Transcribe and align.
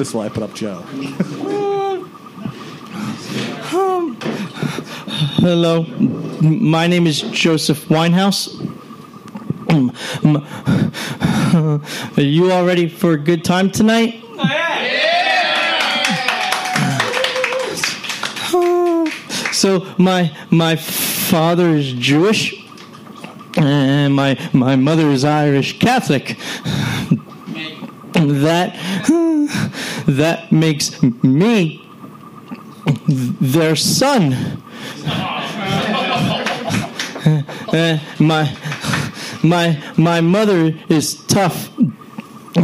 this 0.00 0.08
is 0.08 0.14
why 0.14 0.24
I 0.24 0.28
put 0.30 0.42
up 0.42 0.54
Joe. 0.54 0.78
um, 3.76 4.16
hello, 5.42 5.82
my 6.40 6.86
name 6.86 7.06
is 7.06 7.20
Joseph 7.20 7.84
Winehouse. 7.88 8.48
Are 12.16 12.22
you 12.22 12.50
all 12.50 12.64
ready 12.64 12.88
for 12.88 13.12
a 13.12 13.18
good 13.18 13.44
time 13.44 13.70
tonight? 13.70 14.24
So 19.52 19.86
my 19.98 20.34
my 20.48 20.76
father 20.76 21.68
is 21.68 21.92
Jewish, 21.92 22.64
and 23.58 24.14
my 24.14 24.38
my 24.54 24.76
mother 24.76 25.10
is 25.10 25.22
Irish 25.22 25.78
Catholic. 25.78 26.38
That 28.20 28.74
that 30.06 30.52
makes 30.52 31.02
me 31.02 31.86
their 33.08 33.76
son. 33.76 34.62
My 38.18 38.56
my 39.42 39.82
my 39.96 40.20
mother 40.20 40.74
is 40.88 41.14
tough. 41.26 41.70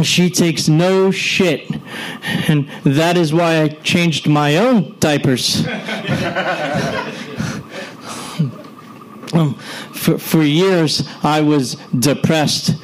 She 0.03 0.29
takes 0.29 0.67
no 0.67 1.11
shit, 1.11 1.71
and 2.47 2.69
that 2.83 3.17
is 3.17 3.33
why 3.33 3.61
I 3.61 3.69
changed 3.69 4.27
my 4.27 4.57
own 4.57 4.95
diapers. 4.99 5.65
Um, 9.33 9.59
for, 10.07 10.17
for 10.17 10.41
years, 10.41 11.05
I 11.21 11.41
was 11.41 11.75
depressed 11.99 12.75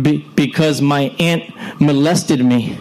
be, 0.00 0.26
because 0.34 0.82
my 0.82 1.14
aunt 1.20 1.44
molested 1.80 2.44
me. 2.44 2.76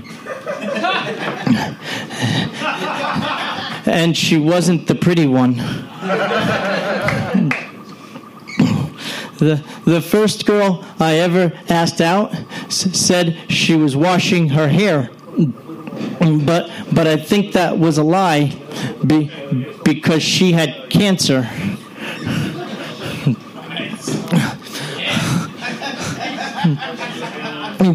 and 3.86 4.18
she 4.18 4.40
wasn't 4.40 4.88
the 4.88 4.95
pretty 4.95 5.28
one. 5.28 5.58
The, 9.38 9.64
the 9.86 10.02
first 10.02 10.48
girl 10.48 10.84
I 11.00 11.18
ever 11.20 11.52
asked 11.70 12.02
out 12.02 12.34
s- 12.66 12.98
said 12.98 13.38
she 13.48 13.75
was 13.75 13.96
washing 13.96 14.50
her 14.50 14.68
hair. 14.68 15.12
But, 16.20 16.72
but 16.94 17.06
I 17.06 17.18
think 17.18 17.53
that 17.53 17.78
was 17.78 18.00
a 18.00 18.03
lie 18.03 18.56
be, 19.06 19.30
because 19.84 20.23
she 20.23 20.52
had 20.52 20.90
cancer. 20.90 21.48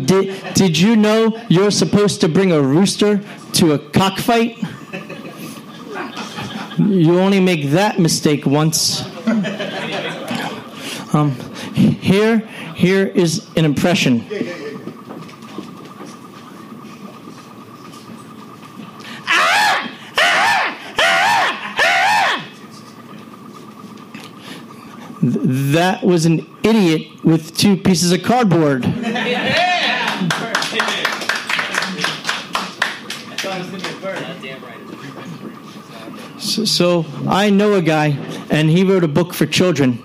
Did, 0.06 0.54
did 0.54 0.78
you 0.78 0.96
know 0.96 1.40
you're 1.48 1.70
supposed 1.70 2.20
to 2.22 2.28
bring 2.28 2.52
a 2.52 2.60
rooster 2.60 3.20
to 3.54 3.72
a 3.72 3.78
cockfight? 3.78 4.58
You 6.78 7.18
only 7.20 7.40
make 7.40 7.70
that 7.70 7.98
mistake 7.98 8.44
once. 8.46 9.04
Um, 11.14 11.32
here, 11.74 12.38
here 12.74 13.06
is 13.06 13.46
an 13.56 13.64
impression. 13.64 14.24
That 25.28 26.04
was 26.04 26.24
an 26.24 26.46
idiot 26.62 27.24
with 27.24 27.56
two 27.56 27.76
pieces 27.76 28.12
of 28.12 28.22
cardboard. 28.22 28.84
So, 36.38 36.64
so 36.64 37.06
I 37.26 37.50
know 37.50 37.74
a 37.74 37.82
guy, 37.82 38.16
and 38.50 38.70
he 38.70 38.84
wrote 38.84 39.02
a 39.02 39.08
book 39.08 39.34
for 39.34 39.46
children. 39.46 40.02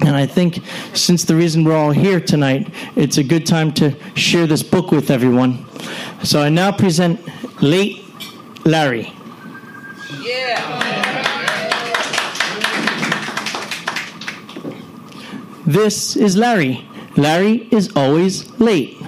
And 0.00 0.16
I 0.16 0.26
think 0.26 0.60
since 0.94 1.24
the 1.24 1.34
reason 1.34 1.64
we're 1.64 1.76
all 1.76 1.90
here 1.90 2.20
tonight, 2.20 2.72
it's 2.96 3.18
a 3.18 3.22
good 3.22 3.46
time 3.46 3.72
to 3.74 3.94
share 4.14 4.46
this 4.46 4.62
book 4.62 4.90
with 4.90 5.10
everyone. 5.10 5.66
So 6.22 6.40
I 6.40 6.48
now 6.48 6.72
present 6.72 7.20
late 7.62 8.04
Larry. 8.64 9.12
This 15.66 16.14
is 16.16 16.36
Larry. 16.36 16.86
Larry 17.16 17.68
is 17.70 17.90
always 17.96 18.50
late. 18.60 19.00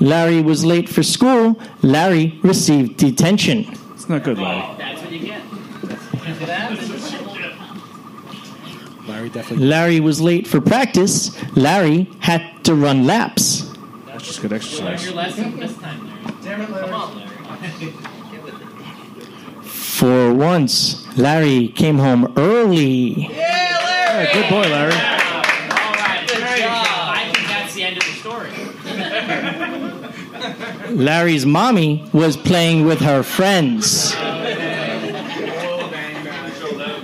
Larry 0.00 0.40
was 0.40 0.64
late 0.64 0.88
for 0.88 1.02
school. 1.02 1.60
Larry 1.82 2.38
received 2.42 2.96
detention. 2.96 3.66
It's 3.94 4.08
not 4.08 4.22
good, 4.22 4.38
Larry. 4.38 4.62
Oh, 4.64 4.74
that's 4.78 5.00
what 5.02 5.12
you 5.12 5.18
get. 5.20 5.42
Larry 9.08 9.28
definitely. 9.30 9.66
Larry 9.66 10.00
was 10.00 10.20
late 10.20 10.46
for 10.46 10.60
practice. 10.60 11.32
Larry 11.56 12.10
had 12.20 12.64
to 12.64 12.74
run 12.74 13.06
laps. 13.06 13.62
That's 14.06 14.24
just 14.24 14.42
good 14.42 14.50
Learn 14.50 14.60
exercise. 14.60 15.04
your 15.04 15.14
lesson 15.14 15.58
this 15.58 15.76
time, 15.78 16.06
Larry. 16.06 16.34
Damn 16.42 16.60
it, 16.62 16.70
Larry. 16.70 16.84
Come 16.88 16.94
on, 16.94 17.16
Larry. 17.16 17.92
Get 20.00 20.06
with 20.06 20.14
it. 20.14 20.28
For 20.30 20.34
once, 20.34 21.06
Larry 21.16 21.68
came 21.68 21.98
home 21.98 22.32
early. 22.36 23.28
Yeah, 23.30 23.78
Larry. 23.84 24.32
good 24.32 24.48
boy, 24.50 24.62
Larry. 24.68 24.92
All 24.92 24.98
right, 24.98 26.24
good 26.26 26.38
job. 26.38 26.86
I 26.86 27.30
think 27.32 27.46
that's 27.48 27.74
the 27.74 27.82
end 27.82 27.96
of 27.98 28.04
the 28.04 28.12
story. 28.12 28.50
Larry's 30.94 31.44
mommy 31.46 32.04
was 32.12 32.36
playing 32.36 32.84
with 32.86 33.00
her 33.00 33.22
friends. 33.22 34.14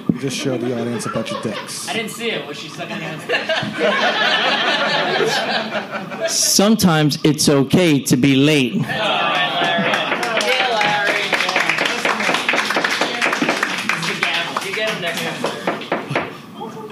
You 0.09 0.21
just 0.21 0.37
showed 0.37 0.61
the 0.61 0.79
audience 0.81 1.07
a 1.07 1.11
bunch 1.11 1.33
of 1.33 1.43
dicks. 1.43 1.89
I 1.89 1.93
didn't 1.95 2.11
see 2.13 2.31
it. 2.31 2.47
Was 2.47 2.57
she 2.59 2.69
sucking 2.69 2.97
hands? 2.97 3.25
Sometimes 6.33 7.19
it's 7.25 7.49
okay 7.49 8.01
to 8.05 8.17
be 8.17 8.37
late. 8.37 8.81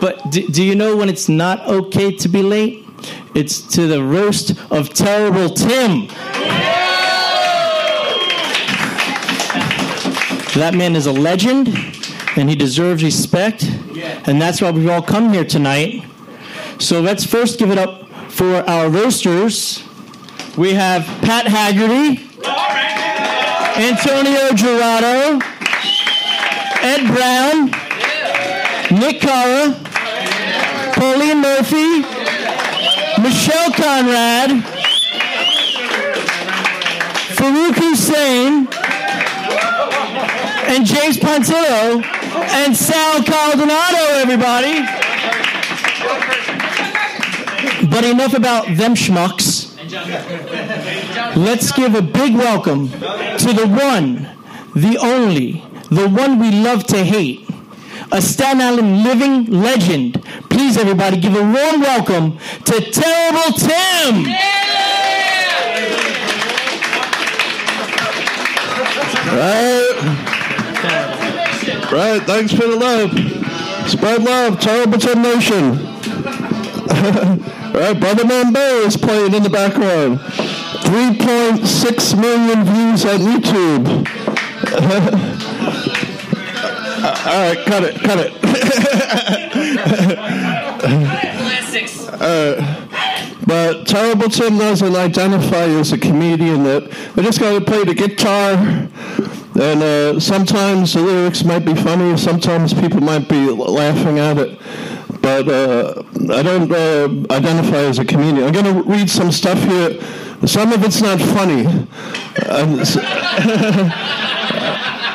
But 0.02 0.32
do, 0.32 0.48
do 0.48 0.64
you 0.64 0.74
know 0.74 0.96
when 0.96 1.08
it's 1.08 1.28
not 1.28 1.64
okay 1.68 2.10
to 2.16 2.28
be 2.28 2.42
late? 2.42 2.84
It's 3.36 3.60
to 3.76 3.86
the 3.86 4.02
roast 4.02 4.50
of 4.72 4.92
Terrible 4.92 5.48
Tim. 5.48 6.08
That 10.56 10.72
man 10.74 10.96
is 10.96 11.06
a 11.06 11.12
legend, 11.12 11.68
and 12.34 12.50
he 12.50 12.56
deserves 12.56 13.04
respect, 13.04 13.62
and 14.26 14.42
that's 14.42 14.60
why 14.60 14.72
we've 14.72 14.88
all 14.88 15.02
come 15.02 15.32
here 15.32 15.44
tonight. 15.44 16.04
So 16.80 17.00
let's 17.00 17.24
first 17.24 17.60
give 17.60 17.70
it 17.70 17.78
up 17.78 18.08
for 18.28 18.68
our 18.68 18.90
roasters. 18.90 19.84
We 20.58 20.72
have 20.72 21.04
Pat 21.22 21.46
Haggerty, 21.46 22.28
Antonio 23.80 24.52
Gerardo, 24.52 25.38
Ed 26.82 27.06
Brown, 27.06 27.70
Nick 29.00 29.20
Cara, 29.20 29.91
Pauline 31.02 31.40
Murphy, 31.40 31.98
Michelle 33.20 33.72
Conrad, 33.72 34.50
Farouk 37.34 37.74
Hussein, 37.74 38.68
and 40.70 40.86
James 40.86 41.18
Pontillo, 41.18 42.04
and 42.54 42.76
Sal 42.76 43.20
Caldonado, 43.24 44.20
everybody. 44.22 44.78
But 47.90 48.04
enough 48.04 48.34
about 48.34 48.66
them 48.66 48.94
schmucks. 48.94 49.74
Let's 51.36 51.72
give 51.72 51.96
a 51.96 52.02
big 52.02 52.36
welcome 52.36 52.90
to 52.90 53.52
the 53.52 53.66
one, 53.66 54.28
the 54.76 54.98
only, 54.98 55.64
the 55.90 56.08
one 56.08 56.38
we 56.38 56.52
love 56.52 56.84
to 56.86 57.02
hate, 57.02 57.48
a 58.12 58.22
Staten 58.22 58.60
Island 58.60 59.02
living 59.02 59.46
legend. 59.46 60.22
Please, 60.62 60.76
everybody, 60.76 61.16
give 61.16 61.34
a 61.34 61.42
warm 61.42 61.80
welcome 61.80 62.38
to 62.38 62.80
Terrible 62.80 63.52
Tim. 63.58 64.26
Right. 69.26 69.96
Right. 71.90 72.22
Thanks 72.22 72.52
for 72.52 72.68
the 72.68 72.76
love. 72.76 73.10
Spread 73.90 74.22
love. 74.22 74.60
Terrible 74.60 74.98
Tim 74.98 75.22
Nation. 75.22 75.72
right. 77.74 77.98
Brother 77.98 78.24
Bear 78.52 78.86
is 78.86 78.96
playing 78.96 79.34
in 79.34 79.42
the 79.42 79.50
background. 79.50 80.20
3.6 80.20 82.20
million 82.20 82.64
views 82.64 83.04
on 83.04 83.18
YouTube. 83.18 84.06
All 87.04 87.48
right, 87.48 87.58
cut 87.66 87.82
it, 87.84 87.94
cut 88.00 88.18
it. 88.20 88.32
Classics. 90.82 92.06
But 93.44 93.86
Terrible 93.88 94.28
Tim 94.28 94.56
doesn't 94.58 94.94
identify 94.94 95.64
as 95.64 95.92
a 95.92 95.98
comedian. 95.98 96.62
That 96.64 96.84
I 97.16 97.22
just 97.22 97.40
got 97.40 97.58
to 97.58 97.64
play 97.64 97.82
the 97.84 97.94
guitar, 97.94 98.52
and 99.60 99.82
uh, 99.82 100.20
sometimes 100.20 100.92
the 100.94 101.00
lyrics 101.00 101.42
might 101.44 101.64
be 101.64 101.74
funny. 101.74 102.16
Sometimes 102.16 102.72
people 102.72 103.00
might 103.00 103.28
be 103.28 103.50
laughing 103.50 104.18
at 104.20 104.38
it. 104.38 104.58
But 105.20 105.48
uh, 105.48 106.02
I 106.32 106.42
don't 106.42 106.70
uh, 106.70 107.08
identify 107.34 107.78
as 107.78 107.98
a 107.98 108.04
comedian. 108.04 108.44
I'm 108.44 108.52
going 108.52 108.64
to 108.64 108.82
read 108.88 109.08
some 109.10 109.30
stuff 109.32 109.58
here. 109.58 110.00
Some 110.46 110.72
of 110.72 110.82
it's 110.84 111.00
not 111.00 111.20
funny. 111.20 111.64
And 112.48 112.80
s- 112.80 112.96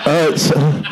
uh, 0.05 0.37
so- 0.37 0.83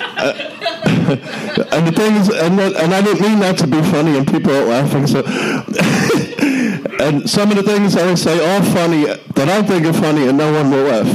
and 1.72 1.86
the 1.86 1.92
thing 1.94 2.16
is, 2.16 2.28
and, 2.28 2.58
and 2.60 2.94
I 2.94 3.02
didn't 3.02 3.20
mean 3.20 3.38
that 3.40 3.58
to 3.58 3.66
be 3.66 3.82
funny, 3.82 4.16
and 4.16 4.26
people 4.26 4.52
are 4.52 4.64
laughing. 4.64 5.06
So, 5.06 5.22
and 7.04 7.28
some 7.28 7.50
of 7.50 7.56
the 7.56 7.62
things 7.62 7.96
I 7.96 8.14
say 8.14 8.56
are 8.56 8.62
funny 8.74 9.04
that 9.04 9.48
I 9.48 9.62
think 9.62 9.86
are 9.86 9.92
funny, 9.92 10.28
and 10.28 10.38
no 10.38 10.52
one 10.52 10.70
will 10.70 10.84
laugh. 10.84 11.06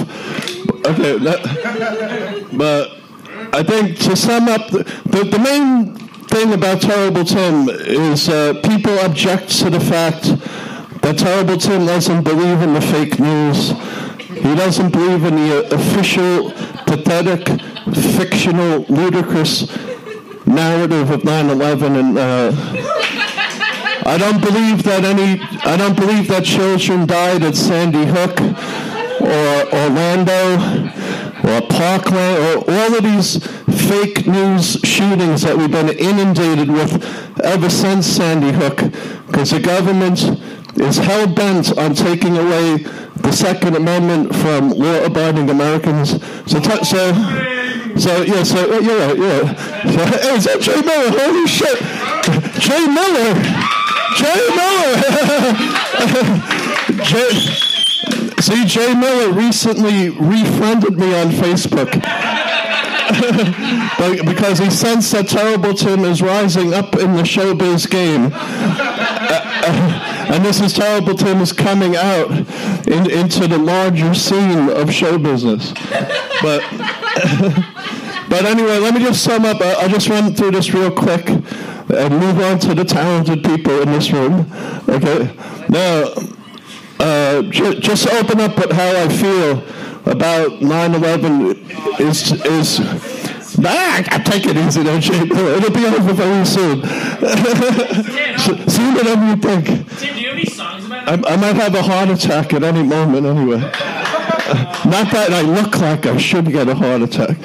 Okay, 0.86 1.18
that, 1.18 2.50
but 2.54 2.92
I 3.54 3.64
think 3.64 3.98
to 4.00 4.16
sum 4.16 4.50
up, 4.50 4.70
the, 4.70 4.84
the, 5.06 5.24
the 5.24 5.40
main 5.40 5.96
thing 6.28 6.54
about 6.54 6.82
Terrible 6.82 7.24
Tim 7.24 7.70
is 7.70 8.30
uh, 8.30 8.54
people 8.64 9.00
object 9.00 9.50
to 9.60 9.70
the 9.70 9.80
fact 9.80 10.24
that 11.02 11.18
Terrible 11.18 11.58
Tim 11.58 11.86
doesn't 11.86 12.24
believe 12.24 12.62
in 12.62 12.74
the 12.74 12.82
fake 12.82 13.20
news. 13.20 13.70
He 14.36 14.54
doesn't 14.56 14.92
believe 14.92 15.24
in 15.24 15.36
the 15.36 15.66
uh, 15.66 15.76
official, 15.76 16.52
pathetic, 16.86 17.48
fictional, 17.94 18.86
ludicrous 18.90 19.68
narrative 20.46 21.10
of 21.12 21.22
9/11, 21.22 22.00
and 22.00 22.18
uh, 22.18 22.52
I 24.06 24.18
don't 24.18 24.42
believe 24.42 24.84
that 24.84 25.04
any. 25.04 25.42
I 25.64 25.78
don't 25.78 25.96
believe 25.96 26.28
that 26.28 26.46
children 26.46 27.06
died 27.06 27.44
at 27.44 27.56
Sandy 27.56 28.06
Hook 28.06 28.40
or 29.22 29.74
Orlando 29.74 30.94
or 31.44 31.62
Parkland 31.68 32.38
or 32.44 32.72
all 32.72 32.96
of 32.96 33.04
these 33.04 33.38
fake 33.88 34.26
news 34.28 34.80
shootings 34.84 35.42
that 35.44 35.58
we've 35.58 35.72
been 35.72 35.90
inundated 35.90 36.70
with 36.70 37.04
ever 37.44 37.70
since 37.70 38.06
Sandy 38.08 38.52
Hook, 38.52 38.78
because 39.28 39.52
the 39.52 39.60
government 39.60 40.24
is 40.78 40.98
hell 40.98 41.28
bent 41.28 41.78
on 41.78 41.94
taking 41.94 42.38
away 42.38 42.78
the 43.16 43.32
Second 43.32 43.76
Amendment 43.76 44.36
from 44.36 44.70
law-abiding 44.72 45.50
Americans. 45.50 46.22
So, 46.46 46.60
so, 46.84 47.14
so 47.98 48.22
yeah, 48.24 48.44
so 48.44 48.74
uh, 48.74 48.80
you're 48.80 48.98
right. 48.98 49.18
So, 49.18 50.06
hey, 50.06 50.36
is 50.36 50.44
that 50.46 50.62
Jay 50.62 50.82
Miller? 50.82 51.12
Holy 51.18 51.48
shit, 51.48 51.80
Jay 52.60 52.88
Miller, 52.88 53.34
Jay 54.16 54.50
Miller. 54.56 55.02
Jay, 57.04 57.32
see, 58.42 58.66
Jay 58.66 58.94
Miller 58.94 59.32
recently 59.32 60.10
refriended 60.10 60.98
me 60.98 61.14
on 61.16 61.30
Facebook. 61.30 61.92
Because 64.26 64.58
he 64.60 64.70
sensed 64.72 65.12
that 65.12 65.28
Terrible 65.28 65.74
Tim 65.74 66.04
is 66.06 66.22
rising 66.22 66.74
up 66.74 66.96
in 66.96 67.14
the 67.14 67.22
showbiz 67.22 67.90
game. 67.90 68.32
And 70.28 70.44
this 70.44 70.60
is 70.60 70.74
Terrible 70.74 71.14
Tim 71.14 71.40
is 71.40 71.54
coming 71.54 71.96
out 71.96 72.32
in, 72.88 73.10
into 73.10 73.48
the 73.48 73.58
larger 73.58 74.14
scene 74.14 74.70
of 74.70 74.92
show 74.92 75.18
business. 75.18 75.72
But 76.42 76.62
but 78.36 78.46
anyway, 78.46 78.80
let 78.80 78.94
me 78.94 79.00
just 79.00 79.24
sum 79.24 79.46
up. 79.46 79.62
I- 79.62 79.76
I'll 79.82 79.88
just 79.90 80.10
run 80.10 80.34
through 80.36 80.52
this 80.52 80.74
real 80.74 80.92
quick 80.92 81.30
and 81.30 82.20
move 82.20 82.38
on 82.42 82.60
to 82.60 82.74
the 82.76 82.84
talented 82.84 83.44
people 83.46 83.80
in 83.82 83.94
this 83.94 84.12
room. 84.12 84.46
Okay. 84.90 85.30
Now, 85.70 86.04
uh, 87.00 87.42
ju- 87.44 87.80
just 87.80 88.04
to 88.08 88.18
open 88.20 88.42
up 88.42 88.58
with 88.58 88.74
how 88.74 88.90
I 89.04 89.08
feel 89.08 89.64
about 90.06 90.62
9/11 90.62 91.56
is 92.00 92.34
is. 92.44 92.82
Ah, 93.64 94.04
I 94.12 94.18
take 94.20 94.46
it 94.48 94.58
easy, 94.58 94.84
don't 94.84 95.08
you? 95.08 95.16
It'll 95.56 95.72
be 95.72 95.86
over 95.86 96.12
very 96.14 96.46
soon. 96.46 96.82
Tim, 96.82 98.70
Sooner 98.70 99.04
than 99.04 99.30
you 99.30 99.36
think. 99.38 99.66
Tim, 99.98 100.14
do 100.14 100.20
you 100.20 100.28
have 100.28 100.36
any 100.36 100.46
songs 100.46 100.86
about 100.86 101.26
I. 101.26 101.34
I 101.34 101.38
might 101.38 101.56
have 101.56 101.74
a 101.74 101.82
heart 101.82 102.10
attack 102.10 102.54
at 102.54 102.64
any 102.64 102.84
moment 102.84 103.26
anyway. 103.26 103.60
Not 104.96 105.10
that 105.14 105.30
I 105.32 105.42
look 105.42 105.80
like 105.80 106.06
I 106.06 106.18
should 106.18 106.52
get 106.52 106.68
a 106.68 106.76
heart 106.76 107.02
attack. 107.02 107.38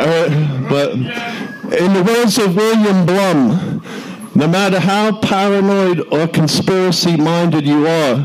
Uh, 0.00 0.68
but 0.70 0.92
in 0.92 1.92
the 1.92 2.02
words 2.02 2.38
of 2.38 2.56
William 2.56 3.04
Blum, 3.04 3.82
no 4.34 4.48
matter 4.48 4.80
how 4.80 5.18
paranoid 5.18 6.00
or 6.10 6.26
conspiracy 6.26 7.18
minded 7.18 7.66
you 7.66 7.86
are, 7.86 8.16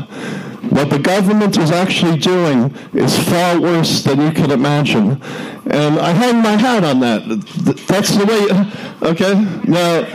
what 0.70 0.88
the 0.88 0.98
government 0.98 1.58
is 1.58 1.70
actually 1.70 2.18
doing 2.18 2.74
is 2.94 3.18
far 3.28 3.60
worse 3.60 4.02
than 4.04 4.22
you 4.22 4.32
can 4.32 4.50
imagine. 4.50 5.20
And 5.66 5.98
I 5.98 6.12
hang 6.12 6.42
my 6.42 6.56
hat 6.56 6.82
on 6.82 7.00
that. 7.00 7.22
That's 7.86 8.16
the 8.16 8.24
way, 8.24 8.48
okay? 9.10 9.34
Now, 9.64 9.98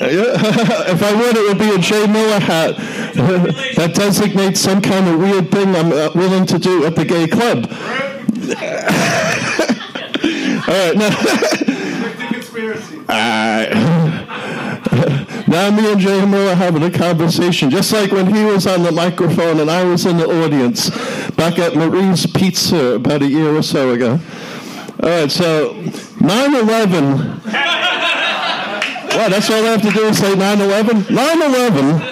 if 0.00 1.02
I 1.02 1.14
would, 1.14 1.36
it 1.36 1.48
would 1.48 1.58
be 1.58 1.74
a 1.74 1.78
Jay 1.78 2.06
Miller 2.06 2.40
hat 2.40 2.76
that 3.76 3.92
designates 3.94 4.60
some 4.60 4.80
kind 4.80 5.08
of 5.08 5.20
weird 5.20 5.50
thing 5.50 5.76
I'm 5.76 5.92
uh, 5.92 6.08
willing 6.14 6.46
to 6.46 6.58
do 6.58 6.86
at 6.86 6.96
the 6.96 7.04
gay 7.04 7.26
club. 7.26 7.70
All 10.66 10.72
right, 10.72 10.96
now, 10.96 11.10
All 13.08 13.14
right. 13.16 13.70
now 15.46 15.70
me 15.70 15.92
and 15.92 16.00
Jay 16.00 16.24
Miller 16.24 16.52
are 16.52 16.54
having 16.54 16.82
a 16.82 16.90
conversation, 16.90 17.68
just 17.70 17.92
like 17.92 18.10
when 18.12 18.32
he 18.34 18.44
was 18.44 18.66
on 18.66 18.82
the 18.82 18.90
microphone 18.92 19.60
and 19.60 19.70
I 19.70 19.84
was 19.84 20.06
in 20.06 20.16
the 20.16 20.26
audience 20.26 20.88
back 21.32 21.58
at 21.58 21.74
Marie's 21.76 22.26
Pizza 22.26 22.94
about 22.94 23.20
a 23.22 23.26
year 23.26 23.54
or 23.54 23.62
so 23.62 23.90
ago. 23.90 24.18
All 25.02 25.08
right, 25.08 25.30
so 25.30 25.74
9/11. 26.20 27.40
What? 29.14 29.30
That's 29.30 29.50
all 29.50 29.64
I 29.64 29.68
have 29.68 29.82
to 29.82 29.90
do 29.90 30.06
is 30.06 30.18
say 30.18 30.34
9/11. 30.34 31.04
9/11. 31.10 32.10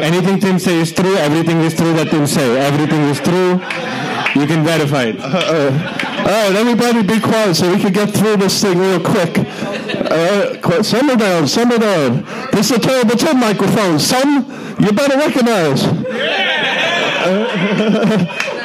Anything 0.00 0.38
Tim 0.40 0.58
say 0.58 0.78
is 0.80 0.92
true. 0.92 1.16
Everything 1.16 1.60
is 1.60 1.74
true 1.74 1.92
that 1.94 2.08
Tim 2.10 2.26
say. 2.26 2.58
Everything 2.58 3.00
is 3.10 3.20
true. 3.20 3.60
You 4.34 4.46
can 4.46 4.64
verify 4.64 5.04
it. 5.04 5.20
Uh, 5.20 5.26
uh, 5.26 5.32
oh, 5.32 6.18
All 6.18 6.24
right, 6.24 6.56
everybody 6.56 7.02
be 7.02 7.20
quiet 7.20 7.54
so 7.54 7.72
we 7.72 7.80
can 7.80 7.92
get 7.92 8.10
through 8.10 8.36
this 8.38 8.60
thing 8.60 8.78
real 8.78 9.00
quick. 9.00 9.38
All 9.38 9.44
right, 9.44 10.84
simmer 10.84 11.16
down, 11.16 11.46
simmer 11.46 11.78
down. 11.78 12.24
This 12.50 12.70
is 12.70 12.78
a 12.78 12.80
terrible 12.80 13.16
Tim 13.16 13.38
microphone. 13.38 13.98
Some 13.98 14.44
you 14.80 14.92
better 14.92 15.16
recognize. 15.16 15.84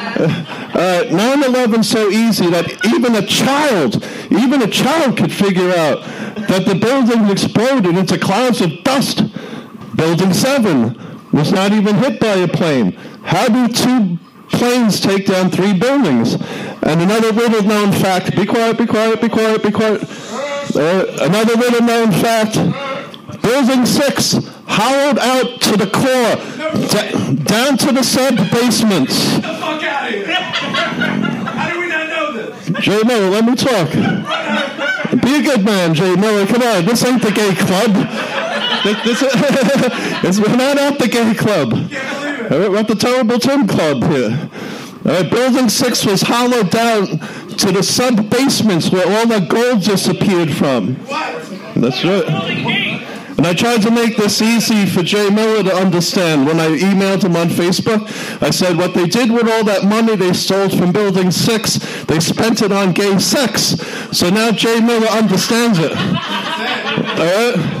Uh, 0.70 1.04
9/11 1.10 1.84
so 1.84 2.08
easy 2.08 2.46
that 2.48 2.66
even 2.86 3.14
a 3.16 3.26
child, 3.26 4.02
even 4.30 4.62
a 4.62 4.66
child 4.66 5.16
could 5.16 5.32
figure 5.32 5.70
out 5.72 6.02
that 6.48 6.64
the 6.64 6.74
building 6.74 7.28
exploded 7.28 7.96
into 7.96 8.16
clouds 8.16 8.60
of 8.60 8.70
dust. 8.84 9.22
Building 9.96 10.32
7 10.32 11.28
was 11.32 11.52
not 11.52 11.72
even 11.72 11.96
hit 11.96 12.20
by 12.20 12.36
a 12.36 12.48
plane. 12.48 12.92
How 13.22 13.48
do 13.48 13.68
two 13.68 14.18
planes 14.50 15.00
take 15.00 15.26
down 15.26 15.50
three 15.50 15.72
buildings? 15.72 16.34
And 16.82 17.00
another 17.02 17.32
little 17.32 17.62
known 17.62 17.92
fact, 17.92 18.34
be 18.36 18.46
quiet, 18.46 18.78
be 18.78 18.86
quiet, 18.86 19.20
be 19.20 19.28
quiet, 19.28 19.62
be 19.62 19.70
quiet. 19.70 20.02
Uh, 20.74 21.06
another 21.20 21.54
little 21.56 21.82
known 21.82 22.12
fact, 22.12 22.56
Building 23.42 23.86
6 23.86 24.32
hollowed 24.66 25.18
out 25.18 25.60
to 25.62 25.76
the 25.76 25.86
core, 25.86 26.36
da- 26.88 27.34
down 27.44 27.76
to 27.78 27.92
the 27.92 28.02
sub 28.02 28.36
basements. 28.50 29.38
fuck 29.40 29.82
out 29.82 30.08
of 30.08 30.14
here! 30.14 30.26
How 30.34 31.72
do 31.72 31.80
we 31.80 31.88
not 31.88 32.08
know 32.08 32.32
this? 32.32 32.70
Jay 32.80 33.02
Miller, 33.02 33.30
let 33.30 33.44
me 33.44 33.56
talk. 33.56 33.90
Be 35.22 35.36
a 35.38 35.42
good 35.42 35.64
man, 35.64 35.94
Jay 35.94 36.14
Miller. 36.16 36.46
Come 36.46 36.62
on, 36.62 36.84
this 36.84 37.04
ain't 37.04 37.22
the 37.22 37.32
gay 37.32 37.54
club. 37.54 37.92
This, 38.84 39.04
this, 39.04 39.22
it's, 40.24 40.38
we're 40.38 40.56
not 40.56 40.78
at 40.78 40.98
the 40.98 41.08
gay 41.08 41.34
club. 41.34 41.72
We're 42.50 42.78
at 42.78 42.88
the 42.88 42.96
Terrible 42.96 43.38
Tim 43.38 43.68
Club 43.68 44.02
here. 44.10 44.50
All 45.06 45.12
right, 45.12 45.30
building 45.30 45.68
6 45.68 46.04
was 46.04 46.22
hollowed 46.22 46.70
down 46.70 47.06
to 47.06 47.72
the 47.72 47.82
sub 47.82 48.28
basements 48.28 48.90
where 48.90 49.06
all 49.06 49.26
the 49.26 49.46
gold 49.46 49.84
disappeared 49.84 50.52
from. 50.52 50.96
What? 51.06 51.48
That's 51.76 52.04
right. 52.04 52.26
And 53.38 53.46
I 53.46 53.54
tried 53.54 53.82
to 53.82 53.90
make 53.90 54.16
this 54.16 54.42
easy 54.42 54.84
for 54.84 55.02
Jay 55.02 55.30
Miller 55.30 55.62
to 55.62 55.74
understand. 55.74 56.44
When 56.44 56.58
I 56.58 56.76
emailed 56.76 57.22
him 57.22 57.36
on 57.36 57.48
Facebook, 57.48 58.02
I 58.42 58.50
said 58.50 58.76
what 58.76 58.94
they 58.94 59.06
did 59.06 59.30
with 59.30 59.48
all 59.48 59.64
that 59.64 59.84
money 59.84 60.16
they 60.16 60.32
stole 60.32 60.68
from 60.68 60.90
Building 60.92 61.30
6, 61.30 62.04
they 62.04 62.20
spent 62.20 62.62
it 62.62 62.72
on 62.72 62.92
gay 62.92 63.18
sex. 63.18 63.80
So 64.12 64.28
now 64.28 64.50
Jay 64.50 64.80
Miller 64.80 65.06
understands 65.06 65.78
it. 65.78 65.92
All 65.92 67.16
right? 67.16 67.79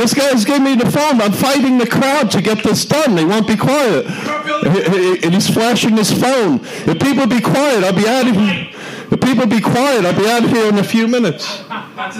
This 0.00 0.14
guy's 0.14 0.46
giving 0.46 0.64
me 0.64 0.76
the 0.76 0.90
phone. 0.90 1.20
I'm 1.20 1.30
fighting 1.30 1.76
the 1.76 1.86
crowd 1.86 2.30
to 2.30 2.40
get 2.40 2.64
this 2.64 2.86
done. 2.86 3.16
They 3.16 3.24
won't 3.26 3.46
be 3.46 3.54
quiet. 3.54 4.06
And 4.06 5.34
he's 5.34 5.50
flashing 5.50 5.94
his 5.94 6.10
phone. 6.10 6.60
If 6.62 6.98
people 6.98 7.26
be 7.26 7.42
quiet, 7.42 7.84
I'll 7.84 7.92
be 7.92 8.08
out 8.08 8.26
of 8.26 8.34
here. 8.34 8.70
If 9.10 9.20
people 9.20 9.46
be 9.46 9.60
quiet, 9.60 10.06
I'll 10.06 10.18
be 10.18 10.26
out 10.26 10.44
of 10.44 10.48
here 10.48 10.68
in 10.70 10.78
a 10.78 10.84
few 10.84 11.06
minutes. 11.06 11.44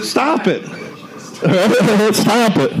Stop 0.03 0.45
it. 0.45 0.63
Stop 2.13 2.57
it. 2.57 2.71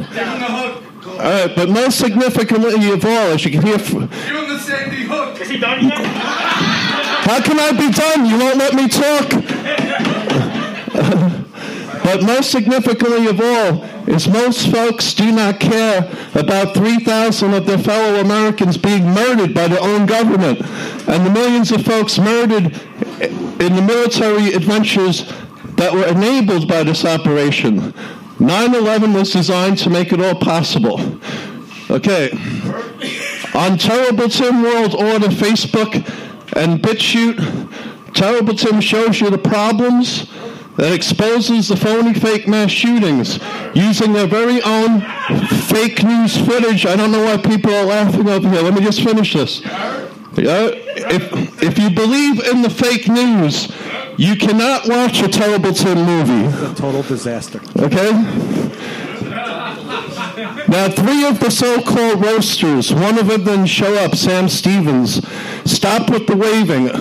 All 1.07 1.17
right, 1.17 1.51
but 1.55 1.67
most 1.67 1.97
significantly 1.97 2.91
of 2.91 3.03
all, 3.03 3.33
as 3.33 3.43
you 3.43 3.49
can 3.49 3.63
hear, 3.63 3.79
Give 3.79 3.91
him 3.91 4.07
the 4.07 4.59
Sandy 4.59 5.03
Hook. 5.03 5.41
Is 5.41 5.49
he 5.49 5.57
done 5.57 5.83
yet? 5.83 6.05
how 6.05 7.41
can 7.41 7.59
I 7.59 7.71
be 7.71 7.89
done? 7.91 8.27
You 8.27 8.37
won't 8.37 8.57
let 8.57 8.75
me 8.75 8.87
talk. 8.87 9.31
But 12.11 12.23
most 12.23 12.51
significantly 12.51 13.27
of 13.27 13.39
all 13.39 13.85
is 14.05 14.27
most 14.27 14.69
folks 14.69 15.13
do 15.13 15.31
not 15.31 15.61
care 15.61 16.11
about 16.35 16.73
3,000 16.73 17.53
of 17.53 17.65
their 17.65 17.77
fellow 17.77 18.19
Americans 18.19 18.75
being 18.75 19.05
murdered 19.05 19.53
by 19.53 19.69
their 19.69 19.81
own 19.81 20.07
government 20.07 20.59
and 21.07 21.25
the 21.25 21.29
millions 21.29 21.71
of 21.71 21.85
folks 21.85 22.19
murdered 22.19 22.77
in 23.21 23.75
the 23.75 23.81
military 23.81 24.51
adventures 24.51 25.31
that 25.77 25.93
were 25.93 26.05
enabled 26.05 26.67
by 26.67 26.83
this 26.83 27.05
operation. 27.05 27.93
9-11 28.39 29.15
was 29.15 29.31
designed 29.31 29.77
to 29.77 29.89
make 29.89 30.11
it 30.11 30.19
all 30.19 30.35
possible. 30.35 30.99
Okay. 31.89 32.29
On 33.55 33.77
Terrible 33.77 34.27
Tim 34.27 34.63
World 34.63 34.95
Order 34.95 35.27
Facebook 35.27 35.95
and 36.57 36.81
BitChute, 36.83 38.13
Terrible 38.13 38.53
Tim 38.53 38.81
shows 38.81 39.21
you 39.21 39.29
the 39.29 39.37
problems 39.37 40.29
that 40.81 40.91
exposes 40.93 41.67
the 41.67 41.75
phony 41.75 42.11
fake 42.11 42.47
mass 42.47 42.71
shootings 42.71 43.37
using 43.75 44.13
their 44.13 44.25
very 44.25 44.59
own 44.63 45.01
fake 45.69 46.03
news 46.03 46.35
footage. 46.35 46.87
I 46.87 46.95
don't 46.95 47.11
know 47.11 47.23
why 47.23 47.37
people 47.37 47.71
are 47.71 47.85
laughing 47.85 48.27
over 48.27 48.49
here. 48.49 48.63
Let 48.63 48.73
me 48.73 48.81
just 48.81 49.03
finish 49.03 49.31
this. 49.35 49.61
Yeah, 49.61 50.71
if, 50.73 51.61
if 51.61 51.77
you 51.77 51.91
believe 51.91 52.43
in 52.47 52.63
the 52.63 52.69
fake 52.71 53.07
news, 53.07 53.71
you 54.17 54.35
cannot 54.35 54.87
watch 54.87 55.21
a 55.21 55.27
Terrible 55.27 55.71
Tim 55.71 56.03
movie. 56.03 56.73
Total 56.73 57.03
disaster. 57.03 57.61
Okay? 57.77 58.11
Now, 60.67 60.89
three 60.89 61.27
of 61.27 61.39
the 61.39 61.51
so-called 61.51 62.25
roasters, 62.25 62.91
one 62.91 63.19
of 63.19 63.27
them 63.27 63.43
didn't 63.43 63.67
show 63.67 63.93
up, 64.03 64.15
Sam 64.15 64.49
Stevens. 64.49 65.23
Stop 65.71 66.09
with 66.09 66.25
the 66.25 66.35
waving. 66.35 66.89
All 66.89 66.97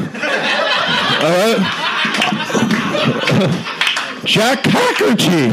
right? 1.56 1.86
Jack 3.40 4.64
Hackerty 4.64 5.50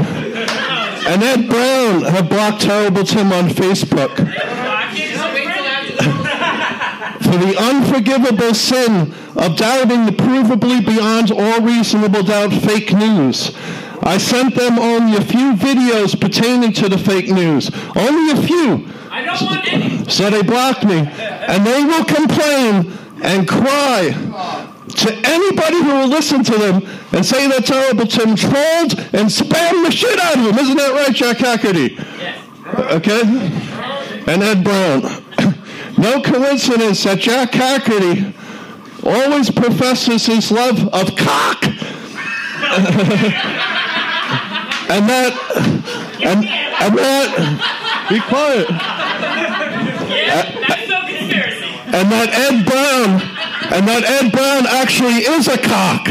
and 1.07 1.23
Ed 1.23 1.47
Brown 1.47 2.01
have 2.01 2.27
blocked 2.27 2.61
Terrible 2.61 3.05
Tim 3.05 3.31
on 3.31 3.47
Facebook 3.47 4.11
I 4.19 4.91
can't 4.93 5.11
just 5.13 5.33
wait 5.33 5.45
till 5.45 6.11
after. 6.11 7.23
for 7.23 7.37
the 7.37 7.55
unforgivable 7.57 8.53
sin 8.53 9.13
of 9.37 9.55
doubting 9.55 10.05
the 10.05 10.11
provably 10.11 10.85
beyond 10.85 11.31
all 11.31 11.61
reasonable 11.61 12.23
doubt 12.23 12.51
fake 12.51 12.91
news. 12.91 13.55
I 14.03 14.17
sent 14.17 14.55
them 14.55 14.79
only 14.79 15.15
a 15.15 15.21
few 15.21 15.53
videos 15.53 16.19
pertaining 16.19 16.73
to 16.73 16.89
the 16.89 16.97
fake 16.97 17.29
news. 17.29 17.71
Only 17.95 18.31
a 18.33 18.41
few. 18.45 18.89
I 19.09 19.23
don't 19.23 19.41
want 19.43 19.73
any. 19.73 20.09
So 20.09 20.29
they 20.29 20.41
blocked 20.41 20.83
me. 20.83 21.07
And 21.07 21.65
they 21.65 21.85
will 21.85 22.03
complain 22.03 22.91
and 23.23 23.47
cry 23.47 24.73
to 24.97 25.11
anybody 25.25 25.77
who 25.81 25.89
will 25.93 26.07
listen 26.07 26.43
to 26.43 26.57
them 26.57 26.81
and 27.11 27.25
say 27.25 27.47
that 27.47 27.65
Terrible 27.65 28.05
Tim 28.07 28.35
trolled 28.35 28.93
and 29.13 29.29
spammed 29.29 29.85
the 29.85 29.91
shit 29.91 30.19
out 30.19 30.37
of 30.37 30.43
them. 30.45 30.57
Isn't 30.57 30.77
that 30.77 30.91
right, 30.93 31.13
Jack 31.15 31.37
Hackerty? 31.37 31.97
Okay? 32.91 33.21
And 34.31 34.43
Ed 34.43 34.63
Brown. 34.63 35.23
No 35.99 36.21
coincidence 36.21 37.03
that 37.05 37.17
Jack 37.17 37.53
Hackerty 37.53 38.31
always 39.03 39.49
professes 39.49 40.27
his 40.27 40.51
love 40.51 40.77
of 40.93 41.15
cock. 41.15 41.63
and 41.65 41.73
that, 45.09 45.33
and, 46.23 46.45
and 46.45 46.97
that, 46.99 48.07
be 48.09 48.19
quiet. 48.19 48.67
Yeah, 50.07 50.43
That's 50.67 50.87
no 50.89 51.01
conspiracy. 51.01 51.65
and 51.85 52.11
that 52.11 52.29
Ed 52.31 52.65
Brown, 52.65 53.21
and 53.71 53.87
that 53.87 54.03
Ed 54.03 54.31
Brown 54.31 54.65
actually 54.67 55.25
is 55.25 55.47
a 55.47 55.57
cock. 55.57 56.05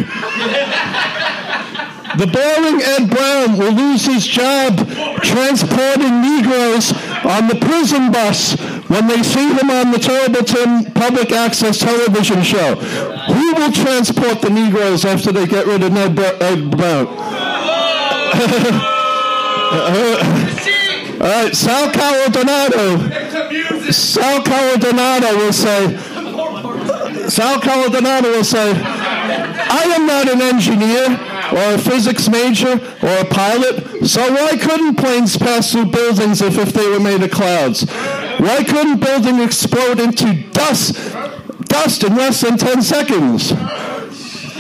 The 2.18 2.26
boring 2.26 2.80
Ed 2.80 3.10
Brown 3.10 3.58
will 3.58 3.72
lose 3.72 4.06
his 4.06 4.26
job 4.26 4.78
transporting 5.22 6.22
Negroes 6.22 6.92
on 7.24 7.48
the 7.48 7.56
prison 7.60 8.10
bus 8.10 8.54
when 8.88 9.06
they 9.06 9.22
see 9.22 9.52
him 9.52 9.70
on 9.70 9.90
the 9.90 9.98
Terrible 9.98 10.42
Tim 10.42 10.92
public 10.92 11.32
access 11.32 11.78
television 11.78 12.42
show. 12.42 12.76
Who 12.76 13.54
will 13.54 13.72
transport 13.72 14.40
the 14.40 14.50
Negroes 14.50 15.04
after 15.04 15.30
they 15.32 15.46
get 15.46 15.66
rid 15.66 15.82
of 15.82 15.92
Br- 16.14 16.22
Ed 16.40 16.70
Brown? 16.70 17.06
All 21.18 21.32
right, 21.32 21.54
Sal 21.54 21.90
music. 23.50 23.92
Sal 23.92 24.42
Caladonato 24.42 25.36
will 25.36 25.52
say, 25.52 25.96
Sal 27.28 27.60
Caladonato 27.60 28.24
will 28.24 28.44
say, 28.44 28.72
I 28.74 29.82
am 29.96 30.06
not 30.06 30.28
an 30.28 30.40
engineer 30.40 31.06
or 31.52 31.74
a 31.74 31.78
physics 31.78 32.28
major 32.28 32.80
or 33.02 33.18
a 33.18 33.24
pilot, 33.24 34.06
so 34.06 34.32
why 34.32 34.56
couldn't 34.56 34.96
planes 34.96 35.36
pass 35.36 35.72
through 35.72 35.86
buildings 35.86 36.40
if, 36.40 36.58
if 36.58 36.72
they 36.72 36.88
were 36.88 37.00
made 37.00 37.22
of 37.22 37.30
clouds? 37.30 37.82
Why 38.38 38.62
couldn't 38.64 39.00
buildings 39.00 39.44
explode 39.44 40.00
into 40.00 40.44
dust, 40.50 40.94
dust 41.64 42.04
in 42.04 42.16
less 42.16 42.40
than 42.40 42.58
10 42.58 42.82
seconds? 42.82 43.52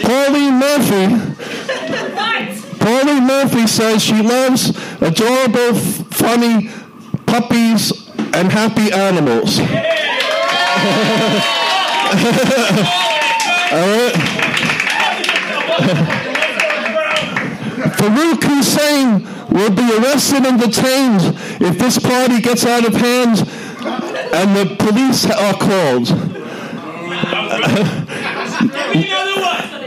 Pauline 0.02 0.58
Murphy 0.58 1.36
Pauline 2.78 3.26
Murphy 3.26 3.66
says 3.66 4.02
she 4.02 4.22
loves 4.22 4.70
adorable, 5.00 5.74
funny 5.74 6.70
puppies 7.26 8.08
and 8.16 8.52
happy 8.52 8.92
animals. 8.92 9.58
All 13.72 13.86
right. 13.96 14.12
Farouk 17.96 18.44
Hussein 18.44 19.24
will 19.50 19.70
be 19.70 19.96
arrested 19.98 20.44
and 20.44 20.60
detained 20.60 21.22
if 21.60 21.78
this 21.78 21.98
party 21.98 22.40
gets 22.40 22.64
out 22.64 22.86
of 22.86 22.94
hand 22.94 23.38
and 24.32 24.56
the 24.56 24.76
police 24.76 25.26
are 25.26 25.54
called. 25.54 26.10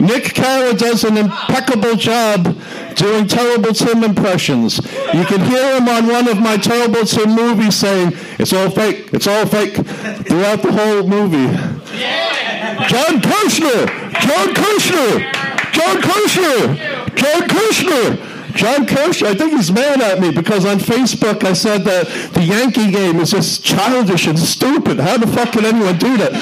Nick 0.00 0.34
Cara 0.34 0.74
does 0.74 1.04
an 1.04 1.16
impeccable 1.16 1.94
job 1.94 2.56
doing 2.96 3.26
Terrible 3.26 3.72
Tim 3.72 4.02
impressions. 4.02 4.78
You 5.14 5.24
can 5.24 5.40
hear 5.44 5.76
him 5.76 5.88
on 5.88 6.06
one 6.06 6.28
of 6.28 6.40
my 6.40 6.56
Terrible 6.56 7.04
Tim 7.04 7.34
movies 7.34 7.76
saying, 7.76 8.12
it's 8.38 8.52
all 8.52 8.70
fake, 8.70 9.10
it's 9.12 9.26
all 9.26 9.46
fake, 9.46 9.74
throughout 9.74 10.62
the 10.62 10.72
whole 10.72 11.06
movie. 11.06 11.69
John 12.00 13.20
Kushner! 13.20 13.86
John 14.20 14.54
Kushner! 14.54 15.32
John 15.72 16.02
Kushner! 16.02 17.16
John 17.16 17.48
Kushner! 17.48 18.26
John 18.54 18.86
Kushner, 18.86 19.28
I 19.28 19.34
think 19.34 19.52
he's 19.52 19.70
mad 19.70 20.00
at 20.00 20.20
me 20.20 20.30
because 20.32 20.64
on 20.66 20.78
Facebook 20.78 21.44
I 21.44 21.52
said 21.52 21.84
that 21.84 22.06
the 22.34 22.42
Yankee 22.42 22.90
game 22.90 23.20
is 23.20 23.30
just 23.30 23.64
childish 23.64 24.26
and 24.26 24.38
stupid. 24.38 24.98
How 24.98 25.16
the 25.16 25.26
fuck 25.26 25.52
can 25.52 25.64
anyone 25.64 25.98
do 25.98 26.16
that? 26.16 26.32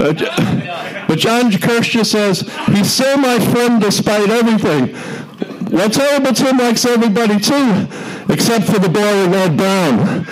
Uh, 0.00 1.06
but 1.06 1.18
John 1.18 1.50
Kushner 1.50 2.04
says, 2.04 2.40
he's 2.74 2.92
still 2.92 3.16
my 3.18 3.38
friend 3.52 3.80
despite 3.80 4.28
everything. 4.28 4.94
Well, 5.70 5.88
Terrible 5.88 6.32
Tim 6.32 6.58
likes 6.58 6.84
everybody 6.84 7.38
too, 7.38 7.86
except 8.28 8.66
for 8.66 8.78
the 8.80 8.88
boring 8.88 9.32
Ed 9.34 9.56
Brown. 9.56 10.26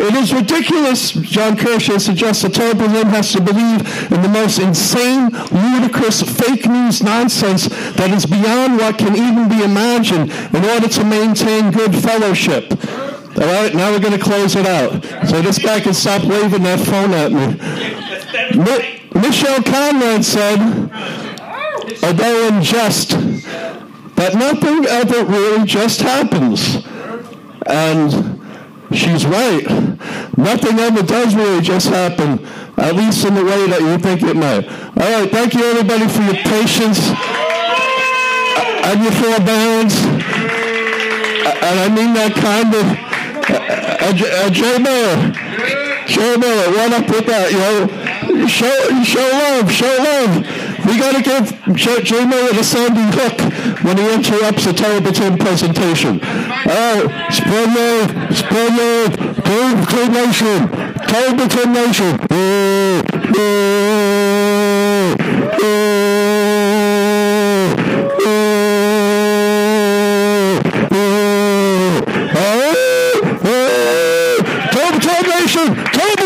It 0.00 0.14
is 0.14 0.32
ridiculous, 0.32 1.10
John 1.10 1.56
Kershaw 1.56 1.98
suggests 1.98 2.42
that 2.42 2.54
Tim 2.54 2.78
has 2.78 3.32
to 3.32 3.40
believe 3.40 3.80
in 4.12 4.22
the 4.22 4.28
most 4.28 4.60
insane, 4.60 5.30
ludicrous, 5.50 6.22
fake 6.22 6.66
news 6.66 7.02
nonsense 7.02 7.66
that 7.66 8.10
is 8.10 8.24
beyond 8.24 8.76
what 8.76 8.96
can 8.96 9.16
even 9.16 9.48
be 9.48 9.62
imagined 9.64 10.30
in 10.54 10.64
order 10.64 10.86
to 10.86 11.04
maintain 11.04 11.72
good 11.72 11.94
fellowship. 11.96 12.70
All 13.36 13.46
right, 13.46 13.74
now 13.74 13.90
we're 13.90 13.98
going 13.98 14.16
to 14.16 14.22
close 14.22 14.54
it 14.54 14.66
out. 14.66 15.04
So 15.28 15.42
this 15.42 15.58
guy 15.58 15.80
can 15.80 15.94
stop 15.94 16.22
waving 16.24 16.62
that 16.62 16.78
phone 16.78 17.12
at 17.12 17.32
me. 17.32 17.58
Mi- 18.54 19.20
Michelle 19.20 19.62
Conrad 19.64 20.24
said, 20.24 20.58
although 22.04 22.48
unjust, 22.48 23.10
that 24.14 24.34
nothing 24.34 24.86
ever 24.86 25.24
really 25.24 25.64
just 25.64 26.00
happens. 26.02 26.84
And 27.66 28.37
she's 28.92 29.26
right. 29.26 29.64
Nothing 30.36 30.78
ever 30.78 31.02
does 31.02 31.34
really 31.34 31.60
just 31.60 31.88
happen, 31.88 32.44
at 32.76 32.94
least 32.94 33.24
in 33.24 33.34
the 33.34 33.44
way 33.44 33.66
that 33.68 33.80
you 33.80 33.98
think 33.98 34.22
it 34.22 34.36
might. 34.36 34.68
All 34.68 35.20
right, 35.20 35.30
thank 35.30 35.54
you 35.54 35.64
everybody 35.64 36.06
for 36.08 36.22
your 36.22 36.40
patience 36.44 37.00
and 38.88 39.02
your 39.02 39.12
forbearance. 39.12 39.96
and 41.62 41.76
I 41.80 41.88
mean 41.88 42.14
that 42.14 42.32
kind 42.34 42.74
of. 42.74 43.08
Uh, 43.50 43.54
uh, 43.54 44.46
uh, 44.46 44.50
Jay 44.50 44.78
Miller, 44.78 45.32
Jay 46.06 46.36
Miller, 46.36 46.94
up 46.94 47.08
with 47.08 47.26
that? 47.26 47.50
You 47.52 47.58
know, 47.58 48.46
show 48.46 48.68
show 49.04 49.28
love, 49.32 49.72
show 49.72 49.96
love. 49.98 50.67
We 50.88 50.96
got 50.96 51.14
to 51.14 51.22
give 51.22 51.76
Jay, 51.76 52.02
Jay 52.02 52.24
Miller 52.24 52.54
the 52.54 52.64
Sandy 52.64 53.04
Hook 53.14 53.38
when 53.84 53.98
he 53.98 54.14
interrupts 54.14 54.64
a 54.66 54.72
Tim 55.12 55.36
presentation. 55.36 56.18
Oh, 56.22 57.08
spread 57.30 57.74
love, 57.76 58.10
spread 58.34 58.72
love, 58.74 59.14
Tim 59.44 60.12
Nation, 60.12 60.68
Tim 61.48 61.72
Nation. 61.74 62.18
Oh, 62.30 63.04
Terrible 74.72 75.00
Tom 75.00 75.26
Nation! 75.28 75.74
Terrible 75.92 76.17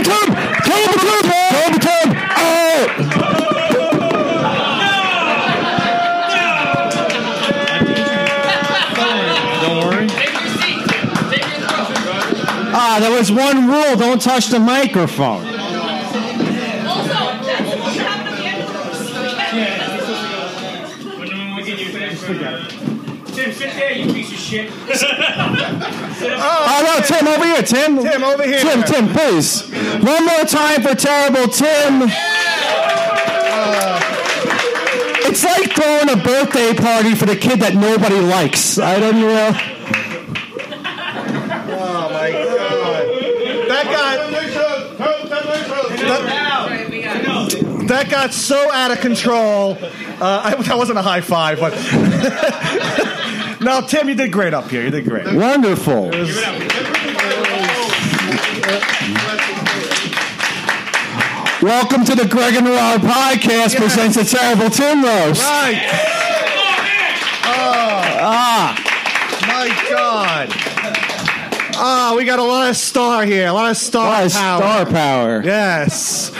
There 13.22 13.36
was 13.36 13.44
one 13.44 13.68
rule: 13.68 13.94
don't 13.94 14.20
touch 14.20 14.48
the 14.48 14.58
microphone. 14.58 15.44
Tim, 23.32 23.52
sit 23.52 23.74
there, 23.74 23.92
you 23.92 24.12
piece 24.12 24.32
of 24.32 24.38
shit. 24.38 24.72
Oh 26.24 26.80
no, 26.84 27.00
Tim, 27.06 27.28
over 27.28 27.44
here, 27.44 27.62
Tim. 27.62 28.02
Tim, 28.02 28.24
over 28.24 28.42
here. 28.42 28.58
Tim, 28.58 28.82
Tim, 28.82 29.08
please. 29.12 29.70
One 30.02 30.26
more 30.26 30.44
time 30.44 30.82
for 30.82 30.96
terrible 30.96 31.46
Tim. 31.46 32.10
It's 35.30 35.44
like 35.44 35.72
throwing 35.74 36.10
a 36.10 36.16
birthday 36.16 36.74
party 36.74 37.14
for 37.14 37.26
the 37.26 37.36
kid 37.36 37.60
that 37.60 37.74
nobody 37.76 38.18
likes. 38.18 38.80
I 38.80 38.98
don't 38.98 39.20
know. 39.20 39.52
Oh 41.74 42.10
my 42.12 42.30
god. 42.32 42.62
That 43.68 43.84
got 43.84 44.32
that 48.02 48.10
got 48.10 48.34
so 48.34 48.70
out 48.72 48.90
of 48.90 49.00
control. 49.00 49.78
Uh, 50.20 50.42
I, 50.44 50.54
that 50.62 50.76
wasn't 50.76 50.98
a 50.98 51.02
high 51.02 51.20
five, 51.20 51.60
but 51.60 51.72
no, 53.60 53.80
Tim, 53.86 54.08
you 54.08 54.14
did 54.14 54.32
great 54.32 54.54
up 54.54 54.68
here. 54.68 54.82
You 54.82 54.90
did 54.90 55.04
great. 55.04 55.32
Wonderful. 55.32 56.10
Welcome 61.62 62.04
to 62.06 62.16
the 62.16 62.26
Greg 62.28 62.54
and 62.54 62.66
Rob 62.66 63.02
podcast. 63.02 63.76
Presents 63.76 64.16
a 64.16 64.24
terrible 64.24 64.68
Tim 64.68 65.04
roast. 65.04 65.42
Right. 65.42 65.78
Ah, 68.24 68.74
My 69.42 69.68
God. 69.90 70.48
Ah, 71.74 72.14
we 72.16 72.24
got 72.24 72.38
a 72.38 72.42
lot 72.44 72.68
of 72.68 72.76
star 72.76 73.24
here. 73.24 73.46
A 73.46 73.52
lot 73.52 73.70
of 73.70 73.76
star 73.76 74.22
what 74.22 74.30
a 74.30 74.34
power. 74.34 74.60
star 74.60 74.86
power. 74.86 75.42
Yes. 75.44 76.30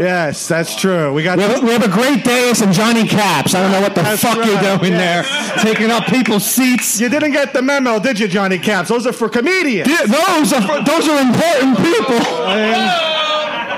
Yes, 0.00 0.48
that's 0.48 0.74
true. 0.74 1.12
We 1.12 1.22
got 1.22 1.36
We 1.36 1.44
have, 1.44 1.62
a, 1.62 1.66
we 1.66 1.72
have 1.72 1.84
a 1.84 1.88
great 1.88 2.24
dais 2.24 2.62
and 2.62 2.72
Johnny 2.72 3.06
Caps. 3.06 3.54
I 3.54 3.60
don't 3.60 3.70
know 3.70 3.82
what 3.82 3.94
the 3.94 4.00
That's 4.00 4.22
fuck 4.22 4.36
you're 4.36 4.46
doing 4.46 4.92
yes. 4.92 5.28
there, 5.28 5.62
taking 5.62 5.90
up 5.90 6.06
people's 6.06 6.46
seats. 6.46 6.98
You 6.98 7.10
didn't 7.10 7.32
get 7.32 7.52
the 7.52 7.60
memo, 7.60 7.98
did 7.98 8.18
you, 8.18 8.26
Johnny 8.26 8.58
Caps? 8.58 8.88
Those 8.88 9.06
are 9.06 9.12
for 9.12 9.28
comedians. 9.28 9.88
Yeah, 9.90 10.06
those 10.06 10.54
are 10.54 10.82
those 10.84 11.06
are 11.06 11.20
important 11.20 11.76
people. 11.76 12.18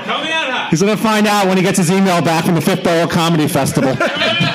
Coming 0.05 0.31
out. 0.31 0.69
He's 0.69 0.81
gonna 0.81 0.95
find 0.95 1.27
out 1.27 1.47
when 1.47 1.57
he 1.57 1.63
gets 1.63 1.77
his 1.77 1.91
email 1.91 2.21
back 2.21 2.45
from 2.45 2.55
the 2.55 2.61
Fifth 2.61 2.83
Borough 2.83 3.07
Comedy 3.07 3.47
Festival. 3.49 3.95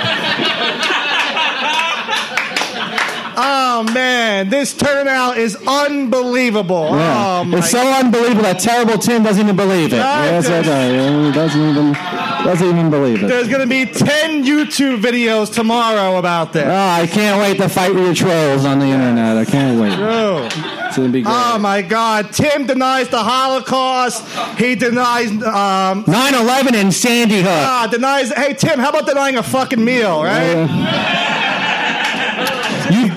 Oh 3.78 3.84
man, 3.84 4.48
this 4.48 4.74
turnout 4.76 5.38
is 5.38 5.54
unbelievable. 5.54 6.88
Yeah. 6.90 7.42
Oh 7.42 7.44
my 7.44 7.58
it's 7.58 7.70
so 7.70 7.78
unbelievable 7.78 8.42
that 8.42 8.58
terrible 8.58 8.98
Tim 8.98 9.22
doesn't 9.22 9.40
even 9.40 9.54
believe 9.54 9.92
it. 9.92 9.98
Yes, 9.98 10.48
I 10.48 10.62
know. 10.62 11.30
Doesn't 11.30 11.60
even 11.60 11.92
doesn't 11.92 12.66
even 12.66 12.90
believe 12.90 13.22
it. 13.22 13.28
There's 13.28 13.46
going 13.46 13.60
to 13.60 13.68
be 13.68 13.86
10 13.86 14.42
YouTube 14.42 15.00
videos 15.00 15.54
tomorrow 15.54 16.18
about 16.18 16.52
this. 16.52 16.64
Oh, 16.66 16.72
I 16.72 17.06
can't 17.06 17.40
wait 17.40 17.58
to 17.58 17.68
fight 17.68 17.94
with 17.94 18.04
your 18.04 18.14
trolls 18.14 18.64
on 18.64 18.80
the 18.80 18.86
internet. 18.86 19.36
I 19.36 19.44
can't 19.44 19.80
wait. 19.80 19.92
Oh. 19.96 20.48
It's 20.88 20.96
gonna 20.96 21.10
be 21.10 21.22
great. 21.22 21.32
Oh 21.36 21.58
my 21.58 21.82
God! 21.82 22.32
Tim 22.32 22.66
denies 22.66 23.08
the 23.10 23.22
Holocaust. 23.22 24.26
He 24.58 24.74
denies. 24.74 25.30
Um, 25.30 26.02
9/11 26.04 26.74
and 26.74 26.92
Sandy 26.92 27.42
Hook. 27.42 27.50
ah, 27.50 27.86
denies. 27.90 28.32
Hey 28.32 28.54
Tim, 28.54 28.80
how 28.80 28.88
about 28.88 29.06
denying 29.06 29.36
a 29.36 29.42
fucking 29.42 29.84
meal? 29.84 30.24
Right? 30.24 30.56
You've 30.56 31.57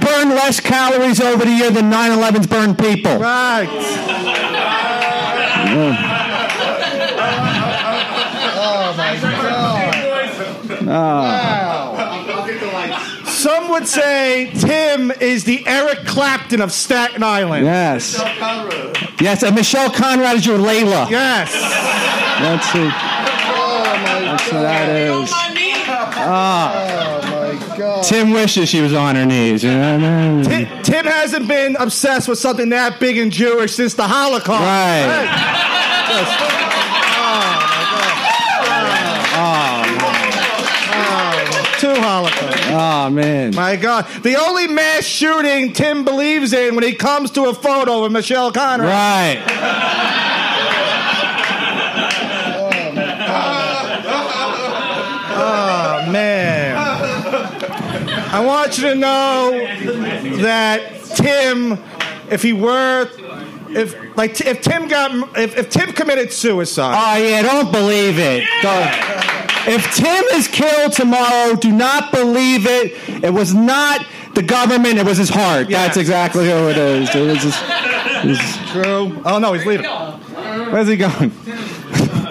burned 0.01 0.31
less 0.31 0.59
calories 0.59 1.21
over 1.21 1.45
the 1.45 1.51
year 1.51 1.71
than 1.71 1.89
9/11's 1.91 2.47
burned 2.47 2.77
people. 2.77 3.17
Right. 3.17 3.69
Oh 8.63 8.93
my 8.97 9.15
God! 9.21 10.85
Wow. 10.85 11.41
Some 13.25 13.69
would 13.69 13.87
say 13.87 14.51
Tim 14.59 15.11
is 15.11 15.45
the 15.45 15.65
Eric 15.65 16.05
Clapton 16.05 16.61
of 16.61 16.71
Staten 16.71 17.23
Island. 17.23 17.65
Yes. 17.65 18.21
Yes, 19.19 19.41
and 19.43 19.55
Michelle 19.55 19.89
Conrad 19.89 20.35
is 20.37 20.45
your 20.45 20.59
Layla. 20.59 21.09
Yes. 21.09 21.51
That's 22.39 22.69
who. 22.71 22.87
That's 22.89 24.49
who 24.49 24.59
that 24.59 24.89
is. 24.89 25.31
Ah. 26.23 27.10
Tim 28.03 28.31
wishes 28.31 28.69
she 28.69 28.81
was 28.81 28.93
on 28.93 29.15
her 29.15 29.25
knees. 29.25 29.63
You 29.63 29.71
know 29.71 29.97
what 29.97 30.03
I 30.03 30.31
mean? 30.31 30.43
Tim, 30.43 30.83
Tim 30.83 31.05
hasn't 31.05 31.47
been 31.47 31.75
obsessed 31.77 32.27
with 32.27 32.39
something 32.39 32.69
that 32.69 32.99
big 32.99 33.17
and 33.17 33.31
Jewish 33.31 33.73
since 33.75 33.93
the 33.93 34.07
Holocaust. 34.07 34.61
Right. 34.61 35.27
Just- 36.09 36.39
oh, 39.33 39.87
oh 39.87 40.01
Two 41.79 41.87
Holocausts. 41.95 42.67
Oh 42.69 43.09
man. 43.09 43.53
Oh, 43.53 43.57
my 43.57 43.75
God. 43.75 44.05
The 44.21 44.35
only 44.35 44.67
mass 44.67 45.03
shooting 45.03 45.73
Tim 45.73 46.05
believes 46.05 46.53
in 46.53 46.75
when 46.75 46.83
he 46.83 46.93
comes 46.93 47.31
to 47.31 47.45
a 47.45 47.53
photo 47.55 48.03
of 48.03 48.11
Michelle 48.11 48.51
Conrad. 48.51 48.87
Right. 48.87 50.51
Oh, 55.33 56.11
man. 56.11 56.40
I 58.33 58.43
want 58.45 58.77
you 58.77 58.85
to 58.89 58.95
know 58.95 59.51
that 60.41 61.03
Tim, 61.15 61.77
if 62.31 62.41
he 62.41 62.53
were, 62.53 63.09
if 63.69 63.95
like 64.17 64.39
if 64.41 64.61
Tim 64.61 64.87
got, 64.87 65.37
if, 65.37 65.57
if 65.57 65.69
Tim 65.69 65.91
committed 65.91 66.31
suicide, 66.31 66.93
Oh 66.97 67.21
yeah, 67.23 67.41
don't 67.41 67.71
believe 67.71 68.17
it. 68.19 68.43
Don't- 68.61 69.21
If 69.67 69.93
Tim 69.95 70.23
is 70.33 70.47
killed 70.47 70.93
tomorrow, 70.93 71.55
do 71.55 71.71
not 71.71 72.11
believe 72.11 72.65
it. 72.65 73.23
It 73.23 73.31
was 73.33 73.53
not 73.53 74.03
the 74.33 74.41
government, 74.41 74.97
it 74.97 75.05
was 75.05 75.17
his 75.17 75.29
heart. 75.29 75.69
Yeah. 75.69 75.83
That's 75.85 75.97
exactly 75.97 76.45
who 76.45 76.69
it 76.69 76.77
is. 76.77 77.13
It 77.13 77.27
was 77.27 77.43
his- 77.43 78.71
true. 78.71 79.21
Oh 79.25 79.39
no, 79.39 79.53
he's 79.53 79.65
leaving. 79.65 79.85
where's 80.71 80.87
he 80.87 80.95
going? 80.97 81.31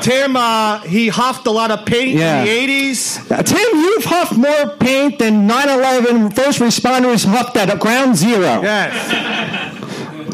Tim, 0.01 0.37
uh, 0.37 0.81
he 0.81 1.09
huffed 1.09 1.47
a 1.47 1.51
lot 1.51 1.71
of 1.71 1.85
paint 1.87 2.19
Yeah. 2.19 2.41
in 2.41 2.45
the 2.47 2.51
'80s. 2.51 3.31
Now, 3.31 3.43
Tim, 3.43 3.59
you've 3.75 4.05
huffed 4.05 4.37
more 4.37 4.77
paint 4.79 5.19
than 5.19 5.47
9-11 5.49 6.31
first 6.35 6.59
responders 6.61 7.25
huffed 7.25 7.57
at 7.57 7.79
ground 7.79 8.17
zero. 8.17 8.63
Yes. 8.63 8.95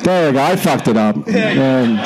There 0.02 0.26
we 0.28 0.32
go. 0.32 0.42
I 0.42 0.56
fucked 0.56 0.88
it 0.88 0.96
up. 0.96 1.16
Um, 1.16 2.00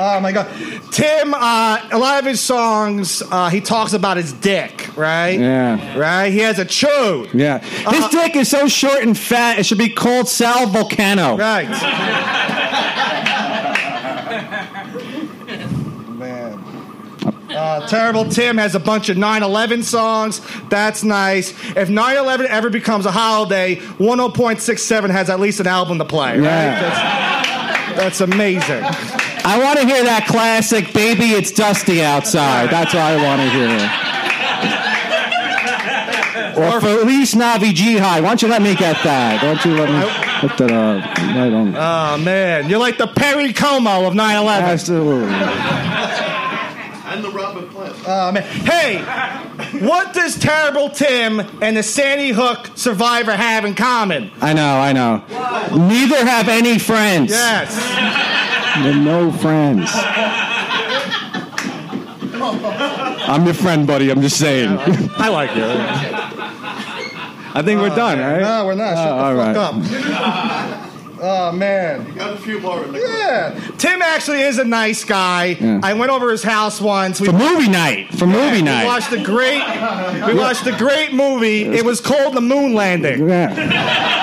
Oh 0.00 0.20
my 0.20 0.30
God. 0.30 0.46
Tim, 0.92 1.34
uh, 1.34 1.80
a 1.90 1.98
lot 1.98 2.20
of 2.20 2.24
his 2.24 2.40
songs, 2.40 3.20
uh, 3.32 3.48
he 3.50 3.60
talks 3.60 3.92
about 3.94 4.16
his 4.16 4.32
dick, 4.32 4.88
right? 4.96 5.38
yeah. 5.40 5.98
Right? 5.98 6.30
He 6.32 6.38
has 6.38 6.60
a 6.60 6.64
chode. 6.64 7.34
Yeah. 7.34 7.58
His 7.58 8.04
Uh, 8.04 8.08
dick 8.08 8.36
is 8.36 8.48
so 8.48 8.68
short 8.68 9.02
and 9.02 9.18
fat, 9.18 9.58
it 9.58 9.66
should 9.66 9.76
be 9.78 9.88
called 9.88 10.28
Sal 10.28 10.66
Volcano. 10.68 11.36
Right. 11.36 11.66
Uh, 17.58 17.86
Terrible 17.88 18.24
Tim 18.24 18.56
has 18.56 18.74
a 18.76 18.80
bunch 18.80 19.08
of 19.08 19.16
9 19.16 19.42
11 19.42 19.82
songs. 19.82 20.40
That's 20.68 21.02
nice. 21.02 21.50
If 21.76 21.88
9 21.90 22.16
11 22.16 22.46
ever 22.46 22.70
becomes 22.70 23.04
a 23.04 23.10
holiday, 23.10 23.76
10.67 23.76 25.10
has 25.10 25.28
at 25.28 25.40
least 25.40 25.58
an 25.58 25.66
album 25.66 25.98
to 25.98 26.04
play. 26.04 26.38
Right? 26.38 26.44
Yeah. 26.44 26.80
That's, 26.80 27.96
that's 27.96 28.20
amazing. 28.20 28.84
I 29.44 29.58
want 29.62 29.80
to 29.80 29.86
hear 29.86 30.04
that 30.04 30.26
classic, 30.28 30.92
Baby, 30.92 31.32
It's 31.32 31.50
Dusty 31.50 32.02
Outside. 32.02 32.70
That's 32.70 32.94
what 32.94 33.02
I 33.02 33.16
want 33.16 33.40
to 33.42 33.50
hear. 33.50 34.04
Or 36.58 36.80
Feliz 36.80 37.34
Navi 37.34 37.72
Jihad. 37.72 38.22
Why 38.22 38.28
don't 38.30 38.42
you 38.42 38.48
let 38.48 38.62
me 38.62 38.74
get 38.74 39.02
that? 39.04 39.42
Why 39.42 39.54
Don't 39.54 39.64
you 39.64 39.74
let 39.76 39.88
me? 39.88 40.48
Look 40.48 40.56
that 40.58 40.70
up. 40.70 41.18
I 41.18 41.50
don't. 41.50 41.74
Oh 41.76 42.18
man, 42.18 42.68
you're 42.68 42.78
like 42.78 42.98
the 42.98 43.06
Perry 43.06 43.52
Como 43.52 44.06
of 44.06 44.14
9/11. 44.14 44.62
Absolutely. 44.62 45.32
And 47.18 47.24
the 47.26 47.30
Robert 47.36 47.68
Plant. 47.70 47.96
Oh 48.06 48.30
man, 48.30 48.42
hey, 48.44 49.02
what 49.84 50.14
does 50.14 50.38
Terrible 50.38 50.88
Tim 50.88 51.40
and 51.60 51.76
the 51.76 51.82
Sandy 51.82 52.30
Hook 52.30 52.70
survivor 52.76 53.32
have 53.32 53.64
in 53.64 53.74
common? 53.74 54.30
I 54.40 54.52
know. 54.52 54.78
I 54.78 54.92
know. 54.92 55.16
Neither 55.88 56.24
have 56.24 56.48
any 56.48 56.78
friends. 56.78 57.32
Yes. 57.32 57.74
They're 58.84 58.94
no 58.94 59.32
friends. 59.32 59.90
I'm 63.26 63.44
your 63.46 63.54
friend, 63.54 63.84
buddy. 63.84 64.10
I'm 64.12 64.22
just 64.22 64.38
saying. 64.38 64.68
I 64.78 65.28
like 65.28 65.56
you. 65.56 65.64
I 67.52 67.62
think 67.64 67.80
we're 67.80 67.90
oh, 67.90 67.96
done, 67.96 68.20
right? 68.20 68.40
No, 68.42 68.64
we're 68.64 68.74
not. 68.76 68.92
Oh, 68.92 68.94
Shut 68.94 69.08
Oh, 69.12 69.16
the 69.16 69.40
all 69.40 69.54
fuck 69.54 69.56
right. 69.56 70.82
up. 70.84 70.87
Oh 71.20 71.52
man. 71.52 72.06
You 72.06 72.12
got 72.14 72.34
a 72.34 72.36
few 72.38 72.60
more 72.60 72.84
in 72.84 72.92
the 72.92 72.98
Yeah. 73.00 73.58
Tim 73.76 74.02
actually 74.02 74.40
is 74.42 74.58
a 74.58 74.64
nice 74.64 75.04
guy. 75.04 75.56
Yeah. 75.60 75.80
I 75.82 75.94
went 75.94 76.10
over 76.12 76.30
his 76.30 76.42
house 76.42 76.80
once. 76.80 77.20
We 77.20 77.26
For 77.26 77.32
movie 77.32 77.68
night. 77.68 78.14
For 78.14 78.26
movie 78.26 78.38
night, 78.38 78.54
we 78.54 78.62
night. 78.62 78.84
watched 78.86 79.12
a 79.12 79.22
great 79.22 79.62
we 80.26 80.34
watched 80.38 80.66
a 80.66 80.76
great 80.76 81.12
movie. 81.12 81.62
It 81.64 81.84
was 81.84 82.00
called 82.00 82.34
The 82.34 82.40
Moon 82.40 82.74
Landing. 82.74 83.28
Yeah. 83.28 84.18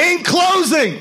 In 0.00 0.22
closing, 0.22 1.00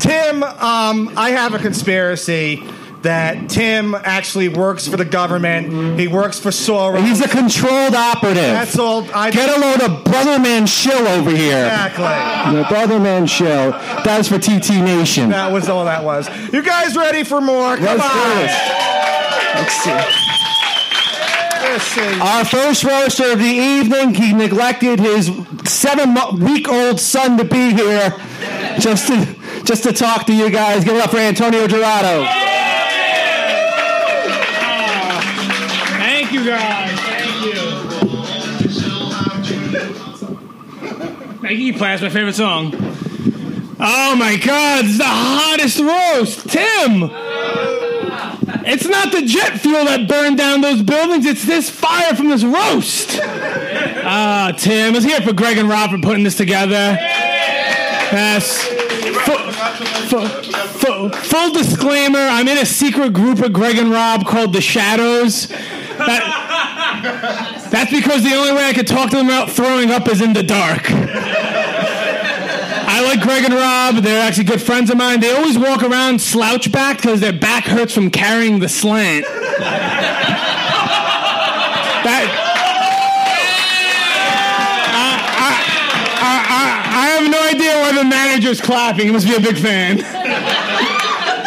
Tim, 0.00 0.42
um, 0.42 1.12
I 1.16 1.30
have 1.30 1.54
a 1.54 1.58
conspiracy 1.58 2.62
that 3.04 3.48
Tim 3.48 3.94
actually 3.94 4.48
works 4.48 4.86
for 4.88 4.96
the 4.96 5.04
government. 5.04 5.98
He 5.98 6.08
works 6.08 6.38
for 6.38 6.50
Soros. 6.50 7.06
He's 7.06 7.20
a 7.20 7.28
controlled 7.28 7.94
operative. 7.94 8.42
That's 8.42 8.78
all. 8.78 9.06
I 9.14 9.30
Get 9.30 9.48
a 9.56 9.60
load 9.60 9.80
of 9.80 10.04
Brotherman 10.04 10.66
Shill 10.66 11.06
over 11.08 11.30
here. 11.30 11.64
exactly. 11.64 12.58
The 12.58 12.64
Brotherman 12.64 13.26
Shill. 13.28 13.70
That's 14.04 14.28
for 14.28 14.38
TT 14.38 14.70
Nation. 14.82 15.30
That 15.30 15.52
was 15.52 15.68
all 15.68 15.84
that 15.86 16.04
was. 16.04 16.28
You 16.52 16.62
guys 16.62 16.96
ready 16.96 17.22
for 17.24 17.40
more? 17.40 17.76
Come 17.76 17.84
Let's 17.84 18.04
on. 18.04 18.46
Let's 19.56 19.74
see. 19.84 19.90
Our 22.20 22.44
first 22.44 22.84
roaster 22.84 23.32
of 23.32 23.38
the 23.38 23.44
evening, 23.44 24.14
he 24.14 24.32
neglected 24.32 25.00
his 25.00 25.30
seven-week-old 25.64 27.00
son 27.00 27.36
to 27.38 27.44
be 27.44 27.72
here, 27.72 28.12
just 28.78 29.08
to 29.08 29.26
just 29.64 29.82
to 29.84 29.92
talk 29.92 30.26
to 30.26 30.34
you 30.34 30.50
guys. 30.50 30.84
Give 30.84 30.94
it 30.96 31.02
up 31.02 31.10
for 31.10 31.18
Antonio 31.18 31.66
Gerardo. 31.66 32.26
You, 36.34 36.44
guys. 36.44 36.98
Thank 41.40 41.58
you. 41.58 41.72
Play. 41.74 41.88
That's 41.88 42.02
my 42.02 42.08
favorite 42.08 42.34
song. 42.34 42.72
Oh 43.78 44.16
my 44.16 44.36
God! 44.36 44.84
It's 44.86 44.98
the 44.98 45.04
hottest 45.04 45.78
roast, 45.78 46.48
Tim. 46.48 47.10
It's 48.66 48.86
not 48.86 49.12
the 49.12 49.22
jet 49.22 49.60
fuel 49.60 49.84
that 49.84 50.08
burned 50.08 50.38
down 50.38 50.62
those 50.62 50.82
buildings. 50.82 51.26
It's 51.26 51.44
this 51.44 51.68
fire 51.68 52.14
from 52.14 52.28
this 52.28 52.42
roast. 52.42 53.20
Ah, 53.22 54.52
Tim. 54.56 54.94
Let's 54.94 55.04
hear 55.04 55.18
it 55.18 55.24
for 55.24 55.34
Greg 55.34 55.58
and 55.58 55.68
Rob 55.68 55.90
for 55.90 55.98
putting 55.98 56.24
this 56.24 56.36
together. 56.36 56.96
Yes. 58.10 58.64
Full, 59.24 60.28
full, 60.28 61.08
full 61.10 61.52
disclaimer: 61.52 62.18
I'm 62.18 62.48
in 62.48 62.58
a 62.58 62.66
secret 62.66 63.12
group 63.12 63.40
of 63.40 63.52
Greg 63.52 63.76
and 63.76 63.90
Rob 63.90 64.24
called 64.26 64.52
the 64.52 64.62
Shadows. 64.62 65.52
That, 65.98 67.68
that's 67.70 67.90
because 67.90 68.22
the 68.22 68.34
only 68.34 68.52
way 68.52 68.64
I 68.64 68.72
could 68.72 68.86
talk 68.86 69.10
to 69.10 69.16
them 69.16 69.26
about 69.26 69.50
throwing 69.50 69.90
up 69.90 70.08
is 70.08 70.20
in 70.20 70.32
the 70.32 70.42
dark. 70.42 70.90
I 72.86 73.02
like 73.02 73.20
Greg 73.22 73.44
and 73.44 73.54
Rob. 73.54 73.96
They're 74.04 74.22
actually 74.22 74.44
good 74.44 74.62
friends 74.62 74.90
of 74.90 74.96
mine. 74.96 75.20
They 75.20 75.34
always 75.34 75.58
walk 75.58 75.82
around 75.82 76.20
slouch 76.20 76.70
back 76.70 76.98
because 76.98 77.20
their 77.20 77.32
back 77.32 77.64
hurts 77.64 77.92
from 77.92 78.10
carrying 78.10 78.60
the 78.60 78.68
slant. 78.68 79.24
That. 82.04 82.40
I, 86.26 86.86
I, 86.94 87.06
have 87.18 87.30
no 87.30 87.40
idea 87.48 87.72
why 87.80 87.92
the 87.92 88.04
manager's 88.04 88.60
clapping. 88.60 89.06
He 89.06 89.12
must 89.12 89.26
be 89.26 89.34
a 89.34 89.40
big 89.40 89.58
fan. 89.58 89.98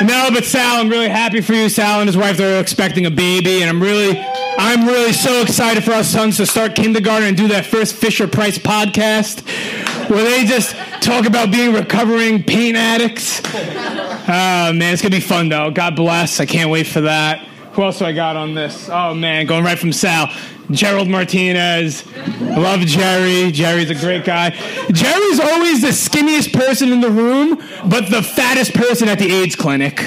No, 0.06 0.30
but 0.32 0.46
Sal, 0.46 0.82
I'm 0.82 0.90
really 0.90 1.10
happy 1.10 1.42
for 1.42 1.54
you. 1.54 1.70
Sal 1.70 2.02
and 2.02 2.08
his 2.08 2.18
wife, 2.18 2.38
they're 2.38 2.62
expecting 2.62 3.06
a 3.06 3.12
baby, 3.12 3.62
and 3.62 3.70
I'm 3.70 3.82
really, 3.82 4.14
I'm 4.60 4.88
really 4.88 5.14
so 5.14 5.44
excited 5.44 5.84
for 5.84 5.92
our 5.94 6.04
sons 6.04 6.38
to 6.38 6.46
start 6.48 6.76
kindergarten 6.76 7.28
and 7.28 7.38
do 7.38 7.48
that 7.50 7.66
first 7.66 7.96
Fisher 7.96 8.28
Price 8.28 8.58
podcast, 8.58 9.48
where 10.10 10.24
they 10.24 10.46
just 10.46 10.76
talk 11.02 11.28
about 11.28 11.52
being 11.52 11.74
recovering 11.74 12.44
pain 12.44 12.76
addicts. 12.76 13.40
Oh 13.46 14.74
man, 14.74 14.94
it's 14.94 15.02
gonna 15.02 15.16
be 15.16 15.20
fun 15.20 15.50
though. 15.50 15.70
God 15.70 15.96
bless. 15.96 16.40
I 16.40 16.46
can't 16.48 16.72
wait 16.72 16.88
for 16.88 17.02
that. 17.02 17.40
Who 17.74 17.84
else 17.84 18.00
do 18.00 18.06
I 18.06 18.14
got 18.14 18.36
on 18.36 18.56
this? 18.56 18.90
Oh 18.90 19.14
man, 19.14 19.46
going 19.46 19.64
right 19.64 19.78
from 19.78 19.94
Sal. 19.94 20.30
Gerald 20.72 21.08
Martinez. 21.08 22.04
I 22.16 22.58
love 22.58 22.82
Jerry. 22.82 23.52
Jerry's 23.52 23.90
a 23.90 23.96
great 23.96 24.26
guy. 24.26 24.50
Jerry's 24.92 25.40
always 25.40 25.82
the 25.82 25.90
skinniest 25.90 26.52
person 26.52 26.92
in 26.92 27.00
the 27.00 27.12
room, 27.12 27.62
but 27.90 28.10
the 28.10 28.22
fattest 28.22 28.74
person 28.74 29.08
at 29.08 29.20
the 29.20 29.32
AIDS 29.32 29.56
clinic. 29.56 30.00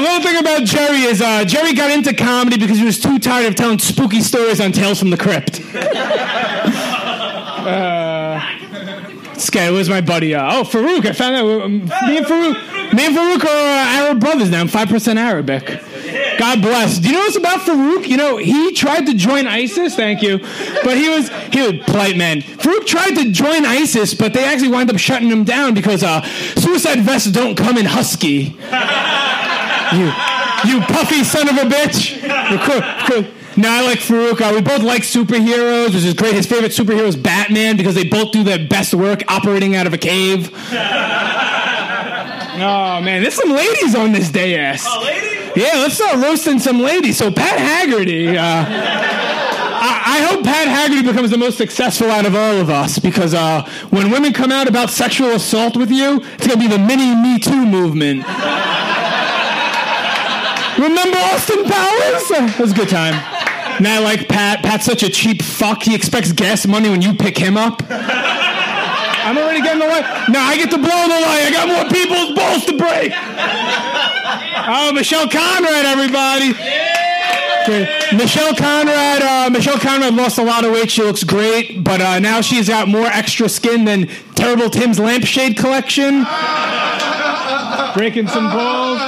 Little 0.00 0.22
thing 0.22 0.38
about 0.38 0.64
Jerry 0.64 1.02
is 1.02 1.20
uh, 1.20 1.44
Jerry 1.44 1.74
got 1.74 1.90
into 1.90 2.14
comedy 2.14 2.58
because 2.58 2.78
he 2.78 2.84
was 2.84 2.98
too 2.98 3.18
tired 3.18 3.46
of 3.46 3.54
telling 3.56 3.78
spooky 3.78 4.20
stories 4.20 4.60
on 4.60 4.72
Tales 4.72 4.98
from 4.98 5.10
the 5.10 5.16
Crypt. 5.16 5.60
Uh, 7.60 8.40
this 9.34 9.88
my 9.88 10.00
buddy. 10.00 10.34
Uh, 10.34 10.60
oh, 10.60 10.62
Farouk. 10.64 11.06
I 11.06 11.12
found 11.12 11.36
out. 11.36 11.62
um, 11.62 11.80
me 11.80 12.16
and 12.18 12.26
Farouk. 12.26 12.92
Me 12.94 13.06
and 13.06 13.16
Farouk 13.16 13.44
are 13.44 13.46
uh, 13.46 14.06
Arab 14.06 14.20
brothers 14.20 14.50
now. 14.50 14.60
I'm 14.60 14.68
five 14.68 14.88
percent 14.88 15.18
Arabic. 15.18 15.66
God 16.38 16.62
bless. 16.62 16.98
Do 16.98 17.08
you 17.08 17.14
know 17.14 17.20
what's 17.20 17.36
about 17.36 17.60
Farouk? 17.60 18.08
You 18.08 18.16
know, 18.16 18.36
he 18.38 18.72
tried 18.72 19.06
to 19.06 19.14
join 19.14 19.46
ISIS. 19.46 19.94
Thank 19.94 20.22
you, 20.22 20.38
but 20.38 20.96
he 20.96 21.08
was 21.08 21.28
he 21.52 21.60
was 21.60 21.84
polite 21.86 22.16
man. 22.16 22.40
Farouk 22.42 22.86
tried 22.86 23.14
to 23.16 23.30
join 23.30 23.64
ISIS, 23.64 24.14
but 24.14 24.32
they 24.32 24.44
actually 24.44 24.68
wind 24.68 24.90
up 24.90 24.98
shutting 24.98 25.28
him 25.28 25.44
down 25.44 25.74
because 25.74 26.02
uh, 26.02 26.22
suicide 26.56 27.00
vests 27.00 27.30
don't 27.30 27.56
come 27.56 27.76
in 27.76 27.86
husky. 27.86 28.56
You, 29.92 30.06
you 30.66 30.80
puffy 30.82 31.24
son 31.24 31.48
of 31.48 31.56
a 31.56 31.68
bitch. 31.68 32.20
Cool. 33.06 33.24
I 33.62 33.82
like 33.84 33.98
Farouk. 33.98 34.40
Uh, 34.40 34.54
we 34.54 34.62
both 34.62 34.82
like 34.82 35.02
superheroes, 35.02 35.94
which 35.94 36.04
is 36.04 36.14
great. 36.14 36.34
His 36.34 36.46
favorite 36.46 36.72
superhero 36.72 37.06
is 37.06 37.16
Batman 37.16 37.76
because 37.76 37.94
they 37.94 38.04
both 38.04 38.32
do 38.32 38.42
their 38.42 38.66
best 38.66 38.94
work 38.94 39.22
operating 39.28 39.76
out 39.76 39.86
of 39.86 39.92
a 39.92 39.98
cave. 39.98 40.50
Oh 42.62 43.00
man, 43.00 43.22
there's 43.22 43.34
some 43.34 43.50
ladies 43.50 43.94
on 43.94 44.12
this 44.12 44.28
day 44.30 44.54
ass. 44.56 44.84
Oh, 44.86 45.02
ladies? 45.02 45.56
Yeah, 45.56 45.78
let's 45.78 45.94
start 45.94 46.16
roasting 46.16 46.58
some 46.58 46.78
ladies. 46.78 47.16
So 47.16 47.30
Pat 47.30 47.58
Haggerty, 47.58 48.36
uh, 48.36 48.42
I, 48.42 50.02
I 50.04 50.20
hope 50.28 50.44
Pat 50.44 50.68
Haggerty 50.68 51.02
becomes 51.08 51.30
the 51.30 51.38
most 51.38 51.56
successful 51.56 52.10
out 52.10 52.26
of 52.26 52.34
all 52.34 52.56
of 52.60 52.68
us 52.68 52.98
because 52.98 53.32
uh, 53.32 53.66
when 53.88 54.10
women 54.10 54.34
come 54.34 54.52
out 54.52 54.68
about 54.68 54.90
sexual 54.90 55.30
assault 55.30 55.74
with 55.74 55.90
you, 55.90 56.20
it's 56.34 56.46
gonna 56.46 56.60
be 56.60 56.68
the 56.68 56.78
mini 56.78 57.14
Me 57.14 57.38
Too 57.38 57.64
movement. 57.64 58.24
Remember 60.80 61.18
Austin 61.18 61.64
Powers? 61.64 62.30
It 62.30 62.58
was 62.58 62.72
a 62.72 62.74
good 62.74 62.88
time. 62.88 63.12
Now 63.82 63.96
I 63.96 63.98
like 64.00 64.28
Pat. 64.28 64.62
Pat's 64.62 64.86
such 64.86 65.02
a 65.02 65.10
cheap 65.10 65.42
fuck. 65.42 65.82
He 65.82 65.94
expects 65.94 66.32
gas 66.32 66.66
money 66.66 66.88
when 66.88 67.02
you 67.02 67.14
pick 67.14 67.36
him 67.36 67.56
up. 67.56 67.82
I'm 67.90 69.36
already 69.36 69.60
getting 69.60 69.80
the 69.80 69.86
light. 69.86 70.28
Now 70.30 70.46
I 70.46 70.56
get 70.56 70.70
to 70.70 70.78
blow 70.78 70.86
the 70.86 71.20
light. 71.20 71.44
I 71.44 71.50
got 71.52 71.68
more 71.68 71.84
people's 71.90 72.34
balls 72.34 72.64
to 72.64 72.76
break. 72.78 73.12
Oh, 74.72 74.92
Michelle 74.94 75.28
Conrad, 75.28 75.84
everybody. 75.84 76.50
Okay. 77.62 78.16
Michelle 78.16 78.54
Conrad. 78.54 79.22
Uh, 79.22 79.50
Michelle 79.50 79.78
Conrad 79.78 80.14
lost 80.14 80.38
a 80.38 80.42
lot 80.42 80.64
of 80.64 80.72
weight. 80.72 80.90
She 80.90 81.02
looks 81.02 81.24
great, 81.24 81.84
but 81.84 82.00
uh, 82.00 82.18
now 82.20 82.40
she's 82.40 82.68
got 82.68 82.88
more 82.88 83.06
extra 83.06 83.48
skin 83.48 83.84
than 83.84 84.06
Terrible 84.34 84.70
Tim's 84.70 84.98
lampshade 84.98 85.58
collection. 85.58 86.24
Breaking 87.94 88.28
some 88.28 88.50
balls. 88.50 89.00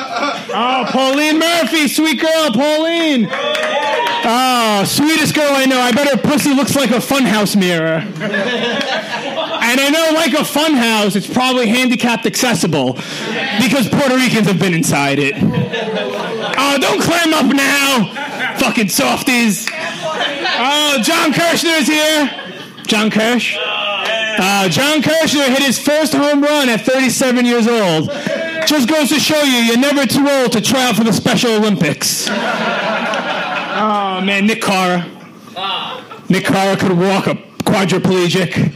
Oh, 0.54 0.84
Pauline 0.88 1.38
Murphy, 1.38 1.88
sweet 1.88 2.20
girl, 2.20 2.50
Pauline. 2.52 3.28
Oh, 4.24 4.84
sweetest 4.86 5.34
girl 5.34 5.50
I 5.50 5.64
know. 5.64 5.80
I 5.80 5.92
bet 5.92 6.08
her 6.08 6.16
pussy 6.16 6.54
looks 6.54 6.76
like 6.76 6.90
a 6.90 7.00
funhouse 7.00 7.56
mirror. 7.56 8.04
And 8.04 9.80
I 9.80 9.90
know, 9.90 10.12
like 10.14 10.32
a 10.34 10.44
funhouse, 10.44 11.16
it's 11.16 11.26
probably 11.26 11.68
handicapped 11.68 12.26
accessible 12.26 12.94
because 13.60 13.88
Puerto 13.88 14.14
Ricans 14.16 14.46
have 14.46 14.58
been 14.58 14.74
inside 14.74 15.18
it. 15.18 15.34
Oh, 15.38 16.78
don't 16.80 17.00
clam 17.00 17.32
up 17.32 17.54
now, 17.54 18.56
fucking 18.58 18.88
softies. 18.88 19.68
Oh, 19.74 20.98
John 21.02 21.32
is 21.32 21.86
here. 21.86 22.30
John 22.86 23.10
Kirsch. 23.10 23.56
Uh, 23.58 24.68
John 24.68 25.02
Kirshner 25.02 25.48
hit 25.48 25.62
his 25.62 25.78
first 25.78 26.14
home 26.14 26.42
run 26.42 26.68
at 26.68 26.80
37 26.82 27.44
years 27.44 27.66
old. 27.66 28.10
Just 28.66 28.88
goes 28.88 29.08
to 29.10 29.18
show 29.20 29.40
you, 29.42 29.58
you're 29.64 29.78
never 29.78 30.06
too 30.06 30.26
old 30.28 30.52
to 30.52 30.60
try 30.60 30.88
out 30.88 30.96
for 30.96 31.04
the 31.04 31.12
Special 31.12 31.52
Olympics. 31.52 32.28
Oh 32.28 34.20
man, 34.24 34.46
Nick 34.46 34.62
Cara. 34.62 35.04
Ah. 35.56 36.02
Nick 36.28 36.44
Cara 36.44 36.76
could 36.76 36.96
walk 36.96 37.26
a 37.26 37.34
quadriplegic. 37.64 38.72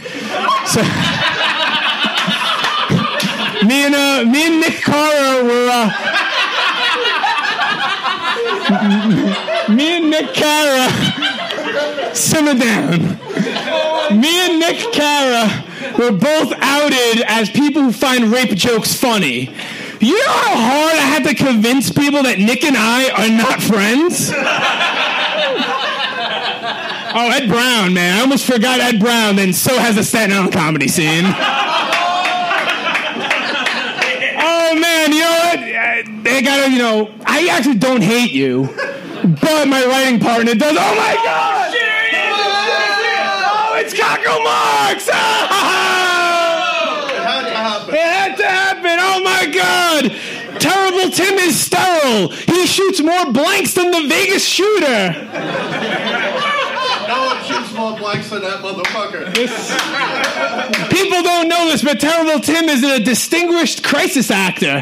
So, 0.67 0.83
me 3.67 3.85
and 3.85 3.95
uh, 3.95 4.25
me 4.31 4.47
and 4.47 4.61
Nick 4.61 4.83
Cara 4.83 5.45
were. 5.45 5.69
Uh, 5.71 5.91
me 9.69 9.97
and 9.97 10.11
Nick 10.11 10.35
Cara. 10.35 10.91
Simmer 12.15 12.55
down. 12.55 13.19
Me 14.21 14.47
and 14.47 14.59
Nick 14.59 14.93
Cara 14.93 15.65
were 15.99 16.13
both 16.13 16.53
outed 16.61 17.23
as 17.27 17.51
people 17.51 17.83
who 17.83 17.93
find 17.93 18.25
rape 18.33 18.55
jokes 18.57 18.95
funny. 18.95 19.51
You 20.01 20.13
know 20.19 20.33
how 20.33 20.57
hard 20.57 20.95
I 20.95 21.07
had 21.15 21.25
to 21.25 21.35
convince 21.35 21.91
people 21.91 22.23
that 22.25 22.39
Nick 22.39 22.65
and 22.65 22.77
I 22.77 23.09
are 23.11 23.29
not 23.31 23.63
friends? 23.63 24.31
Oh, 27.19 27.31
Ed 27.33 27.49
Brown, 27.49 27.95
man. 27.95 28.19
I 28.19 28.21
almost 28.21 28.45
forgot 28.45 28.79
Ed 28.79 29.01
Brown, 29.01 29.37
then 29.37 29.53
so 29.55 29.79
has 29.79 29.97
the 29.97 30.05
Staten 30.05 30.37
Island 30.37 30.53
comedy 30.53 30.87
scene. 30.87 31.25
oh, 34.39 34.75
man, 34.79 35.13
you 35.13 35.21
know 35.21 35.31
what? 35.31 35.59
Uh, 35.61 36.03
They 36.23 36.43
gotta, 36.43 36.71
you 36.71 36.79
know, 36.79 37.11
I 37.25 37.49
actually 37.49 37.77
don't 37.79 38.03
hate 38.03 38.33
you, 38.33 38.69
but 39.41 39.67
my 39.67 39.83
writing 39.87 40.21
partner 40.21 40.55
does. 40.55 40.77
Oh, 40.79 40.95
my 40.95 41.15
God! 41.25 41.73
Oh, 43.49 43.81
it's 43.81 43.95
Cockle 43.99 44.43
Marks! 44.45 45.09
It 47.89 47.95
had 47.95 48.37
to 48.37 48.45
happen. 48.47 48.99
Oh 49.01 49.21
my 49.25 49.47
God! 49.47 50.11
Terrible 50.61 51.11
Tim 51.11 51.35
is 51.39 51.59
sterile. 52.17 52.29
He 52.29 52.67
shoots 52.67 53.01
more 53.03 53.33
blanks 53.33 53.75
than 53.75 53.91
the 53.91 54.07
Vegas 54.09 54.45
shooter. 54.45 55.13
No 57.09 57.27
one 57.27 57.45
shoots 57.45 57.73
more 57.73 57.97
blanks 57.97 58.31
than 58.31 58.43
that 58.43 58.61
motherfucker. 58.61 59.33
People 60.91 61.23
don't 61.23 61.49
know 61.49 61.71
this, 61.71 61.83
but 61.85 62.01
Terrible 62.01 62.41
Tim 62.41 62.65
is 62.69 62.83
a 62.83 62.99
distinguished 63.01 63.85
crisis 63.85 64.31
actor. 64.31 64.81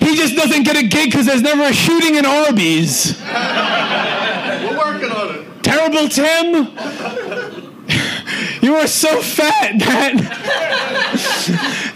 He 0.00 0.14
just 0.16 0.36
doesn't 0.36 0.62
get 0.62 0.76
a 0.76 0.86
gig 0.86 1.10
because 1.10 1.26
there's 1.26 1.42
never 1.42 1.64
a 1.64 1.72
shooting 1.72 2.14
in 2.16 2.24
Arby's. 2.24 3.18
We're 3.20 4.78
working 4.78 5.10
on 5.10 5.34
it. 5.36 5.44
Terrible 5.64 6.08
Tim, 6.08 6.68
you 8.62 8.76
are 8.76 8.86
so 8.86 9.20
fat 9.20 9.78
that 9.80 10.14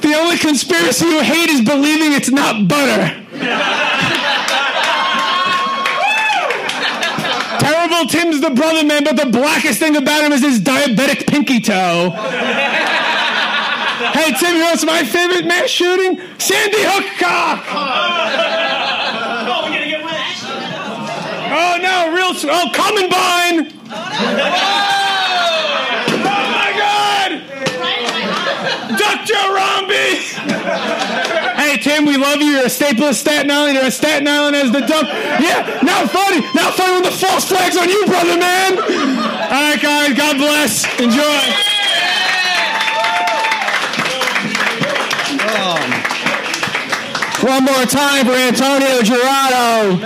the 0.00 0.14
only 0.14 0.38
conspiracy 0.38 1.04
you 1.06 1.20
hate 1.22 1.50
is 1.50 1.60
believing 1.60 2.14
it's 2.14 2.30
not 2.30 2.66
butter. 2.66 3.14
Tim's 8.06 8.40
the 8.40 8.50
brother 8.50 8.84
man, 8.84 9.04
but 9.04 9.16
the 9.16 9.26
blackest 9.26 9.78
thing 9.78 9.96
about 9.96 10.24
him 10.24 10.32
is 10.32 10.42
his 10.42 10.60
diabetic 10.60 11.26
pinky 11.26 11.60
toe. 11.60 12.10
hey 14.12 14.32
Tim, 14.38 14.54
you 14.54 14.60
know 14.60 14.70
what's 14.70 14.84
my 14.84 15.04
favorite 15.04 15.46
mass 15.46 15.68
shooting? 15.68 16.20
Sandy 16.38 16.78
Hook 16.80 17.04
cock. 17.18 17.64
Oh, 17.70 19.62
we're 19.64 19.72
gonna 19.72 19.86
get 19.86 20.04
wet. 20.04 20.14
Oh 21.50 21.78
no, 21.80 22.12
real 22.14 22.32
oh 22.50 22.70
Columbine. 22.74 23.72
Oh 26.30 26.46
my 26.54 26.72
God! 26.76 27.30
Dr. 28.98 29.34
Romby! 29.34 30.08
hey, 31.56 31.67
Tim, 31.82 32.04
we 32.04 32.16
love 32.16 32.40
you. 32.40 32.58
You're 32.58 32.66
a 32.66 32.70
staple 32.70 33.04
of 33.04 33.14
Staten 33.14 33.50
Island. 33.50 33.76
You're 33.76 33.86
a 33.86 33.90
Staten 33.90 34.26
Island 34.26 34.56
as 34.56 34.70
the 34.72 34.80
duck. 34.80 35.06
Yeah, 35.40 35.80
not 35.82 36.10
funny. 36.10 36.40
Not 36.54 36.74
funny 36.74 36.92
when 36.94 37.02
the 37.04 37.10
false 37.10 37.48
flag's 37.48 37.76
on 37.76 37.88
you, 37.88 38.04
brother, 38.06 38.36
man. 38.38 38.78
All 38.78 39.62
right, 39.62 39.80
guys. 39.80 40.16
God 40.16 40.36
bless. 40.36 40.84
Enjoy. 41.00 41.68
One 47.42 47.64
more 47.64 47.86
time 47.86 48.26
for 48.26 48.32
Antonio 48.32 49.00
Gerardo. 49.02 49.96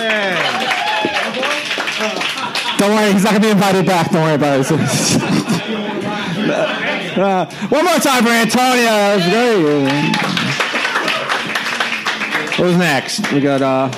Don't 2.78 2.94
worry, 2.94 3.12
he's 3.12 3.24
not 3.24 3.34
to 3.34 3.40
be 3.40 3.48
invited 3.48 3.86
back. 3.86 4.10
Don't 4.10 4.22
worry 4.22 4.34
about 4.34 4.60
it. 4.60 5.42
Uh, 7.12 7.44
one 7.68 7.84
more 7.84 7.98
time 7.98 8.24
for 8.24 8.30
Antonio. 8.30 9.18
Who's 12.56 12.76
next? 12.76 13.32
We 13.32 13.40
got 13.40 13.62
uh, 13.62 13.88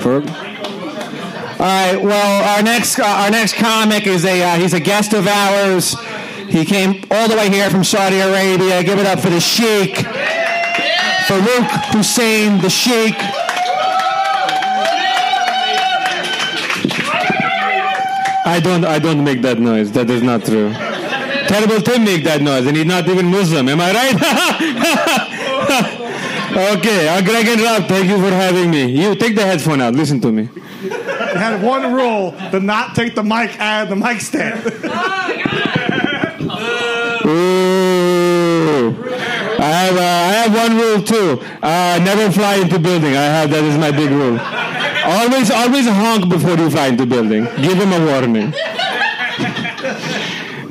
Ferg. 0.00 0.28
All 0.28 1.66
right. 1.66 1.96
Well, 1.96 2.56
our 2.56 2.62
next 2.62 2.98
uh, 2.98 3.04
our 3.04 3.30
next 3.30 3.54
comic 3.54 4.06
is 4.06 4.24
a 4.24 4.42
uh, 4.42 4.56
he's 4.56 4.74
a 4.74 4.80
guest 4.80 5.14
of 5.14 5.26
ours. 5.26 5.96
He 6.48 6.64
came 6.66 7.04
all 7.10 7.28
the 7.28 7.36
way 7.36 7.48
here 7.48 7.70
from 7.70 7.84
Saudi 7.84 8.18
Arabia. 8.18 8.82
Give 8.84 8.98
it 8.98 9.06
up 9.06 9.20
for 9.20 9.30
the 9.30 9.40
Sheikh, 9.40 9.94
Farouk 11.26 11.94
Hussein, 11.94 12.60
the 12.60 12.68
Sheikh. 12.68 13.14
I 18.44 18.60
don't 18.62 18.84
I 18.84 18.98
don't 18.98 19.24
make 19.24 19.40
that 19.42 19.58
noise. 19.58 19.90
That 19.92 20.10
is 20.10 20.22
not 20.22 20.44
true. 20.44 20.70
Terrible 21.48 21.80
Tim 21.80 22.04
make 22.04 22.24
that 22.24 22.42
noise, 22.42 22.66
and 22.66 22.76
he's 22.76 22.86
not 22.86 23.08
even 23.08 23.26
Muslim. 23.26 23.68
Am 23.68 23.80
I 23.80 23.92
right? 23.92 25.98
okay, 26.56 27.08
uh, 27.08 27.22
Greg 27.22 27.46
and 27.48 27.60
Rob, 27.60 27.88
thank 27.88 28.08
you 28.08 28.16
for 28.16 28.30
having 28.30 28.70
me. 28.70 28.86
You 28.90 29.14
take 29.14 29.34
the 29.34 29.42
headphone 29.42 29.80
out. 29.80 29.94
Listen 29.94 30.20
to 30.20 30.32
me. 30.32 30.48
You 30.82 30.90
had 30.90 31.62
one 31.62 31.92
rule: 31.92 32.32
to 32.50 32.60
not 32.60 32.94
take 32.94 33.14
the 33.14 33.22
mic 33.22 33.58
out 33.58 33.84
of 33.84 33.88
the 33.90 33.96
mic 33.96 34.20
stand. 34.20 34.60
Ooh. 37.24 37.92
I 39.58 39.64
have 39.64 39.96
uh, 39.96 40.00
I 40.00 40.32
have 40.42 40.52
one 40.54 40.76
rule 40.76 41.02
too. 41.02 41.40
Uh, 41.62 42.00
never 42.04 42.30
fly 42.32 42.56
into 42.56 42.78
building. 42.78 43.16
I 43.16 43.24
have 43.24 43.50
that 43.50 43.64
is 43.64 43.78
my 43.78 43.90
big 43.90 44.10
rule. 44.10 44.38
Always 45.04 45.50
always 45.50 45.86
honk 45.86 46.28
before 46.28 46.56
you 46.56 46.68
fly 46.70 46.88
into 46.88 47.06
building. 47.06 47.44
Give 47.62 47.78
them 47.78 47.92
a 47.92 48.04
warning. 48.04 48.52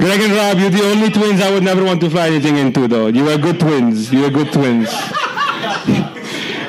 Greg 0.02 0.20
and 0.20 0.34
Rob, 0.34 0.58
you're 0.58 0.72
the 0.72 0.84
only 0.84 1.12
twins 1.12 1.42
I 1.42 1.52
would 1.52 1.64
never 1.64 1.84
want 1.84 2.02
to 2.02 2.10
fly 2.10 2.28
anything 2.28 2.58
into, 2.58 2.88
though. 2.88 3.08
You 3.08 3.30
are 3.30 3.38
good 3.38 3.60
twins. 3.60 4.12
You 4.12 4.26
are 4.26 4.32
good 4.32 4.52
twins. 4.52 4.90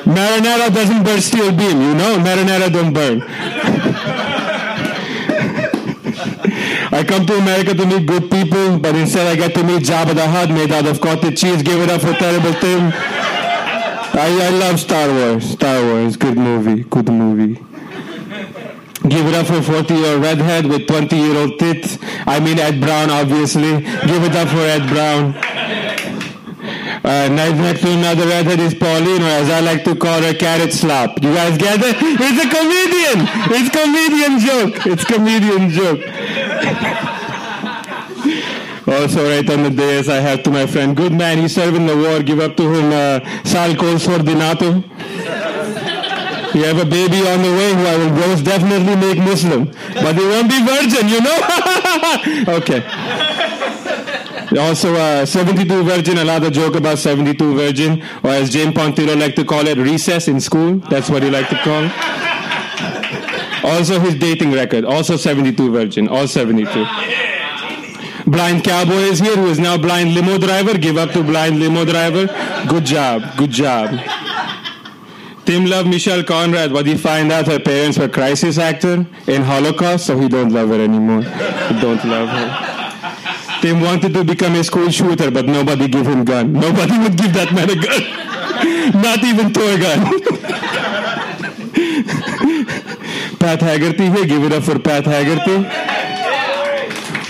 Marinara 0.05 0.73
doesn't 0.73 1.03
burn 1.03 1.21
steel 1.21 1.51
beam, 1.51 1.81
you 1.81 1.93
know? 1.95 2.17
Marinara 2.19 2.71
don't 2.71 2.93
burn. 2.93 3.21
I 6.93 7.03
come 7.03 7.25
to 7.25 7.37
America 7.37 7.73
to 7.73 7.85
meet 7.85 8.05
good 8.05 8.29
people, 8.29 8.79
but 8.79 8.95
instead 8.95 9.25
I 9.27 9.35
get 9.35 9.53
to 9.55 9.63
meet 9.63 9.83
Jabba 9.83 10.13
the 10.13 10.27
Hutt 10.27 10.49
made 10.49 10.71
out 10.71 10.85
of 10.85 11.01
cottage 11.01 11.39
cheese. 11.41 11.63
Give 11.63 11.79
it 11.81 11.89
up 11.89 12.01
for 12.01 12.13
Terrible 12.13 12.53
Tim. 12.59 12.91
I, 14.15 14.39
I 14.43 14.49
love 14.49 14.79
Star 14.79 15.07
Wars. 15.09 15.49
Star 15.49 15.81
Wars, 15.83 16.17
good 16.17 16.37
movie, 16.37 16.83
good 16.83 17.09
movie. 17.09 17.55
Give 19.09 19.25
it 19.27 19.33
up 19.33 19.47
for 19.47 19.61
40 19.61 19.93
year 19.93 20.17
redhead 20.17 20.65
with 20.67 20.87
20 20.87 21.15
year 21.15 21.35
old 21.35 21.59
tits. 21.59 21.97
I 22.27 22.39
mean 22.39 22.59
Ed 22.59 22.79
Brown, 22.79 23.09
obviously. 23.09 23.81
Give 23.81 24.23
it 24.23 24.35
up 24.35 24.47
for 24.49 24.59
Ed 24.59 24.87
Brown. 24.87 25.33
Uh, 27.03 27.27
next, 27.27 27.81
to 27.81 27.91
another 27.91 28.25
redhead 28.25 28.61
is 28.61 28.73
Pauline, 28.73 29.21
or 29.21 29.25
as 29.25 29.49
I 29.49 29.59
like 29.59 29.83
to 29.83 29.93
call 29.93 30.21
her, 30.21 30.33
Carrot 30.33 30.71
Slop. 30.71 31.21
You 31.21 31.33
guys 31.33 31.57
get 31.57 31.81
it? 31.81 31.97
It's 31.99 32.39
a 32.39 32.47
comedian. 32.47 33.27
It's 33.51 33.69
comedian 33.75 34.39
joke. 34.39 34.85
It's 34.87 35.03
comedian 35.03 35.69
joke. 35.69 35.99
Also, 38.87 39.27
right 39.27 39.49
on 39.49 39.63
the 39.63 39.69
dais, 39.69 40.07
I 40.07 40.21
have 40.21 40.43
to 40.43 40.51
my 40.51 40.65
friend, 40.65 40.95
good 40.95 41.11
man, 41.11 41.39
he 41.39 41.49
served 41.49 41.75
in 41.75 41.87
the 41.87 41.95
war. 41.95 42.21
Give 42.21 42.39
up 42.39 42.55
to 42.55 42.73
him, 42.73 42.91
uh, 42.93 43.19
Sal 43.43 43.73
Colsordinato. 43.73 44.83
You 46.55 46.63
have 46.63 46.77
a 46.77 46.85
baby 46.85 47.27
on 47.27 47.41
the 47.41 47.49
way 47.49 47.73
who 47.73 47.85
I 47.85 47.97
will 47.97 48.11
most 48.11 48.45
definitely 48.45 48.95
make 48.95 49.17
Muslim. 49.17 49.65
But 49.95 50.15
he 50.15 50.21
won't 50.21 50.49
be 50.49 50.63
virgin, 50.63 51.09
you 51.09 51.19
know? 51.19 52.55
okay. 52.59 53.32
Also, 54.57 54.93
uh, 54.95 55.25
72 55.25 55.83
Virgin, 55.83 56.17
a 56.17 56.23
lot 56.23 56.43
of 56.43 56.53
joke 56.53 56.75
about 56.75 56.99
72 56.99 57.55
Virgin, 57.55 58.03
or 58.23 58.29
as 58.29 58.49
James 58.51 58.73
Pontillo 58.75 59.19
like 59.19 59.35
to 59.35 59.45
call 59.45 59.65
it, 59.67 59.77
recess 59.77 60.27
in 60.27 60.39
school. 60.39 60.75
That's 60.89 61.09
what 61.09 61.23
he 61.23 61.29
like 61.29 61.49
to 61.49 61.57
call. 61.57 61.89
Also, 63.63 63.99
his 63.99 64.15
dating 64.15 64.51
record, 64.51 64.85
also 64.85 65.15
72 65.15 65.71
Virgin, 65.71 66.07
all 66.07 66.27
72. 66.27 66.85
Blind 68.27 68.63
Cowboy 68.63 69.09
is 69.11 69.19
here, 69.19 69.35
who 69.35 69.47
is 69.47 69.59
now 69.59 69.77
blind 69.77 70.13
limo 70.13 70.37
driver. 70.37 70.77
Give 70.77 70.97
up 70.97 71.11
to 71.11 71.23
blind 71.23 71.59
limo 71.59 71.85
driver. 71.85 72.27
Good 72.67 72.85
job, 72.85 73.23
good 73.37 73.51
job. 73.51 73.99
Tim 75.45 75.65
loved 75.65 75.89
Michelle 75.89 76.23
Conrad, 76.23 76.71
but 76.71 76.85
he 76.85 76.95
find 76.95 77.31
out 77.31 77.47
her 77.47 77.59
parents 77.59 77.97
were 77.97 78.07
crisis 78.07 78.57
actor 78.57 79.05
in 79.27 79.41
Holocaust, 79.41 80.05
so 80.05 80.17
he 80.17 80.29
don't 80.29 80.53
love 80.53 80.69
her 80.69 80.81
anymore. 80.81 81.21
He 81.21 81.81
don't 81.81 82.03
love 82.05 82.29
her. 82.29 82.72
Tim 83.63 83.79
wanted 83.79 84.13
to 84.13 84.25
become 84.25 84.55
a 84.55 84.63
school 84.65 84.89
shooter, 84.89 85.31
but 85.31 85.45
nobody 85.45 85.87
gave 85.87 86.05
him 86.05 86.25
gun. 86.25 86.51
Nobody 86.51 86.99
would 86.99 87.15
give 87.15 87.31
that 87.31 87.53
man 87.53 87.69
a 87.69 87.75
gun. 87.77 88.03
Not 89.01 89.23
even 89.23 89.53
toy 89.53 89.77
gun. 89.79 90.19
Pat 93.39 93.61
Haggerty 93.61 94.09
here. 94.09 94.25
Give 94.25 94.43
it 94.43 94.51
up 94.51 94.63
for 94.63 94.77
Pat 94.79 95.05
Haggerty. 95.05 95.63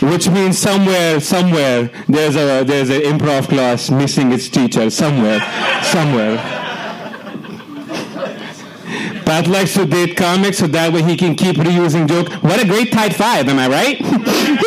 Which 0.07 0.27
means 0.27 0.57
somewhere, 0.57 1.19
somewhere, 1.19 1.91
there's 2.07 2.35
a 2.35 2.63
there's 2.63 2.89
an 2.89 3.01
improv 3.01 3.47
class 3.47 3.91
missing 3.91 4.31
its 4.31 4.49
teacher. 4.49 4.89
Somewhere, 4.89 5.39
somewhere. 5.83 6.37
Pat 9.23 9.47
likes 9.47 9.75
to 9.75 9.85
date 9.85 10.17
comics 10.17 10.57
so 10.57 10.67
that 10.67 10.91
way 10.91 11.03
he 11.03 11.15
can 11.15 11.35
keep 11.35 11.57
reusing 11.57 12.07
joke. 12.07 12.29
What 12.43 12.59
a 12.59 12.65
great 12.65 12.91
tight 12.91 13.13
five, 13.13 13.47
am 13.47 13.59
I 13.59 13.67
right? 13.67 14.01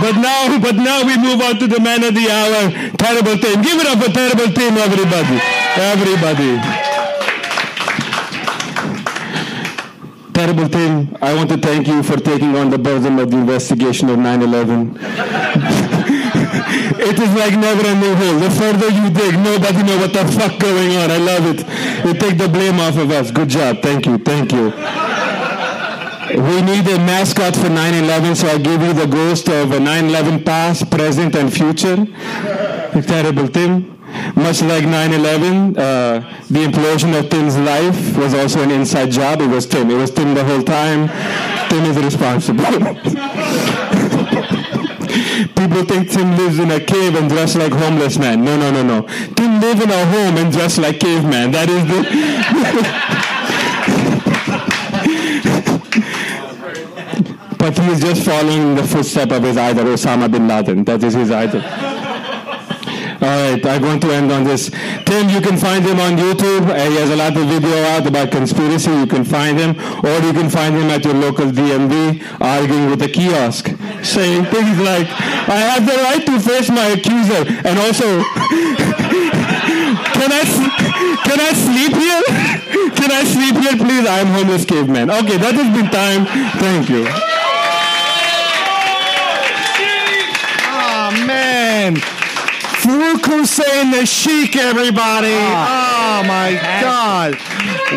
but 0.00 0.16
now, 0.16 0.58
but 0.58 0.76
now 0.76 1.04
we 1.04 1.16
move 1.16 1.40
on 1.40 1.58
to 1.58 1.66
the 1.66 1.78
man 1.80 2.02
of 2.04 2.14
the 2.14 2.28
hour, 2.30 2.70
Terrible 2.96 3.36
Tim. 3.36 3.62
Give 3.62 3.78
it 3.80 3.86
up 3.86 4.02
for 4.02 4.10
Terrible 4.10 4.52
Tim, 4.52 4.76
everybody. 4.76 5.38
Everybody. 5.76 6.90
Terrible 10.32 10.68
Tim, 10.68 11.16
I 11.20 11.34
want 11.34 11.50
to 11.50 11.58
thank 11.58 11.86
you 11.86 12.02
for 12.02 12.16
taking 12.16 12.56
on 12.56 12.70
the 12.70 12.78
burden 12.78 13.18
of 13.18 13.30
the 13.30 13.36
investigation 13.36 14.08
of 14.08 14.16
9-11. 14.18 14.96
it 17.00 17.18
is 17.18 17.34
like 17.34 17.58
never 17.58 17.86
ending 17.86 18.14
hole. 18.14 18.38
The 18.38 18.50
further 18.50 18.88
you 18.88 19.10
dig, 19.10 19.34
nobody 19.38 19.82
know 19.82 19.98
what 19.98 20.12
the 20.12 20.24
fuck 20.32 20.58
going 20.58 20.96
on. 20.96 21.10
I 21.10 21.18
love 21.18 21.44
it. 21.46 21.60
You 22.06 22.14
take 22.14 22.38
the 22.38 22.48
blame 22.48 22.80
off 22.80 22.96
of 22.96 23.10
us. 23.10 23.30
Good 23.30 23.50
job. 23.50 23.82
Thank 23.82 24.06
you. 24.06 24.16
Thank 24.18 24.52
you. 24.52 24.72
We 26.36 26.62
need 26.62 26.86
a 26.86 26.98
mascot 26.98 27.56
for 27.56 27.68
9-11, 27.68 28.36
so 28.36 28.46
I 28.46 28.58
give 28.58 28.80
you 28.82 28.92
the 28.92 29.06
ghost 29.06 29.48
of 29.48 29.72
a 29.72 29.78
9-11 29.78 30.44
past, 30.44 30.88
present, 30.88 31.34
and 31.34 31.52
future. 31.52 32.06
A 32.94 33.02
terrible 33.02 33.48
Tim. 33.48 33.98
Much 34.36 34.62
like 34.62 34.84
9-11, 34.84 35.76
uh, 35.76 36.20
the 36.48 36.60
implosion 36.66 37.18
of 37.18 37.28
Tim's 37.30 37.56
life 37.58 38.16
was 38.16 38.34
also 38.34 38.62
an 38.62 38.70
inside 38.70 39.10
job. 39.10 39.40
It 39.40 39.48
was 39.48 39.66
Tim. 39.66 39.90
It 39.90 39.96
was 39.96 40.12
Tim 40.12 40.34
the 40.34 40.44
whole 40.44 40.62
time. 40.62 41.08
Tim 41.68 41.84
is 41.86 41.98
responsible. 41.98 42.64
People 45.56 45.84
think 45.84 46.10
Tim 46.10 46.36
lives 46.36 46.58
in 46.60 46.70
a 46.70 46.78
cave 46.78 47.16
and 47.16 47.28
dressed 47.28 47.56
like 47.56 47.72
homeless 47.72 48.18
man. 48.18 48.44
No, 48.44 48.56
no, 48.56 48.70
no, 48.70 48.82
no. 48.84 49.02
Tim 49.34 49.60
lives 49.60 49.82
in 49.82 49.90
a 49.90 50.06
home 50.06 50.36
and 50.36 50.52
dressed 50.52 50.78
like 50.78 51.00
caveman. 51.00 51.50
That 51.50 51.68
is 51.68 51.84
the... 51.86 53.06
but 57.70 57.84
he 57.84 57.90
is 57.92 58.00
just 58.00 58.24
following 58.24 58.74
the 58.74 58.82
footstep 58.82 59.30
of 59.30 59.42
his 59.44 59.56
idol, 59.56 59.84
Osama 59.84 60.30
bin 60.30 60.48
Laden. 60.48 60.82
That 60.84 61.04
is 61.04 61.14
his 61.14 61.30
idol. 61.30 61.62
All 63.22 63.28
right, 63.28 63.64
I'm 63.64 63.82
going 63.82 64.00
to 64.00 64.10
end 64.12 64.32
on 64.32 64.44
this. 64.44 64.70
Tim, 65.04 65.28
you 65.28 65.40
can 65.40 65.56
find 65.56 65.84
him 65.84 66.00
on 66.00 66.16
YouTube. 66.16 66.66
Uh, 66.66 66.90
he 66.90 66.96
has 66.96 67.10
a 67.10 67.16
lot 67.16 67.36
of 67.36 67.46
video 67.46 67.76
out 67.94 68.06
about 68.06 68.32
conspiracy. 68.32 68.90
You 68.90 69.06
can 69.06 69.24
find 69.24 69.58
him, 69.58 69.78
or 70.04 70.18
you 70.26 70.32
can 70.32 70.48
find 70.50 70.74
him 70.74 70.90
at 70.90 71.04
your 71.04 71.14
local 71.14 71.46
DMV 71.46 72.24
arguing 72.40 72.90
with 72.90 73.02
a 73.02 73.08
kiosk, 73.08 73.66
saying 74.02 74.46
things 74.46 74.78
like, 74.80 75.06
"I 75.46 75.60
have 75.70 75.86
the 75.86 75.98
right 76.06 76.24
to 76.26 76.40
face 76.40 76.70
my 76.70 76.86
accuser," 76.96 77.42
and 77.68 77.78
also, 77.78 78.08
"Can 80.18 80.30
I 80.32 80.42
can 81.28 81.38
I 81.38 81.52
sleep 81.54 81.92
here? 81.94 82.22
Can 83.00 83.10
I 83.12 83.22
sleep 83.24 83.56
here, 83.62 83.76
please? 83.76 84.06
I'm 84.08 84.26
homeless 84.28 84.64
caveman." 84.64 85.10
Okay, 85.10 85.36
that 85.36 85.54
has 85.54 85.70
been 85.76 85.90
time. 85.90 86.26
Thank 86.58 86.88
you. 86.88 87.04
Oh 90.72 91.10
Farouk 91.96 93.24
Hussein 93.26 93.90
the 93.90 94.06
Sheik, 94.06 94.56
everybody. 94.56 95.32
Ah. 95.32 96.20
Oh, 96.22 96.26
my 96.26 96.80
God. 96.80 97.38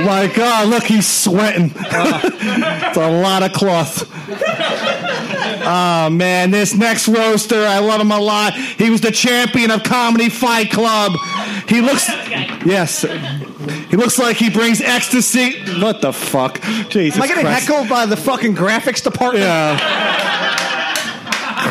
My 0.05 0.27
God, 0.33 0.67
look, 0.67 0.83
he's 0.83 1.07
sweating. 1.07 1.71
it's 1.75 2.97
a 2.97 3.21
lot 3.21 3.43
of 3.43 3.53
cloth. 3.53 4.09
Oh, 5.65 6.09
man, 6.09 6.51
this 6.51 6.73
next 6.75 7.07
roaster, 7.07 7.65
I 7.65 7.79
love 7.79 8.01
him 8.01 8.11
a 8.11 8.19
lot. 8.19 8.53
He 8.53 8.89
was 8.89 8.99
the 9.01 9.11
champion 9.11 9.71
of 9.71 9.83
Comedy 9.83 10.29
Fight 10.29 10.69
Club. 10.71 11.13
He 11.69 11.79
looks, 11.79 12.09
yes, 12.65 13.03
he 13.89 13.95
looks 13.95 14.19
like 14.19 14.35
he 14.35 14.49
brings 14.49 14.81
ecstasy. 14.81 15.61
What 15.79 16.01
the 16.01 16.11
fuck? 16.11 16.59
Jesus 16.89 17.15
Am 17.17 17.23
I 17.23 17.27
getting 17.27 17.45
Christ. 17.45 17.67
heckled 17.67 17.87
by 17.87 18.05
the 18.05 18.17
fucking 18.17 18.55
graphics 18.55 19.01
department? 19.01 19.45
Yeah. 19.45 20.62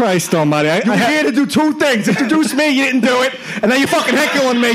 Christ 0.03 0.35
almighty. 0.35 0.69
I, 0.69 0.79
You 0.79 0.93
I 0.93 0.97
were 0.97 1.07
here 1.13 1.23
to 1.23 1.31
do 1.31 1.47
two 1.47 1.75
things. 1.75 2.09
Introduce 2.09 2.53
me, 2.55 2.71
you 2.71 2.87
didn't 2.87 3.03
do 3.03 3.23
it. 3.23 3.39
And 3.63 3.71
then 3.71 3.81
you 3.81 3.87
fucking 3.87 4.17
heckling 4.17 4.61
me. 4.61 4.71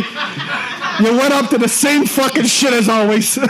You 1.03 1.17
went 1.17 1.33
up 1.33 1.49
to 1.49 1.57
the 1.57 1.67
same 1.67 2.05
fucking 2.05 2.45
shit 2.45 2.71
as 2.71 2.87
always. 2.87 3.37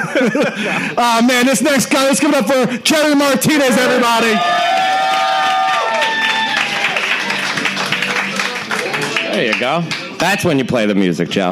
Ah 1.00 1.24
man, 1.28 1.46
this 1.46 1.62
next 1.62 1.92
guy, 1.92 2.06
let's 2.06 2.20
give 2.20 2.32
it 2.34 2.36
up 2.36 2.48
for 2.48 2.78
Jerry 2.80 3.14
Martinez, 3.14 3.78
everybody. 3.78 4.34
There 9.32 9.46
you 9.54 9.60
go. 9.60 9.82
That's 10.18 10.44
when 10.44 10.58
you 10.58 10.66
play 10.66 10.88
the 10.88 10.96
music, 10.96 11.30
Joe. 11.30 11.52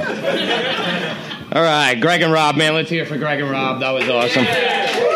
All 1.53 1.61
right, 1.61 1.93
Greg 2.01 2.23
and 2.23 2.33
Rob, 2.33 2.55
man, 2.55 2.73
let's 2.73 2.89
hear 2.89 3.05
for 3.05 3.19
Greg 3.19 3.41
and 3.41 3.51
Rob. 3.51 3.79
That 3.79 3.91
was 3.91 4.09
awesome. 4.09 5.14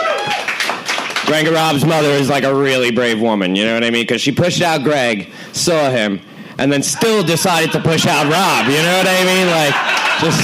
And 1.31 1.47
Rob's 1.49 1.85
mother 1.85 2.09
is 2.09 2.27
like 2.27 2.43
a 2.43 2.53
really 2.53 2.91
brave 2.91 3.21
woman, 3.21 3.55
you 3.55 3.63
know 3.63 3.73
what 3.75 3.83
I 3.83 3.91
mean? 3.91 4.03
Because 4.03 4.21
she 4.21 4.31
pushed 4.31 4.61
out 4.61 4.83
Greg, 4.83 5.29
saw 5.53 5.89
him, 5.89 6.19
and 6.57 6.71
then 6.71 6.83
still 6.83 7.23
decided 7.23 7.71
to 7.71 7.79
push 7.79 8.05
out 8.05 8.23
Rob, 8.23 8.65
you 8.67 8.77
know 8.77 8.97
what 8.97 9.07
I 9.07 9.23
mean? 9.25 9.47
Like, 9.47 9.73
just 10.19 10.41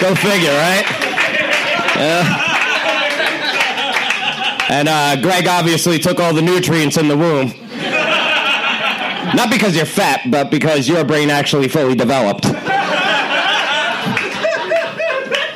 go 0.00 0.14
figure, 0.14 0.50
right? 0.50 0.84
Yeah. 1.96 2.50
And 4.70 4.88
uh, 4.88 5.16
Greg 5.22 5.46
obviously 5.46 5.98
took 5.98 6.20
all 6.20 6.34
the 6.34 6.42
nutrients 6.42 6.96
in 6.96 7.08
the 7.08 7.16
womb. 7.16 7.54
Not 9.34 9.50
because 9.50 9.74
you're 9.76 9.86
fat, 9.86 10.30
but 10.30 10.50
because 10.50 10.88
your 10.88 11.04
brain 11.04 11.30
actually 11.30 11.68
fully 11.68 11.94
developed. 11.94 12.44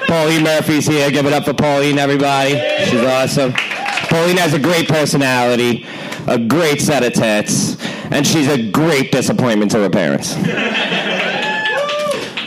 Pauline 0.08 0.42
Murphy's 0.42 0.86
here. 0.86 1.10
Give 1.10 1.26
it 1.26 1.32
up 1.32 1.44
for 1.44 1.52
Pauline, 1.52 1.98
everybody. 1.98 2.58
She's 2.86 3.02
awesome. 3.02 3.52
Pauline 4.08 4.36
has 4.38 4.54
a 4.54 4.58
great 4.58 4.88
personality, 4.88 5.84
a 6.26 6.38
great 6.38 6.80
set 6.80 7.04
of 7.04 7.12
tits, 7.12 7.76
and 8.10 8.26
she's 8.26 8.48
a 8.48 8.70
great 8.70 9.12
disappointment 9.12 9.70
to 9.72 9.78
her 9.80 9.90
parents. 9.90 10.34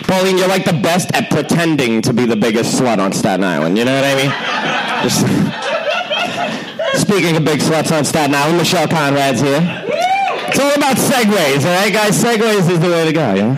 Pauline, 0.08 0.38
you're 0.38 0.48
like 0.48 0.66
the 0.66 0.74
best 0.84 1.12
at 1.14 1.30
pretending 1.30 2.02
to 2.02 2.12
be 2.14 2.26
the 2.26 2.36
biggest 2.36 2.78
slut 2.80 3.00
on 3.00 3.14
Staten 3.14 3.46
Island. 3.46 3.78
You 3.78 3.86
know 3.86 3.96
what 3.96 4.04
I 4.04 4.16
mean? 4.16 4.32
Just- 5.04 5.26
Speaking 7.02 7.38
of 7.38 7.46
big 7.46 7.60
sluts 7.62 7.96
on 7.98 8.04
Staten 8.04 8.36
Island, 8.36 8.58
Michelle 8.58 8.88
Conrad's 8.88 9.40
here. 9.40 9.62
It's 10.48 10.60
all 10.60 10.74
about 10.74 10.98
segues, 10.98 11.64
all 11.66 11.74
right, 11.74 11.94
guys? 11.94 12.22
Segues 12.22 12.70
is 12.70 12.80
the 12.80 12.90
way 12.90 13.06
to 13.06 13.14
go, 13.14 13.34
yeah? 13.34 13.56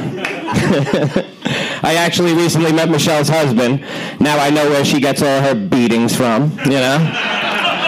I 1.83 1.95
actually 1.95 2.33
recently 2.33 2.71
met 2.71 2.89
Michelle's 2.89 3.29
husband. 3.29 3.81
Now 4.19 4.37
I 4.37 4.51
know 4.51 4.69
where 4.69 4.85
she 4.85 4.99
gets 4.99 5.21
all 5.23 5.41
her 5.41 5.55
beatings 5.55 6.15
from, 6.15 6.51
you 6.65 6.71
know? 6.79 6.99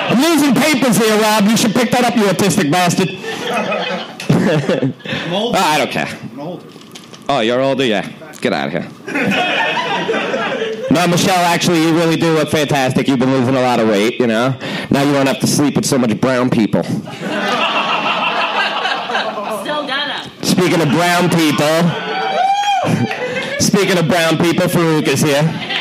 I'm 0.09 0.21
losing 0.21 0.53
papers 0.55 0.97
here, 0.97 1.19
Rob. 1.19 1.45
You 1.45 1.57
should 1.57 1.73
pick 1.73 1.91
that 1.91 2.03
up, 2.03 2.15
you 2.15 2.23
autistic 2.23 2.71
bastard. 2.71 3.09
oh, 5.31 5.51
I 5.53 5.77
don't 5.77 5.91
care. 5.91 6.07
Oh, 7.27 7.39
you're 7.39 7.61
older? 7.61 7.85
Yeah. 7.85 8.07
Get 8.41 8.53
out 8.53 8.67
of 8.67 8.73
here. 8.73 8.87
No, 10.91 11.07
Michelle, 11.07 11.43
actually, 11.45 11.81
you 11.81 11.93
really 11.95 12.15
do 12.15 12.33
look 12.35 12.49
fantastic. 12.49 13.07
You've 13.07 13.19
been 13.19 13.31
losing 13.31 13.55
a 13.55 13.61
lot 13.61 13.79
of 13.79 13.89
weight, 13.89 14.19
you 14.19 14.27
know? 14.27 14.57
Now 14.91 15.01
you 15.03 15.11
don't 15.11 15.27
have 15.27 15.39
to 15.39 15.47
sleep 15.47 15.75
with 15.75 15.85
so 15.85 15.97
much 15.97 16.19
brown 16.21 16.49
people. 16.49 16.83
Still 16.83 17.03
gonna. 19.87 20.31
Speaking 20.41 20.81
of 20.81 20.89
brown 20.89 21.29
people, 21.29 21.89
speaking 23.59 23.97
of 23.97 24.07
brown 24.07 24.37
people, 24.37 24.67
Farouk 24.67 25.07
is 25.07 25.21
here. 25.21 25.74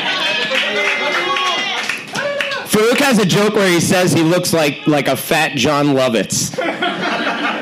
Farouk 2.75 2.97
has 2.97 3.19
a 3.19 3.25
joke 3.25 3.53
where 3.55 3.71
he 3.71 3.79
says 3.79 4.11
he 4.11 4.21
looks 4.21 4.51
like 4.51 4.85
like 4.85 5.07
a 5.07 5.15
fat 5.15 5.55
Jon 5.55 5.95
Lovitz. 5.95 6.53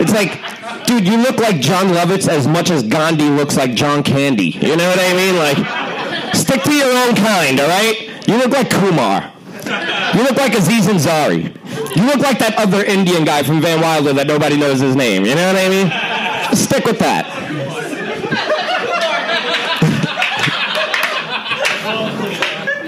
It's 0.01 0.11
like, 0.11 0.41
dude, 0.87 1.07
you 1.07 1.17
look 1.17 1.37
like 1.37 1.59
Jon 1.59 1.89
Lovitz 1.89 2.27
as 2.27 2.47
much 2.47 2.71
as 2.71 2.81
Gandhi 2.81 3.29
looks 3.29 3.55
like 3.55 3.75
John 3.75 4.01
Candy. 4.01 4.47
You 4.47 4.75
know 4.75 4.89
what 4.89 4.97
I 4.99 5.13
mean? 5.13 5.35
Like, 5.35 6.35
stick 6.35 6.63
to 6.63 6.73
your 6.73 6.91
own 6.91 7.15
kind, 7.15 7.59
all 7.59 7.67
right? 7.67 8.27
You 8.27 8.37
look 8.37 8.49
like 8.49 8.71
Kumar. 8.71 9.31
You 10.15 10.23
look 10.23 10.35
like 10.35 10.55
Aziz 10.55 10.87
Ansari. 10.87 11.55
You 11.95 12.05
look 12.07 12.17
like 12.17 12.39
that 12.39 12.55
other 12.57 12.83
Indian 12.83 13.23
guy 13.23 13.43
from 13.43 13.61
Van 13.61 13.81
Wilder 13.81 14.13
that 14.13 14.25
nobody 14.25 14.57
knows 14.57 14.79
his 14.79 14.95
name. 14.95 15.25
You 15.25 15.35
know 15.35 15.45
what 15.45 15.57
I 15.57 15.69
mean? 15.69 16.57
Stick 16.57 16.85
with 16.85 16.97
that. 16.97 17.29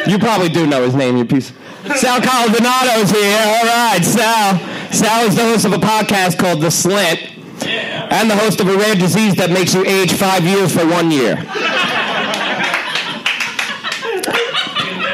You 0.07 0.17
probably 0.17 0.49
do 0.49 0.65
know 0.65 0.83
his 0.83 0.95
name, 0.95 1.17
you 1.17 1.25
piece. 1.25 1.51
Sal 1.93 2.19
Caladonado's 2.19 3.11
here. 3.11 3.37
All 3.45 3.65
right, 3.65 4.01
Sal. 4.03 4.57
Sal 4.91 5.27
is 5.27 5.35
the 5.35 5.43
host 5.43 5.65
of 5.65 5.73
a 5.73 5.77
podcast 5.77 6.37
called 6.39 6.61
The 6.61 6.71
Slant, 6.71 7.19
and 8.11 8.29
the 8.29 8.35
host 8.35 8.59
of 8.59 8.67
a 8.67 8.75
rare 8.75 8.95
disease 8.95 9.35
that 9.35 9.51
makes 9.51 9.73
you 9.73 9.85
age 9.85 10.13
five 10.13 10.43
years 10.43 10.73
for 10.73 10.85
one 10.87 11.11
year. 11.11 11.35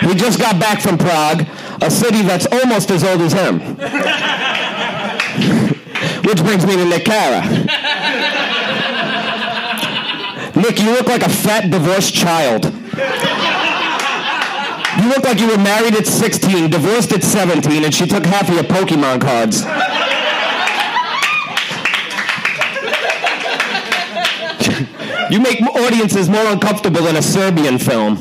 We 0.08 0.16
just 0.16 0.40
got 0.40 0.60
back 0.60 0.82
from 0.82 0.98
Prague. 0.98 1.46
a 1.82 1.90
city 1.90 2.22
that's 2.22 2.46
almost 2.52 2.92
as 2.92 3.04
old 3.04 3.22
as 3.22 3.34
him. 3.34 3.60
Which 6.24 6.38
brings 6.44 6.66
me 6.66 6.76
to 6.78 6.86
Nick 6.86 7.06
Cara. 7.06 7.42
Nick, 10.56 10.80
you 10.80 10.92
look 10.92 11.08
like 11.08 11.24
a 11.24 11.30
fat 11.30 11.72
divorced 11.72 12.14
child. 12.14 12.66
You 15.00 15.08
look 15.08 15.24
like 15.24 15.40
you 15.40 15.48
were 15.48 15.58
married 15.58 15.96
at 15.96 16.06
16, 16.06 16.70
divorced 16.70 17.14
at 17.14 17.24
17, 17.24 17.86
and 17.86 17.94
she 17.94 18.06
took 18.06 18.26
half 18.26 18.50
of 18.50 18.56
your 18.56 18.64
Pokemon 18.64 19.22
cards. 19.22 19.64
You 25.32 25.40
make 25.40 25.62
audiences 25.62 26.28
more 26.30 26.46
uncomfortable 26.48 27.04
than 27.04 27.16
a 27.16 27.22
Serbian 27.22 27.78
film. 27.78 28.18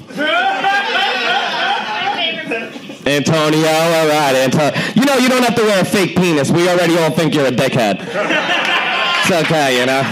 Antonio, 3.04 3.66
all 3.66 4.06
right, 4.06 4.36
Antonio. 4.36 4.72
You 4.94 5.04
know, 5.04 5.16
you 5.16 5.28
don't 5.28 5.42
have 5.42 5.56
to 5.56 5.62
wear 5.62 5.80
a 5.80 5.84
fake 5.84 6.14
penis. 6.16 6.52
We 6.52 6.68
already 6.68 6.96
all 6.98 7.10
think 7.10 7.34
you're 7.34 7.46
a 7.46 7.50
dickhead. 7.50 7.98
It's 8.00 9.30
okay, 9.46 9.80
you 9.80 9.86
know. 9.86 10.02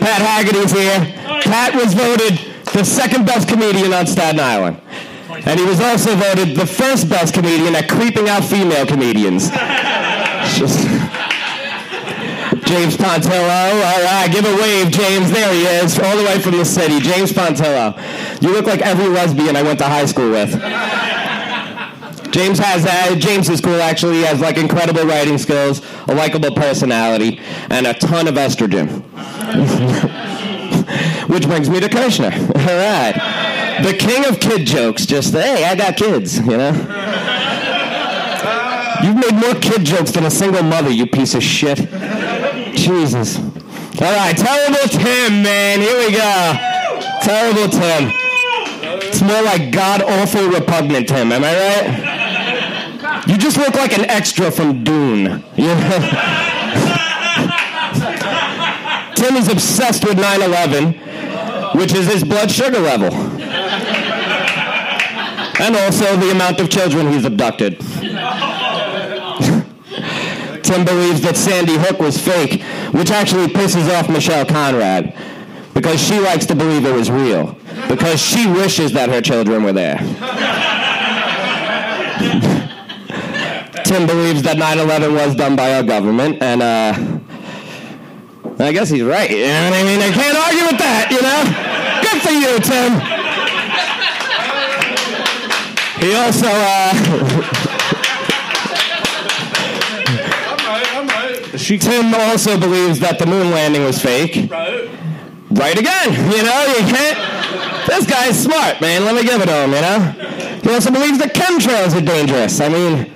Pat 0.00 0.22
Haggerty's 0.22 0.72
here. 0.72 1.00
Pat 1.42 1.74
was 1.74 1.94
voted 1.94 2.40
the 2.72 2.84
second 2.84 3.26
best 3.26 3.48
comedian 3.48 3.92
on 3.92 4.06
Staten 4.06 4.40
Island. 4.40 4.80
And 5.46 5.58
he 5.58 5.64
was 5.66 5.80
also 5.80 6.14
voted 6.16 6.56
the 6.56 6.66
first 6.66 7.08
best 7.08 7.34
comedian 7.34 7.74
at 7.74 7.88
creeping 7.88 8.28
out 8.28 8.44
female 8.44 8.86
comedians. 8.86 9.50
Just- 10.56 10.86
James 12.66 12.96
Pontillo. 12.98 13.82
All 13.82 14.02
right, 14.04 14.28
give 14.30 14.44
a 14.44 14.54
wave, 14.56 14.90
James. 14.90 15.30
There 15.30 15.52
he 15.54 15.62
is, 15.62 15.98
all 15.98 16.16
the 16.18 16.24
way 16.24 16.38
from 16.38 16.52
the 16.58 16.64
city. 16.66 17.00
James 17.00 17.32
Pontillo. 17.32 17.94
You 18.42 18.52
look 18.52 18.66
like 18.66 18.82
every 18.82 19.08
lesbian 19.08 19.56
I 19.56 19.62
went 19.62 19.78
to 19.78 19.86
high 19.86 20.04
school 20.04 20.30
with. 20.30 20.50
James 22.30 22.58
has 22.58 22.84
uh, 22.84 23.14
James 23.16 23.48
is 23.48 23.62
cool 23.62 23.80
actually. 23.80 24.16
He 24.16 24.22
has 24.24 24.38
like 24.40 24.58
incredible 24.58 25.04
writing 25.04 25.38
skills, 25.38 25.80
a 26.08 26.14
likable 26.14 26.52
personality, 26.54 27.40
and 27.70 27.86
a 27.86 27.94
ton 27.94 28.28
of 28.28 28.34
estrogen. 28.34 29.02
Which 31.28 31.46
brings 31.46 31.70
me 31.70 31.80
to 31.80 31.88
Kirshner. 31.88 32.32
All 32.32 32.76
right, 32.76 33.14
the 33.82 33.94
king 33.98 34.24
of 34.26 34.40
kid 34.40 34.66
jokes. 34.66 35.06
Just 35.06 35.32
hey, 35.34 35.64
I 35.64 35.74
got 35.74 35.96
kids. 35.96 36.38
You 36.38 36.56
know. 36.56 36.72
You've 39.02 39.16
made 39.16 39.34
more 39.34 39.54
kid 39.60 39.84
jokes 39.84 40.10
than 40.10 40.24
a 40.24 40.30
single 40.30 40.62
mother, 40.62 40.90
you 40.90 41.06
piece 41.06 41.34
of 41.34 41.42
shit. 41.42 41.78
Jesus. 42.74 43.38
All 43.38 44.12
right, 44.12 44.36
terrible 44.36 44.88
Tim, 44.88 45.42
man. 45.42 45.80
Here 45.80 45.98
we 45.98 46.12
go. 46.12 46.54
Terrible 47.22 47.68
Tim. 47.68 48.12
It's 49.08 49.22
more 49.22 49.42
like 49.42 49.70
god 49.72 50.02
awful 50.02 50.48
repugnant 50.48 51.08
Tim. 51.08 51.32
Am 51.32 51.42
I 51.44 51.54
right? 51.54 53.26
You 53.28 53.36
just 53.36 53.56
look 53.56 53.74
like 53.74 53.96
an 53.98 54.04
extra 54.04 54.50
from 54.50 54.84
Dune. 54.84 55.44
You 55.56 55.66
know? 55.66 56.00
Tim 59.16 59.36
is 59.36 59.48
obsessed 59.48 60.04
with 60.04 60.16
9/11, 60.16 61.74
which 61.74 61.92
is 61.92 62.06
his 62.06 62.22
blood 62.24 62.50
sugar 62.50 62.78
level, 62.78 63.10
and 65.60 65.76
also 65.76 66.16
the 66.16 66.30
amount 66.30 66.60
of 66.60 66.70
children 66.70 67.12
he's 67.12 67.24
abducted. 67.24 67.78
Tim 70.62 70.84
believes 70.84 71.22
that 71.22 71.34
Sandy 71.36 71.76
Hook 71.78 71.98
was 71.98 72.18
fake, 72.18 72.62
which 72.92 73.10
actually 73.10 73.46
pisses 73.46 73.88
off 73.98 74.08
Michelle 74.10 74.44
Conrad 74.44 75.16
because 75.74 76.00
she 76.00 76.18
likes 76.20 76.44
to 76.46 76.54
believe 76.54 76.84
it 76.84 76.94
was 76.94 77.10
real 77.10 77.56
because 77.88 78.20
she 78.20 78.46
wishes 78.46 78.92
that 78.92 79.08
her 79.08 79.20
children 79.20 79.62
were 79.62 79.72
there. 79.72 79.96
Tim 83.84 84.06
believes 84.06 84.42
that 84.42 84.58
9/11 84.58 85.14
was 85.14 85.34
done 85.34 85.56
by 85.56 85.74
our 85.74 85.82
government, 85.82 86.42
and 86.42 86.62
uh, 86.62 86.92
I 88.58 88.72
guess 88.72 88.90
he's 88.90 89.02
right. 89.02 89.30
You 89.30 89.46
know 89.46 89.70
what 89.70 89.80
I 89.80 89.82
mean? 89.84 90.00
I 90.02 90.10
can't 90.12 90.36
argue 90.36 90.66
with 90.66 90.78
that. 90.78 91.08
You 91.10 91.22
know, 91.22 91.40
good 92.04 92.20
for 92.20 92.32
you, 92.32 92.58
Tim. 92.60 93.17
He 96.00 96.14
also. 96.14 96.46
Uh, 96.46 96.92
I'm 100.46 100.58
right, 100.66 100.96
I'm 100.96 101.08
right. 101.08 101.80
Tim 101.80 102.14
also 102.14 102.58
believes 102.58 103.00
that 103.00 103.18
the 103.18 103.26
moon 103.26 103.50
landing 103.50 103.84
was 103.84 104.00
fake. 104.00 104.50
Right 104.50 104.88
Right 105.50 105.78
again, 105.78 106.12
you 106.30 106.42
know, 106.44 106.64
you 106.78 106.84
can't. 106.92 107.86
This 107.86 108.06
guy's 108.06 108.38
smart, 108.38 108.80
man. 108.82 109.04
Let 109.04 109.14
me 109.14 109.22
give 109.22 109.40
it 109.40 109.46
to 109.46 109.64
him, 109.64 109.70
you 109.72 109.80
know. 109.80 110.60
He 110.62 110.70
also 110.74 110.90
believes 110.90 111.18
that 111.18 111.34
chemtrails 111.34 111.96
are 111.96 112.04
dangerous. 112.04 112.60
I 112.60 112.68
mean, 112.68 113.14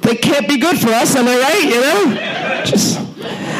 they 0.00 0.16
can't 0.16 0.48
be 0.48 0.56
good 0.58 0.78
for 0.80 0.88
us, 0.88 1.14
am 1.16 1.28
I 1.28 1.38
right? 1.38 1.62
You 1.62 1.80
know, 1.80 2.64
just. 2.64 3.09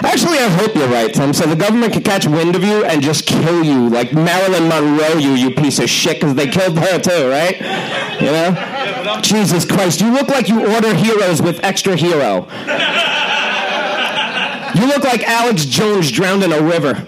Actually, 0.02 0.38
I 0.38 0.48
hope 0.48 0.74
you're 0.74 0.88
right, 0.88 1.12
Tim. 1.12 1.32
So 1.32 1.46
the 1.46 1.56
government 1.56 1.92
could 1.92 2.04
catch 2.04 2.26
wind 2.26 2.56
of 2.56 2.64
you 2.64 2.84
and 2.84 3.02
just 3.02 3.26
kill 3.26 3.62
you, 3.62 3.88
like 3.88 4.12
Marilyn 4.12 4.68
Monroe, 4.68 5.18
you 5.18 5.32
you 5.32 5.50
piece 5.50 5.78
of 5.78 5.88
shit, 5.88 6.20
because 6.20 6.34
they 6.34 6.46
killed 6.46 6.78
her 6.78 6.98
too, 6.98 7.28
right? 7.28 7.60
You 8.20 8.32
know. 8.32 9.20
Jesus 9.22 9.64
Christ, 9.64 10.00
you 10.00 10.12
look 10.12 10.28
like 10.28 10.48
you 10.48 10.66
order 10.74 10.94
heroes 10.94 11.42
with 11.42 11.62
extra 11.64 11.96
hero. 11.96 12.46
You 14.74 14.86
look 14.86 15.04
like 15.04 15.22
Alex 15.28 15.64
Jones 15.64 16.10
drowned 16.10 16.42
in 16.42 16.52
a 16.52 16.62
river. 16.62 17.06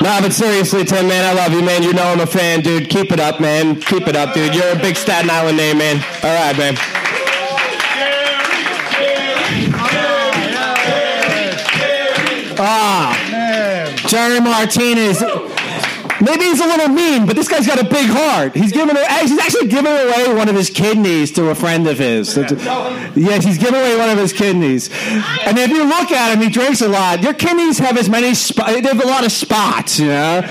Nah, 0.00 0.20
but 0.20 0.32
seriously, 0.32 0.84
Tim, 0.84 1.06
man, 1.06 1.24
I 1.24 1.32
love 1.32 1.52
you, 1.52 1.62
man. 1.62 1.82
You 1.82 1.92
know 1.92 2.02
I'm 2.02 2.20
a 2.20 2.26
fan, 2.26 2.60
dude. 2.60 2.88
Keep 2.88 3.12
it 3.12 3.20
up, 3.20 3.40
man. 3.40 3.80
Keep 3.80 4.08
it 4.08 4.16
up, 4.16 4.34
dude. 4.34 4.54
You're 4.54 4.72
a 4.72 4.76
big 4.76 4.96
Staten 4.96 5.30
Island 5.30 5.56
name, 5.56 5.78
man. 5.78 6.04
All 6.24 6.34
right, 6.34 6.56
man. 6.58 6.74
Jerry 14.12 14.40
Martinez. 14.40 15.22
Maybe 16.20 16.44
he's 16.44 16.60
a 16.60 16.66
little 16.66 16.88
mean, 16.88 17.24
but 17.24 17.34
this 17.34 17.48
guy's 17.48 17.66
got 17.66 17.80
a 17.80 17.84
big 17.84 18.10
heart. 18.10 18.54
He's 18.54 18.70
giving 18.70 18.94
he's 18.94 19.38
actually 19.38 19.68
giving 19.68 19.90
away 19.90 20.34
one 20.34 20.50
of 20.50 20.54
his 20.54 20.68
kidneys 20.68 21.32
to 21.32 21.48
a 21.48 21.54
friend 21.54 21.86
of 21.86 21.96
his. 21.96 22.36
Yes, 22.36 23.42
he's 23.42 23.56
giving 23.56 23.80
away 23.80 23.96
one 23.96 24.10
of 24.10 24.18
his 24.18 24.34
kidneys. 24.34 24.90
And 25.46 25.56
if 25.56 25.70
you 25.70 25.84
look 25.84 26.12
at 26.12 26.34
him, 26.34 26.42
he 26.42 26.50
drinks 26.50 26.82
a 26.82 26.88
lot. 26.88 27.22
Your 27.22 27.32
kidneys 27.32 27.78
have 27.78 27.96
as 27.96 28.10
many 28.10 28.34
spots. 28.34 28.74
They 28.74 28.82
have 28.82 29.02
a 29.02 29.06
lot 29.06 29.24
of 29.24 29.32
spots. 29.32 29.98
You 29.98 30.08
know, 30.08 30.42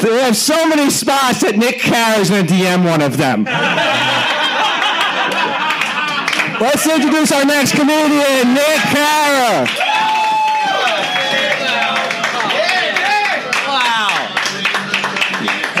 they 0.00 0.22
have 0.22 0.36
so 0.36 0.68
many 0.68 0.88
spots 0.88 1.40
that 1.40 1.56
Nick 1.56 1.80
Carr's 1.80 2.30
going 2.30 2.46
to 2.46 2.54
DM 2.54 2.84
one 2.84 3.02
of 3.02 3.16
them. 3.16 3.42
Let's 6.60 6.86
introduce 6.86 7.32
our 7.32 7.44
next 7.44 7.72
comedian, 7.74 8.54
Nick 8.54 8.78
Cara. 8.94 9.89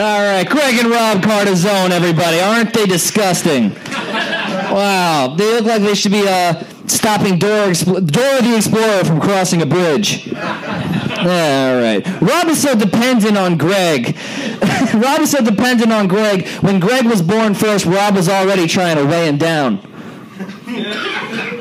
All 0.00 0.22
right, 0.22 0.48
Greg 0.48 0.76
and 0.78 0.88
Rob 0.88 1.18
Cardizone, 1.18 1.90
everybody. 1.90 2.40
Aren't 2.40 2.72
they 2.72 2.86
disgusting? 2.86 3.74
Wow, 3.74 5.34
they 5.36 5.44
look 5.52 5.66
like 5.66 5.82
they 5.82 5.94
should 5.94 6.12
be 6.12 6.26
uh, 6.26 6.54
stopping 6.86 7.38
Dora, 7.38 7.68
Expl- 7.68 8.10
the 8.10 8.56
Explorer 8.56 9.04
from 9.04 9.20
crossing 9.20 9.60
a 9.60 9.66
bridge. 9.66 10.26
Yeah, 10.28 11.74
all 11.74 11.82
right. 11.82 12.22
Rob 12.22 12.48
is 12.48 12.62
so 12.62 12.74
dependent 12.74 13.36
on 13.36 13.58
Greg. 13.58 14.16
Rob 14.94 15.20
is 15.20 15.32
so 15.32 15.44
dependent 15.44 15.92
on 15.92 16.08
Greg. 16.08 16.48
When 16.62 16.80
Greg 16.80 17.04
was 17.04 17.20
born 17.20 17.52
first, 17.52 17.84
Rob 17.84 18.14
was 18.14 18.26
already 18.26 18.66
trying 18.66 18.96
to 18.96 19.04
weigh 19.04 19.28
him 19.28 19.36
down. 19.36 19.80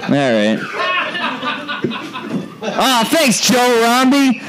All 0.04 0.16
right. 0.16 0.60
Oh, 2.62 3.04
thanks, 3.06 3.42
Joe 3.42 3.84
Romby. 3.84 4.42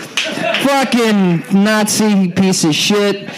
Fucking 0.62 1.64
Nazi 1.64 2.30
piece 2.30 2.62
of 2.62 2.74
shit. 2.74 3.28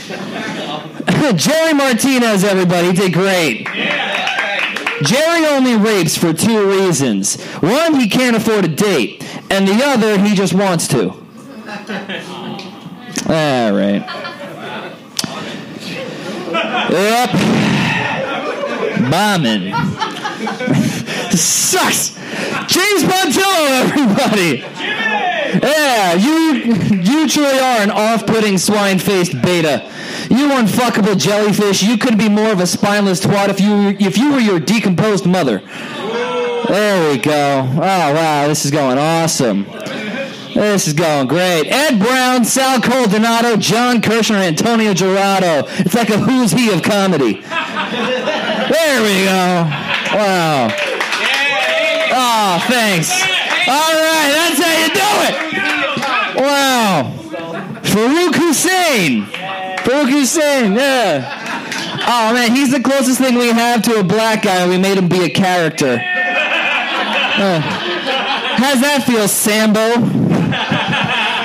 Jerry 1.36 1.72
Martinez, 1.74 2.44
everybody, 2.44 2.88
he 2.88 2.92
did 2.92 3.12
great. 3.12 3.66
Jerry 5.02 5.46
only 5.46 5.76
rapes 5.76 6.16
for 6.16 6.32
two 6.32 6.68
reasons. 6.68 7.42
One, 7.56 7.94
he 7.94 8.08
can't 8.08 8.36
afford 8.36 8.64
a 8.64 8.68
date, 8.68 9.24
and 9.50 9.66
the 9.66 9.82
other, 9.84 10.18
he 10.18 10.34
just 10.34 10.54
wants 10.54 10.86
to. 10.88 11.10
All 13.28 13.72
right. 13.72 14.04
Yep. 16.90 17.30
Bombing. 19.10 19.72
Sucks. 21.36 22.14
James 22.66 23.02
Pontillo, 23.04 23.82
everybody. 23.82 24.64
Yeah, 25.62 26.14
you 26.14 26.74
you 27.02 27.28
truly 27.28 27.58
are 27.58 27.80
an 27.80 27.90
off-putting 27.90 28.56
swine-faced 28.56 29.42
beta. 29.42 29.90
You 30.30 30.48
unfuckable 30.48 31.18
jellyfish. 31.18 31.82
You 31.82 31.98
couldn't 31.98 32.18
be 32.18 32.28
more 32.28 32.50
of 32.52 32.60
a 32.60 32.66
spineless 32.66 33.20
twat 33.20 33.48
if 33.50 33.60
you 33.60 33.96
if 34.00 34.16
you 34.16 34.32
were 34.32 34.40
your 34.40 34.58
decomposed 34.60 35.26
mother. 35.26 35.60
There 36.68 37.10
we 37.10 37.18
go. 37.18 37.68
Oh 37.70 38.14
wow, 38.14 38.48
this 38.48 38.64
is 38.64 38.70
going 38.70 38.96
awesome. 38.96 39.66
This 40.54 40.86
is 40.86 40.94
going 40.94 41.28
great. 41.28 41.66
Ed 41.68 41.98
Brown, 41.98 42.44
Sal 42.44 42.78
Coldonato, 42.78 43.58
John 43.58 44.00
Kirshner, 44.00 44.36
Antonio 44.36 44.94
Gerardo. 44.94 45.66
It's 45.78 45.94
like 45.94 46.10
a 46.10 46.18
who's 46.18 46.52
he 46.52 46.70
of 46.70 46.82
comedy. 46.82 47.40
There 47.40 49.02
we 49.02 49.24
go. 49.24 49.68
Wow. 50.14 50.91
Oh, 52.44 52.58
thanks. 52.66 53.08
All 53.68 53.94
right, 53.94 54.30
that's 54.34 54.58
how 54.58 54.74
you 54.82 54.88
do 54.98 55.10
it. 55.28 55.34
Wow. 56.42 57.14
Farouk 57.82 58.34
Hussein. 58.34 59.22
Farouk 59.84 60.10
Hussein, 60.10 60.72
yeah. 60.72 61.38
Oh 62.04 62.34
man, 62.34 62.50
he's 62.50 62.72
the 62.72 62.80
closest 62.80 63.20
thing 63.20 63.36
we 63.36 63.50
have 63.50 63.82
to 63.82 64.00
a 64.00 64.02
black 64.02 64.42
guy. 64.42 64.56
and 64.62 64.70
We 64.70 64.78
made 64.78 64.98
him 64.98 65.08
be 65.08 65.22
a 65.24 65.30
character. 65.30 66.00
Uh, 66.02 67.60
how's 67.60 68.80
that 68.80 69.04
feel, 69.06 69.28
Sambo? 69.28 69.94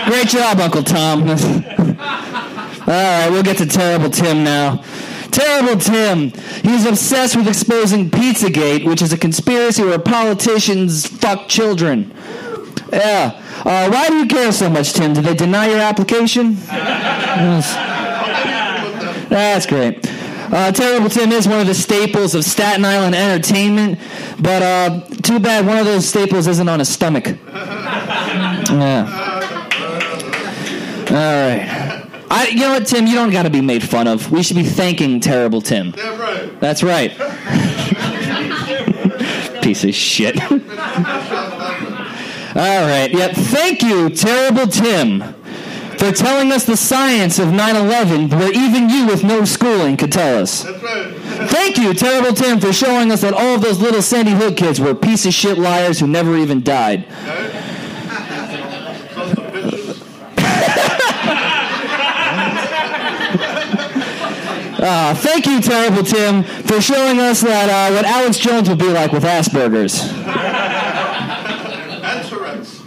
Great 0.09 0.29
job, 0.29 0.59
Uncle 0.59 0.81
Tom. 0.81 1.29
All 1.29 2.87
right, 2.87 3.29
we'll 3.29 3.43
get 3.43 3.57
to 3.57 3.67
Terrible 3.67 4.09
Tim 4.09 4.43
now. 4.43 4.83
Terrible 5.31 5.77
Tim. 5.79 6.31
He's 6.63 6.85
obsessed 6.85 7.35
with 7.35 7.47
exposing 7.47 8.09
Pizzagate, 8.09 8.85
which 8.85 9.01
is 9.01 9.13
a 9.13 9.17
conspiracy 9.17 9.83
where 9.83 9.99
politicians 9.99 11.05
fuck 11.07 11.47
children. 11.47 12.13
Yeah. 12.91 13.43
Uh, 13.65 13.89
why 13.89 14.07
do 14.07 14.15
you 14.17 14.27
care 14.27 14.51
so 14.51 14.69
much, 14.69 14.93
Tim? 14.93 15.13
Did 15.13 15.25
they 15.25 15.35
deny 15.35 15.67
your 15.67 15.79
application? 15.79 16.57
Yes. 16.67 17.73
That's 19.29 19.65
great. 19.65 20.05
Uh, 20.49 20.71
Terrible 20.71 21.09
Tim 21.09 21.31
is 21.33 21.47
one 21.47 21.59
of 21.59 21.67
the 21.67 21.75
staples 21.75 22.33
of 22.33 22.45
Staten 22.45 22.85
Island 22.85 23.13
entertainment, 23.15 23.99
but 24.39 24.61
uh, 24.61 25.01
too 25.21 25.39
bad 25.39 25.65
one 25.65 25.77
of 25.77 25.85
those 25.85 26.07
staples 26.07 26.47
isn't 26.47 26.69
on 26.69 26.79
his 26.79 26.87
stomach. 26.87 27.25
Yeah. 28.69 29.05
All 31.09 31.15
right. 31.15 31.86
I, 32.29 32.47
you 32.49 32.59
know 32.59 32.73
what, 32.73 32.87
Tim? 32.87 33.07
You 33.07 33.15
don't 33.15 33.31
got 33.31 33.43
to 33.43 33.49
be 33.49 33.61
made 33.61 33.83
fun 33.83 34.07
of. 34.07 34.31
We 34.31 34.43
should 34.43 34.57
be 34.57 34.63
thanking 34.63 35.19
Terrible 35.19 35.61
Tim. 35.61 35.91
Damn 35.91 36.19
right. 36.19 36.59
That's 36.59 36.83
right. 36.83 37.11
Piece 39.61 39.83
of 39.83 39.93
shit. 39.93 40.39
All 40.51 40.57
right. 42.55 43.09
Yep. 43.11 43.31
Thank 43.35 43.81
you, 43.81 44.09
Terrible 44.09 44.67
Tim, 44.67 45.21
for 45.97 46.11
telling 46.11 46.51
us 46.51 46.65
the 46.65 46.77
science 46.77 47.39
of 47.39 47.53
9 47.53 47.75
11 47.75 48.29
where 48.29 48.51
even 48.51 48.89
you 48.89 49.05
with 49.05 49.23
no 49.23 49.45
schooling 49.45 49.95
could 49.95 50.11
tell 50.11 50.41
us. 50.41 50.63
That's 50.63 50.83
right. 50.83 51.13
Thank 51.49 51.77
you, 51.77 51.93
Terrible 51.93 52.33
Tim, 52.33 52.59
for 52.59 52.73
showing 52.73 53.11
us 53.11 53.21
that 53.21 53.33
all 53.33 53.55
of 53.55 53.61
those 53.61 53.79
little 53.79 54.01
Sandy 54.01 54.31
Hook 54.31 54.57
kids 54.57 54.81
were 54.81 54.95
piece 54.95 55.25
of 55.25 55.33
shit 55.33 55.57
liars 55.57 55.99
who 55.99 56.07
never 56.07 56.35
even 56.35 56.61
died. 56.63 57.05
Uh, 64.89 65.13
thank 65.13 65.45
you, 65.45 65.59
Terrible 65.59 66.01
Tim, 66.01 66.43
for 66.43 66.79
showing 66.79 67.19
us 67.19 67.41
that 67.41 67.69
uh, 67.69 67.93
what 67.93 68.05
Alex 68.05 68.37
Jones 68.37 68.69
would 68.69 68.79
be 68.79 68.87
like 68.87 69.11
with 69.11 69.23
Asperger's. 69.23 70.01
And 72.03 72.25
Tourette's. 72.29 72.83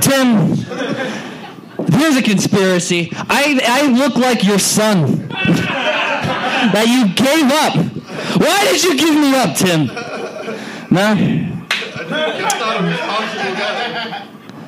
Tim, 0.00 0.56
here's 1.92 2.16
a 2.16 2.22
conspiracy. 2.22 3.10
I, 3.12 3.60
I 3.62 3.88
look 3.92 4.16
like 4.16 4.42
your 4.42 4.58
son. 4.58 5.28
that 5.28 6.86
you 6.88 7.12
gave 7.14 7.50
up. 7.52 7.76
Why 8.40 8.64
did 8.72 8.82
you 8.84 8.96
give 8.96 9.14
me 9.14 9.34
up, 9.36 9.54
Tim? 9.54 9.88
No? 10.90 11.14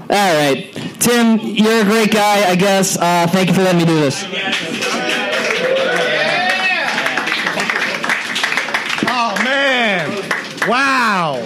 All 0.08 0.34
right. 0.34 0.70
Tim, 1.00 1.38
you're 1.40 1.80
a 1.82 1.84
great 1.84 2.12
guy, 2.12 2.48
I 2.48 2.54
guess. 2.56 2.96
Uh, 2.96 3.26
thank 3.28 3.48
you 3.48 3.54
for 3.54 3.62
letting 3.62 3.80
me 3.80 3.86
do 3.86 3.98
this. 3.98 4.24
Oh 9.08 9.34
man! 9.44 10.10
Wow! 10.68 11.36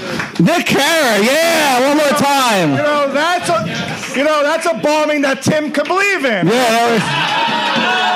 Nick 0.40 0.66
Kara, 0.66 1.22
yeah, 1.24 1.88
one 1.88 1.96
more 1.98 2.08
time. 2.18 2.70
You 2.70 2.76
know 2.76 3.12
that's 3.12 3.48
a, 3.48 4.18
you 4.18 4.24
know 4.24 4.42
that's 4.42 4.66
a 4.66 4.74
bombing 4.74 5.22
that 5.22 5.42
Tim 5.42 5.70
could 5.72 5.86
believe 5.86 6.24
in. 6.24 6.46
Yeah, 6.46 6.50
that 6.52 8.10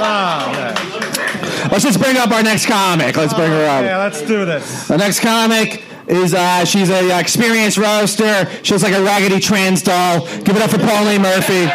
Oh, 0.00 0.52
man. 0.52 1.70
let's 1.72 1.82
just 1.82 2.00
bring 2.00 2.16
up 2.16 2.30
our 2.30 2.42
next 2.42 2.66
comic. 2.66 3.16
Let's 3.16 3.34
bring 3.34 3.50
her 3.50 3.64
up. 3.66 3.84
Yeah, 3.84 3.98
let's 3.98 4.22
do 4.22 4.44
this. 4.44 4.86
The 4.88 4.96
next 4.96 5.20
comic 5.20 5.82
is 6.08 6.34
uh, 6.34 6.64
she's 6.64 6.90
a 6.90 7.14
uh, 7.14 7.20
experienced 7.20 7.78
roaster. 7.78 8.48
She 8.62 8.72
looks 8.72 8.84
like 8.84 8.94
a 8.94 9.02
raggedy 9.02 9.40
trans 9.40 9.82
doll. 9.82 10.26
Give 10.42 10.56
it 10.56 10.62
up 10.62 10.70
for 10.70 10.78
Pauline 10.78 11.22
Murphy. 11.22 11.68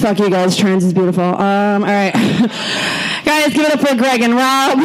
Fuck 0.00 0.18
you 0.18 0.30
guys, 0.30 0.56
trans 0.56 0.82
is 0.82 0.94
beautiful. 0.94 1.22
Um, 1.22 1.84
all 1.84 1.90
right. 1.90 2.14
guys, 3.24 3.52
give 3.52 3.66
it 3.66 3.72
up 3.72 3.86
for 3.86 3.94
Greg 3.94 4.22
and 4.22 4.34
Rob. 4.34 4.78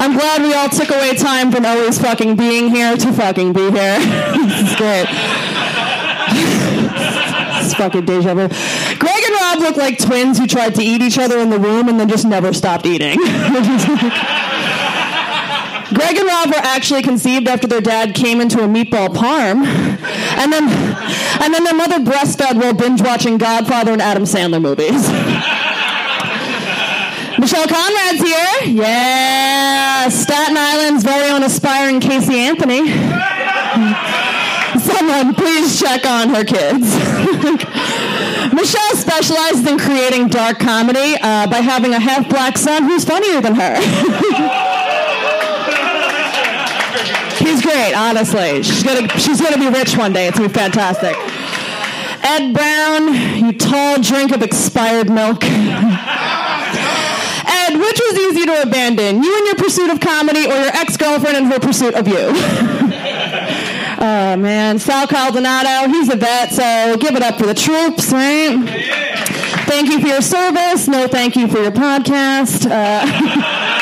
I'm 0.00 0.12
glad 0.12 0.42
we 0.42 0.52
all 0.54 0.68
took 0.68 0.90
away 0.90 1.14
time 1.14 1.52
from 1.52 1.64
always 1.64 2.00
fucking 2.00 2.34
being 2.34 2.68
here 2.68 2.96
to 2.96 3.12
fucking 3.12 3.52
be 3.52 3.70
here. 3.70 3.70
this 4.00 4.70
is 4.70 4.76
great. 4.76 5.06
it's 7.62 7.74
fucking 7.74 8.06
deja 8.06 8.34
vu. 8.34 8.48
Greg 8.98 9.17
look 9.58 9.76
like 9.76 9.98
twins 9.98 10.38
who 10.38 10.46
tried 10.46 10.74
to 10.76 10.82
eat 10.82 11.02
each 11.02 11.18
other 11.18 11.38
in 11.38 11.50
the 11.50 11.58
womb 11.58 11.88
and 11.88 11.98
then 11.98 12.08
just 12.08 12.24
never 12.26 12.52
stopped 12.52 12.86
eating. 12.86 13.18
Greg 15.94 16.16
and 16.18 16.26
Rob 16.26 16.48
were 16.48 16.56
actually 16.56 17.02
conceived 17.02 17.48
after 17.48 17.66
their 17.66 17.80
dad 17.80 18.14
came 18.14 18.40
into 18.40 18.62
a 18.62 18.66
meatball 18.68 19.08
parm, 19.08 19.64
and 19.64 20.52
then 20.52 20.68
and 21.40 21.54
then 21.54 21.64
their 21.64 21.74
mother 21.74 21.98
breastfed 21.98 22.56
while 22.56 22.74
binge 22.74 23.00
watching 23.00 23.38
Godfather 23.38 23.92
and 23.92 24.02
Adam 24.02 24.24
Sandler 24.24 24.60
movies. 24.60 25.08
Michelle 27.38 27.66
Conrad's 27.66 28.20
here. 28.20 28.74
Yeah, 28.74 30.08
Staten 30.10 30.56
Island's 30.58 31.04
very 31.04 31.30
own 31.30 31.42
aspiring 31.42 32.00
Casey 32.00 32.34
Anthony. 32.34 32.90
Someone 34.78 35.34
please 35.34 35.80
check 35.80 36.04
on 36.04 36.28
her 36.30 36.44
kids. 36.44 36.94
Michelle 38.52 38.96
specializes 38.96 39.66
in 39.66 39.78
creating 39.78 40.28
dark 40.28 40.58
comedy 40.58 41.16
uh, 41.20 41.46
by 41.48 41.58
having 41.58 41.92
a 41.92 42.00
half 42.00 42.28
black 42.28 42.56
son 42.58 42.84
who's 42.84 43.04
funnier 43.04 43.40
than 43.40 43.54
her. 43.54 43.76
He's 47.38 47.62
great, 47.62 47.94
honestly. 47.94 48.62
She's 48.62 48.82
gonna 48.82 49.08
she's 49.18 49.40
gonna 49.40 49.58
be 49.58 49.68
rich 49.68 49.96
one 49.96 50.12
day. 50.12 50.26
It's 50.28 50.36
gonna 50.36 50.48
be 50.48 50.54
fantastic. 50.54 51.16
Ed 52.22 52.52
Brown, 52.52 53.14
you 53.36 53.52
tall 53.52 54.00
drink 54.02 54.32
of 54.32 54.42
expired 54.42 55.08
milk. 55.08 55.44
Ed, 57.48 57.76
which 57.78 58.00
was 58.00 58.18
easier 58.18 58.46
to 58.46 58.62
abandon? 58.62 59.22
You 59.22 59.38
in 59.38 59.46
your 59.46 59.54
pursuit 59.54 59.90
of 59.90 60.00
comedy 60.00 60.46
or 60.46 60.54
your 60.54 60.74
ex-girlfriend 60.76 61.36
in 61.36 61.44
her 61.44 61.58
pursuit 61.58 61.94
of 61.94 62.08
you? 62.08 62.14
oh 64.32 64.36
man, 64.36 64.78
Sal 64.78 65.06
Caldonato, 65.06 65.86
he's 65.88 66.12
a 66.12 66.16
vet, 66.16 66.50
so 66.50 66.96
give 66.98 67.16
it 67.16 67.22
up 67.22 67.38
for 67.38 67.46
the 67.46 67.54
troops, 67.54 68.12
right? 68.12 68.56
Thank 69.66 69.88
you 69.88 70.00
for 70.00 70.06
your 70.06 70.22
service. 70.22 70.88
No 70.88 71.08
thank 71.08 71.36
you 71.36 71.48
for 71.48 71.58
your 71.58 71.72
podcast. 71.72 72.68
Uh, 72.70 73.54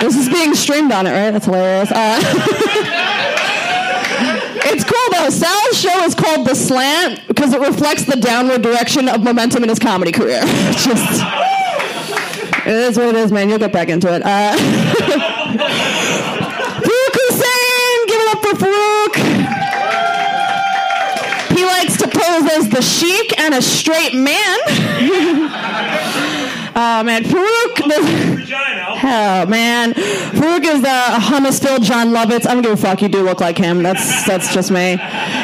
This 0.00 0.16
is 0.16 0.30
being 0.30 0.54
streamed 0.54 0.92
on 0.92 1.06
it, 1.06 1.10
right? 1.10 1.30
That's 1.30 1.44
hilarious. 1.44 1.92
Uh, 1.92 2.18
it's 4.64 4.82
cool 4.82 5.12
though. 5.12 5.28
Sal's 5.28 5.78
show 5.78 6.04
is 6.04 6.14
called 6.14 6.46
The 6.46 6.54
Slant 6.54 7.28
because 7.28 7.52
it 7.52 7.60
reflects 7.60 8.04
the 8.06 8.16
downward 8.16 8.62
direction 8.62 9.10
of 9.10 9.22
momentum 9.22 9.62
in 9.62 9.68
his 9.68 9.78
comedy 9.78 10.10
career. 10.10 10.40
Just, 10.70 11.22
it 12.66 12.72
is 12.72 12.96
what 12.96 13.08
it 13.08 13.16
is, 13.16 13.30
man. 13.30 13.50
You'll 13.50 13.58
get 13.58 13.74
back 13.74 13.90
into 13.90 14.08
it. 14.10 14.22
Uh, 14.24 14.56
as 22.80 22.98
chic 22.98 23.38
and 23.38 23.54
a 23.54 23.60
straight 23.60 24.14
man. 24.14 24.58
oh 26.74 27.02
man, 27.04 27.22
Farouk. 27.24 27.80
Oh 29.02 29.46
man, 29.46 29.92
Farouk 29.92 30.64
is 30.64 30.82
uh, 30.82 31.16
a 31.16 31.20
hummus-filled 31.20 31.82
Jon 31.82 32.08
Lovitz. 32.08 32.46
I 32.46 32.54
don't 32.54 32.62
give 32.62 32.72
a 32.72 32.76
fuck. 32.76 33.02
You 33.02 33.08
do 33.08 33.22
look 33.22 33.40
like 33.40 33.58
him. 33.58 33.82
That's 33.82 34.24
that's 34.26 34.54
just 34.54 34.70
me. 34.70 34.96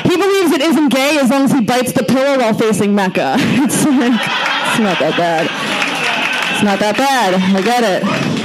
He 0.05 0.16
believes 0.16 0.53
it 0.53 0.62
isn't 0.62 0.89
gay 0.89 1.18
as 1.20 1.30
long 1.30 1.45
as 1.45 1.53
he 1.53 1.61
bites 1.61 1.93
the 1.93 2.05
pillow 2.05 2.39
while 2.39 2.55
facing 2.55 2.95
Mecca. 2.95 3.37
It's, 3.66 3.84
like, 3.84 4.12
it's 4.12 4.78
not 4.78 4.99
that 5.01 5.14
bad. 5.16 5.45
It's 6.55 6.62
not 6.62 6.78
that 6.78 6.97
bad. 6.97 7.34
I 7.34 7.61
get 7.62 7.82
it. 7.84 8.36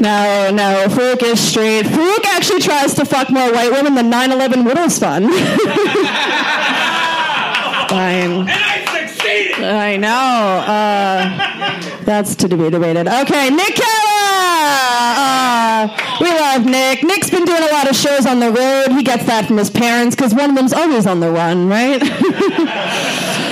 No, 0.00 0.50
no, 0.52 0.86
Farouk 0.88 1.22
is 1.22 1.40
straight. 1.40 1.84
Farouk 1.86 2.24
actually 2.26 2.60
tries 2.60 2.94
to 2.94 3.04
fuck 3.04 3.30
more 3.30 3.52
white 3.52 3.72
women 3.72 3.94
than 3.94 4.10
9/11 4.10 4.64
Widows 4.64 4.98
Fund. 4.98 5.26
Fine. 7.88 8.40
And 8.40 8.50
I 8.50 9.06
succeeded. 9.06 9.64
I 9.64 9.96
know. 9.96 10.08
Uh, 10.08 12.04
that's 12.04 12.34
to 12.36 12.48
be 12.48 12.70
debated. 12.70 13.08
Okay, 13.08 13.50
Nick 13.50 13.74
Kella. 13.74 14.28
Uh, 15.16 15.88
we 16.20 16.28
love 16.28 16.64
Nick. 16.66 17.02
Nick's 17.02 17.30
been 17.30 17.44
doing 17.44 17.62
a 17.62 17.72
lot 17.72 17.88
of 17.88 17.96
shows 17.96 18.26
on 18.26 18.40
the 18.40 18.50
road. 18.52 18.92
He 18.96 19.02
gets 19.02 19.24
that 19.24 19.46
from 19.46 19.56
his 19.56 19.70
parents 19.70 20.14
because 20.14 20.34
one 20.34 20.50
of 20.50 20.56
them's 20.56 20.72
always 20.74 21.06
on 21.06 21.20
the 21.20 21.30
run, 21.30 21.68
right? 21.68 22.02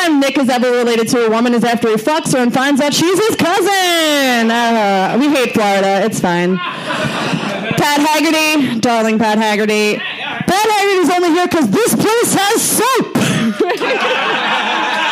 time 0.00 0.20
Nick 0.20 0.38
is 0.38 0.48
ever 0.48 0.70
related 0.70 1.08
to 1.08 1.26
a 1.26 1.30
woman 1.30 1.54
is 1.54 1.64
after 1.64 1.88
he 1.88 1.94
fucks 1.94 2.32
her 2.32 2.38
and 2.38 2.52
finds 2.52 2.80
out 2.80 2.94
she's 2.94 3.18
his 3.28 3.36
cousin. 3.36 4.50
Uh, 4.50 5.16
we 5.18 5.28
hate 5.28 5.52
Florida. 5.52 6.04
It's 6.04 6.20
fine. 6.20 6.56
Pat 6.56 8.00
Haggerty, 8.00 8.80
darling 8.80 9.18
Pat 9.18 9.38
Haggerty. 9.38 9.96
Pat 9.96 10.48
Haggerty's 10.48 11.10
only 11.10 11.30
here 11.30 11.46
because 11.46 11.70
this 11.70 11.94
place 11.94 12.34
has 12.34 12.62
soap. 12.62 13.16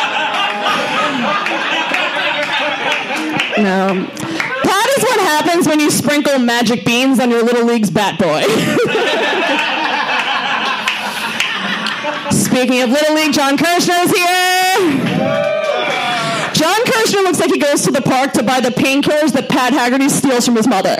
No. 3.59 3.93
That 3.93 4.95
is 4.97 5.03
what 5.03 5.19
happens 5.19 5.67
when 5.67 5.81
you 5.81 5.91
sprinkle 5.91 6.39
magic 6.39 6.85
beans 6.85 7.19
on 7.19 7.29
your 7.29 7.43
Little 7.43 7.65
League's 7.65 7.89
bat 7.89 8.17
boy. 8.17 8.45
Speaking 12.39 12.81
of 12.81 12.89
Little 12.89 13.15
League, 13.15 13.33
John 13.33 13.57
Kirshner's 13.57 14.11
here. 14.11 14.79
John 16.53 16.81
Kirshner 16.85 17.23
looks 17.23 17.39
like 17.39 17.51
he 17.51 17.59
goes 17.59 17.81
to 17.83 17.91
the 17.91 18.01
park 18.01 18.31
to 18.33 18.43
buy 18.43 18.61
the 18.61 18.69
painkillers 18.69 19.33
that 19.33 19.49
Pat 19.49 19.73
Haggerty 19.73 20.07
steals 20.07 20.45
from 20.45 20.55
his 20.55 20.67
mother. 20.67 20.95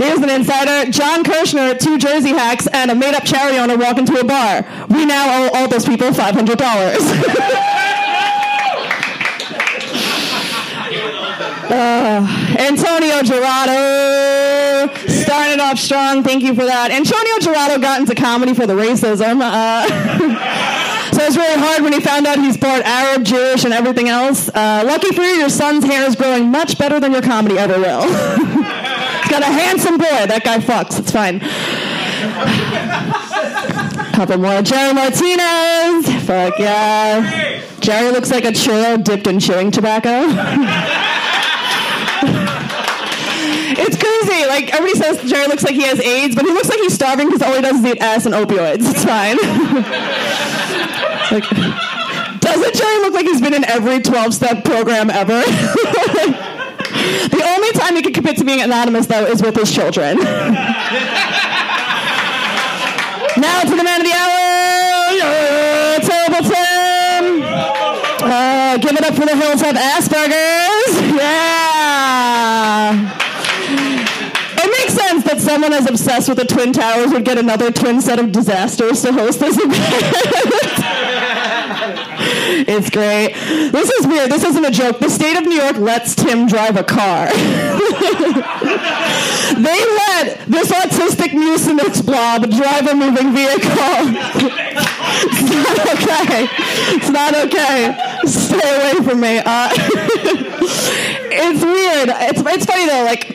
Here's 0.00 0.20
an 0.20 0.30
insider. 0.30 0.90
John 0.92 1.24
Kirshner, 1.24 1.78
two 1.78 1.98
Jersey 1.98 2.30
hacks, 2.30 2.68
and 2.68 2.92
a 2.92 2.94
made-up 2.94 3.24
charity 3.24 3.58
owner 3.58 3.76
walk 3.76 3.98
into 3.98 4.18
a 4.18 4.24
bar. 4.24 4.64
We 4.88 5.04
now 5.04 5.44
owe 5.44 5.50
all 5.54 5.68
those 5.68 5.84
people 5.84 6.10
$500. 6.10 7.76
Uh, 11.72 12.26
Antonio 12.58 13.22
Gerardo 13.22 14.88
started 15.60 15.72
off 15.72 15.78
strong. 15.78 16.22
Thank 16.22 16.42
you 16.42 16.54
for 16.54 16.64
that. 16.64 16.90
Antonio 16.90 17.38
Gerardo 17.40 17.78
got 17.78 18.00
into 18.00 18.14
comedy 18.14 18.54
for 18.54 18.66
the 18.66 18.72
racism. 18.72 19.42
Uh, 19.42 19.86
so 21.12 21.22
it's 21.22 21.36
really 21.36 21.60
hard 21.60 21.82
when 21.82 21.92
he 21.92 22.00
found 22.00 22.26
out 22.26 22.38
he's 22.38 22.56
part 22.56 22.82
Arab, 22.84 23.24
Jewish, 23.24 23.64
and 23.64 23.74
everything 23.74 24.08
else. 24.08 24.48
Uh, 24.48 24.82
lucky 24.86 25.14
for 25.14 25.20
you, 25.22 25.36
your 25.36 25.50
son's 25.50 25.84
hair 25.84 26.08
is 26.08 26.16
growing 26.16 26.50
much 26.50 26.78
better 26.78 26.98
than 26.98 27.12
your 27.12 27.20
comedy 27.20 27.58
ever 27.58 27.78
will. 27.78 28.02
he's 28.08 29.30
got 29.30 29.42
a 29.42 29.52
handsome 29.52 29.98
boy. 29.98 30.26
That 30.26 30.42
guy 30.44 30.58
fucks. 30.58 30.98
It's 30.98 31.12
fine. 31.12 31.40
Couple 34.14 34.38
more. 34.38 34.62
Jerry 34.62 34.94
Martinez. 34.94 36.06
Fuck 36.24 36.58
yeah. 36.58 37.60
Jerry 37.80 38.12
looks 38.12 38.30
like 38.30 38.44
a 38.44 38.52
churro 38.52 39.02
dipped 39.02 39.26
in 39.26 39.40
chewing 39.40 39.70
tobacco. 39.70 40.26
Crazy. 44.20 44.46
Like 44.46 44.74
everybody 44.74 44.98
says 44.98 45.30
Jerry 45.30 45.46
looks 45.46 45.62
like 45.62 45.74
he 45.74 45.82
has 45.82 46.00
AIDS, 46.00 46.34
but 46.34 46.44
he 46.44 46.52
looks 46.52 46.68
like 46.68 46.78
he's 46.78 46.94
starving 46.94 47.28
because 47.28 47.42
all 47.42 47.54
he 47.54 47.62
does 47.62 47.76
is 47.76 47.84
eat 47.84 47.98
ass 48.00 48.26
and 48.26 48.34
opioids. 48.34 48.80
It's 48.80 49.04
fine. 49.04 49.36
like, 51.30 51.44
doesn't 52.40 52.74
Jerry 52.74 52.98
look 53.00 53.14
like 53.14 53.26
he's 53.26 53.40
been 53.40 53.54
in 53.54 53.64
every 53.64 54.00
12 54.00 54.34
step 54.34 54.64
program 54.64 55.10
ever? 55.10 55.40
the 57.30 57.42
only 57.44 57.72
time 57.72 57.96
he 57.96 58.02
can 58.02 58.12
commit 58.12 58.36
to 58.38 58.44
being 58.44 58.60
anonymous, 58.60 59.06
though, 59.06 59.24
is 59.24 59.42
with 59.42 59.56
his 59.56 59.72
children. 59.72 60.18
now 60.18 60.34
to 63.62 63.76
the 63.76 63.84
man 63.84 64.00
of 64.00 64.06
the 64.06 64.12
hour, 64.12 64.40
uh, 65.22 65.98
Terrible 66.00 66.42
Tim. 66.48 67.42
Uh, 68.22 68.76
give 68.78 68.92
it 68.92 69.04
up 69.04 69.14
for 69.14 69.26
the 69.26 69.36
Hills 69.36 69.62
of 69.62 69.76
Asperger's. 69.76 70.49
Someone 75.50 75.72
as 75.72 75.90
obsessed 75.90 76.28
with 76.28 76.38
the 76.38 76.44
Twin 76.44 76.72
Towers 76.72 77.10
would 77.10 77.24
get 77.24 77.36
another 77.36 77.72
twin 77.72 78.00
set 78.00 78.20
of 78.20 78.30
disasters 78.30 79.02
to 79.02 79.12
host 79.12 79.40
this 79.40 79.58
event. 79.58 79.72
it's 82.68 82.88
great. 82.88 83.34
This 83.72 83.90
is 83.90 84.06
weird. 84.06 84.30
This 84.30 84.44
isn't 84.44 84.64
a 84.64 84.70
joke. 84.70 85.00
The 85.00 85.10
state 85.10 85.36
of 85.36 85.46
New 85.46 85.60
York 85.60 85.76
lets 85.78 86.14
Tim 86.14 86.46
drive 86.46 86.76
a 86.76 86.84
car. 86.84 87.26
they 89.58 89.80
let 90.06 90.38
this 90.46 90.70
autistic 90.70 91.34
Mucinex 91.34 92.06
blob 92.06 92.48
drive 92.48 92.86
a 92.86 92.94
moving 92.94 93.34
vehicle. 93.34 93.66
it's 95.26 95.50
not 95.50 95.80
okay. 95.98 96.46
It's 96.94 97.10
not 97.10 97.34
okay. 97.34 97.98
Stay 98.24 98.76
away 98.76 99.02
from 99.04 99.18
me. 99.20 99.42
Uh, 99.44 99.68
it's 101.32 101.64
weird. 101.64 102.10
It's, 102.30 102.40
it's 102.40 102.66
funny 102.66 102.86
though. 102.86 103.02
Like, 103.02 103.29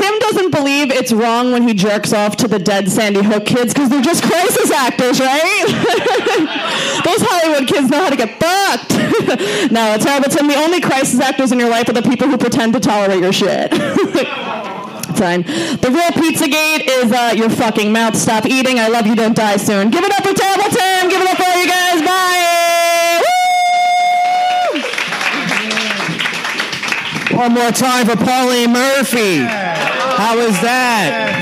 Tim 0.00 0.18
doesn't 0.18 0.50
believe 0.50 0.90
it's 0.90 1.12
wrong 1.12 1.52
when 1.52 1.68
he 1.68 1.74
jerks 1.74 2.14
off 2.14 2.34
to 2.36 2.48
the 2.48 2.58
dead 2.58 2.90
Sandy 2.90 3.22
Hook 3.22 3.44
kids 3.44 3.74
because 3.74 3.90
they're 3.90 4.00
just 4.00 4.22
crisis 4.22 4.70
actors, 4.70 5.20
right? 5.20 5.66
Those 7.04 7.20
Hollywood 7.20 7.68
kids 7.68 7.90
know 7.90 8.04
how 8.04 8.08
to 8.08 8.16
get 8.16 8.40
fucked. 8.40 8.96
no, 9.70 9.92
it's 9.94 10.06
horrible, 10.06 10.30
Tim. 10.30 10.46
The 10.48 10.56
only 10.56 10.80
crisis 10.80 11.20
actors 11.20 11.52
in 11.52 11.58
your 11.58 11.68
life 11.68 11.86
are 11.90 11.92
the 11.92 12.00
people 12.00 12.28
who 12.28 12.38
pretend 12.38 12.72
to 12.72 12.80
tolerate 12.80 13.20
your 13.20 13.32
shit. 13.32 13.70
Fine. 15.20 15.42
The 15.42 15.90
real 15.92 16.12
Pizzagate 16.16 16.88
is 16.88 17.12
uh, 17.12 17.34
your 17.36 17.50
fucking 17.50 17.92
mouth. 17.92 18.16
Stop 18.16 18.46
eating. 18.46 18.78
I 18.78 18.88
love 18.88 19.06
you. 19.06 19.14
Don't 19.14 19.36
die 19.36 19.58
soon. 19.58 19.90
Give 19.90 20.02
it 20.02 20.12
up 20.12 20.24
for 20.24 20.32
Terrible 20.32 20.70
Tim. 20.70 21.10
Give 21.10 21.20
it 21.20 21.28
up 21.28 21.36
for 21.36 21.44
all 21.44 21.60
you 21.60 21.68
guys. 21.68 22.00
Bye. 22.00 22.60
One 27.36 27.52
more 27.52 27.70
time 27.70 28.06
for 28.06 28.16
Pauline 28.16 28.72
Murphy. 28.72 29.79
How 30.20 30.36
was 30.36 30.52
that? 30.60 31.32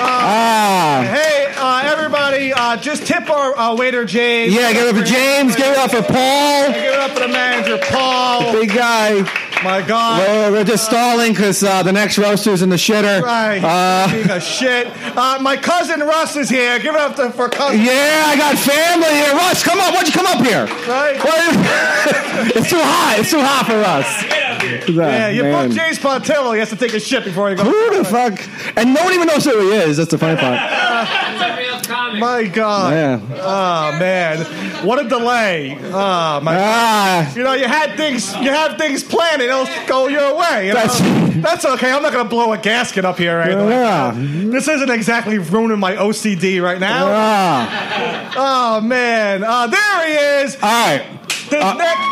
Ah. 0.00 1.02
Hey, 1.02 1.52
uh, 1.56 1.82
everybody, 1.92 2.52
uh, 2.52 2.76
just 2.76 3.04
tip 3.08 3.28
our 3.28 3.58
uh, 3.58 3.74
waiter 3.74 4.04
James. 4.04 4.54
Yeah, 4.54 4.72
give 4.72 4.86
it 4.86 4.90
up 4.90 4.96
for 4.96 5.04
James. 5.04 5.56
Give 5.56 5.66
it 5.66 5.76
up 5.76 5.90
for 5.90 6.02
Paul. 6.02 6.66
Give 6.68 6.76
it 6.76 6.94
up 6.94 7.10
for 7.10 7.26
the 7.26 7.28
manager 7.28 7.76
Paul. 7.90 8.52
The 8.52 8.60
Big 8.60 8.68
guy. 8.72 9.47
My 9.64 9.82
God. 9.82 10.20
Well, 10.20 10.52
we're 10.52 10.64
just 10.64 10.84
stalling 10.84 11.32
because 11.32 11.62
uh, 11.64 11.82
the 11.82 11.92
next 11.92 12.16
roaster's 12.16 12.62
in 12.62 12.68
the 12.68 12.76
shitter. 12.76 13.20
Right. 13.20 13.58
Uh, 13.62 14.10
Being 14.12 14.30
a 14.30 14.40
shit. 14.40 14.86
Uh, 15.16 15.38
my 15.40 15.56
cousin 15.56 16.00
Russ 16.00 16.36
is 16.36 16.48
here. 16.48 16.78
Give 16.78 16.94
it 16.94 17.00
up 17.00 17.16
to, 17.16 17.30
for 17.32 17.48
cousin. 17.48 17.80
yeah, 17.80 18.22
I 18.26 18.36
got 18.36 18.56
family 18.56 19.08
here. 19.10 19.32
Russ, 19.34 19.64
come 19.64 19.80
on. 19.80 19.92
Why'd 19.94 20.06
you 20.06 20.12
come 20.12 20.26
up 20.26 20.44
here? 20.46 20.64
Right. 20.88 21.16
What- 21.18 22.54
it's 22.56 22.70
too 22.70 22.78
hot. 22.78 23.16
It's 23.18 23.30
too 23.30 23.40
hot 23.40 23.66
for 23.66 23.82
us. 23.82 24.88
Yeah, 24.88 25.28
you 25.28 25.42
booked 25.42 25.74
James 25.74 25.98
Pontillo. 25.98 26.52
He 26.52 26.60
has 26.60 26.70
to 26.70 26.76
take 26.76 26.94
a 26.94 27.00
shit 27.00 27.24
before 27.24 27.50
he 27.50 27.56
goes. 27.56 27.66
Who 27.66 27.96
the 27.98 28.04
fuck? 28.04 28.38
And 28.76 28.94
no 28.94 29.02
one 29.04 29.12
even 29.12 29.26
knows 29.26 29.44
who 29.44 29.58
he 29.60 29.76
is. 29.76 29.96
That's 29.96 30.10
the 30.10 30.18
funny 30.18 30.38
part. 30.38 30.58
My 32.18 32.44
God. 32.44 32.92
Yeah. 32.92 33.20
Oh 33.40 33.98
man, 33.98 34.44
what 34.86 35.04
a 35.04 35.08
delay. 35.08 35.76
Oh 35.80 36.40
my. 36.40 36.56
Ah. 36.58 37.34
You 37.34 37.42
know, 37.44 37.52
you 37.54 37.66
had 37.66 37.96
things. 37.96 38.34
You 38.36 38.50
have 38.50 38.76
things 38.78 39.02
planned. 39.04 39.40
It'll 39.48 39.66
go 39.86 40.08
your 40.08 40.36
way. 40.36 40.68
You? 40.68 40.74
That's- 40.74 41.00
That's 41.38 41.64
okay. 41.64 41.92
I'm 41.92 42.02
not 42.02 42.12
gonna 42.12 42.28
blow 42.28 42.52
a 42.52 42.58
gasket 42.58 43.04
up 43.04 43.16
here. 43.18 43.38
Right? 43.38 43.52
Yeah. 43.52 44.12
This 44.16 44.66
isn't 44.66 44.90
exactly 44.90 45.38
ruining 45.38 45.78
my 45.78 45.94
OCD 45.94 46.60
right 46.60 46.80
now. 46.80 47.06
Ah. 47.08 48.32
Oh 48.36 48.80
man. 48.80 49.44
Uh, 49.44 49.68
there 49.68 50.06
he 50.06 50.14
is. 50.44 50.56
All 50.56 50.62
right. 50.62 51.04
The 51.50 51.64
Uh, 51.64 51.74
next 51.74 52.08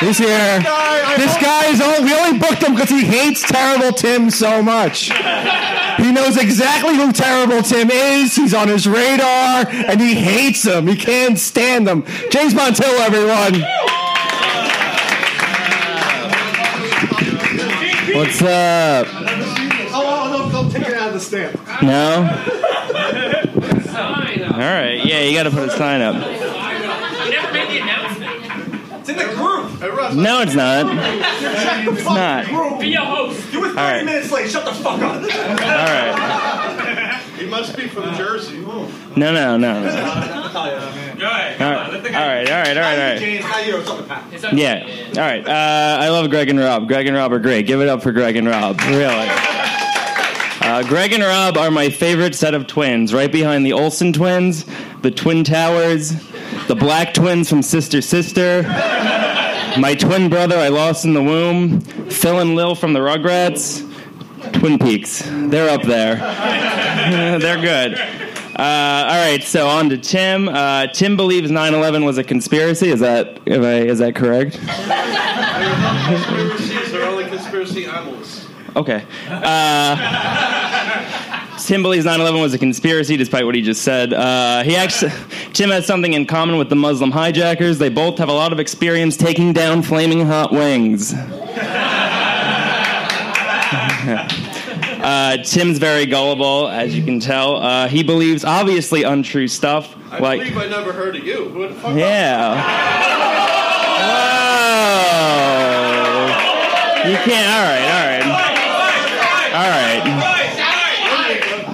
He's 0.00 0.18
here. 0.18 0.60
guy. 0.62 1.16
This 1.16 1.36
guy 1.38 1.66
is 1.66 1.80
only, 1.80 2.04
we 2.04 2.14
only 2.14 2.38
booked 2.38 2.62
him 2.62 2.74
because 2.74 2.88
he 2.90 3.04
hates 3.04 3.42
Terrible 3.42 3.92
Tim 3.92 4.30
so 4.30 4.62
much. 4.62 5.10
He 5.98 6.10
knows 6.12 6.36
exactly 6.36 6.96
who 6.96 7.12
Terrible 7.12 7.62
Tim 7.62 7.90
is. 7.90 8.34
He's 8.36 8.54
on 8.54 8.68
his 8.68 8.86
radar, 8.88 9.66
and 9.68 10.00
he 10.00 10.14
hates 10.14 10.64
him. 10.64 10.86
He 10.88 10.96
can't 10.96 11.38
stand 11.38 11.88
him. 11.88 12.04
James 12.30 12.54
Montillo, 12.54 12.98
everyone. 13.00 13.54
What's 18.14 18.40
up? 18.42 19.08
Oh, 19.10 19.92
oh, 19.92 20.48
no, 20.52 20.62
go 20.62 20.70
take 20.70 20.86
it 20.88 20.94
out 20.94 21.08
of 21.08 21.14
the 21.14 21.20
stand. 21.20 21.54
No? 21.82 22.22
All 24.52 24.58
right. 24.60 25.04
Yeah, 25.04 25.22
you 25.22 25.34
got 25.36 25.42
to 25.44 25.50
put 25.50 25.68
a 25.68 25.70
sign 25.72 26.00
up. 26.00 26.14
You 26.14 27.30
never 27.30 27.52
made 27.52 27.70
the 27.70 27.78
announcement. 27.82 28.30
It's 29.00 29.08
in 29.08 29.16
the 29.16 29.24
group. 29.34 30.14
No, 30.14 30.42
it's 30.42 30.54
not. 30.54 30.86
It's 31.88 32.04
not. 32.04 32.46
group. 32.46 32.80
Be 32.80 32.94
a 32.94 33.00
host. 33.00 33.52
You 33.52 33.60
were 33.60 33.68
30 33.68 33.78
All 33.80 33.84
right. 33.90 34.04
minutes 34.04 34.30
late. 34.30 34.48
Shut 34.48 34.64
the 34.64 34.72
fuck 34.72 35.00
up. 35.00 35.16
All 35.16 35.26
right. 35.26 36.83
He 37.36 37.46
must 37.46 37.76
be 37.76 37.88
from 37.88 38.14
Jersey. 38.14 38.58
No, 38.60 38.88
no, 39.16 39.56
no, 39.56 39.56
no. 39.56 39.80
All 40.54 41.30
right. 41.30 41.60
All 41.60 41.72
right. 41.72 41.92
Let 41.92 42.02
the 42.02 42.10
right, 42.10 42.14
all 42.14 42.28
right, 42.28 42.48
all 42.50 42.56
right, 42.56 42.76
all 42.76 42.82
right. 42.82 43.18
James, 43.18 43.44
how 43.44 43.58
you? 43.60 43.78
It's 43.78 44.44
on. 44.44 44.56
Yeah. 44.56 44.86
All 45.10 45.20
right. 45.22 45.46
Uh, 45.46 45.98
I 46.02 46.08
love 46.10 46.30
Greg 46.30 46.48
and 46.48 46.58
Rob. 46.58 46.86
Greg 46.88 47.06
and 47.06 47.16
Rob 47.16 47.32
are 47.32 47.38
great. 47.38 47.66
Give 47.66 47.80
it 47.80 47.88
up 47.88 48.02
for 48.02 48.12
Greg 48.12 48.36
and 48.36 48.46
Rob. 48.46 48.80
Really. 48.82 49.28
Uh, 50.60 50.82
Greg 50.88 51.12
and 51.12 51.22
Rob 51.22 51.56
are 51.56 51.70
my 51.70 51.90
favorite 51.90 52.34
set 52.34 52.54
of 52.54 52.66
twins, 52.66 53.12
right 53.12 53.30
behind 53.30 53.66
the 53.66 53.72
Olsen 53.72 54.12
twins, 54.12 54.64
the 55.02 55.10
Twin 55.10 55.44
Towers, 55.44 56.10
the 56.68 56.74
Black 56.74 57.12
twins 57.14 57.48
from 57.50 57.62
Sister 57.62 58.00
Sister, 58.00 58.62
my 59.78 59.94
twin 59.98 60.30
brother 60.30 60.56
I 60.56 60.68
lost 60.68 61.04
in 61.04 61.12
the 61.12 61.22
womb, 61.22 61.80
Phil 62.08 62.38
and 62.38 62.54
Lil 62.54 62.74
from 62.74 62.92
the 62.94 63.00
Rugrats, 63.00 63.82
Twin 64.52 64.78
Peaks. 64.78 65.22
They're 65.24 65.68
up 65.68 65.82
there. 65.82 66.16
They're 67.38 67.60
good. 67.60 67.98
Uh, 68.56 69.08
all 69.08 69.16
right, 69.16 69.42
so 69.42 69.66
on 69.66 69.88
to 69.88 69.98
Tim. 69.98 70.48
Uh, 70.48 70.86
Tim 70.88 71.16
believes 71.16 71.50
9/11 71.50 72.04
was 72.04 72.18
a 72.18 72.24
conspiracy. 72.24 72.88
Is 72.88 73.00
that 73.00 73.40
if 73.46 73.60
I, 73.60 73.78
is 73.80 73.98
that 73.98 74.14
correct? 74.14 74.60
Conspiracies 76.06 76.94
are 76.94 77.02
only 77.02 77.24
conspiracy 77.24 77.86
animals. 77.86 78.46
Okay. 78.76 79.04
Uh, 79.28 79.96
Tim 81.58 81.82
believes 81.82 82.06
9/11 82.06 82.40
was 82.40 82.54
a 82.54 82.58
conspiracy, 82.58 83.16
despite 83.16 83.44
what 83.44 83.56
he 83.56 83.62
just 83.62 83.82
said. 83.82 84.12
Uh, 84.12 84.62
he 84.62 84.76
actually, 84.76 85.10
Tim 85.52 85.70
has 85.70 85.84
something 85.84 86.12
in 86.12 86.24
common 86.26 86.56
with 86.56 86.68
the 86.68 86.76
Muslim 86.76 87.10
hijackers. 87.10 87.78
They 87.78 87.88
both 87.88 88.18
have 88.18 88.28
a 88.28 88.32
lot 88.32 88.52
of 88.52 88.60
experience 88.60 89.16
taking 89.16 89.52
down 89.52 89.82
flaming 89.82 90.26
hot 90.26 90.52
wings. 90.52 91.12
Uh, 94.06 95.36
Tim's 95.38 95.78
very 95.78 96.06
gullible, 96.06 96.68
as 96.68 96.96
you 96.96 97.04
can 97.04 97.20
tell. 97.20 97.56
Uh, 97.56 97.88
he 97.88 98.02
believes 98.02 98.44
obviously 98.44 99.02
untrue 99.02 99.48
stuff, 99.48 99.94
I 100.10 100.18
like 100.18 100.40
believe 100.40 100.56
I 100.56 100.66
never 100.68 100.92
heard 100.92 101.16
of 101.16 101.24
you. 101.24 101.48
Who 101.50 101.68
the 101.68 101.74
fuck? 101.74 101.94
yeah. 101.96 102.54
Whoa. 107.04 107.10
You 107.10 107.16
can't. 107.18 107.48
All 107.52 107.64
right. 107.68 107.84
All 107.84 108.06
right. 108.08 108.24
All 109.54 109.68
right. 109.70 110.02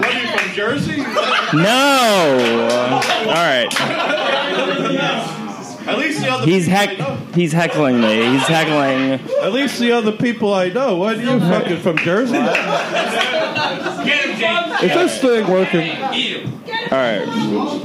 What 0.01 0.09
are 0.09 0.21
you 0.21 0.27
from 0.39 0.49
Jersey? 0.55 0.97
No. 1.57 1.79
All 3.29 3.35
right. 3.35 3.71
At 5.91 5.99
least 5.99 6.21
the 6.21 6.29
other 6.33 6.47
He's 6.47 6.65
people 6.67 6.79
I 6.79 6.87
heck. 6.87 6.99
know. 6.99 7.17
He's 7.35 7.53
heckling 7.53 8.01
me. 8.01 8.23
He's 8.33 8.47
heckling. 8.47 9.21
At 9.43 9.53
least 9.53 9.79
the 9.79 9.93
other 9.93 10.13
people 10.13 10.53
I 10.55 10.69
know. 10.69 10.97
What 10.97 11.17
are 11.17 11.21
you 11.23 11.39
fucking 11.41 11.81
from 11.81 11.97
Jersey? 11.99 12.33
Get 12.33 14.25
him, 14.25 14.37
James. 14.39 14.83
Is 14.83 14.93
this 14.95 15.21
thing 15.21 15.47
working? 15.51 15.91
All 16.91 16.99
right. 16.99 17.27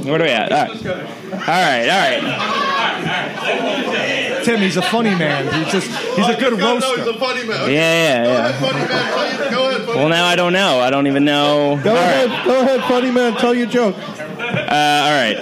Where 0.04 0.20
are 0.20 0.24
we 0.24 0.30
at? 0.30 0.52
All 0.52 0.66
right. 0.66 0.86
All 0.86 0.94
right. 1.46 1.88
All 1.88 2.22
right. 2.22 2.32
Tim, 4.44 4.58
he's 4.60 4.76
a 4.76 4.82
funny 4.82 5.14
man. 5.14 5.44
He's 5.52 5.72
just 5.72 5.88
he's 6.16 6.28
a 6.28 6.36
good 6.38 6.52
No, 6.58 6.78
no, 6.78 6.84
roaster. 6.92 6.96
he's 6.98 7.06
a 7.08 7.14
funny 7.18 7.44
man. 7.46 7.70
Yeah. 7.70 7.74
Yeah. 7.74 8.24
Go 8.24 8.30
yeah. 8.30 8.48
ahead, 8.48 8.60
funny 8.60 8.78
man. 8.78 8.88
Tell 8.88 9.50
go 9.50 9.68
ahead, 9.68 9.82
funny 9.86 9.98
Well, 9.98 10.08
now 10.08 10.26
I 10.26 10.36
don't 10.36 10.52
know. 10.52 10.80
I 10.80 10.90
don't 10.90 11.06
even 11.06 11.24
know. 11.24 11.80
Go 11.82 11.90
All 11.90 11.96
ahead, 11.96 12.30
right. 12.30 12.44
go 12.46 12.60
ahead, 12.60 12.80
funny 12.82 13.10
man. 13.10 13.34
Tell 13.34 13.54
your 13.54 13.66
joke. 13.66 13.96
Uh, 13.96 14.68
all 14.70 15.12
right. 15.12 15.36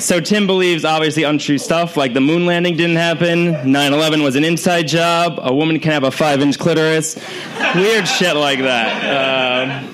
So 0.00 0.20
Tim 0.20 0.46
believes 0.46 0.84
obviously 0.84 1.24
untrue 1.24 1.58
stuff, 1.58 1.96
like 1.96 2.14
the 2.14 2.20
moon 2.20 2.46
landing 2.46 2.76
didn't 2.76 2.96
happen, 2.96 3.52
9/11 3.52 4.22
was 4.22 4.34
an 4.34 4.44
inside 4.44 4.88
job, 4.88 5.38
a 5.42 5.54
woman 5.54 5.78
can 5.78 5.92
have 5.92 6.04
a 6.04 6.10
five-inch 6.10 6.58
clitoris, 6.58 7.16
weird 7.74 8.08
shit 8.08 8.34
like 8.34 8.60
that. 8.60 9.84
Uh, 9.84 9.86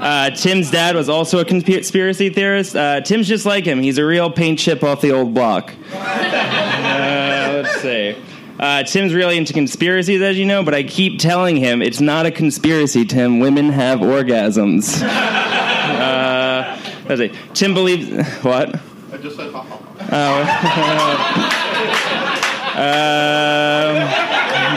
uh, 0.00 0.30
Tim's 0.30 0.70
dad 0.70 0.94
was 0.94 1.08
also 1.08 1.40
a 1.40 1.44
conspiracy 1.44 2.30
theorist. 2.30 2.76
Uh, 2.76 3.00
Tim's 3.00 3.26
just 3.26 3.44
like 3.44 3.64
him; 3.64 3.82
he's 3.82 3.98
a 3.98 4.04
real 4.04 4.30
paint 4.30 4.58
chip 4.58 4.84
off 4.84 5.00
the 5.00 5.12
old 5.12 5.34
block. 5.34 5.74
Uh, 6.88 7.62
let's 7.62 7.80
see. 7.80 8.16
Uh, 8.58 8.82
Tim's 8.82 9.14
really 9.14 9.36
into 9.36 9.52
conspiracies, 9.52 10.20
as 10.20 10.36
you 10.38 10.44
know, 10.46 10.62
but 10.62 10.74
I 10.74 10.82
keep 10.82 11.20
telling 11.20 11.56
him 11.56 11.80
it's 11.80 12.00
not 12.00 12.26
a 12.26 12.30
conspiracy, 12.30 13.04
Tim. 13.04 13.40
Women 13.40 13.70
have 13.70 14.00
orgasms. 14.00 15.02
Uh, 15.88 16.78
let's 17.08 17.20
see. 17.20 17.32
Tim 17.54 17.74
believes 17.74 18.08
what? 18.42 18.78
I 19.18 19.20
just 19.20 19.34
said 19.34 19.52
ha 19.52 19.62
ha. 19.62 19.78
Oh. 20.12 20.40
um, 22.78 23.94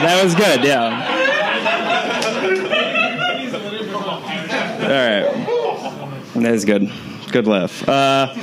that 0.02 0.20
was 0.24 0.34
good, 0.34 0.64
yeah. 0.64 1.20
All 4.82 4.88
right. 4.88 5.24
That 6.42 6.54
is 6.54 6.64
good. 6.64 6.90
Good 7.30 7.46
laugh. 7.46 7.88
Uh, 7.88 8.34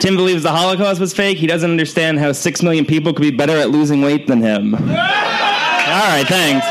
Tim 0.00 0.16
believes 0.16 0.42
the 0.42 0.50
Holocaust 0.50 1.00
was 1.00 1.14
fake. 1.14 1.38
He 1.38 1.46
doesn't 1.46 1.70
understand 1.70 2.18
how 2.18 2.32
six 2.32 2.62
million 2.62 2.84
people 2.84 3.14
could 3.14 3.22
be 3.22 3.30
better 3.30 3.56
at 3.56 3.70
losing 3.70 4.02
weight 4.02 4.26
than 4.26 4.42
him. 4.42 4.74
All 4.74 4.80
right, 4.82 6.26
thanks. 6.28 6.66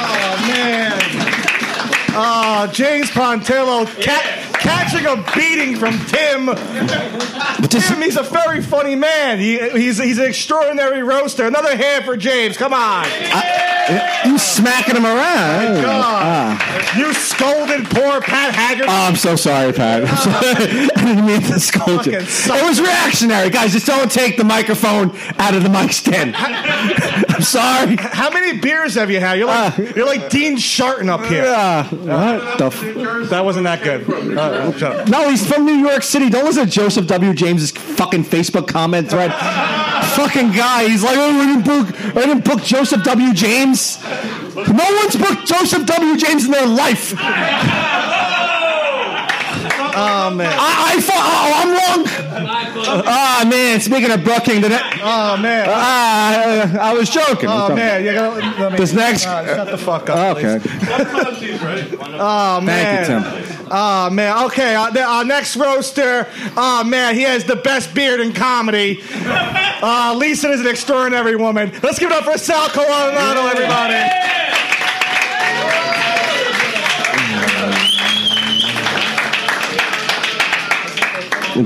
Oh 0.00 0.46
man. 0.48 0.94
Oh, 2.20 2.68
James 2.72 3.10
Pontillo 3.10 3.86
ca- 4.02 4.37
catching 4.60 5.06
a 5.06 5.16
beating 5.34 5.76
from 5.76 5.98
Tim. 6.06 6.46
Tim, 7.68 8.02
he's 8.02 8.16
a 8.16 8.22
very 8.22 8.62
funny 8.62 8.94
man. 8.94 9.38
He, 9.38 9.58
he's 9.70 9.98
he's 9.98 10.18
an 10.18 10.26
extraordinary 10.26 11.02
roaster. 11.02 11.46
Another 11.46 11.76
hand 11.76 12.04
for 12.04 12.16
James. 12.16 12.56
Come 12.56 12.72
on. 12.72 13.06
You 14.26 14.38
smacking 14.38 14.96
him 14.96 15.04
around. 15.06 15.82
God. 15.82 16.04
Ah. 16.04 16.96
You 16.98 17.12
scolded 17.14 17.86
poor 17.90 18.20
Pat 18.20 18.54
Haggard. 18.54 18.86
Oh, 18.88 18.90
I'm 19.08 19.16
so 19.16 19.36
sorry, 19.36 19.72
Pat. 19.72 20.04
I 20.06 21.04
didn't 21.04 21.26
mean 21.26 21.40
to 21.42 21.60
scold 21.60 22.06
you. 22.06 22.18
It 22.18 22.64
was 22.68 22.80
reactionary, 22.80 23.50
guys. 23.50 23.72
Just 23.72 23.86
don't 23.86 24.10
take 24.10 24.36
the 24.36 24.44
microphone 24.44 25.16
out 25.38 25.54
of 25.54 25.62
the 25.62 25.68
mic 25.68 25.92
stand. 25.92 26.34
I'm 26.38 27.42
sorry. 27.42 27.96
How 27.96 28.30
many 28.30 28.58
beers 28.58 28.94
have 28.94 29.10
you 29.10 29.20
had? 29.20 29.38
You're 29.38 29.46
like 29.46 29.96
you're 29.96 30.06
like 30.06 30.28
Dean 30.30 30.56
Sharton 30.56 31.08
up 31.08 31.24
here. 31.26 31.44
Yeah. 31.44 31.84
What 31.88 32.58
the 32.58 32.66
f- 32.66 33.28
That 33.30 33.44
wasn't 33.44 33.64
that 33.64 33.82
good. 33.82 34.08
Uh, 34.38 35.04
no, 35.06 35.28
he's 35.30 35.46
from 35.46 35.64
New 35.64 35.74
York 35.88 36.02
City. 36.02 36.30
Don't 36.30 36.44
listen 36.44 36.64
to 36.64 36.70
Joseph 36.70 37.06
W. 37.06 37.32
James's 37.34 37.70
fucking 37.70 38.24
Facebook 38.24 38.66
comment 38.68 39.08
thread. 39.10 39.32
fucking 40.14 40.52
guy. 40.52 40.88
He's 40.88 41.02
like, 41.02 41.16
oh, 41.16 41.40
I 41.40 41.46
didn't 41.46 41.64
book, 41.64 42.16
I 42.16 42.26
didn't 42.26 42.44
book 42.44 42.62
Joseph 42.62 43.04
W. 43.04 43.32
James. 43.34 43.77
No 44.56 44.86
one's 45.00 45.16
booked 45.16 45.46
Joseph 45.46 45.86
W. 45.86 46.16
James 46.16 46.44
in 46.46 46.50
their 46.52 46.66
life. 46.66 47.14
Oh 50.00 50.30
man. 50.34 50.46
I, 50.52 50.94
I 50.94 51.00
thought, 51.00 51.24
oh, 51.32 51.52
I'm 51.60 51.70
wrong. 51.74 52.06
Ah 53.06 53.44
man, 53.48 53.80
speaking 53.80 54.10
of 54.10 54.22
booking, 54.24 54.60
the 54.60 54.68
ne- 54.68 54.80
Oh 55.02 55.36
man. 55.36 55.66
ah, 55.68 56.88
I 56.90 56.92
was 56.94 57.10
joking. 57.10 57.48
Oh 57.48 57.74
man. 57.74 58.04
You 58.04 58.12
gotta, 58.12 58.40
let 58.60 58.72
me, 58.72 58.78
This 58.78 58.92
next- 58.92 59.26
Uh, 59.26 59.56
shut 59.56 59.70
the 59.70 59.78
fuck 59.78 60.08
up. 60.10 60.36
Okay. 60.36 60.58
please. 60.60 61.60
Oh 62.20 62.60
man. 62.60 63.04
Thank 63.06 63.08
you, 63.08 63.42
Tim. 63.44 63.47
Oh 63.70 64.10
man. 64.10 64.46
Okay. 64.46 64.74
Uh, 64.74 64.90
our, 64.90 64.98
our 64.98 65.24
next 65.24 65.56
roaster. 65.56 66.26
Oh 66.56 66.84
man. 66.84 67.14
He 67.14 67.22
has 67.22 67.44
the 67.44 67.56
best 67.56 67.94
beard 67.94 68.20
in 68.20 68.32
comedy. 68.32 69.00
Uh, 69.80 70.14
Lisa 70.16 70.50
is 70.50 70.60
an 70.60 70.66
extraordinary 70.66 71.36
woman. 71.36 71.70
Let's 71.82 71.98
give 71.98 72.10
it 72.10 72.16
up 72.16 72.24
for 72.24 72.38
Sal 72.38 72.68
Coronado, 72.68 73.46
everybody. 73.46 74.28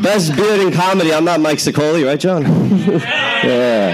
Best 0.01 0.35
beard 0.37 0.61
in 0.61 0.73
comedy. 0.73 1.13
I'm 1.13 1.25
not 1.25 1.41
Mike 1.41 1.59
Sicoli, 1.59 2.07
right, 2.07 2.19
John? 2.19 2.43
yeah. 3.45 3.91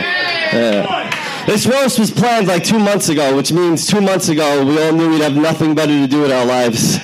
yeah. 0.52 1.44
This 1.46 1.66
roast 1.66 1.98
was 1.98 2.10
planned 2.10 2.46
like 2.46 2.62
two 2.62 2.78
months 2.78 3.08
ago, 3.08 3.34
which 3.34 3.52
means 3.52 3.86
two 3.86 4.00
months 4.00 4.28
ago 4.28 4.64
we 4.64 4.80
all 4.80 4.92
knew 4.92 5.08
we'd 5.10 5.22
have 5.22 5.34
nothing 5.34 5.74
better 5.74 5.92
to 5.92 6.06
do 6.06 6.20
with 6.20 6.30
our 6.30 6.44
lives. 6.44 6.98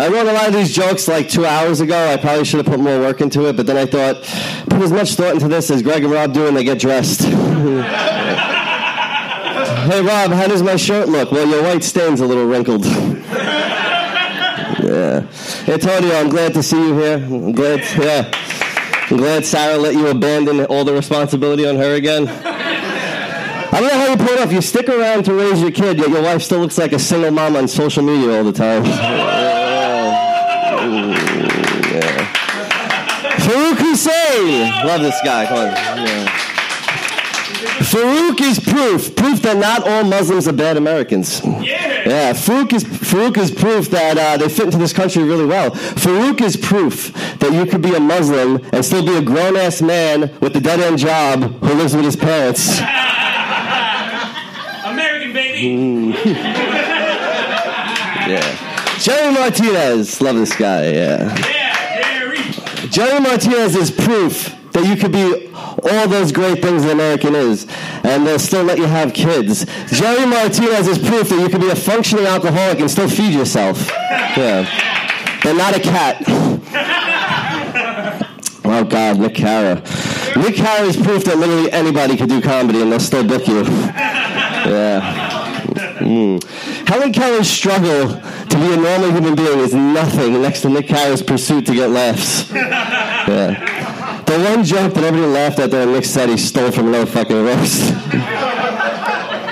I 0.00 0.08
wrote 0.08 0.26
a 0.28 0.32
lot 0.32 0.46
of 0.48 0.54
these 0.54 0.72
jokes 0.72 1.08
like 1.08 1.28
two 1.28 1.44
hours 1.44 1.80
ago. 1.80 2.12
I 2.12 2.16
probably 2.16 2.44
should 2.44 2.58
have 2.58 2.66
put 2.66 2.78
more 2.78 2.98
work 3.00 3.20
into 3.20 3.48
it, 3.48 3.56
but 3.56 3.66
then 3.66 3.76
I 3.76 3.84
thought, 3.84 4.22
put 4.70 4.80
as 4.80 4.92
much 4.92 5.14
thought 5.14 5.34
into 5.34 5.48
this 5.48 5.70
as 5.70 5.82
Greg 5.82 6.04
and 6.04 6.12
Rob 6.12 6.32
do 6.32 6.44
when 6.44 6.54
they 6.54 6.62
get 6.64 6.78
dressed. 6.78 7.22
hey, 7.22 7.32
Rob, 10.02 10.30
how 10.30 10.46
does 10.46 10.62
my 10.62 10.76
shirt 10.76 11.08
look? 11.08 11.32
Well, 11.32 11.48
your 11.48 11.62
white 11.64 11.82
stain's 11.82 12.20
a 12.20 12.26
little 12.26 12.46
wrinkled. 12.46 12.84
Yeah. 14.80 15.26
Antonio, 15.66 16.14
I'm 16.14 16.28
glad 16.28 16.54
to 16.54 16.62
see 16.62 16.78
you 16.78 16.94
here. 16.98 17.16
I'm 17.16 17.52
glad, 17.52 17.80
yeah. 17.98 18.30
I'm 19.10 19.16
glad 19.16 19.44
Sarah 19.44 19.76
let 19.76 19.94
you 19.94 20.06
abandon 20.06 20.64
all 20.66 20.84
the 20.84 20.94
responsibility 20.94 21.66
on 21.66 21.76
her 21.76 21.94
again. 21.94 22.28
I 22.28 23.80
don't 23.80 23.88
know 23.88 23.98
how 23.98 24.06
you 24.06 24.16
pull 24.16 24.28
it 24.28 24.40
off. 24.40 24.52
You 24.52 24.62
stick 24.62 24.88
around 24.88 25.24
to 25.24 25.34
raise 25.34 25.60
your 25.60 25.72
kid, 25.72 25.98
yet 25.98 26.08
your 26.08 26.22
wife 26.22 26.42
still 26.42 26.60
looks 26.60 26.78
like 26.78 26.92
a 26.92 26.98
single 26.98 27.30
mom 27.30 27.56
on 27.56 27.68
social 27.68 28.02
media 28.02 28.38
all 28.38 28.44
the 28.44 28.52
time. 28.52 28.84
Yeah. 30.78 30.84
Ooh, 30.84 31.10
yeah. 31.90 33.38
Farouk 33.98 33.98
Hussein. 33.98 34.86
Love 34.86 35.02
this 35.02 35.20
guy. 35.24 35.46
Come 35.46 35.58
on. 35.58 35.66
Yeah. 36.06 36.26
Farouk 37.78 38.40
is 38.40 38.60
proof, 38.60 39.16
proof 39.16 39.42
that 39.42 39.56
not 39.56 39.88
all 39.88 40.04
Muslims 40.04 40.46
are 40.46 40.52
bad 40.52 40.76
Americans. 40.76 41.40
Yeah. 41.44 42.02
Yeah. 42.06 42.32
Farouk 42.32 42.72
is 42.72 42.84
Farouk 42.84 43.36
is 43.38 43.50
proof 43.50 43.90
that 43.90 44.16
uh, 44.18 44.36
they 44.36 44.48
fit 44.48 44.66
into 44.66 44.78
this 44.78 44.92
country 44.92 45.22
really 45.24 45.46
well. 45.46 45.70
Farouk 45.70 46.40
is 46.40 46.56
proof 46.56 47.12
that 47.38 47.52
you 47.52 47.66
could 47.66 47.82
be 47.82 47.94
a 47.94 48.00
Muslim 48.00 48.64
and 48.72 48.84
still 48.84 49.04
be 49.04 49.16
a 49.16 49.22
grown 49.22 49.56
ass 49.56 49.82
man 49.82 50.32
with 50.40 50.56
a 50.56 50.60
dead 50.60 50.80
end 50.80 50.98
job 50.98 51.40
who 51.42 51.74
lives 51.74 51.94
with 51.96 52.04
his 52.04 52.16
parents. 52.16 52.78
American 54.84 55.32
baby. 55.32 56.14
Yeah. 58.28 58.98
Jerry 58.98 59.32
Martinez, 59.32 60.20
love 60.20 60.36
this 60.36 60.54
guy. 60.54 60.90
Yeah. 60.90 61.57
Jerry 62.90 63.20
Martinez 63.20 63.74
is 63.76 63.90
proof 63.90 64.54
that 64.72 64.86
you 64.86 64.96
could 64.96 65.12
be 65.12 65.50
all 65.54 66.08
those 66.08 66.32
great 66.32 66.62
things 66.62 66.84
an 66.84 66.90
American 66.90 67.34
is, 67.34 67.66
and 68.04 68.26
they'll 68.26 68.38
still 68.38 68.64
let 68.64 68.78
you 68.78 68.84
have 68.86 69.12
kids. 69.12 69.64
Jerry 69.90 70.26
Martinez 70.26 70.88
is 70.88 70.98
proof 70.98 71.28
that 71.28 71.40
you 71.40 71.48
could 71.48 71.60
be 71.60 71.70
a 71.70 71.76
functioning 71.76 72.26
alcoholic 72.26 72.80
and 72.80 72.90
still 72.90 73.08
feed 73.08 73.34
yourself. 73.34 73.88
Yeah. 73.88 74.68
But 75.42 75.54
not 75.54 75.76
a 75.76 75.80
cat. 75.80 76.24
Oh 78.70 78.84
God, 78.84 79.18
Nick 79.18 79.34
Cara. 79.34 79.76
Nick 80.36 80.56
Cara 80.56 80.86
is 80.86 80.94
proof 80.96 81.24
that 81.24 81.38
literally 81.38 81.72
anybody 81.72 82.18
could 82.18 82.28
do 82.28 82.42
comedy 82.42 82.82
and 82.82 82.92
they'll 82.92 83.00
still 83.00 83.26
book 83.26 83.46
you. 83.48 83.64
Yeah. 84.68 85.27
Mm. 85.98 86.88
Helen 86.88 87.12
Keller's 87.12 87.48
struggle 87.48 88.08
to 88.08 88.56
be 88.56 88.72
a 88.72 88.76
normal 88.76 89.10
human 89.10 89.34
being 89.34 89.58
is 89.60 89.74
nothing 89.74 90.40
next 90.40 90.62
to 90.62 90.68
Nick 90.68 90.88
Cara's 90.88 91.22
pursuit 91.22 91.66
to 91.66 91.74
get 91.74 91.90
laughs. 91.90 92.50
Yeah. 92.52 94.22
The 94.24 94.38
one 94.38 94.64
joke 94.64 94.94
that 94.94 95.04
everybody 95.04 95.32
laughed 95.32 95.58
at 95.58 95.70
that 95.70 95.88
Nick 95.88 96.04
said 96.04 96.28
he 96.28 96.36
stole 96.36 96.70
from 96.70 96.88
another 96.88 97.06
fucking 97.06 97.44
roast. 97.44 97.90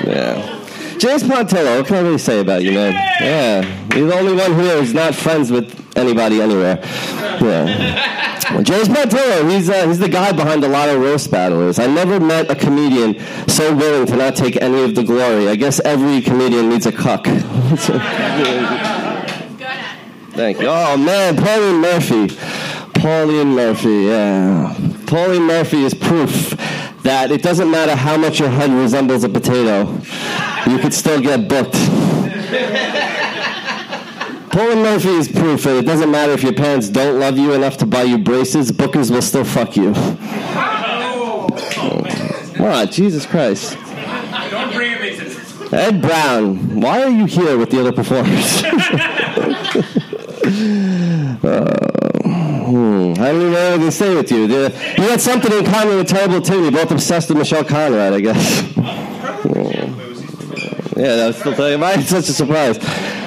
yeah. 0.07 0.57
James 0.99 1.23
Pontillo, 1.23 1.79
what 1.79 1.87
can 1.87 1.97
I 1.97 2.01
really 2.01 2.19
say 2.19 2.41
about 2.41 2.63
you, 2.63 2.73
man? 2.73 2.93
Yeah. 3.21 3.97
You're 3.97 4.09
the 4.09 4.15
only 4.15 4.35
one 4.35 4.59
here 4.59 4.79
who's 4.79 4.95
not 4.95 5.15
friends 5.15 5.51
with 5.51 5.86
anybody 5.97 6.41
anywhere. 6.41 6.79
Yeah. 7.41 8.53
Well, 8.53 8.63
James 8.63 8.89
Pontillo, 8.89 9.51
he's, 9.51 9.69
uh, 9.69 9.89
he's 9.89 9.99
the 9.99 10.09
guy 10.09 10.31
behind 10.31 10.63
a 10.63 10.69
lot 10.69 10.89
of 10.89 11.01
roast 11.01 11.31
battlers. 11.33 11.81
I 11.81 11.89
never 11.89 12.21
met 12.21 12.49
a 12.51 12.55
comedian 12.55 13.19
so 13.49 13.75
willing 13.75 14.07
to 14.07 14.17
not 14.17 14.37
take 14.37 14.57
any 14.63 14.85
of 14.85 14.95
the 14.95 15.03
glory. 15.03 15.49
I 15.49 15.57
guess 15.57 15.81
every 15.81 16.21
comedian 16.21 16.69
needs 16.69 16.87
a 16.87 16.93
cuck. 16.93 17.25
Thank 20.37 20.61
you. 20.61 20.69
Oh, 20.69 20.97
man, 20.97 21.37
Pauline 21.37 21.81
Murphy. 21.81 22.37
Pauline 23.01 23.55
Murphy, 23.55 24.05
yeah. 24.05 24.77
Pauline 25.07 25.43
Murphy 25.43 25.83
is 25.83 25.95
proof 25.95 26.51
that 27.03 27.31
it 27.31 27.43
doesn't 27.43 27.71
matter 27.71 27.95
how 27.95 28.17
much 28.17 28.41
your 28.41 28.49
head 28.49 28.71
resembles 28.71 29.25
a 29.25 29.29
potato, 29.29 29.93
you 30.69 30.79
could 30.79 30.93
still 30.93 31.21
get 31.21 31.49
booked. 31.49 31.77
Pauline 34.57 34.79
Murphy 34.79 35.11
is 35.11 35.29
proof 35.29 35.65
that 35.65 35.77
it 35.77 35.85
doesn't 35.85 36.11
matter 36.11 36.33
if 36.33 36.43
your 36.43 36.55
parents 36.55 36.89
don't 36.89 37.21
love 37.21 37.37
you 37.37 37.53
enough 37.53 37.77
to 37.77 37.85
buy 37.85 38.05
you 38.05 38.17
braces, 38.17 38.73
bookers 38.73 39.11
will 39.11 39.21
still 39.21 39.45
fuck 39.45 39.77
you. 39.77 39.93
What? 42.59 42.91
Jesus 42.91 43.27
Christ. 43.27 43.77
Don't 44.51 44.73
bring 44.73 44.99
Mason. 44.99 45.75
Ed 45.75 46.01
Brown, 46.01 46.81
why 46.81 47.03
are 47.03 47.11
you 47.11 47.27
here 47.27 47.59
with 47.59 47.69
the 47.69 47.81
other 47.81 47.93
performers? 47.93 48.63
Uh, 51.47 51.67
hmm, 52.23 53.13
I 53.13 53.33
don't 53.33 53.41
even 53.41 53.53
know 53.53 53.77
what 53.77 53.85
to 53.85 53.93
say 53.93 54.15
with 54.15 54.31
you. 54.31 54.47
You 54.47 54.71
had 54.71 55.21
something 55.21 55.53
in 55.53 55.67
common 55.67 55.97
with 55.97 56.09
Terrible 56.09 56.41
Tim. 56.41 56.63
You're 56.63 56.73
both 56.73 56.91
obsessed 56.93 57.29
with 57.29 57.39
Michelle 57.39 57.65
Conrad, 57.65 58.15
I 58.15 58.21
guess. 58.21 58.77
Yeah, 60.97 61.17
that 61.17 61.27
was 61.27 61.37
still 61.37 61.55
telling 61.55 61.79
Why 61.79 61.95
it's 61.95 62.09
such 62.09 62.29
a 62.31 62.33
surprise? 62.33 62.79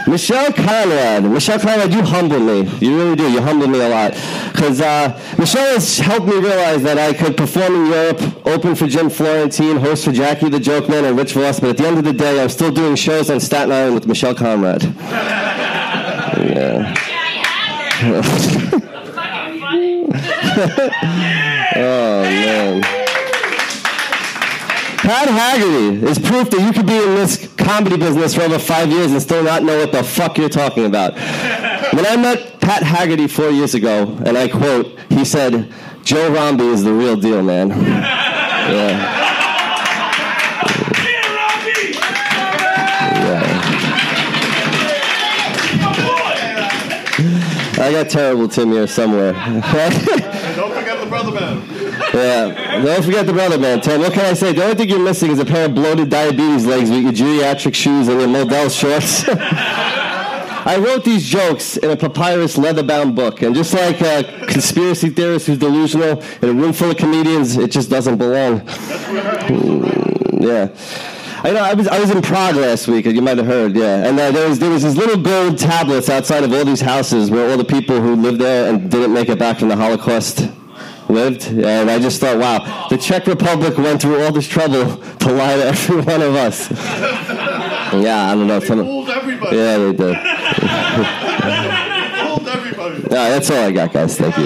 Michelle 0.10 0.52
Conrad. 0.52 1.24
Michelle 1.24 1.60
Conrad, 1.60 1.94
you 1.94 2.02
humble 2.02 2.40
me. 2.40 2.64
You 2.80 2.98
really 2.98 3.16
do. 3.16 3.32
You 3.32 3.42
humble 3.42 3.68
me 3.68 3.80
a 3.80 3.90
lot. 3.90 4.14
Because 4.52 4.82
uh, 4.82 5.36
Michelle 5.38 5.74
has 5.74 6.00
helped 6.00 6.26
me 6.26 6.34
realize 6.34 6.82
that 6.84 6.98
I 6.98 7.14
could 7.14 7.38
perform 7.38 7.76
in 7.76 7.86
Europe, 7.88 8.48
open 8.48 8.74
for 8.76 8.88
Jim 8.88 9.10
Florentine, 9.10 9.78
host 9.78 10.06
for 10.06 10.12
Jackie 10.12 10.50
the 10.50 10.60
Joke 10.60 10.90
Man 10.90 11.06
and 11.06 11.16
Rich 11.18 11.34
Voss, 11.34 11.60
but 11.60 11.70
at 11.70 11.78
the 11.78 11.86
end 11.86 12.00
of 12.00 12.04
the 12.06 12.14
day, 12.14 12.42
I'm 12.42 12.50
still 12.50 12.72
doing 12.72 12.96
shows 12.96 13.30
on 13.30 13.40
Staten 13.40 13.72
Island 13.72 13.94
with 13.94 14.08
Michelle 14.08 14.34
Conrad. 14.34 14.84
Yeah. 16.42 16.96
oh, 21.76 22.24
man. 22.24 22.82
Pat 25.10 25.28
Haggerty 25.28 26.06
is 26.06 26.20
proof 26.20 26.50
that 26.50 26.62
you 26.62 26.72
could 26.72 26.86
be 26.86 26.96
in 26.96 27.16
this 27.16 27.49
comedy 27.70 27.98
business 27.98 28.34
for 28.34 28.42
over 28.42 28.58
five 28.58 28.90
years 28.90 29.12
and 29.12 29.22
still 29.22 29.44
not 29.44 29.62
know 29.62 29.78
what 29.78 29.92
the 29.92 30.04
fuck 30.04 30.40
you're 30.40 30.50
talking 30.50 30.86
about. 30.86 31.14
When 31.94 32.04
I 32.04 32.16
met 32.18 32.60
Pat 32.60 32.82
Haggerty 32.82 33.28
four 33.28 33.52
years 33.52 33.76
ago, 33.76 34.18
and 34.26 34.36
I 34.36 34.48
quote, 34.48 34.98
he 35.10 35.24
said, 35.24 35.72
Joe 36.04 36.32
Romby 36.32 36.74
is 36.74 36.84
the 36.84 36.92
real 36.92 37.16
deal, 37.16 37.44
man. 37.44 37.70
Yeah. 38.70 39.26
I 47.82 47.92
got 47.92 48.10
terrible 48.10 48.48
Tim 48.48 48.72
here 48.72 48.86
somewhere. 48.86 49.34
And 50.50 50.56
don't 50.56 50.74
forget 50.74 51.00
the 51.00 51.08
brother 51.08 51.32
man. 51.32 51.69
Yeah, 52.14 52.82
don't 52.84 53.04
forget 53.04 53.26
the 53.28 53.34
brother 53.34 53.58
man. 53.58 53.80
What 53.80 54.14
can 54.14 54.26
I 54.26 54.34
say? 54.34 54.54
The 54.54 54.64
only 54.64 54.76
thing 54.76 54.90
you're 54.90 55.00
missing 55.00 55.32
is 55.32 55.40
a 55.40 55.46
pair 55.46 55.66
of 55.66 55.76
bloated 55.76 56.10
diabetes 56.10 56.66
legs 56.66 56.90
with 56.90 57.04
your 57.04 57.12
geriatric 57.12 57.76
shoes 57.76 58.08
and 58.08 58.20
your 58.20 58.30
Model 58.30 58.70
shorts. 58.70 59.26
I 59.30 60.78
wrote 60.78 61.06
these 61.06 61.26
jokes 61.26 61.78
in 61.78 61.90
a 61.90 61.96
papyrus 61.96 62.58
leather-bound 62.58 63.16
book, 63.16 63.42
and 63.42 63.56
just 63.56 63.74
like 63.74 64.02
a 64.02 64.46
conspiracy 64.48 65.10
theorist 65.10 65.48
who's 65.48 65.58
delusional 65.58 66.22
in 66.42 66.50
a 66.50 66.54
room 66.54 66.74
full 66.74 66.92
of 66.92 66.98
comedians, 66.98 67.58
it 67.58 67.72
just 67.72 67.90
doesn't 67.90 68.18
belong. 68.18 68.62
Mm, 68.62 70.42
yeah. 70.42 70.70
I 71.42 71.52
know. 71.52 71.64
I 71.64 71.74
was 71.74 71.88
I 71.88 72.00
was 72.00 72.12
in 72.12 72.22
Prague 72.22 72.56
last 72.56 72.90
week. 72.90 73.06
And 73.06 73.16
you 73.16 73.22
might 73.22 73.38
have 73.38 73.48
heard. 73.48 73.74
Yeah, 73.76 74.06
and 74.06 74.20
uh, 74.20 74.32
there 74.32 74.50
was 74.50 74.60
there 74.60 74.70
was 74.70 74.84
these 74.84 74.98
little 74.98 75.22
gold 75.22 75.58
tablets 75.58 76.10
outside 76.10 76.44
of 76.44 76.52
all 76.52 76.66
these 76.66 76.82
houses 76.82 77.32
where 77.32 77.50
all 77.50 77.58
the 77.58 77.64
people 77.64 78.02
who 78.02 78.16
lived 78.16 78.42
there 78.42 78.72
and 78.72 78.92
didn't 78.92 79.14
make 79.14 79.30
it 79.30 79.40
back 79.40 79.60
from 79.60 79.70
the 79.70 79.78
Holocaust 79.78 80.50
lived. 81.10 81.48
And 81.48 81.90
I 81.90 82.00
just 82.00 82.20
thought, 82.22 82.38
wow, 82.38 82.88
the 82.90 82.98
Czech 82.98 83.28
Republic 83.28 83.78
went 83.78 84.02
through 84.02 84.22
all 84.24 84.32
this 84.32 84.48
trouble 84.48 84.98
to 84.98 85.32
lie 85.32 85.56
to 85.58 85.66
every 85.66 86.02
one 86.02 86.22
of 86.22 86.36
us. 86.36 86.70
Yeah, 87.92 88.30
I 88.32 88.36
don't 88.36 88.48
know. 88.48 88.60
Some, 88.60 88.86
Fooled 88.86 89.10
everybody. 89.10 89.58
yeah, 89.58 89.78
they 89.78 89.94
did. 89.94 90.18
Fooled 92.28 92.48
everybody. 92.48 93.04
Yeah, 93.12 93.30
that's 93.30 93.50
all 93.50 93.64
I 93.64 93.72
got, 93.72 93.92
guys. 93.94 94.18
Thank 94.18 94.38
you. 94.38 94.46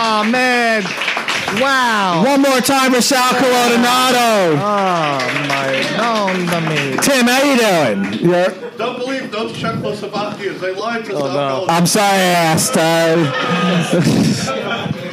Oh, 0.00 0.24
man. 0.24 0.28
Oh 0.30 0.30
man! 0.30 0.82
Wow! 1.60 2.22
One 2.24 2.42
more 2.42 2.60
time 2.60 2.92
for 2.92 3.00
Sal 3.00 3.30
Coronado. 3.34 4.56
Oh 4.56 5.18
my! 5.48 5.68
No, 5.96 6.60
me. 6.68 6.96
Tim, 7.02 7.26
how 7.26 7.42
you 7.42 7.56
doing? 7.56 8.30
Yeah. 8.30 8.54
Don't 8.76 8.98
believe 8.98 9.30
those 9.32 9.52
Czechoslovakians. 9.52 10.60
They 10.60 10.72
lied 10.74 11.04
to 11.06 11.14
Oh, 11.14 11.20
South 11.26 11.68
I'm 11.70 11.86
sorry 11.86 12.16
I 12.18 12.52
asked. 12.52 12.76
Uh, 12.76 13.16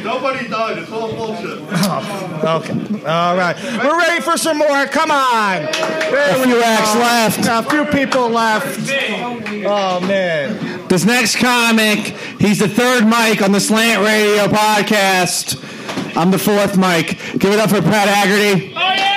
Nobody 0.04 0.46
died. 0.48 0.78
It's 0.78 0.90
all 0.92 1.12
bullshit. 1.14 1.58
Okay. 1.62 3.04
All 3.06 3.36
right. 3.36 3.56
We're 3.82 3.98
ready 3.98 4.20
for 4.22 4.36
some 4.36 4.58
more. 4.58 4.86
Come 4.86 5.10
on. 5.10 5.62
There 5.64 6.36
A 6.36 6.38
we 6.38 6.44
few 6.46 6.54
go. 6.54 6.62
acts 6.62 6.94
left. 6.94 7.66
A 7.66 7.68
few 7.70 7.84
people 7.86 8.28
left. 8.28 8.78
Oh 9.66 10.00
man. 10.06 10.86
this 10.88 11.04
next 11.04 11.36
comic, 11.36 11.98
he's 12.38 12.58
the 12.60 12.68
third 12.68 13.04
mic 13.04 13.42
on 13.42 13.50
the 13.52 13.58
Slant 13.60 14.04
Radio 14.04 14.46
podcast. 14.46 15.56
I'm 16.16 16.30
the 16.30 16.38
fourth 16.38 16.76
mic. 16.78 17.18
Give 17.38 17.52
it 17.52 17.58
up 17.58 17.70
for 17.70 17.82
Pat 17.82 18.08
Haggerty. 18.08 18.72
Oh, 18.74 18.78
yeah! 18.80 19.12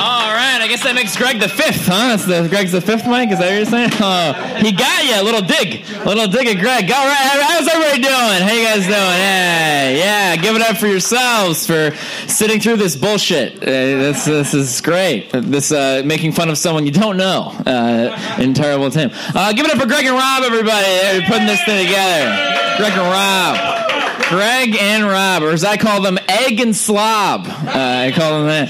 All 0.00 0.30
right, 0.32 0.60
I 0.62 0.66
guess 0.68 0.82
that 0.84 0.94
makes 0.94 1.16
Greg 1.16 1.40
the 1.40 1.48
fifth, 1.48 1.86
huh? 1.86 2.14
That's 2.16 2.24
the 2.24 2.46
Greg's 2.48 2.72
the 2.72 2.80
fifth 2.80 3.06
mic. 3.06 3.30
Is 3.30 3.38
that 3.40 3.46
what 3.46 3.56
you're 3.56 3.64
saying? 3.66 3.90
Oh, 4.00 4.32
he 4.62 4.72
got 4.72 5.04
you. 5.04 5.20
A 5.20 5.24
little 5.24 5.42
dig, 5.42 5.82
a 5.90 6.04
little 6.06 6.28
dig 6.28 6.46
at 6.46 6.58
Greg. 6.60 6.84
All 6.90 7.04
right, 7.06 7.42
how's 7.42 7.66
everybody 7.68 8.00
doing? 8.02 8.40
How 8.40 8.52
you 8.52 8.64
guys 8.64 8.86
doing? 8.86 9.18
Hey, 9.18 9.96
yeah, 9.98 10.36
give 10.36 10.54
it 10.56 10.62
up 10.62 10.76
for 10.76 10.86
yourselves 10.86 11.66
for 11.66 11.90
sitting 12.28 12.60
through 12.60 12.76
this 12.76 12.96
bullshit. 12.96 13.56
Uh, 13.62 13.66
this 13.66 14.24
this 14.24 14.54
is 14.54 14.80
great. 14.80 15.30
This 15.32 15.72
uh, 15.72 16.02
making 16.04 16.32
fun 16.32 16.48
of 16.48 16.56
someone 16.58 16.86
you 16.86 16.92
don't 16.92 17.16
know 17.16 17.52
uh, 17.66 18.36
in 18.38 18.54
terrible 18.54 18.90
Tim. 18.90 19.10
Uh, 19.34 19.52
give 19.52 19.66
it 19.66 19.72
up 19.72 19.78
for 19.80 19.86
Greg 19.88 20.06
and 20.06 20.14
Rob, 20.14 20.42
everybody. 20.44 20.86
They're 21.02 21.22
putting 21.28 21.46
this 21.46 21.62
thing 21.64 21.86
together. 21.86 22.76
Greg 22.78 22.92
and 22.92 23.00
Rob. 23.02 23.87
Greg 24.28 24.76
and 24.76 25.04
Rob, 25.04 25.42
or 25.42 25.50
as 25.50 25.64
I 25.64 25.76
call 25.76 26.02
them, 26.02 26.18
Egg 26.28 26.60
and 26.60 26.74
Slob. 26.74 27.46
Uh, 27.46 27.72
I 27.72 28.12
call 28.14 28.38
them 28.38 28.46
that. 28.48 28.68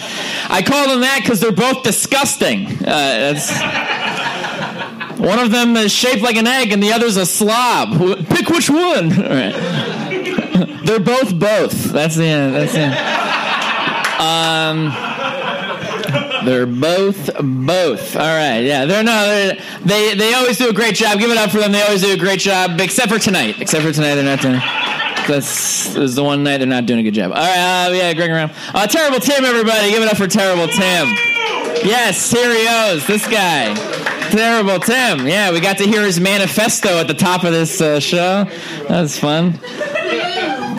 I 0.50 0.62
call 0.62 0.88
them 0.88 1.00
that 1.00 1.20
because 1.22 1.40
they're 1.40 1.52
both 1.52 1.82
disgusting. 1.82 2.66
Uh, 2.66 3.32
that's 3.32 3.50
one 5.18 5.38
of 5.40 5.50
them 5.50 5.76
is 5.76 5.90
shaped 5.92 6.22
like 6.22 6.36
an 6.36 6.46
egg, 6.46 6.72
and 6.72 6.82
the 6.82 6.92
other's 6.92 7.16
a 7.16 7.26
slob. 7.26 7.98
Pick 8.28 8.48
which 8.48 8.70
one. 8.70 9.08
They're 10.84 11.00
both 11.00 11.38
both. 11.38 11.72
That's 11.92 12.14
the 12.14 12.24
end. 12.24 12.54
That's 12.54 12.72
the 12.72 12.80
end. 12.80 12.94
Um, 14.20 14.92
they're 16.46 16.66
both 16.66 17.30
both. 17.40 18.16
All 18.16 18.22
right, 18.22 18.60
yeah. 18.60 18.84
They're 18.84 19.02
no. 19.04 19.26
They're, 19.26 19.58
they 19.84 20.14
they 20.14 20.34
always 20.34 20.56
do 20.56 20.68
a 20.70 20.72
great 20.72 20.94
job. 20.94 21.18
Give 21.18 21.30
it 21.30 21.36
up 21.36 21.50
for 21.50 21.58
them. 21.58 21.72
They 21.72 21.82
always 21.82 22.02
do 22.02 22.12
a 22.12 22.16
great 22.16 22.40
job, 22.40 22.80
except 22.80 23.10
for 23.10 23.18
tonight. 23.18 23.60
Except 23.60 23.84
for 23.84 23.92
tonight, 23.92 24.14
they're 24.14 24.24
not 24.24 24.40
doing. 24.40 24.60
That's 25.28 25.94
is 25.94 26.14
the 26.14 26.24
one 26.24 26.42
night 26.42 26.58
they're 26.58 26.66
not 26.66 26.86
doing 26.86 27.00
a 27.00 27.02
good 27.02 27.14
job. 27.14 27.32
All 27.32 27.36
right, 27.36 27.86
uh, 27.86 27.92
yeah, 27.92 28.14
Greg 28.14 28.30
around. 28.30 28.52
Uh, 28.74 28.86
terrible 28.86 29.20
Tim, 29.20 29.44
everybody, 29.44 29.90
give 29.90 30.02
it 30.02 30.10
up 30.10 30.16
for 30.16 30.26
terrible 30.26 30.66
Tim. 30.66 31.06
Yes, 31.84 32.30
here 32.30 32.50
he 32.50 32.62
is. 32.92 33.06
This 33.06 33.26
guy. 33.28 33.74
Terrible 34.30 34.78
Tim. 34.80 35.26
Yeah, 35.26 35.52
we 35.52 35.60
got 35.60 35.78
to 35.78 35.84
hear 35.84 36.02
his 36.02 36.18
manifesto 36.18 36.98
at 36.98 37.06
the 37.06 37.14
top 37.14 37.44
of 37.44 37.52
this 37.52 37.80
uh, 37.80 38.00
show. 38.00 38.44
That 38.88 39.02
was 39.02 39.18
fun. 39.18 39.54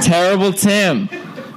Terrible 0.02 0.52
Tim. 0.52 1.08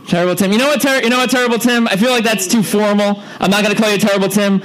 Terrible 0.07 0.35
Tim. 0.35 0.53
You 0.53 0.59
know 0.59 0.69
what? 0.69 0.81
Ter- 0.81 1.03
you 1.03 1.11
know 1.11 1.19
what? 1.19 1.31
Terrible 1.31 1.59
Tim. 1.59 1.89
I 1.89 1.97
feel 1.97 2.11
like 2.11 2.25
that's 2.25 2.47
too 2.47 2.63
formal. 2.63 3.23
I'm 3.41 3.51
not 3.51 3.65
to 3.65 3.75
call 3.75 3.91
you 3.91 3.99
Terrible 3.99 4.29
Tim. 4.29 4.63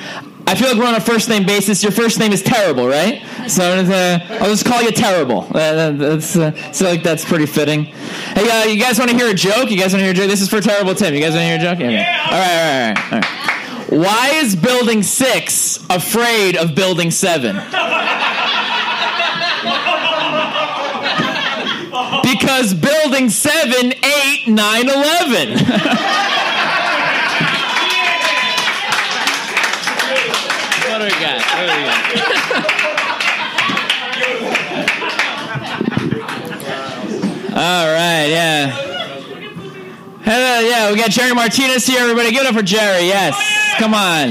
I 0.50 0.56
feel 0.56 0.70
like 0.70 0.78
we're 0.78 0.86
on 0.88 0.96
a 0.96 1.02
first 1.02 1.28
name 1.28 1.46
basis. 1.46 1.84
Your 1.84 1.92
first 1.92 2.20
name 2.20 2.32
is 2.32 2.42
Terrible, 2.42 2.88
right? 2.88 3.22
So 3.50 3.64
uh, 3.64 4.20
I'll 4.40 4.50
just 4.50 4.66
call 4.66 4.82
you 4.82 4.92
Terrible. 4.92 5.42
Uh, 5.54 5.92
that's 5.92 6.38
uh, 6.38 6.54
I 6.56 6.72
feel 6.72 6.88
like 6.88 7.04
that's 7.04 7.26
pretty 7.26 7.46
fitting. 7.46 7.84
Hey, 7.84 8.50
uh, 8.50 8.64
you 8.64 8.82
guys 8.82 8.98
want 8.98 9.12
to 9.12 9.18
hear 9.18 9.30
a 9.30 9.34
joke? 9.34 9.70
You 9.70 9.78
guys 9.78 9.92
want 9.92 10.00
to 10.00 10.04
hear 10.06 10.12
a 10.12 10.14
joke? 10.14 10.30
This 10.30 10.42
is 10.42 10.48
for 10.48 10.62
Terrible 10.62 10.96
Tim. 10.96 11.14
You 11.14 11.20
guys 11.20 11.34
want 11.34 11.42
to 11.42 11.48
hear 11.48 11.58
a 11.58 11.60
joke? 11.60 11.80
Yeah. 11.80 12.30
All 12.32 12.40
right, 12.40 12.94
all 12.94 12.94
right, 12.94 13.12
all 13.12 13.20
right, 13.20 13.32
all 13.92 14.00
right. 14.00 14.06
Why 14.06 14.30
is 14.36 14.56
Building 14.56 15.04
Six 15.04 15.86
afraid 15.90 16.56
of 16.56 16.74
Building 16.76 17.12
Seven? 17.12 17.56
Because 22.24 22.74
Building 22.74 23.30
7, 23.30 23.94
8, 24.04 24.48
9, 24.48 24.90
11. 24.90 25.58
what 31.08 31.14
do 31.14 31.20
we 31.20 31.26
got? 31.26 31.40
What 31.42 31.64
we 31.64 31.84
got? 31.84 32.04
All 37.58 37.88
right, 37.88 38.28
yeah. 38.28 38.70
Hello, 40.24 40.60
yeah, 40.68 40.92
we 40.92 40.98
got 40.98 41.10
Jerry 41.10 41.34
Martinez 41.34 41.88
here. 41.88 42.02
Everybody, 42.02 42.32
give 42.32 42.42
it 42.42 42.48
up 42.48 42.56
for 42.56 42.62
Jerry. 42.62 43.08
Yes, 43.08 43.36
come 43.80 43.94
on. 43.94 44.30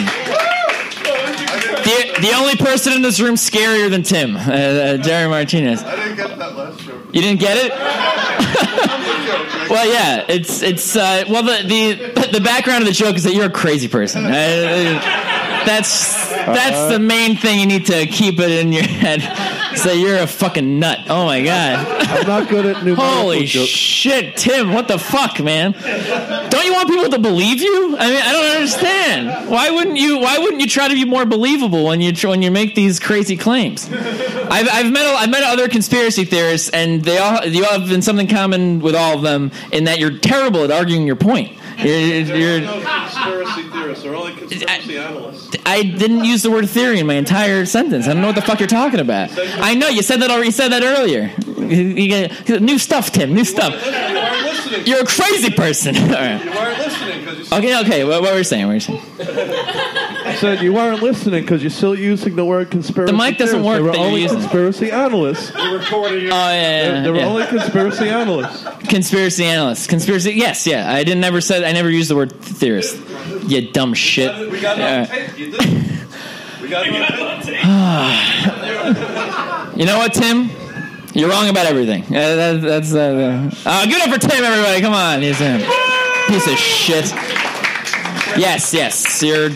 The, 1.82 2.18
the 2.20 2.32
only 2.36 2.56
person 2.56 2.92
in 2.92 3.02
this 3.02 3.20
room 3.20 3.36
scarier 3.36 3.88
than 3.88 4.02
Tim, 4.02 4.36
uh, 4.36 4.40
uh, 4.40 4.96
Jerry 4.98 5.28
Martinez. 5.28 5.82
I 5.82 5.96
didn't 5.96 6.16
get 6.16 6.38
that 6.38 6.56
last 6.56 6.80
show. 6.80 7.00
You 7.12 7.22
didn't 7.22 7.40
get 7.40 7.56
it? 7.56 7.70
well, 9.70 9.86
yeah, 9.90 10.24
it's 10.28 10.62
it's 10.62 10.96
uh, 10.96 11.24
well 11.28 11.42
the 11.42 11.62
the 11.66 12.28
the 12.32 12.40
background 12.40 12.82
of 12.82 12.88
the 12.88 12.92
joke 12.92 13.16
is 13.16 13.24
that 13.24 13.34
you're 13.34 13.46
a 13.46 13.50
crazy 13.50 13.88
person. 13.88 14.26
Uh, 14.26 14.30
that's 15.64 16.25
that's 16.47 16.92
the 16.92 16.99
main 16.99 17.36
thing 17.36 17.61
you 17.61 17.66
need 17.66 17.86
to 17.86 18.07
keep 18.07 18.38
it 18.38 18.51
in 18.51 18.72
your 18.72 18.84
head. 18.84 19.22
So 19.76 19.92
you're 19.92 20.16
a 20.16 20.26
fucking 20.26 20.78
nut. 20.78 21.01
Oh 21.11 21.26
my 21.26 21.42
god. 21.44 21.86
I'm 22.09 22.26
not 22.26 22.49
good 22.49 22.64
at 22.64 22.76
numerical 22.82 23.05
Holy 23.05 23.44
jokes. 23.44 23.68
shit, 23.68 24.34
Tim! 24.38 24.72
What 24.72 24.88
the 24.88 24.99
fuck, 24.99 25.38
man? 25.38 25.72
Don't 25.72 26.64
you 26.64 26.72
want 26.72 26.88
people 26.88 27.11
to 27.11 27.18
believe 27.18 27.61
you? 27.61 27.94
I 27.99 28.09
mean, 28.09 28.22
I 28.22 28.32
don't 28.32 28.57
understand. 28.57 29.51
Why 29.51 29.68
wouldn't 29.70 29.99
you? 29.99 30.18
Why 30.18 30.38
wouldn't 30.38 30.62
you 30.62 30.66
try 30.66 30.88
to 30.88 30.94
be 30.94 31.05
more 31.05 31.26
believable 31.26 31.84
when 31.84 32.01
you 32.01 32.14
when 32.26 32.40
you 32.40 32.51
make 32.51 32.74
these 32.74 32.99
crazy 32.99 33.36
claims? 33.36 33.86
I've, 33.92 34.66
I've 34.72 34.90
met 34.90 35.05
I've 35.14 35.30
met 35.30 35.42
other 35.42 35.68
conspiracy 35.68 36.24
theorists, 36.24 36.70
and 36.70 37.03
they 37.03 37.18
all 37.18 37.44
you 37.44 37.62
all 37.66 37.78
have 37.78 37.92
in 37.92 38.01
something 38.01 38.28
common 38.28 38.80
with 38.80 38.94
all 38.94 39.14
of 39.16 39.22
them 39.22 39.53
in 39.72 39.84
that 39.84 39.99
you're 39.99 40.16
terrible 40.16 40.64
at 40.64 40.70
arguing 40.70 41.07
your 41.07 41.16
point. 41.16 41.53
You're, 41.78 42.36
you're, 42.36 42.60
no 42.60 42.80
conspiracy 42.80 43.62
theorists. 43.64 44.02
They're 44.04 44.14
only 44.14 44.34
conspiracy 44.34 44.98
analysts. 44.98 45.56
I 45.66 45.82
didn't 45.82 46.24
use 46.24 46.42
the 46.42 46.50
word 46.50 46.68
theory 46.68 47.00
in 47.00 47.06
my 47.06 47.14
entire 47.14 47.66
sentence. 47.66 48.06
I 48.06 48.12
don't 48.12 48.22
know 48.22 48.28
what 48.28 48.36
the 48.36 48.42
fuck 48.42 48.60
you're 48.60 48.66
talking 48.66 49.00
about. 49.00 49.30
I 49.38 49.74
know 49.74 49.88
you 49.88 50.02
said 50.02 50.20
that 50.22 50.30
already. 50.30 50.46
You 50.46 50.52
said 50.52 50.68
that 50.72 50.82
earlier. 50.82 51.32
You- 51.60 52.08
get- 52.08 52.62
New 52.62 52.78
stuff, 52.78 53.10
Tim. 53.12 53.34
New 53.34 53.44
stuff. 53.44 53.74
You. 53.74 54.78
You're 54.84 55.02
a 55.02 55.06
crazy 55.06 55.50
person. 55.50 55.96
All 56.02 56.10
right. 56.10 56.42
You 56.44 56.50
weren't 56.50 56.78
listening 56.78 57.20
because 57.20 57.50
you 57.50 57.56
Okay, 57.56 57.80
okay. 57.80 58.04
What, 58.04 58.22
what 58.22 58.32
were 58.32 58.38
you 58.38 58.44
saying? 58.44 58.66
What 58.66 58.70
were 58.70 58.74
you 58.74 58.80
saying? 58.80 59.02
I 60.37 60.39
said 60.39 60.61
you 60.62 60.72
weren't 60.74 61.03
listening 61.03 61.41
because 61.43 61.62
you're 61.62 61.70
still 61.70 61.95
using 61.99 62.37
the 62.37 62.45
word 62.45 62.70
conspiracy. 62.70 63.11
The 63.11 63.16
mic 63.16 63.39
doesn't 63.39 63.62
theorists. 63.62 63.66
work 63.66 63.76
They 63.78 63.82
were 63.82 63.93
that 63.93 63.97
you're 63.99 64.07
only 64.07 64.22
using. 64.22 64.39
conspiracy 64.39 64.91
analysts. 64.91 65.53
You're 65.57 65.78
recording. 65.78 66.24
Oh 66.24 66.28
yeah, 66.28 66.53
yeah, 66.53 66.91
They, 66.93 67.01
they 67.05 67.11
were 67.11 67.16
yeah. 67.16 67.26
only 67.26 67.47
conspiracy 67.47 68.09
analysts. 68.11 68.64
conspiracy 68.89 69.45
analysts. 69.45 69.87
Conspiracy. 69.87 70.32
Yes, 70.34 70.66
yeah. 70.66 70.93
I 70.93 71.05
didn't 71.05 71.20
never 71.20 71.41
said. 71.41 71.64
I 71.64 71.72
never 71.72 71.89
used 71.91 72.11
the 72.11 72.16
word 72.16 72.32
theorist. 72.43 72.99
You 73.47 73.70
dumb 73.72 73.95
shit. 73.95 74.51
We 74.51 74.61
got 74.61 74.78
it 74.78 74.82
on 74.84 75.07
tape. 75.07 75.39
You 75.39 75.51
did. 75.53 75.61
We 76.62 76.68
got 76.68 76.87
it 76.87 77.20
on 77.20 77.43
tape. 77.43 77.64
You 79.78 79.84
know 79.87 79.99
what, 79.99 80.12
Tim? 80.14 80.51
You're 81.14 81.28
wrong 81.30 81.49
about 81.49 81.66
everything. 81.66 82.03
Uh, 82.05 82.11
that, 82.37 82.61
that's 82.62 82.93
uh, 82.95 83.51
uh, 83.64 83.87
good 83.87 84.03
up 84.03 84.11
for 84.14 84.18
Tim, 84.28 84.43
everybody. 84.45 84.80
Come 84.80 84.93
on, 84.95 85.22
he's 85.22 85.41
a 85.41 85.59
piece 86.28 86.47
of 86.47 86.59
shit. 86.59 87.05
Yes, 88.39 88.72
yes. 88.74 89.22
You're. 89.22 89.51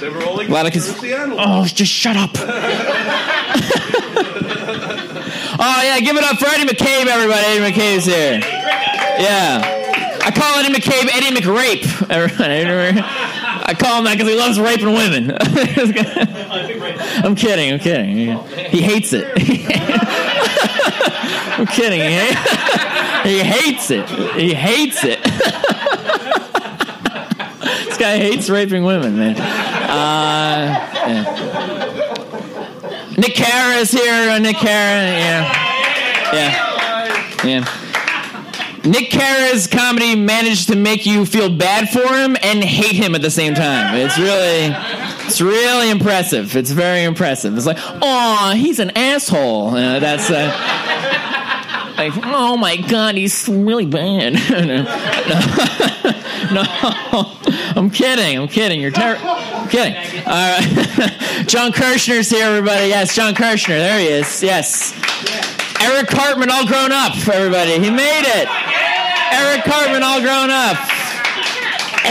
They 0.00 0.08
were 0.08 0.22
only 0.24 0.46
A 0.46 0.48
lot 0.48 0.66
of 0.66 0.72
cons- 0.72 0.86
conspiracy 0.86 1.14
analysts. 1.14 1.44
Oh, 1.46 1.64
just 1.66 1.92
shut 1.92 2.16
up. 2.16 2.30
oh 5.62 5.80
yeah, 5.84 6.00
give 6.00 6.16
it 6.16 6.24
up 6.24 6.38
for 6.38 6.46
Eddie 6.46 6.64
McCabe, 6.64 7.06
everybody. 7.06 7.40
Eddie 7.44 7.70
McCabe's 7.72 8.06
here. 8.06 8.40
Yeah. 8.40 9.76
I 10.22 10.30
call 10.30 10.58
Eddie 10.58 10.72
McCabe 10.74 11.08
Eddie 11.12 11.36
McRape. 11.36 11.86
I 13.62 13.74
call 13.74 13.98
him 13.98 14.04
that 14.04 14.16
because 14.16 14.28
he 14.28 14.36
loves 14.36 14.58
raping 14.58 14.92
women. 14.92 15.32
I'm 17.24 17.34
kidding. 17.34 17.72
I'm 17.72 17.78
kidding. 17.78 18.38
He 18.70 18.80
hates 18.82 19.12
it. 19.12 19.26
I'm 21.58 21.66
kidding. 21.66 22.00
He 23.24 23.40
hates 23.42 23.90
it. 23.90 24.08
He 24.08 24.54
hates 24.54 25.04
it. 25.04 25.22
this 27.84 27.98
guy 27.98 28.16
hates 28.18 28.48
raping 28.48 28.84
women, 28.84 29.16
man. 29.18 29.36
Uh, 29.90 30.66
yeah. 31.08 31.50
Nick 33.18 33.34
Cara 33.34 33.76
is 33.76 33.90
here. 33.90 34.30
Uh, 34.30 34.38
Nick 34.38 34.56
Cara, 34.56 35.02
yeah, 35.02 35.52
yeah, 36.32 37.44
yeah. 37.44 37.64
Nick 38.84 39.10
Cara's 39.10 39.66
comedy 39.66 40.16
managed 40.16 40.68
to 40.68 40.76
make 40.76 41.04
you 41.04 41.26
feel 41.26 41.54
bad 41.54 41.90
for 41.90 42.06
him 42.14 42.36
and 42.42 42.64
hate 42.64 42.96
him 42.96 43.14
at 43.14 43.20
the 43.20 43.30
same 43.30 43.54
time. 43.54 43.94
It's 43.94 44.18
really, 44.18 44.74
it's 45.26 45.40
really 45.40 45.90
impressive. 45.90 46.56
It's 46.56 46.70
very 46.70 47.04
impressive. 47.04 47.56
It's 47.56 47.66
like, 47.66 47.76
oh, 47.78 48.54
he's 48.56 48.78
an 48.78 48.90
asshole. 48.96 49.76
Uh, 49.76 49.98
that's 49.98 50.30
uh, 50.30 50.46
like, 51.98 52.12
oh 52.24 52.56
my 52.56 52.76
god, 52.76 53.16
he's 53.16 53.46
really 53.48 53.84
bad. 53.84 54.32
no, 54.50 56.19
I'm 57.76 57.90
kidding. 57.90 58.36
I'm 58.36 58.48
kidding. 58.48 58.80
You're 58.80 58.90
terrible. 58.90 59.36
Kidding. 59.68 59.94
All 60.26 60.32
right. 60.32 60.62
John 61.46 61.70
Kirshner's 61.70 62.28
here, 62.28 62.44
everybody. 62.44 62.88
Yes, 62.88 63.14
John 63.14 63.34
Kirshner. 63.34 63.78
There 63.78 64.00
he 64.00 64.06
is. 64.06 64.42
Yes. 64.42 64.92
Eric 65.80 66.08
Cartman, 66.08 66.50
all 66.50 66.66
grown 66.66 66.90
up, 66.90 67.16
everybody. 67.28 67.78
He 67.78 67.90
made 67.90 68.24
it. 68.26 68.48
Eric 69.32 69.62
Cartman, 69.62 70.02
all 70.02 70.20
grown 70.20 70.50
up. 70.50 70.76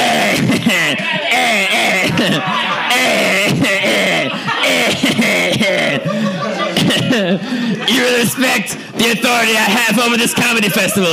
you 7.90 8.04
respect 8.18 8.78
the 8.96 9.12
authority 9.12 9.58
I 9.58 9.68
have 9.68 10.00
over 10.00 10.16
this 10.16 10.34
comedy 10.34 10.70
festival. 10.70 11.10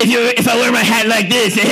If 0.00 0.06
you 0.06 0.20
if 0.36 0.46
I 0.48 0.56
wear 0.56 0.72
my 0.72 0.82
hat 0.82 1.06
like 1.06 1.28
this, 1.28 1.56
if 1.60 1.64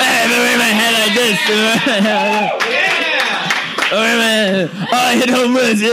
I 0.00 0.26
wear 0.28 0.58
my 0.58 0.72
hat 0.72 0.92
like 1.02 1.14
this, 1.14 1.38
wear 3.92 4.16
my- 4.16 4.68
oh, 4.92 4.92
I 4.92 5.16
hit 5.16 5.30
home 5.30 5.54
runs. 5.56 5.82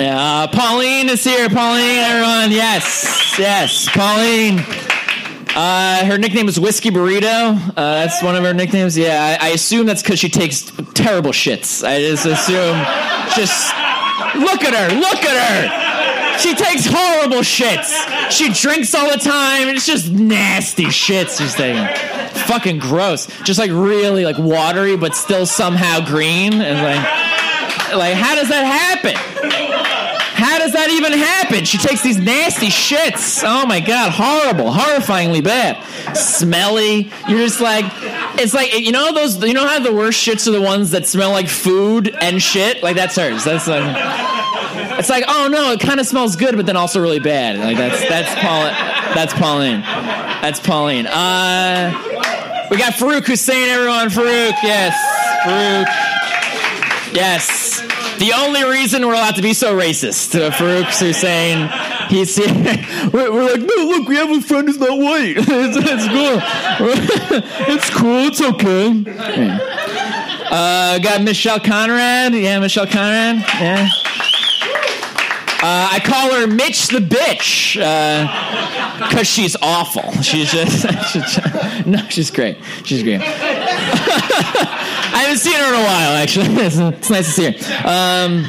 Yeah, 0.00 0.16
uh, 0.16 0.46
Pauline 0.46 1.08
is 1.08 1.24
here. 1.24 1.48
Pauline, 1.48 1.98
everyone. 1.98 2.52
Yes, 2.52 3.34
yes, 3.36 3.88
Pauline. 3.92 4.58
Uh, 5.60 6.04
her 6.04 6.16
nickname 6.18 6.46
is 6.48 6.60
Whiskey 6.60 6.88
Burrito. 6.88 7.58
Uh, 7.70 7.72
that's 7.74 8.22
one 8.22 8.36
of 8.36 8.44
her 8.44 8.54
nicknames. 8.54 8.96
Yeah, 8.96 9.36
I, 9.40 9.46
I 9.46 9.48
assume 9.50 9.86
that's 9.86 10.02
because 10.02 10.20
she 10.20 10.28
takes 10.28 10.70
terrible 10.94 11.32
shits. 11.32 11.84
I 11.84 11.98
just 11.98 12.24
assume. 12.26 12.76
Just 13.34 13.74
look 14.38 14.62
at 14.62 14.72
her. 14.72 14.94
Look 14.94 15.24
at 15.24 15.36
her. 15.42 16.38
She 16.38 16.54
takes 16.54 16.86
horrible 16.88 17.38
shits. 17.38 17.90
She 18.30 18.52
drinks 18.52 18.94
all 18.94 19.10
the 19.10 19.18
time. 19.18 19.66
It's 19.66 19.84
just 19.84 20.12
nasty 20.12 20.84
shits 20.84 21.38
she's 21.38 21.54
taking. 21.56 21.84
fucking 22.46 22.78
gross. 22.78 23.26
Just 23.42 23.58
like 23.58 23.72
really 23.72 24.24
like 24.24 24.38
watery, 24.38 24.96
but 24.96 25.16
still 25.16 25.44
somehow 25.44 26.06
green. 26.06 26.52
And 26.52 26.78
like, 26.78 27.96
like 27.96 28.14
how 28.14 28.36
does 28.36 28.48
that 28.48 28.62
happen? 28.64 29.97
Does 30.68 30.74
that 30.74 30.90
even 30.90 31.12
happen? 31.12 31.64
She 31.64 31.78
takes 31.78 32.02
these 32.02 32.18
nasty 32.18 32.66
shits. 32.66 33.42
Oh 33.42 33.64
my 33.64 33.80
god, 33.80 34.12
horrible, 34.12 34.70
horrifyingly 34.70 35.42
bad, 35.42 35.82
smelly. 36.14 37.10
You're 37.26 37.38
just 37.38 37.62
like, 37.62 37.86
it's 38.38 38.52
like 38.52 38.78
you 38.78 38.92
know 38.92 39.14
those. 39.14 39.42
You 39.42 39.54
know 39.54 39.66
how 39.66 39.78
the 39.78 39.94
worst 39.94 40.20
shits 40.20 40.46
are 40.46 40.50
the 40.50 40.60
ones 40.60 40.90
that 40.90 41.06
smell 41.06 41.30
like 41.30 41.48
food 41.48 42.14
and 42.20 42.42
shit. 42.42 42.82
Like 42.82 42.96
that's 42.96 43.16
hers. 43.16 43.44
That's 43.44 43.66
like. 43.66 43.82
It's 44.98 45.08
like, 45.08 45.24
oh 45.26 45.48
no, 45.50 45.72
it 45.72 45.80
kind 45.80 46.00
of 46.00 46.06
smells 46.06 46.36
good, 46.36 46.54
but 46.54 46.66
then 46.66 46.76
also 46.76 47.00
really 47.00 47.20
bad. 47.20 47.58
Like 47.58 47.78
that's 47.78 48.06
that's 48.06 48.34
Paul. 48.34 48.64
That's 49.14 49.32
Pauline. 49.32 49.80
That's 49.80 50.60
Pauline. 50.60 51.06
Uh, 51.06 51.94
we 52.70 52.76
got 52.76 52.92
Farouk 52.92 53.24
Hussein. 53.24 53.70
Everyone, 53.70 54.10
Farouk. 54.10 54.52
Yes, 54.62 54.94
Farouk. 55.46 57.14
Yes. 57.14 57.97
The 58.18 58.32
only 58.36 58.64
reason 58.64 59.06
we're 59.06 59.14
allowed 59.14 59.36
to 59.36 59.42
be 59.42 59.54
so 59.54 59.76
racist, 59.76 60.34
uh, 60.34 60.50
Farouk 60.50 60.86
Hussein. 60.98 61.68
He's 62.08 62.36
we're, 63.12 63.32
we're 63.32 63.44
like, 63.44 63.60
no, 63.60 63.84
look, 63.84 64.08
we 64.08 64.16
have 64.16 64.30
a 64.30 64.40
friend 64.40 64.66
who's 64.66 64.78
not 64.78 64.98
white. 64.98 65.36
it's, 65.38 65.76
it's 65.76 66.08
cool. 66.08 66.40
it's 67.74 67.90
cool. 67.90 68.26
It's 68.26 68.40
okay. 68.40 69.58
Uh, 70.50 70.98
got 70.98 71.22
Michelle 71.22 71.60
Conrad. 71.60 72.34
Yeah, 72.34 72.58
Michelle 72.58 72.86
Conrad. 72.86 73.36
Yeah. 73.60 73.88
Uh, 75.60 75.88
I 75.92 76.00
call 76.04 76.32
her 76.34 76.46
Mitch 76.46 76.86
the 76.86 77.00
bitch 77.00 77.74
because 79.08 79.26
she's 79.26 79.56
awful. 79.60 80.12
She's 80.22 80.52
just, 80.52 80.86
she's 81.12 81.86
no, 81.86 81.98
she's 82.08 82.30
great. 82.30 82.58
She's 82.84 83.02
great. 83.02 83.20
I 85.10 85.22
haven't 85.22 85.38
seen 85.38 85.54
her 85.54 85.68
in 85.68 85.80
a 85.80 85.84
while, 85.84 86.14
actually. 86.14 86.48
It's, 86.68 87.10
nice 87.10 87.26
to 87.26 87.32
see 87.32 87.50
her. 87.50 87.88
Um, 87.88 88.44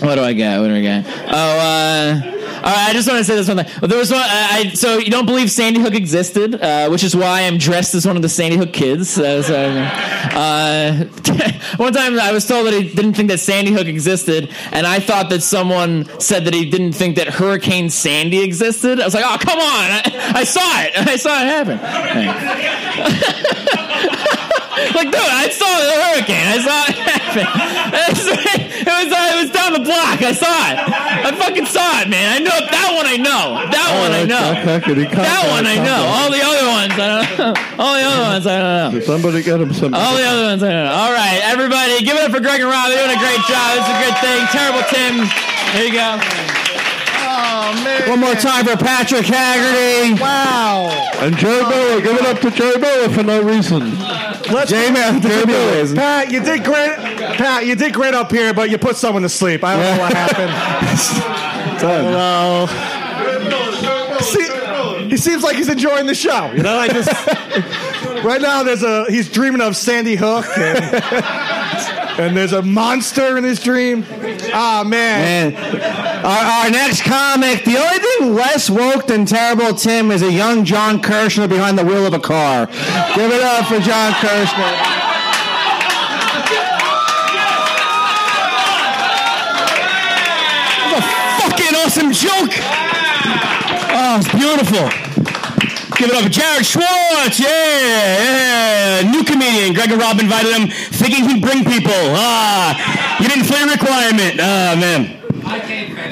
what 0.00 0.16
do 0.16 0.22
I 0.22 0.34
got? 0.34 0.60
What 0.60 0.68
do 0.68 0.76
I 0.76 0.82
got? 0.82 1.04
Oh, 1.32 1.58
uh, 1.58 2.45
I 2.68 2.92
just 2.92 3.08
want 3.08 3.18
to 3.18 3.24
say 3.24 3.36
this 3.36 3.46
one 3.46 3.58
thing. 3.58 3.88
There 3.88 3.98
was 3.98 4.10
one. 4.10 4.22
I, 4.22 4.72
so 4.74 4.98
you 4.98 5.10
don't 5.10 5.26
believe 5.26 5.48
Sandy 5.50 5.80
Hook 5.80 5.94
existed, 5.94 6.60
uh, 6.60 6.88
which 6.88 7.04
is 7.04 7.14
why 7.14 7.42
I'm 7.42 7.58
dressed 7.58 7.94
as 7.94 8.04
one 8.06 8.16
of 8.16 8.22
the 8.22 8.28
Sandy 8.28 8.56
Hook 8.56 8.72
kids. 8.72 9.16
Uh, 9.18 9.42
so, 9.42 9.54
uh, 9.54 11.04
one 11.76 11.92
time 11.92 12.18
I 12.18 12.32
was 12.32 12.44
told 12.46 12.66
that 12.66 12.74
he 12.74 12.92
didn't 12.92 13.14
think 13.14 13.28
that 13.28 13.38
Sandy 13.38 13.70
Hook 13.72 13.86
existed, 13.86 14.52
and 14.72 14.84
I 14.84 14.98
thought 14.98 15.30
that 15.30 15.42
someone 15.42 16.08
said 16.18 16.44
that 16.46 16.54
he 16.54 16.68
didn't 16.68 16.94
think 16.94 17.14
that 17.16 17.28
Hurricane 17.28 17.88
Sandy 17.88 18.42
existed. 18.42 18.98
I 19.00 19.04
was 19.04 19.14
like, 19.14 19.24
oh 19.24 19.38
come 19.38 19.60
on! 19.60 19.64
I, 19.64 20.32
I 20.36 20.44
saw 20.44 20.82
it. 20.82 20.92
I 21.08 21.16
saw 21.16 21.40
it 21.40 21.46
happen. 21.46 21.78
like, 24.96 25.06
dude, 25.06 25.14
I 25.14 25.48
saw 25.50 25.66
the 25.66 25.92
hurricane. 26.02 26.46
I 26.46 26.58
saw 26.58 26.84
it 26.88 26.96
happen. 27.44 28.62
It 28.76 28.84
was, 28.84 29.10
uh, 29.10 29.32
it 29.34 29.38
was 29.40 29.50
down 29.50 29.72
the 29.72 29.80
block. 29.80 30.20
I 30.20 30.36
saw 30.36 30.52
it. 30.70 30.76
I 30.78 31.32
fucking 31.32 31.64
saw 31.66 32.04
it, 32.04 32.08
man. 32.12 32.28
I 32.28 32.38
know 32.38 32.54
that 32.54 32.90
one. 32.94 33.08
I 33.08 33.16
know 33.16 33.56
that 33.72 33.88
one. 33.98 34.12
I 34.12 34.22
know. 34.28 34.52
That 34.62 35.42
one 35.48 35.64
I 35.66 35.80
know. 35.80 36.02
All 36.06 36.28
the 36.30 36.44
other 36.44 36.66
ones, 36.68 36.92
I 36.94 37.06
don't 37.08 37.38
know. 37.40 37.54
All 37.82 37.94
the 37.96 38.04
other 38.04 38.22
ones, 38.30 38.46
I 38.46 38.56
don't 38.60 38.94
know. 38.94 39.00
Somebody 39.00 39.42
get 39.42 39.60
him 39.60 39.72
some. 39.72 39.94
All 39.94 40.14
the 40.14 40.22
other 40.28 40.44
ones, 40.44 40.62
I 40.62 40.70
don't 40.70 40.86
know. 40.86 40.92
All 40.92 41.12
right, 41.12 41.40
everybody, 41.42 42.04
give 42.04 42.16
it 42.16 42.28
up 42.28 42.30
for 42.30 42.40
Greg 42.40 42.60
and 42.60 42.68
Rob. 42.70 42.92
They're 42.92 43.00
doing 43.00 43.16
a 43.16 43.20
great 43.20 43.42
job. 43.48 43.80
It's 43.80 43.90
a 43.90 43.96
good 43.96 44.16
thing. 44.20 44.40
Terrible 44.52 44.84
Tim. 44.92 45.14
There 45.72 45.86
you 45.88 45.94
go. 45.96 46.55
Oh 47.68 47.84
man. 47.84 48.08
One 48.08 48.20
more 48.20 48.34
time 48.34 48.64
for 48.64 48.76
Patrick 48.76 49.26
Haggerty. 49.26 50.20
Wow. 50.22 50.88
And 51.16 51.36
Jerry 51.36 51.62
Miller, 51.64 52.00
give 52.00 52.16
it 52.16 52.26
up 52.26 52.38
to 52.40 52.50
Jerry 52.50 52.78
Miller 52.78 53.08
for 53.08 53.22
no 53.24 53.42
reason. 53.42 53.98
Let's 54.52 54.70
J 54.70 54.92
Man, 54.92 55.20
Jerry 55.20 55.46
Miller. 55.46 55.94
Pat, 55.94 56.30
you 56.30 56.40
did 56.40 56.62
great. 56.62 56.96
Pat, 56.96 57.66
you 57.66 57.74
did 57.74 57.92
great 57.92 58.14
up 58.14 58.30
here, 58.30 58.54
but 58.54 58.70
you 58.70 58.78
put 58.78 58.96
someone 58.96 59.22
to 59.22 59.28
sleep. 59.28 59.64
I 59.64 59.76
don't 59.76 59.96
know 59.96 60.02
what 60.02 60.12
happened. 60.12 60.52
I. 61.82 62.96
See, 64.22 64.48
he 65.08 65.16
seems 65.16 65.42
like 65.42 65.56
he's 65.56 65.68
enjoying 65.68 66.06
the 66.06 66.14
show. 66.14 66.52
You 66.52 66.62
know, 66.62 66.76
I 66.76 66.88
just 66.88 67.08
right 68.24 68.40
now 68.40 68.62
there's 68.62 68.82
a 68.82 69.06
he's 69.10 69.30
dreaming 69.30 69.60
of 69.60 69.76
Sandy 69.76 70.16
Hook, 70.16 70.46
and, 70.56 70.78
and 72.18 72.36
there's 72.36 72.52
a 72.52 72.62
monster 72.62 73.36
in 73.36 73.44
his 73.44 73.60
dream. 73.60 74.04
Ah 74.52 74.82
man, 74.86 75.52
Man, 75.52 76.24
our, 76.24 76.64
our 76.64 76.70
next 76.70 77.02
comic, 77.02 77.64
the 77.64 77.76
only 77.76 77.98
thing 77.98 78.34
less 78.34 78.70
woke 78.70 79.06
than 79.06 79.26
Terrible 79.26 79.74
Tim 79.74 80.10
is 80.10 80.22
a 80.22 80.32
young 80.32 80.64
John 80.64 81.00
Kirshner 81.00 81.48
behind 81.48 81.78
the 81.78 81.84
wheel 81.84 82.06
of 82.06 82.14
a 82.14 82.18
car. 82.20 82.66
Give 82.66 83.30
it 83.30 83.42
up 83.42 83.66
for 83.66 83.78
John 83.80 84.12
Kirshner. 84.12 84.96
Fucking 91.40 91.76
awesome 91.76 92.12
joke. 92.12 92.50
Oh, 93.98 94.18
it's 94.18 94.32
beautiful. 94.34 95.15
Give 95.98 96.10
it 96.10 96.16
up 96.16 96.24
for 96.24 96.28
Jared 96.28 96.66
Schwartz. 96.66 97.40
Yeah, 97.40 99.02
yeah. 99.02 99.10
New 99.10 99.24
comedian. 99.24 99.72
Greg 99.72 99.90
and 99.90 100.00
Rob 100.00 100.20
invited 100.20 100.52
him 100.52 100.68
thinking 100.68 101.28
he'd 101.28 101.40
bring 101.40 101.64
people. 101.64 101.92
Ah, 102.12 102.76
you 103.18 103.28
didn't 103.28 103.44
fill 103.44 103.58
your 103.60 103.70
requirement. 103.70 104.38
Ah, 104.38 104.76
man. 104.78 105.16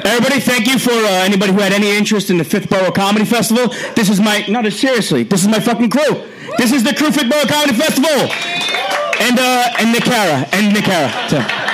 Everybody, 0.06 0.40
thank 0.40 0.66
you 0.66 0.78
for 0.78 0.92
uh, 0.92 1.24
anybody 1.24 1.52
who 1.52 1.60
had 1.60 1.72
any 1.72 1.94
interest 1.96 2.30
in 2.30 2.38
the 2.38 2.44
Fifth 2.44 2.70
Borough 2.70 2.92
Comedy 2.92 3.24
Festival. 3.24 3.68
This 3.94 4.08
is 4.08 4.20
my, 4.20 4.44
no, 4.48 4.66
seriously, 4.70 5.22
this 5.22 5.42
is 5.42 5.48
my 5.48 5.60
fucking 5.60 5.90
crew. 5.90 6.30
This 6.56 6.72
is 6.72 6.82
the 6.84 6.94
crew 6.94 7.10
Fifth 7.10 7.30
Borough 7.30 7.44
Comedy 7.44 7.76
Festival. 7.76 8.30
And, 9.20 9.38
uh, 9.38 9.80
and 9.80 9.94
Nicara, 9.94 10.48
and 10.52 10.74
Nicara. 10.74 11.28
So. 11.28 11.73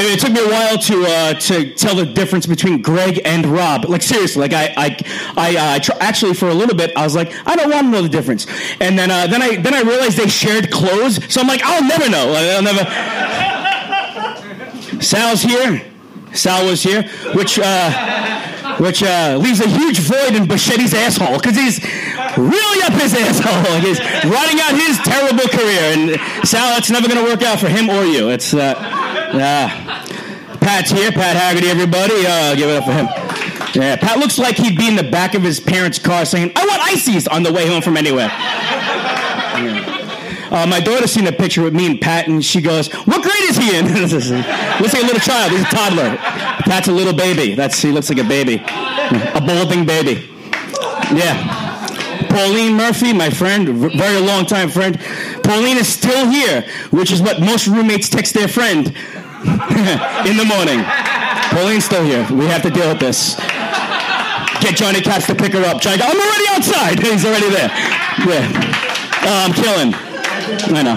It 0.00 0.20
took 0.20 0.32
me 0.32 0.40
a 0.40 0.48
while 0.48 0.78
to 0.78 1.04
uh, 1.06 1.34
to 1.34 1.74
tell 1.74 1.96
the 1.96 2.06
difference 2.06 2.46
between 2.46 2.80
Greg 2.80 3.20
and 3.24 3.44
Rob. 3.46 3.84
Like 3.86 4.02
seriously, 4.02 4.40
like 4.40 4.52
I 4.52 4.72
I 4.76 4.96
I 5.36 5.56
uh, 5.56 5.78
tr- 5.80 5.92
actually 6.00 6.34
for 6.34 6.48
a 6.48 6.54
little 6.54 6.76
bit 6.76 6.96
I 6.96 7.02
was 7.02 7.16
like 7.16 7.32
I 7.46 7.56
don't 7.56 7.70
want 7.70 7.86
to 7.86 7.90
know 7.90 8.02
the 8.02 8.08
difference, 8.08 8.46
and 8.80 8.96
then 8.98 9.10
uh, 9.10 9.26
then 9.26 9.42
I 9.42 9.56
then 9.56 9.74
I 9.74 9.82
realized 9.82 10.16
they 10.16 10.28
shared 10.28 10.70
clothes, 10.70 11.20
so 11.32 11.40
I'm 11.40 11.48
like 11.48 11.62
I'll 11.64 11.82
never 11.82 12.08
know. 12.08 12.32
I'll 12.32 12.62
never. 12.62 12.84
Sal's 15.02 15.42
here. 15.42 15.82
Sal 16.32 16.66
was 16.66 16.82
here, 16.82 17.02
which 17.34 17.58
uh, 17.58 18.76
which 18.78 19.02
uh, 19.02 19.38
leaves 19.40 19.60
a 19.60 19.68
huge 19.68 19.98
void 19.98 20.34
in 20.34 20.44
Bichetti's 20.44 20.94
asshole 20.94 21.38
because 21.38 21.56
he's 21.56 21.78
really 22.36 22.82
up 22.84 22.92
his 23.00 23.14
asshole. 23.14 23.80
He's 23.86 23.98
writing 24.28 24.60
out 24.60 24.74
his 24.74 24.98
terrible 24.98 25.48
career, 25.48 25.94
and 25.94 26.46
Sal, 26.46 26.74
that's 26.74 26.90
never 26.90 27.08
going 27.08 27.24
to 27.24 27.30
work 27.30 27.42
out 27.42 27.58
for 27.58 27.68
him 27.68 27.88
or 27.88 28.04
you. 28.04 28.30
It's 28.30 28.52
uh, 28.54 28.74
uh, 28.76 29.68
Pat's 30.58 30.90
here, 30.90 31.10
Pat 31.12 31.36
Haggerty, 31.36 31.68
everybody. 31.68 32.26
Uh, 32.26 32.54
give 32.54 32.68
it 32.68 32.76
up 32.76 32.84
for 32.84 32.92
him. 32.92 33.06
Yeah, 33.74 33.96
Pat 33.96 34.18
looks 34.18 34.38
like 34.38 34.56
he'd 34.56 34.76
be 34.76 34.88
in 34.88 34.96
the 34.96 35.08
back 35.10 35.34
of 35.34 35.42
his 35.42 35.60
parents' 35.60 35.98
car 35.98 36.24
saying, 36.24 36.52
"I 36.56 36.66
want 36.66 36.82
ices" 36.82 37.28
on 37.28 37.42
the 37.42 37.52
way 37.52 37.66
home 37.66 37.82
from 37.82 37.96
anywhere. 37.96 38.28
Yeah. 38.28 39.94
Uh, 40.50 40.66
my 40.66 40.80
daughter 40.80 41.06
seen 41.06 41.26
a 41.26 41.32
picture 41.32 41.62
with 41.62 41.74
me 41.74 41.86
and 41.86 42.00
Pat, 42.00 42.26
and 42.26 42.42
she 42.44 42.60
goes, 42.60 42.90
"What 42.92 43.22
grade 43.22 43.50
is 43.50 43.56
he 43.56 43.76
in?" 43.76 43.86
looks 44.02 44.94
like 44.94 45.02
a 45.02 45.06
little 45.06 45.20
child. 45.20 45.52
He's 45.52 45.60
a 45.60 45.64
toddler. 45.64 46.16
Pat's 46.16 46.88
a 46.88 46.92
little 46.92 47.12
baby. 47.12 47.54
That's 47.54 47.80
he 47.80 47.92
looks 47.92 48.08
like 48.08 48.18
a 48.18 48.24
baby, 48.24 48.54
a 48.56 49.42
balding 49.44 49.84
baby. 49.84 50.30
Yeah. 51.14 51.67
Pauline 52.28 52.74
Murphy, 52.74 53.12
my 53.12 53.30
friend, 53.30 53.68
very 53.68 54.20
long 54.20 54.46
time 54.46 54.68
friend. 54.68 54.98
Pauline 55.42 55.76
is 55.76 55.88
still 55.88 56.28
here, 56.28 56.64
which 56.90 57.10
is 57.10 57.22
what 57.22 57.40
most 57.40 57.66
roommates 57.66 58.08
text 58.08 58.34
their 58.34 58.48
friend 58.48 58.86
in 60.26 60.36
the 60.36 60.44
morning. 60.46 60.84
Pauline's 61.50 61.84
still 61.84 62.04
here. 62.04 62.26
We 62.30 62.46
have 62.46 62.62
to 62.62 62.70
deal 62.70 62.88
with 62.88 63.00
this. 63.00 63.36
Get 64.60 64.76
Johnny 64.76 65.00
Katz 65.00 65.26
to 65.26 65.34
pick 65.34 65.52
her 65.52 65.64
up. 65.64 65.80
Johnny, 65.80 66.02
I'm 66.02 66.18
already 66.18 66.44
outside. 66.50 66.98
He's 67.02 67.24
already 67.24 67.48
there. 67.50 67.70
Yeah. 68.26 68.44
Uh, 69.22 69.46
I'm 69.46 69.52
killing. 69.54 69.94
I 70.74 70.82
know. 70.82 70.96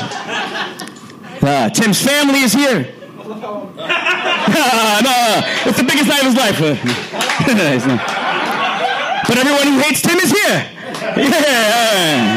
Uh, 1.47 1.69
Tim's 1.69 2.01
family 2.01 2.39
is 2.41 2.53
here. 2.53 2.93
no, 3.81 5.41
it's 5.65 5.77
the 5.77 5.83
biggest 5.87 6.07
night 6.07 6.21
of 6.21 6.27
his 6.27 6.35
life. 6.35 6.59
But 9.27 9.37
everyone 9.37 9.67
who 9.67 9.79
hates 9.79 10.01
Tim 10.01 10.17
is 10.19 10.31
here. 10.31 10.80
Yeah, 11.17 11.29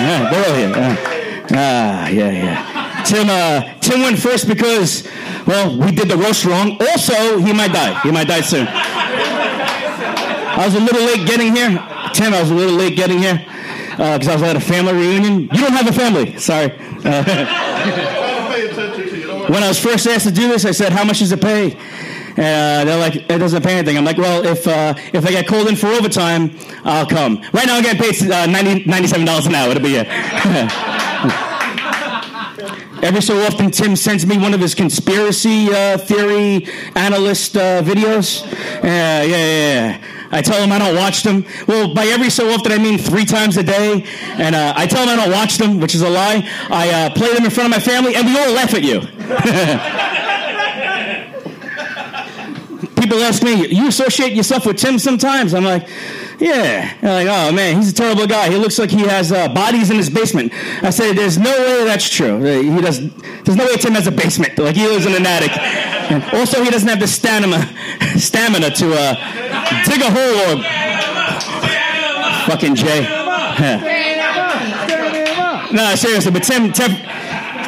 yeah, 0.02 0.30
they're 0.30 0.46
all 0.48 0.54
here. 0.56 0.72
Uh, 0.74 1.20
Ah, 1.52 2.08
yeah, 2.08 2.30
yeah. 2.30 3.02
Tim, 3.04 3.28
uh, 3.28 3.78
Tim 3.80 4.00
went 4.00 4.18
first 4.18 4.48
because, 4.48 5.06
well, 5.46 5.78
we 5.78 5.92
did 5.92 6.08
the 6.08 6.16
roast 6.16 6.44
wrong. 6.44 6.78
Also, 6.80 7.38
he 7.38 7.52
might 7.52 7.72
die. 7.72 8.00
He 8.00 8.10
might 8.10 8.26
die 8.26 8.40
soon. 8.40 8.66
I 10.56 10.62
was 10.64 10.74
a 10.74 10.80
little 10.80 11.02
late 11.02 11.26
getting 11.26 11.54
here. 11.54 11.70
Tim, 12.14 12.32
I 12.32 12.40
was 12.40 12.50
a 12.50 12.54
little 12.54 12.76
late 12.76 12.96
getting 12.96 13.18
here 13.18 13.44
because 13.90 14.28
I 14.28 14.34
was 14.34 14.42
at 14.42 14.56
a 14.56 14.60
family 14.60 14.94
reunion. 14.94 15.42
You 15.42 15.48
don't 15.60 15.72
have 15.72 15.86
a 15.88 15.92
family. 15.92 16.38
Sorry. 16.38 16.72
Uh, 17.04 17.24
when 19.48 19.62
I 19.62 19.68
was 19.68 19.78
first 19.78 20.06
asked 20.06 20.26
to 20.26 20.32
do 20.32 20.48
this, 20.48 20.64
I 20.64 20.70
said, 20.70 20.92
"How 20.92 21.04
much 21.04 21.18
does 21.18 21.32
it 21.32 21.40
pay?" 21.42 21.76
Uh, 22.36 22.84
they're 22.84 22.98
like, 22.98 23.16
it 23.16 23.38
doesn't 23.38 23.62
pay 23.62 23.78
anything. 23.78 23.96
I'm 23.96 24.04
like, 24.04 24.18
well, 24.18 24.44
if 24.44 24.66
uh, 24.66 24.94
if 25.12 25.24
I 25.24 25.30
get 25.30 25.46
called 25.46 25.68
in 25.68 25.76
for 25.76 25.86
overtime, 25.86 26.58
I'll 26.84 27.06
come. 27.06 27.36
Right 27.52 27.66
now, 27.66 27.76
I'm 27.76 27.82
getting 27.82 28.02
paid 28.02 28.30
uh, 28.30 28.46
90, 28.46 28.84
$97 28.84 29.46
an 29.46 29.54
hour. 29.54 29.70
It'll 29.70 29.82
be 29.82 29.96
it. 29.96 30.08
Every 33.04 33.20
so 33.20 33.38
often, 33.42 33.70
Tim 33.70 33.96
sends 33.96 34.26
me 34.26 34.38
one 34.38 34.54
of 34.54 34.60
his 34.60 34.74
conspiracy 34.74 35.68
uh, 35.70 35.98
theory 35.98 36.66
analyst 36.96 37.54
uh, 37.54 37.82
videos. 37.82 38.50
Yeah, 38.82 39.22
yeah, 39.22 39.36
yeah, 39.36 39.96
yeah. 39.96 40.04
I 40.30 40.42
tell 40.42 40.60
him 40.60 40.72
I 40.72 40.78
don't 40.78 40.96
watch 40.96 41.22
them. 41.22 41.44
Well, 41.68 41.94
by 41.94 42.06
every 42.06 42.30
so 42.30 42.48
often, 42.50 42.72
I 42.72 42.78
mean 42.78 42.98
three 42.98 43.26
times 43.26 43.56
a 43.58 43.62
day. 43.62 44.04
And 44.38 44.54
uh, 44.54 44.72
I 44.74 44.86
tell 44.86 45.02
him 45.02 45.10
I 45.10 45.16
don't 45.16 45.32
watch 45.32 45.58
them, 45.58 45.80
which 45.80 45.94
is 45.94 46.02
a 46.02 46.08
lie. 46.08 46.48
I 46.70 46.90
uh, 46.90 47.10
play 47.10 47.32
them 47.34 47.44
in 47.44 47.50
front 47.50 47.72
of 47.72 47.78
my 47.78 47.78
family, 47.78 48.16
and 48.16 48.26
we 48.26 48.38
all 48.38 48.52
laugh 48.52 48.74
at 48.74 48.82
you. 48.82 49.00
People 53.14 53.26
ask 53.28 53.44
me, 53.44 53.68
"You 53.68 53.86
associate 53.86 54.32
yourself 54.32 54.66
with 54.66 54.76
Tim 54.76 54.98
sometimes?" 54.98 55.54
I'm 55.54 55.62
like, 55.62 55.86
"Yeah." 56.40 56.92
They're 57.00 57.24
like, 57.24 57.28
"Oh 57.28 57.52
man, 57.52 57.76
he's 57.76 57.92
a 57.92 57.94
terrible 57.94 58.26
guy. 58.26 58.50
He 58.50 58.56
looks 58.56 58.76
like 58.76 58.90
he 58.90 59.02
has 59.02 59.30
uh, 59.30 59.46
bodies 59.54 59.88
in 59.88 59.96
his 59.96 60.10
basement." 60.10 60.52
I 60.82 60.90
said, 60.90 61.16
"There's 61.16 61.38
no 61.38 61.52
way 61.52 61.84
that's 61.84 62.10
true. 62.10 62.42
He 62.42 62.80
does. 62.80 62.98
There's 63.44 63.56
no 63.56 63.66
way 63.66 63.76
Tim 63.76 63.92
has 63.92 64.08
a 64.08 64.10
basement. 64.10 64.58
Like 64.58 64.74
he 64.74 64.84
lives 64.88 65.06
in 65.06 65.14
an 65.14 65.24
attic. 65.24 65.52
And 66.10 66.24
also, 66.34 66.64
he 66.64 66.70
doesn't 66.70 66.88
have 66.88 66.98
the 66.98 67.06
stamina, 67.06 67.64
stamina 68.18 68.70
to 68.70 68.92
uh, 68.92 69.14
dig 69.84 70.00
a 70.02 70.10
hole 70.10 70.58
or 70.58 70.62
fucking 72.50 72.74
Jay." 72.74 73.02
no, 75.72 75.94
seriously, 75.94 76.32
but 76.32 76.42
Tim, 76.42 76.72
Tim, 76.72 76.90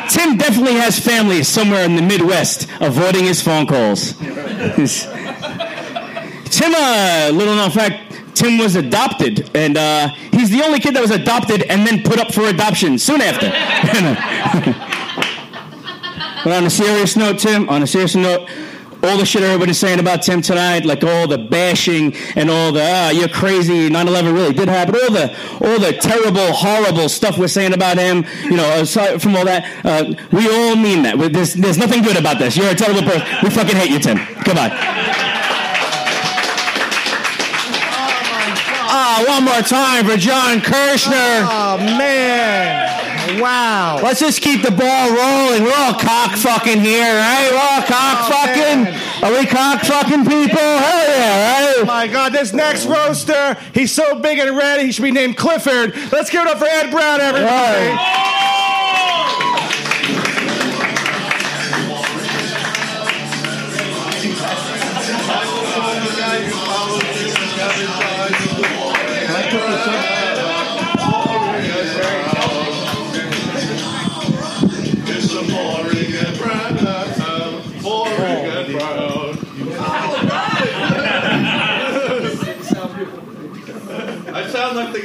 Tim 0.09 0.36
definitely 0.39 0.74
has 0.74 0.98
family 0.98 1.44
somewhere 1.44 1.85
in 1.85 1.94
the 1.94 2.02
Midwest 2.02 2.66
avoiding 2.81 3.24
his 3.27 3.40
phone 3.40 3.68
calls. 3.68 4.10
He's- 4.74 5.06
Tim, 6.51 6.74
uh, 6.74 7.31
little 7.32 7.55
known 7.55 7.70
fact, 7.70 8.36
Tim 8.36 8.59
was 8.59 8.77
adopted, 8.77 9.51
and 9.55 9.77
uh, 9.77 10.09
he's 10.32 10.51
the 10.51 10.62
only 10.62 10.78
kid 10.78 10.94
that 10.94 11.01
was 11.01 11.10
adopted 11.10 11.62
and 11.64 11.86
then 11.86 12.02
put 12.02 12.18
up 12.18 12.32
for 12.32 12.43
adoption 12.43 12.98
soon 12.98 13.23
after. 13.23 13.48
but 16.44 16.52
on 16.52 16.64
a 16.64 16.70
serious 16.70 17.16
note, 17.16 17.39
Tim, 17.39 17.68
on 17.68 17.82
a 17.82 17.86
serious 17.86 18.14
note, 18.14 18.48
all 19.02 19.16
the 19.16 19.24
shit 19.24 19.43
everybody's 19.43 19.78
saying 19.78 20.01
about 20.01 20.23
Tim 20.23 20.43
tonight, 20.43 20.85
like 20.85 21.05
all 21.05 21.27
the 21.27 21.39
bashing 21.39 22.14
and 22.35 22.51
all 22.51 22.73
the 22.73 22.82
ah, 22.82 23.10
you're 23.10 23.28
crazy, 23.28 23.89
9/11 23.89 24.35
really 24.35 24.52
did 24.52 24.68
happen, 24.68 24.97
all 24.97 25.10
the 25.10 25.31
all 25.60 25.78
the 25.78 25.93
terrible, 25.93 26.52
horrible 26.52 27.09
stuff 27.09 27.39
we're 27.39 27.48
saying 27.48 27.73
about 27.73 27.98
him, 27.98 28.24
you 28.44 28.56
know, 28.56 28.81
aside 28.81 29.23
from 29.23 29.36
all 29.36 29.44
that, 29.44 29.64
uh, 29.85 30.12
we 30.32 30.48
all 30.48 30.77
mean 30.77 31.02
that. 31.02 31.18
There's, 31.32 31.55
there's 31.55 31.78
nothing 31.78 32.02
good 32.02 32.16
about 32.16 32.39
this. 32.39 32.56
You're 32.56 32.70
a 32.70 32.74
terrible 32.74 33.02
person. 33.02 33.27
We 33.43 33.51
fucking 33.51 33.77
hate 33.77 33.90
you, 33.90 33.98
Tim. 33.98 34.18
Goodbye. 34.44 35.06
Ah, 39.18 39.24
one 39.26 39.44
more 39.44 39.62
time 39.62 40.05
for 40.05 40.18
John 40.18 40.60
Kirshner. 40.60 41.40
Oh 41.48 41.78
man! 41.78 43.40
Wow. 43.40 43.98
Let's 44.02 44.20
just 44.20 44.43
keep 44.43 44.60
the 44.60 44.70
ball 44.70 45.09
rolling. 45.09 45.64
We're 45.64 45.72
all 45.74 45.94
cock 45.94 46.36
fucking 46.36 46.80
here, 46.80 47.14
right? 47.14 47.48
We're 47.51 47.56
all 47.56 47.82
cock 47.88 48.28
fucking. 48.28 48.93
Are 49.24 49.32
we 49.32 49.47
cock 49.47 49.80
fucking 49.84 50.26
people? 50.26 50.59
Hell 50.59 51.09
yeah, 51.09 51.64
right? 51.64 51.74
Oh 51.78 51.84
my 51.86 52.06
God! 52.09 52.34
This 52.34 52.52
next 52.52 52.84
roaster, 52.84 53.56
he's 53.72 53.90
so 53.90 54.18
big 54.18 54.38
and 54.38 54.55
red, 54.55 54.80
he 54.80 54.93
should 54.93 55.05
be 55.05 55.12
named 55.12 55.38
Clifford. 55.38 55.97
Let's 56.12 56.28
give 56.28 56.43
it 56.43 56.48
up 56.48 56.59
for 56.59 56.66
Ed 56.66 56.90
Brown, 56.90 57.22
everybody. 57.22 58.76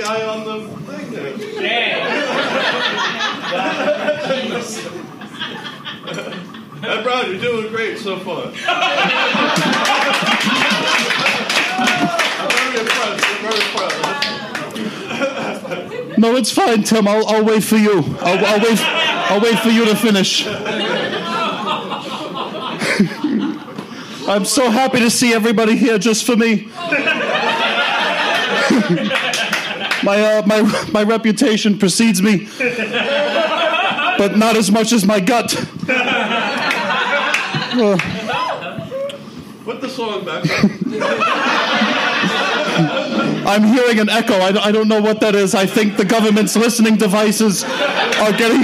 Guy 0.02 0.26
on 0.26 0.44
the 0.45 0.68
thing 0.91 1.11
there. 1.11 1.34
Ed 6.84 7.03
Brown, 7.03 7.30
you're 7.30 7.40
doing 7.40 7.68
great 7.72 7.99
so 7.99 8.18
far. 8.18 8.48
I'm 8.48 8.53
very 12.49 12.80
impressed. 12.80 13.26
I'm 13.30 13.41
very 13.44 13.61
impressed. 13.61 14.02
No, 16.18 16.36
it's 16.36 16.52
fine, 16.52 16.82
Tim. 16.82 17.07
I'll, 17.07 17.28
I'll 17.28 17.45
wait 17.45 17.64
for 17.64 17.78
you. 17.78 17.99
I'll, 18.22 18.44
I'll 18.45 18.60
wait. 18.60 18.80
I'll 18.82 19.40
wait 19.40 19.60
for 19.60 19.69
you 19.69 19.86
to 19.86 19.95
finish. 19.95 20.48
I'm 24.28 24.45
so 24.45 24.72
happy 24.72 24.99
to 24.99 25.11
see 25.11 25.32
everybody 25.34 25.78
here 25.78 25.99
just 25.99 26.26
for 26.26 26.36
me. 26.36 26.69
my 30.03 30.22
uh, 30.22 30.44
my 30.45 30.61
my 30.91 31.03
reputation 31.03 31.78
precedes 31.78 32.22
me, 32.22 32.48
but 34.18 34.38
not 34.38 34.57
as 34.57 34.72
much 34.72 34.91
as 34.91 35.06
my 35.06 35.19
gut. 35.19 35.56
Uh, 37.73 37.98
Put 39.64 39.80
the 39.80 39.90
song 39.90 40.26
back. 40.26 40.44
I'm 43.45 43.64
hearing 43.64 43.99
an 43.99 44.10
echo. 44.10 44.34
I, 44.34 44.65
I 44.65 44.72
don't 44.72 44.88
know 44.88 45.02
what 45.02 45.19
that 45.22 45.36
is. 45.36 45.53
I 45.53 45.68
think 45.68 45.98
the 45.98 46.06
government's 46.06 46.56
listening 46.56 46.95
devices 46.95 47.64
are 47.64 48.32
getting 48.32 48.64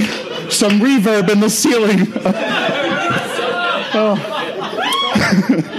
some 0.50 0.80
reverb 0.80 1.30
in 1.30 1.38
the 1.40 1.50
ceiling. 1.50 2.12
oh. 3.94 5.74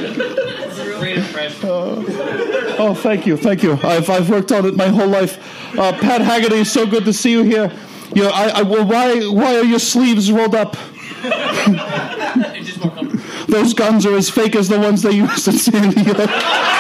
Oh, 2.89 2.95
thank 2.95 3.27
you, 3.27 3.37
thank 3.37 3.61
you. 3.61 3.73
I've, 3.83 4.09
I've 4.09 4.31
worked 4.31 4.51
on 4.51 4.65
it 4.65 4.75
my 4.75 4.87
whole 4.87 5.07
life. 5.07 5.37
Uh, 5.77 5.93
Pat 5.93 6.21
Haggerty, 6.21 6.63
so 6.63 6.87
good 6.87 7.05
to 7.05 7.13
see 7.13 7.29
you 7.29 7.43
here. 7.43 7.71
You 8.15 8.23
know, 8.23 8.29
I, 8.29 8.47
I, 8.47 8.61
well, 8.63 8.83
why, 8.83 9.27
why 9.27 9.57
are 9.57 9.63
your 9.63 9.77
sleeves 9.77 10.31
rolled 10.31 10.55
up? 10.55 10.75
Those 13.47 13.75
guns 13.75 14.07
are 14.07 14.15
as 14.15 14.31
fake 14.31 14.55
as 14.55 14.69
the 14.69 14.79
ones 14.79 15.03
they 15.03 15.11
used 15.11 15.47
in 15.47 15.53
San 15.53 15.91
Diego. 15.91 16.15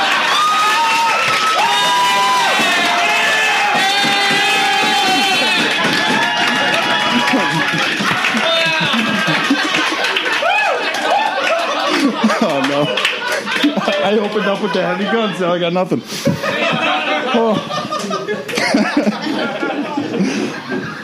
no. 14.19 14.29
Opened 14.29 14.45
up 14.45 14.61
with 14.61 14.73
the 14.73 14.81
heavy 14.81 15.05
guns, 15.05 15.39
now 15.39 15.53
I 15.53 15.59
got 15.59 15.73
nothing. 15.73 16.01
Oh. 17.31 17.55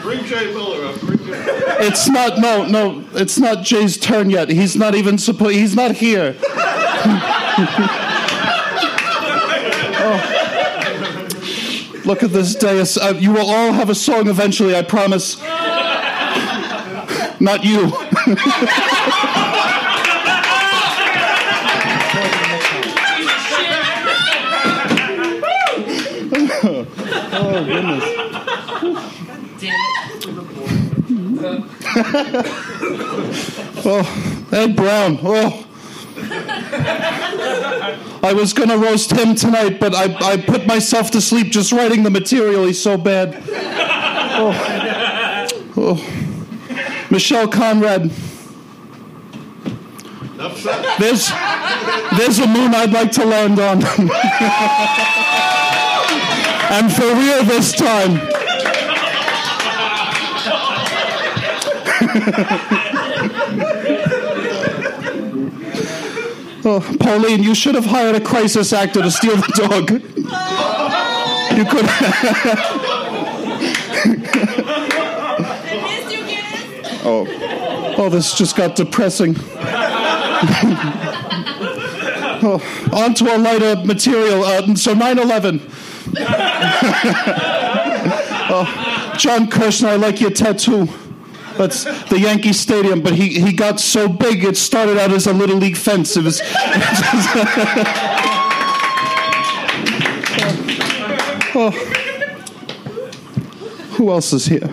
Bring 0.02 0.24
Jay 0.24 0.52
Miller 0.52 0.86
up. 0.86 1.00
Bring 1.00 1.18
Jay. 1.18 1.56
It's 1.78 2.08
not 2.08 2.38
no 2.38 2.64
no. 2.66 3.04
It's 3.12 3.38
not 3.38 3.64
Jay's 3.64 3.96
turn 3.96 4.30
yet. 4.30 4.48
He's 4.48 4.76
not 4.76 4.94
even 4.94 5.18
supposed. 5.18 5.54
He's 5.54 5.74
not 5.74 5.92
here. 5.92 6.36
oh. 9.98 10.42
Look 12.04 12.22
at 12.22 12.30
this 12.30 12.54
dais. 12.54 12.96
Uh, 12.96 13.14
you 13.18 13.32
will 13.32 13.50
all 13.50 13.72
have 13.72 13.90
a 13.90 13.94
song 13.94 14.28
eventually. 14.28 14.76
I 14.76 14.82
promise. 14.82 15.40
Not 17.40 17.64
you. 17.64 17.92
oh, 33.86 34.46
Ed 34.52 34.76
Brown. 34.76 35.18
Oh. 35.22 35.66
I 38.22 38.34
was 38.34 38.52
gonna 38.52 38.76
roast 38.76 39.12
him 39.12 39.34
tonight, 39.34 39.80
but 39.80 39.94
I, 39.94 40.32
I 40.32 40.36
put 40.36 40.66
myself 40.66 41.10
to 41.12 41.22
sleep 41.22 41.48
just 41.48 41.72
writing 41.72 42.02
the 42.02 42.10
material. 42.10 42.66
He's 42.66 42.82
so 42.82 42.98
bad. 42.98 43.42
Oh. 44.38 44.52
Oh. 45.78 47.06
Michelle 47.10 47.48
Conrad. 47.48 48.10
There's, 50.98 51.30
there's 52.18 52.38
a 52.40 52.46
moon 52.46 52.74
I'd 52.74 52.92
like 52.92 53.10
to 53.12 53.24
land 53.24 53.58
on. 53.58 53.82
and 56.72 56.92
for 56.92 57.14
real 57.14 57.42
this 57.44 57.72
time. 57.72 58.45
Oh, 66.68 66.80
Pauline, 66.98 67.44
you 67.44 67.54
should 67.54 67.76
have 67.76 67.84
hired 67.84 68.16
a 68.16 68.20
crisis 68.20 68.72
actor 68.72 69.00
to 69.00 69.08
steal 69.08 69.36
the 69.36 69.52
dog. 69.54 69.88
You 69.92 70.00
could. 71.64 71.84
oh, 77.06 77.94
oh, 77.96 78.08
this 78.08 78.36
just 78.36 78.56
got 78.56 78.74
depressing. 78.74 79.36
oh, 82.42 82.60
on 82.92 83.14
to 83.14 83.32
a 83.32 83.38
lighter 83.38 83.76
material. 83.84 84.42
Uh, 84.42 84.74
so 84.74 84.92
9/11. 84.92 85.60
oh, 88.50 89.14
John 89.16 89.48
Kirshner, 89.48 89.90
I 89.90 89.94
like 89.94 90.20
your 90.20 90.32
tattoo. 90.32 90.88
That's 91.56 91.84
the 92.08 92.18
Yankee 92.18 92.52
Stadium, 92.52 93.02
but 93.02 93.14
he, 93.14 93.40
he 93.40 93.52
got 93.52 93.80
so 93.80 94.08
big 94.08 94.44
it 94.44 94.56
started 94.56 94.98
out 94.98 95.10
as 95.10 95.26
a 95.26 95.32
little 95.32 95.56
league 95.56 95.76
fence. 95.76 96.16
It 96.16 96.24
was. 96.24 96.40
oh. 101.54 101.70
Who 103.96 104.10
else 104.10 104.32
is 104.32 104.46
here? 104.46 104.70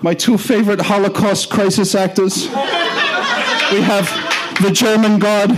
My 0.00 0.14
two 0.14 0.38
favorite 0.38 0.80
Holocaust 0.80 1.50
crisis 1.50 1.94
actors. 1.94 2.46
We 2.46 3.80
have 3.80 4.06
the 4.62 4.70
German 4.72 5.18
God. 5.18 5.50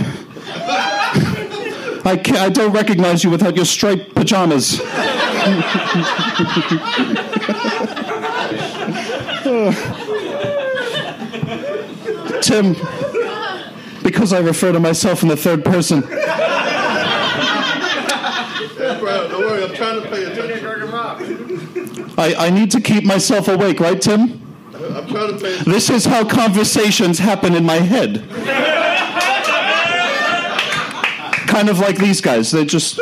I, 2.05 2.15
can't, 2.15 2.37
I 2.37 2.49
don't 2.49 2.71
recognize 2.71 3.23
you 3.23 3.29
without 3.29 3.55
your 3.55 3.65
striped 3.65 4.15
pajamas. 4.15 4.81
Tim, 12.41 12.73
because 14.03 14.31
I 14.31 14.39
refer 14.39 14.71
to 14.71 14.79
myself 14.79 15.23
in 15.23 15.29
the 15.29 15.37
third 15.37 15.65
person, 15.65 16.03
Don't 19.07 19.39
worry, 19.39 19.63
I'm 19.63 19.73
trying 19.73 20.01
to 20.01 20.09
pay 20.09 20.25
attention. 20.25 20.65
I, 22.17 22.35
I 22.37 22.49
need 22.49 22.71
to 22.71 22.81
keep 22.81 23.03
myself 23.03 23.47
awake, 23.47 23.79
right, 23.79 24.01
Tim? 24.01 24.41
I'm 24.73 25.07
trying 25.07 25.33
to 25.33 25.39
pay 25.39 25.53
attention. 25.53 25.71
This 25.71 25.89
is 25.89 26.05
how 26.05 26.27
conversations 26.27 27.19
happen 27.19 27.55
in 27.55 27.63
my 27.63 27.77
head. 27.77 28.27
kind 31.47 31.69
of 31.69 31.79
like 31.79 31.97
these 31.97 32.21
guys. 32.21 32.51
They 32.51 32.65
just. 32.65 32.99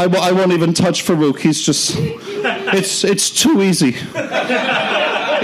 I, 0.00 0.04
w- 0.04 0.22
I 0.22 0.32
won't 0.32 0.52
even 0.52 0.72
touch 0.72 1.04
Farouk. 1.04 1.40
He's 1.40 1.60
just. 1.60 1.94
It's, 1.98 3.04
it's 3.04 3.28
too 3.28 3.60
easy. 3.60 3.88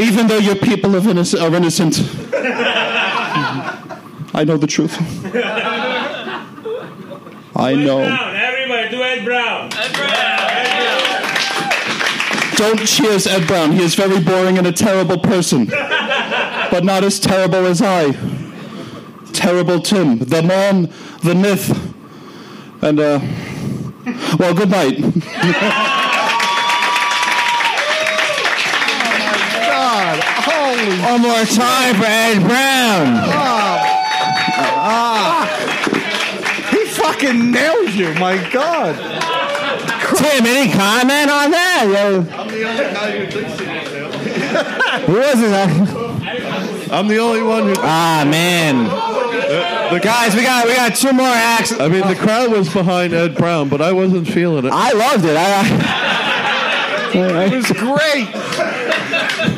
Even 0.03 0.29
though 0.29 0.39
your 0.39 0.57
people 0.57 0.97
are 0.97 1.07
innocent. 1.11 1.43
Are 1.43 1.55
innocent. 1.55 1.99
I 4.35 4.45
know 4.47 4.57
the 4.57 4.67
truth. 4.67 4.97
I 7.55 7.75
know. 7.75 8.01
Everybody 8.01 8.89
do 8.97 9.03
Ed 9.03 9.27
Brown. 9.27 9.71
Ed 9.75 9.93
Don't 12.57 12.79
cheers 12.87 13.27
Ed 13.27 13.47
Brown. 13.47 13.73
He 13.73 13.83
is 13.83 13.95
very 13.95 14.21
boring 14.21 14.57
and 14.57 14.67
a 14.67 14.73
terrible 14.73 15.19
person. 15.19 15.67
But 15.67 16.83
not 16.83 17.05
as 17.05 17.21
terrible 17.21 17.67
as 17.67 17.83
I. 17.83 18.13
Terrible 19.35 19.81
Tim. 19.83 20.21
The 20.21 20.43
man, 20.43 20.91
the 21.23 21.35
myth. 21.35 21.79
And, 22.81 22.99
uh, 23.01 23.21
well, 24.39 24.55
good 24.55 24.71
night. 24.71 24.99
God, 29.67 30.23
holy. 30.23 30.99
One 31.01 31.23
more 31.23 31.45
time 31.45 31.97
for 31.97 32.05
Ed 32.05 32.39
Brown. 32.39 33.19
Ah. 34.79 35.49
He 36.71 36.85
fucking 36.85 37.51
nailed 37.51 37.91
you, 37.91 38.15
my 38.15 38.37
God. 38.53 38.95
Tim, 40.17 40.47
any 40.47 40.71
comment 40.73 41.31
on 41.31 41.51
that? 41.51 41.83
I'm 41.83 42.49
the 42.49 42.63
only 42.63 42.85
guy 42.85 43.11
who 43.19 43.27
thinks 43.27 43.59
he 43.59 43.67
Who 45.07 45.15
was 45.19 45.41
it? 45.43 46.93
I'm 46.93 47.09
the 47.09 47.19
only 47.19 47.43
one 47.43 47.65
who. 47.65 47.75
Ah, 47.79 48.25
man. 48.25 49.06
The 49.91 50.01
Guys, 50.01 50.35
we 50.35 50.43
got 50.43 50.67
we 50.67 50.75
got 50.75 50.95
two 50.95 51.13
more 51.13 51.27
acts. 51.27 51.73
I 51.73 51.89
mean, 51.89 52.01
the 52.03 52.19
oh. 52.19 52.23
crowd 52.23 52.51
was 52.51 52.73
behind 52.73 53.13
Ed 53.13 53.37
Brown, 53.37 53.69
but 53.69 53.81
I 53.81 53.93
wasn't 53.93 54.27
feeling 54.27 54.65
it. 54.65 54.73
I 54.73 54.93
loved 54.93 55.25
it. 55.25 55.37
I, 55.37 56.27
It 57.15 57.53
was 57.53 57.71
great. 57.73 58.29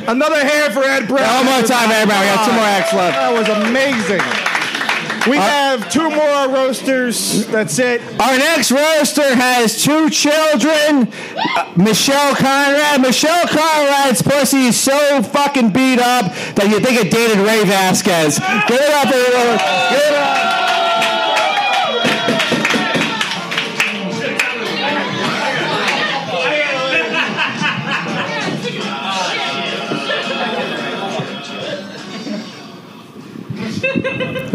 Another 0.06 0.38
hand 0.44 0.72
for 0.72 0.84
Ed 0.84 1.09
Brown. 1.09 1.44
One 1.44 1.59
more 1.59 1.66
time, 1.66 1.90
Ed 1.90 2.06
Brown. 2.06 2.20
We 2.20 2.26
got 2.26 2.46
two 2.46 2.52
more 2.52 2.64
acts 2.64 2.92
left. 2.92 3.16
That 3.16 3.32
was 3.32 3.48
amazing. 3.48 4.47
We 5.27 5.36
have 5.36 5.90
two 5.90 6.09
more 6.11 6.49
roasters. 6.49 7.47
That's 7.47 7.78
it. 7.78 8.01
Our 8.20 8.39
next 8.39 8.70
roaster 8.70 9.35
has 9.35 9.82
two 9.82 10.11
children. 10.11 11.12
Uh, 11.36 11.73
Michelle 11.77 12.35
Conrad. 12.35 13.01
Michelle 13.01 13.47
Conrad's 13.49 14.23
pussy 14.23 14.66
is 14.66 14.78
so 14.78 15.23
fucking 15.23 15.70
beat 15.70 15.99
up 15.99 16.32
that 16.55 16.69
you 16.69 16.81
think 16.81 17.01
it 17.01 17.11
dated 17.11 17.39
Ray 17.39 17.65
Vasquez. 17.65 18.39
Get 18.39 18.70
it 18.70 18.93
up, 18.93 19.07
everyone. 19.07 19.59
Get 19.90 20.12
it 20.12 20.15
up. 20.15 20.57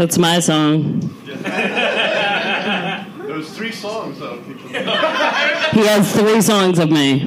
That's 0.04 0.18
my 0.18 0.42
song. 0.42 1.00
There 3.24 3.38
was 3.38 3.56
three 3.56 3.72
songs 3.72 4.20
though. 4.20 4.38
He 5.72 5.86
has 5.88 6.14
three 6.14 6.42
songs 6.42 6.78
of 6.78 6.92
me. 6.92 7.20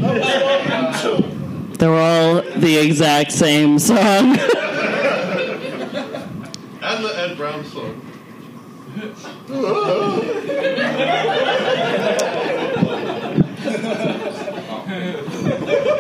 They're 1.78 1.94
all 1.94 2.42
the 2.42 2.76
exact 2.76 3.32
same 3.32 3.78
song. 3.78 3.96
And 6.82 7.04
the 7.04 7.18
Ed 7.18 7.38
Brown 7.38 7.64
song. 7.64 8.02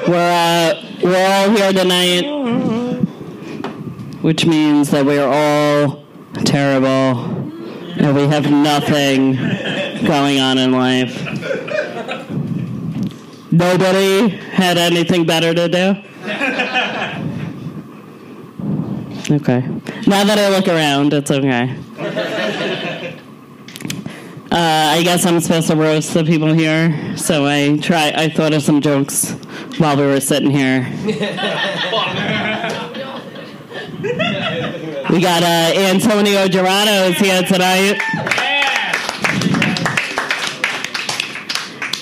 We're 0.06 0.30
uh, 0.30 0.74
we're 1.02 1.26
all 1.26 1.50
here 1.56 1.72
tonight, 1.72 2.26
which 4.20 4.44
means 4.44 4.90
that 4.90 5.06
we're 5.06 5.26
all 5.26 6.05
terrible 6.44 7.46
and 7.98 8.14
we 8.14 8.28
have 8.28 8.50
nothing 8.50 9.36
going 10.04 10.38
on 10.38 10.58
in 10.58 10.72
life. 10.72 11.24
Nobody 13.50 14.28
had 14.28 14.76
anything 14.76 15.24
better 15.24 15.54
to 15.54 15.68
do. 15.68 15.96
Okay. 19.34 19.60
Now 20.06 20.24
that 20.24 20.38
I 20.38 20.50
look 20.50 20.68
around, 20.68 21.14
it's 21.14 21.30
okay. 21.30 21.74
Uh, 24.52 24.94
I 24.94 25.02
guess 25.02 25.26
I'm 25.26 25.40
supposed 25.40 25.66
to 25.68 25.76
roast 25.76 26.14
the 26.14 26.22
people 26.22 26.52
here, 26.52 27.16
so 27.16 27.46
I 27.46 27.78
try. 27.78 28.12
I 28.14 28.28
thought 28.28 28.52
of 28.52 28.62
some 28.62 28.80
jokes 28.80 29.32
while 29.78 29.96
we 29.96 30.04
were 30.04 30.20
sitting 30.20 30.50
here. 30.50 30.86
We 35.10 35.20
got 35.20 35.42
uh, 35.44 35.78
Antonio 35.78 36.48
Gerano 36.48 37.08
is 37.08 37.16
here 37.18 37.40
tonight. 37.44 38.00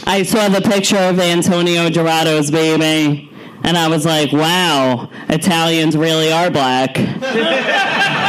I 0.06 0.22
saw 0.22 0.48
the 0.48 0.62
picture 0.62 0.96
of 0.96 1.20
Antonio 1.20 1.90
Gerato's 1.90 2.50
baby, 2.50 3.30
and 3.62 3.76
I 3.76 3.88
was 3.88 4.06
like, 4.06 4.32
"Wow, 4.32 5.10
Italians 5.28 5.98
really 5.98 6.32
are 6.32 6.50
black." 6.50 6.96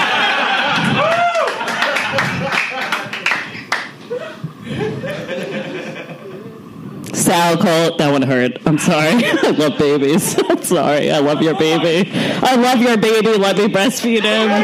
Sal 7.26 7.58
Colt, 7.58 7.98
that 7.98 8.12
one 8.12 8.22
hurt. 8.22 8.60
I'm 8.68 8.78
sorry. 8.78 9.24
I 9.26 9.50
love 9.50 9.80
babies. 9.80 10.40
I'm 10.50 10.62
sorry. 10.62 11.12
I 11.12 11.18
love 11.18 11.42
your 11.42 11.58
baby. 11.58 12.12
I 12.14 12.56
love 12.56 12.80
your 12.80 12.98
baby. 12.98 13.30
Let 13.30 13.58
me 13.58 13.66
breastfeed 13.68 14.22
him. 14.22 14.50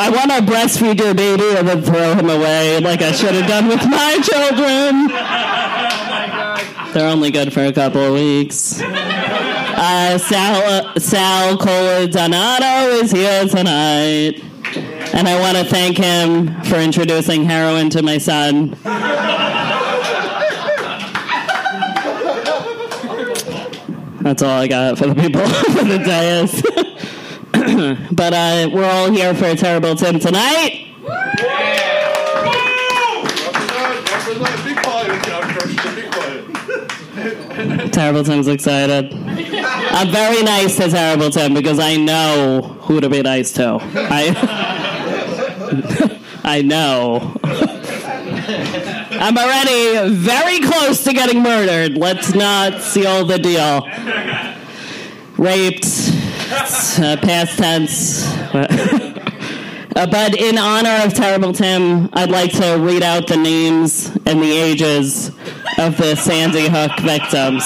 I 0.00 0.08
want 0.10 0.30
to 0.30 0.40
breastfeed 0.50 0.98
your 0.98 1.12
baby 1.12 1.54
and 1.58 1.68
then 1.68 1.82
throw 1.82 2.14
him 2.14 2.30
away 2.30 2.80
like 2.80 3.02
I 3.02 3.12
should 3.12 3.34
have 3.34 3.46
done 3.46 3.68
with 3.68 3.84
my 3.84 4.18
children. 4.22 5.08
They're 6.94 7.10
only 7.10 7.30
good 7.30 7.52
for 7.52 7.64
a 7.64 7.72
couple 7.72 8.00
of 8.00 8.14
weeks. 8.14 8.80
Uh, 8.80 10.16
Sal, 10.16 10.98
Sal 10.98 11.58
Coladonato 11.58 13.02
is 13.02 13.10
here 13.10 13.46
tonight. 13.46 14.42
And 15.12 15.28
I 15.28 15.38
want 15.40 15.58
to 15.58 15.64
thank 15.64 15.98
him 15.98 16.62
for 16.64 16.76
introducing 16.76 17.44
heroin 17.44 17.90
to 17.90 18.02
my 18.02 18.16
son. 18.18 18.76
That's 24.28 24.42
all 24.42 24.60
I 24.60 24.68
got 24.68 24.98
for 24.98 25.06
the 25.06 25.14
people 25.14 25.40
for 25.48 25.84
the 25.84 25.96
dais. 25.96 26.60
but 28.12 28.34
uh, 28.34 28.68
we're 28.70 28.84
all 28.84 29.10
here 29.10 29.34
for 29.34 29.46
a 29.46 29.56
Terrible 29.56 29.94
Tim 29.94 30.18
tonight. 30.18 30.84
Terrible 37.90 38.22
Tim's 38.22 38.48
excited. 38.48 39.14
I'm 39.14 40.10
very 40.10 40.42
nice 40.42 40.76
to 40.76 40.90
Terrible 40.90 41.30
Tim 41.30 41.54
because 41.54 41.78
I 41.78 41.96
know 41.96 42.76
who 42.82 43.00
to 43.00 43.08
be 43.08 43.22
nice 43.22 43.50
to. 43.52 43.78
I 43.80 44.34
I 46.44 46.60
know. 46.60 47.34
I'm 49.20 49.36
already 49.36 50.14
very 50.14 50.60
close 50.60 51.02
to 51.04 51.12
getting 51.12 51.42
murdered. 51.42 51.96
Let's 51.98 52.34
not 52.34 52.80
seal 52.80 53.24
the 53.24 53.38
deal. 53.38 53.82
Raped, 55.36 55.86
uh, 56.98 57.16
past 57.20 57.58
tense. 57.58 58.24
Uh, 59.96 60.06
but 60.06 60.36
in 60.36 60.56
honor 60.58 61.04
of 61.04 61.12
Terrible 61.14 61.52
Tim, 61.52 62.08
I'd 62.12 62.30
like 62.30 62.52
to 62.52 62.76
read 62.78 63.02
out 63.02 63.26
the 63.26 63.36
names 63.36 64.06
and 64.26 64.40
the 64.40 64.52
ages 64.52 65.28
of 65.78 65.96
the 65.96 66.14
Sandy 66.14 66.68
Hook 66.68 66.92
victims. 67.00 67.64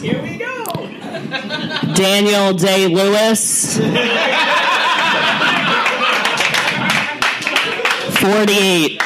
Here 0.00 0.20
we 0.20 0.38
go. 0.38 0.64
Daniel 1.94 2.52
Day 2.52 2.88
Lewis. 2.88 3.76
48. 8.18 9.00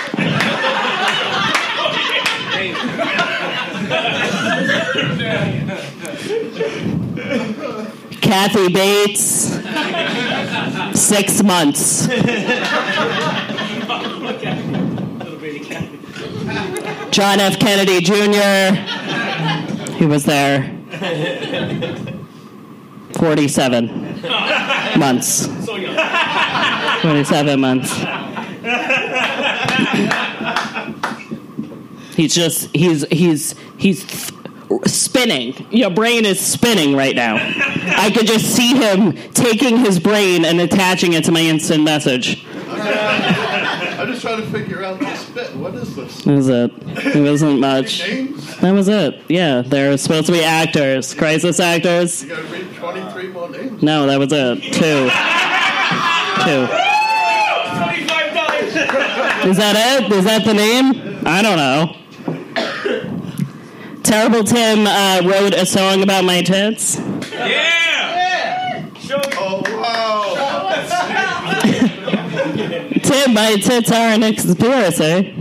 Kathy 8.22 8.68
Bates. 8.72 9.60
Six 10.98 11.42
months. 11.42 12.06
John 17.10 17.40
F. 17.40 17.58
Kennedy 17.58 18.00
Jr. 18.00 18.99
He 20.00 20.06
was 20.06 20.24
there. 20.24 20.62
47 23.18 24.22
months. 24.98 25.46
47 27.02 27.60
months. 27.60 27.92
He's 32.16 32.34
just 32.34 32.74
he's 32.74 33.06
he's 33.10 33.54
he's 33.76 34.32
spinning. 34.86 35.66
Your 35.70 35.90
brain 35.90 36.24
is 36.24 36.40
spinning 36.40 36.96
right 36.96 37.14
now. 37.14 37.34
I 37.36 38.10
could 38.10 38.26
just 38.26 38.46
see 38.56 38.74
him 38.74 39.12
taking 39.34 39.76
his 39.76 40.00
brain 40.00 40.46
and 40.46 40.62
attaching 40.62 41.12
it 41.12 41.24
to 41.24 41.32
my 41.32 41.42
instant 41.42 41.84
message. 41.84 42.46
I'm 44.00 44.08
just 44.08 44.22
trying 44.22 44.40
to 44.40 44.46
figure 44.46 44.82
out 44.82 44.98
the 44.98 45.14
spit. 45.14 45.54
What 45.56 45.74
is 45.74 45.94
this? 45.94 46.22
That 46.22 46.34
was 46.34 46.48
it. 46.48 46.72
It 47.14 47.20
wasn't 47.20 47.60
much. 47.60 48.00
That 48.62 48.72
was 48.72 48.88
it. 48.88 49.20
Yeah, 49.28 49.60
they're 49.60 49.98
supposed 49.98 50.24
to 50.28 50.32
be 50.32 50.42
actors, 50.42 51.12
crisis 51.12 51.60
actors. 51.60 52.22
You 52.22 52.30
gotta 52.30 52.44
read 52.44 52.74
23 52.76 53.28
more 53.28 53.50
names. 53.50 53.82
No, 53.82 54.06
that 54.06 54.18
was 54.18 54.32
it. 54.32 54.62
Two. 54.72 55.10
Two. 56.40 56.66
Is 59.50 59.58
that 59.58 60.00
it? 60.00 60.10
Is 60.10 60.24
that 60.24 60.44
the 60.46 60.54
name? 60.54 61.20
I 61.26 61.42
don't 61.42 61.58
know. 61.58 61.94
Terrible 64.02 64.44
Tim 64.44 64.86
uh, 64.86 65.20
wrote 65.26 65.52
a 65.52 65.66
song 65.66 66.02
about 66.02 66.24
my 66.24 66.40
tits. 66.40 66.98
Oh, 69.42 69.62
wow. 69.66 70.10
Tim, 73.24 73.34
my 73.34 73.56
tits 73.56 73.90
are 73.90 74.08
an 74.12 74.20
conspiracy. 74.22 75.34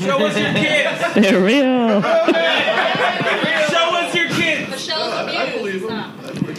Show 0.00 0.26
us 0.26 0.36
your 0.36 0.52
kids. 0.52 1.14
They're 1.14 1.40
real. 1.40 2.02
Show 2.02 3.96
us 3.96 4.14
your 4.14 4.28
kids. 4.30 4.90
I 4.90 5.52
believe 5.56 5.82
him. 5.82 5.90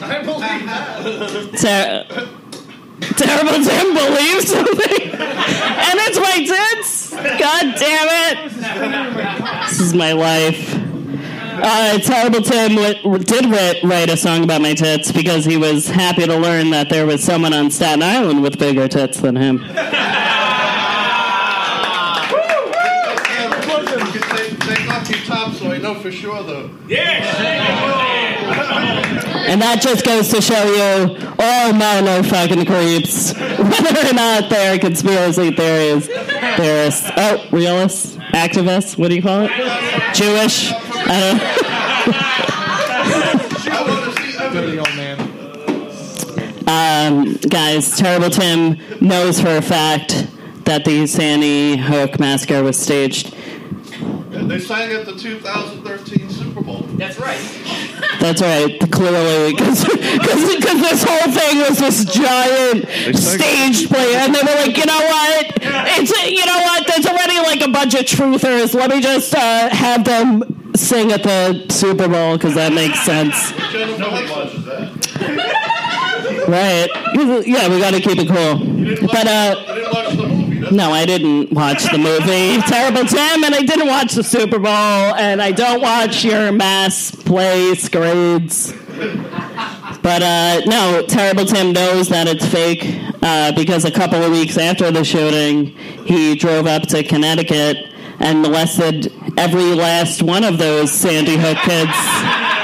I 0.03 0.23
believe 0.23 0.65
that. 0.65 1.57
Ter- 1.59 2.37
Terrible 3.17 3.63
Tim 3.65 3.93
believes 3.93 4.47
something, 4.49 5.11
and 5.11 5.99
it's 5.99 6.19
my 6.19 6.45
tits. 6.45 7.09
God 7.11 7.75
damn 7.77 8.47
it! 8.47 9.69
This 9.69 9.79
is 9.81 9.93
my 9.93 10.13
life. 10.13 10.77
Uh, 11.63 11.99
Terrible 11.99 12.41
Tim 12.41 12.75
w- 12.75 13.19
did 13.23 13.45
write, 13.45 13.83
write 13.83 14.09
a 14.09 14.17
song 14.17 14.43
about 14.43 14.61
my 14.61 14.73
tits 14.73 15.11
because 15.11 15.45
he 15.45 15.57
was 15.57 15.87
happy 15.87 16.25
to 16.25 16.35
learn 16.37 16.69
that 16.71 16.89
there 16.89 17.05
was 17.05 17.23
someone 17.23 17.53
on 17.53 17.69
Staten 17.69 18.01
Island 18.01 18.41
with 18.41 18.57
bigger 18.57 18.87
tits 18.87 19.19
than 19.19 19.35
him. 19.35 19.59
Know 25.93 25.99
for 25.99 26.11
sure, 26.11 26.43
though. 26.43 26.69
And 29.47 29.61
that 29.61 29.79
just 29.81 30.05
goes 30.05 30.29
to 30.29 30.41
show 30.41 30.63
you 30.65 31.17
all 31.39 31.73
men 31.73 32.07
are 32.07 32.23
fucking 32.23 32.65
creeps, 32.65 33.33
whether 33.37 34.09
or 34.09 34.13
not 34.13 34.49
they're 34.49 34.79
conspiracy 34.79 35.51
theories, 35.51 36.07
theorists, 36.07 37.09
oh, 37.17 37.45
realists, 37.51 38.15
activists, 38.33 38.97
what 38.97 39.09
do 39.09 39.15
you 39.15 39.21
call 39.21 39.41
it? 39.43 39.51
Jewish? 40.13 40.71
I 40.73 41.19
don't 41.19 41.41
Um, 46.71 47.33
guys, 47.49 47.97
Terrible 47.97 48.29
Tim 48.29 48.77
knows 49.01 49.41
for 49.41 49.57
a 49.57 49.61
fact 49.61 50.27
that 50.65 50.85
the 50.85 51.05
Sandy 51.05 51.75
Hook 51.75 52.17
massacre 52.19 52.63
was 52.63 52.77
staged. 52.77 53.35
And 54.41 54.49
they 54.49 54.57
sang 54.57 54.91
at 54.91 55.05
the 55.05 55.13
2013 55.13 56.27
Super 56.31 56.61
Bowl. 56.61 56.79
That's 56.97 57.19
right. 57.19 57.37
That's 58.19 58.41
right, 58.41 58.79
clearly, 58.91 59.53
because 59.55 59.83
this 59.83 61.03
whole 61.03 61.31
thing 61.31 61.59
was 61.59 61.77
this 61.77 62.05
giant 62.05 62.87
stage 63.15 63.87
play, 63.87 64.15
and 64.15 64.33
they 64.33 64.39
were 64.41 64.65
like, 64.65 64.75
you 64.75 64.85
know 64.87 64.97
what? 64.97 65.45
It's 65.61 66.11
you 66.31 66.43
know 66.45 66.57
what? 66.57 66.87
There's 66.87 67.05
already 67.05 67.37
like 67.37 67.61
a 67.61 67.69
bunch 67.71 67.93
of 67.93 68.01
truthers. 68.01 68.73
Let 68.73 68.89
me 68.89 68.99
just 68.99 69.35
uh, 69.35 69.69
have 69.69 70.03
them 70.05 70.73
sing 70.75 71.11
at 71.11 71.21
the 71.21 71.67
Super 71.71 72.07
Bowl 72.07 72.35
because 72.37 72.55
that 72.55 72.73
makes 72.73 72.99
sense, 73.01 73.51
Nobody 73.73 74.31
watches 74.31 74.65
that. 74.65 76.47
right? 76.47 76.89
Yeah, 77.45 77.69
we 77.69 77.79
got 77.79 77.91
to 77.93 78.01
keep 78.01 78.17
it 78.17 78.27
cool. 78.27 79.07
But 79.07 79.27
uh, 79.27 79.55
I 80.71 80.71
didn't 80.71 80.71
watch 80.71 80.71
the 80.71 80.71
movie. 80.71 80.77
No, 80.77 80.91
I 80.91 81.05
didn't 81.05 81.51
watch 81.51 81.83
the 81.91 81.97
movie 81.97 82.61
Terrible 82.67 83.05
Tim, 83.05 83.43
and 83.43 83.53
I 83.55 83.61
didn't 83.61 83.87
watch 83.87 84.13
the 84.13 84.23
Super 84.23 84.59
Bowl, 84.59 84.71
and 84.71 85.41
I 85.41 85.51
don't 85.51 85.81
watch 85.81 86.23
your 86.23 86.51
mass 86.51 87.11
play 87.11 87.75
grades. 87.75 88.71
But 90.01 90.23
uh, 90.23 90.61
no, 90.65 91.05
Terrible 91.07 91.45
Tim 91.45 91.73
knows 91.73 92.09
that 92.09 92.27
it's 92.27 92.45
fake 92.45 92.85
uh, 93.21 93.51
because 93.51 93.85
a 93.85 93.91
couple 93.91 94.23
of 94.23 94.31
weeks 94.31 94.57
after 94.57 94.91
the 94.91 95.03
shooting, 95.03 95.67
he 96.05 96.35
drove 96.35 96.67
up 96.67 96.83
to 96.83 97.03
Connecticut 97.03 97.77
and 98.19 98.41
molested 98.41 99.11
every 99.37 99.73
last 99.75 100.21
one 100.21 100.43
of 100.43 100.57
those 100.57 100.91
Sandy 100.91 101.37
Hook 101.37 101.57
kids. 101.57 102.60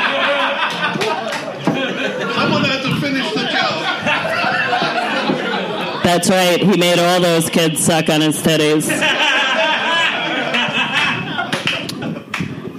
That's 6.08 6.30
right, 6.30 6.62
he 6.62 6.78
made 6.78 7.00
all 7.00 7.20
those 7.20 7.50
kids 7.50 7.84
suck 7.84 8.08
on 8.08 8.22
his 8.22 8.42
titties. 8.42 8.88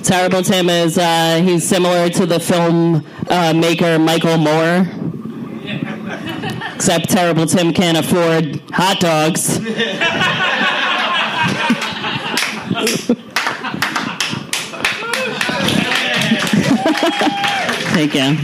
Terrible 0.02 0.42
Tim 0.42 0.70
is 0.70 0.96
uh, 0.96 1.42
he's 1.44 1.68
similar 1.68 2.08
to 2.08 2.24
the 2.24 2.40
film 2.40 3.04
uh, 3.28 3.52
maker 3.52 3.98
Michael 3.98 4.38
Moore, 4.38 4.88
except 6.74 7.10
Terrible 7.10 7.44
Tim 7.44 7.74
can't 7.74 7.98
afford 7.98 8.62
hot 8.70 8.98
dogs. 8.98 9.58
Thank 17.92 18.14
you. 18.14 18.38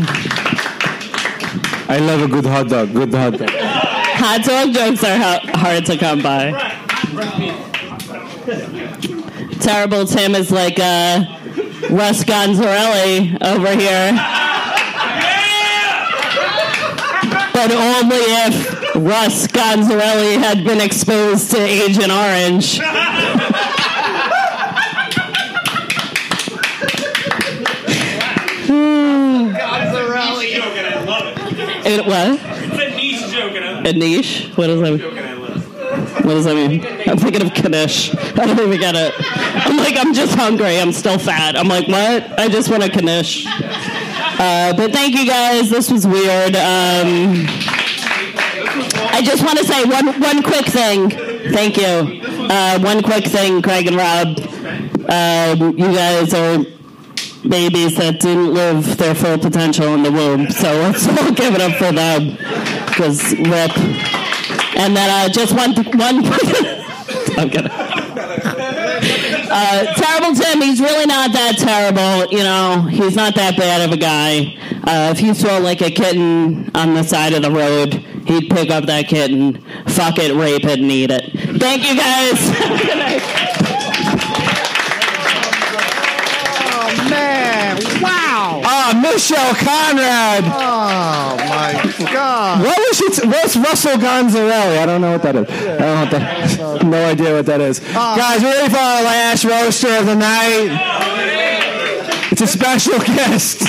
I 1.88 1.98
love 2.00 2.20
a 2.20 2.28
good 2.28 2.44
hot 2.44 2.68
dog. 2.68 2.92
Good 2.92 3.14
hot 3.14 3.38
dog. 3.38 3.83
Hot 4.26 4.42
dog 4.42 4.72
jokes 4.72 5.04
are 5.04 5.18
ha- 5.18 5.40
hard 5.52 5.84
to 5.84 5.98
come 5.98 6.22
by. 6.22 6.50
Terrible 9.60 10.06
Tim 10.06 10.34
is 10.34 10.50
like 10.50 10.78
uh, 10.78 11.24
Russ 11.90 12.24
Gonzarelli 12.24 13.36
over 13.42 13.76
here. 13.76 14.12
But 17.52 17.70
only 17.70 18.16
if 18.16 18.94
Russ 18.94 19.46
Gonzarelli 19.48 20.38
had 20.38 20.64
been 20.64 20.80
exposed 20.80 21.50
to 21.50 21.58
Agent 21.58 22.10
Orange. 22.10 22.80
Niche 30.44 30.54
joke 30.56 30.76
and 30.76 30.86
I 30.86 31.04
it. 31.26 31.86
It 31.86 32.06
what? 32.06 32.40
It's 32.40 32.82
a 32.82 32.96
niche 32.96 33.30
joke 33.84 33.96
and 33.96 34.06
I 34.06 34.12
love 34.14 34.24
A 34.24 34.24
niche? 34.24 34.52
What 34.56 34.66
does 34.68 34.80
that 34.80 34.98
mean? 34.98 35.24
What 36.24 36.34
does 36.34 36.44
that 36.44 36.54
mean? 36.54 36.84
I'm 37.08 37.18
thinking 37.18 37.42
of 37.42 37.70
knish. 37.70 38.14
I 38.14 38.46
don't 38.46 38.58
even 38.58 38.80
get 38.80 38.94
it. 38.96 39.12
I'm 39.66 39.76
like, 39.76 39.96
I'm 39.96 40.14
just 40.14 40.34
hungry. 40.34 40.78
I'm 40.80 40.92
still 40.92 41.18
fat. 41.18 41.56
I'm 41.56 41.68
like, 41.68 41.86
what? 41.88 42.38
I 42.38 42.48
just 42.48 42.70
want 42.70 42.82
a 42.82 42.88
knish. 42.88 43.46
Uh, 43.46 44.74
but 44.76 44.92
thank 44.92 45.14
you 45.14 45.26
guys. 45.26 45.70
This 45.70 45.90
was 45.90 46.06
weird. 46.06 46.56
Um, 46.56 47.46
I 49.12 49.22
just 49.22 49.44
want 49.44 49.58
to 49.58 49.64
say 49.64 49.84
one 49.84 50.20
one 50.20 50.42
quick 50.42 50.66
thing. 50.66 51.10
Thank 51.52 51.76
you. 51.76 52.20
Uh, 52.50 52.78
one 52.80 53.02
quick 53.02 53.24
thing, 53.26 53.60
Greg 53.60 53.86
and 53.86 53.96
Rob. 53.96 54.38
Um, 55.08 55.78
you 55.78 55.92
guys 55.94 56.32
are 56.34 56.64
babies 57.48 57.96
that 57.96 58.20
didn't 58.20 58.52
live 58.54 58.96
their 58.96 59.14
full 59.14 59.38
potential 59.38 59.94
in 59.94 60.02
the 60.02 60.10
womb. 60.10 60.50
So 60.50 60.72
let's 60.72 61.06
all 61.22 61.32
give 61.32 61.54
it 61.54 61.60
up 61.60 61.72
for 61.74 61.92
them. 61.92 62.36
Because 62.94 63.32
rip. 63.32 63.76
And 64.76 64.96
then 64.96 65.10
uh, 65.10 65.28
just 65.28 65.52
one 65.52 65.74
one. 65.74 66.24
I'm 67.36 67.48
gonna. 67.48 67.70
Uh, 69.56 69.94
terrible 69.94 70.34
Tim, 70.34 70.60
he's 70.60 70.80
really 70.80 71.06
not 71.06 71.32
that 71.32 71.56
terrible. 71.58 72.32
You 72.32 72.44
know, 72.44 72.82
he's 72.88 73.16
not 73.16 73.34
that 73.34 73.56
bad 73.56 73.82
of 73.82 73.92
a 73.92 73.96
guy. 73.96 74.56
Uh, 74.84 75.10
if 75.10 75.20
you 75.20 75.34
saw 75.34 75.58
like 75.58 75.80
a 75.80 75.90
kitten 75.90 76.70
on 76.74 76.94
the 76.94 77.02
side 77.02 77.32
of 77.32 77.42
the 77.42 77.50
road, 77.50 77.94
he'd 78.26 78.48
pick 78.48 78.70
up 78.70 78.86
that 78.86 79.08
kitten, 79.08 79.60
fuck 79.86 80.18
it, 80.18 80.34
rape 80.34 80.64
it, 80.64 80.78
and 80.78 80.90
eat 80.90 81.10
it. 81.10 81.32
Thank 81.60 81.88
you 81.88 81.96
guys. 81.96 83.30
Oh 86.86 87.10
man! 87.10 87.76
Wow! 88.02 88.60
Ah, 88.64 89.00
Michelle 89.02 89.54
Conrad. 89.54 90.44
Oh 90.44 91.36
my 91.48 91.83
God! 91.98 92.62
What 92.64 92.78
was 92.78 92.96
she? 92.96 93.08
T- 93.10 93.28
what's 93.28 93.56
Russell 93.56 93.98
Gonzarelli? 93.98 94.78
I 94.78 94.86
don't 94.86 95.00
know 95.00 95.12
what 95.12 95.22
that 95.22 95.36
is. 95.36 95.48
I 95.48 95.78
don't 95.78 95.78
know 95.78 96.00
what 96.00 96.10
that. 96.10 96.84
No 96.94 97.04
idea 97.06 97.32
what 97.34 97.46
that 97.46 97.60
is. 97.60 97.80
Ah. 97.94 98.16
Guys, 98.16 98.42
we're 98.42 98.50
ready 98.50 98.68
for 98.72 98.78
our 98.78 99.02
last 99.02 99.44
roaster 99.44 99.88
of 99.98 100.06
the 100.06 100.14
night. 100.14 100.68
It's 102.32 102.40
a 102.42 102.46
special 102.46 102.98
guest. 102.98 103.60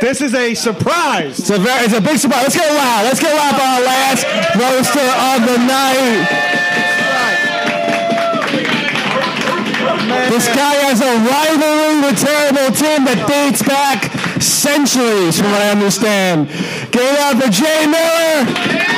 This 0.00 0.20
is 0.20 0.34
a 0.34 0.54
surprise. 0.54 1.38
It's 1.38 1.50
a 1.50 1.58
very, 1.58 1.84
it's 1.84 1.94
a 1.94 2.00
big 2.00 2.18
surprise. 2.18 2.42
Let's 2.44 2.56
get 2.56 2.72
loud. 2.72 3.04
Let's 3.04 3.20
get 3.20 3.34
loud 3.36 3.54
for 3.54 3.62
our 3.62 3.80
last 3.82 4.24
roaster 4.56 5.04
of 5.04 5.44
the 5.48 5.58
night. 5.64 6.28
This 10.30 10.48
guy 10.48 10.74
has 10.88 11.00
a 11.00 11.12
rivalry 11.28 12.00
with 12.02 12.18
Terrible 12.20 12.74
Tim 12.74 13.04
that 13.04 13.26
dates 13.28 13.62
back 13.62 14.13
centuries, 14.44 15.38
from 15.40 15.50
what 15.50 15.62
I 15.62 15.70
understand. 15.70 16.48
Give 16.92 17.02
it 17.02 17.20
up 17.20 17.42
for 17.42 17.50
Jay 17.50 17.86
Miller. 17.86 18.94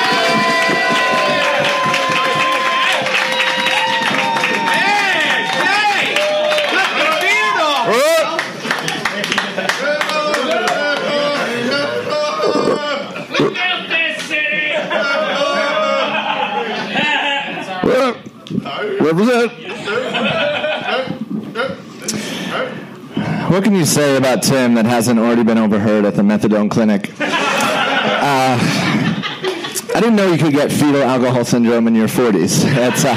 Represent. 18.99 19.66
What 23.49 23.63
can 23.63 23.77
you 23.77 23.85
say 23.85 24.17
about 24.17 24.43
Tim 24.43 24.75
that 24.75 24.87
hasn't 24.87 25.21
already 25.21 25.45
been 25.45 25.57
overheard 25.57 26.05
at 26.05 26.15
the 26.15 26.23
methadone 26.23 26.71
clinic? 26.71 27.13
Uh, 28.29 28.59
I 29.95 30.01
didn't 30.01 30.17
know 30.17 30.33
you 30.33 30.39
could 30.39 30.53
get 30.53 30.73
fetal 30.73 31.03
alcohol 31.03 31.45
syndrome 31.45 31.87
in 31.87 31.95
your 31.95 32.09
40s. 32.09 32.65
That's 32.75 33.05
uh, 33.05 33.15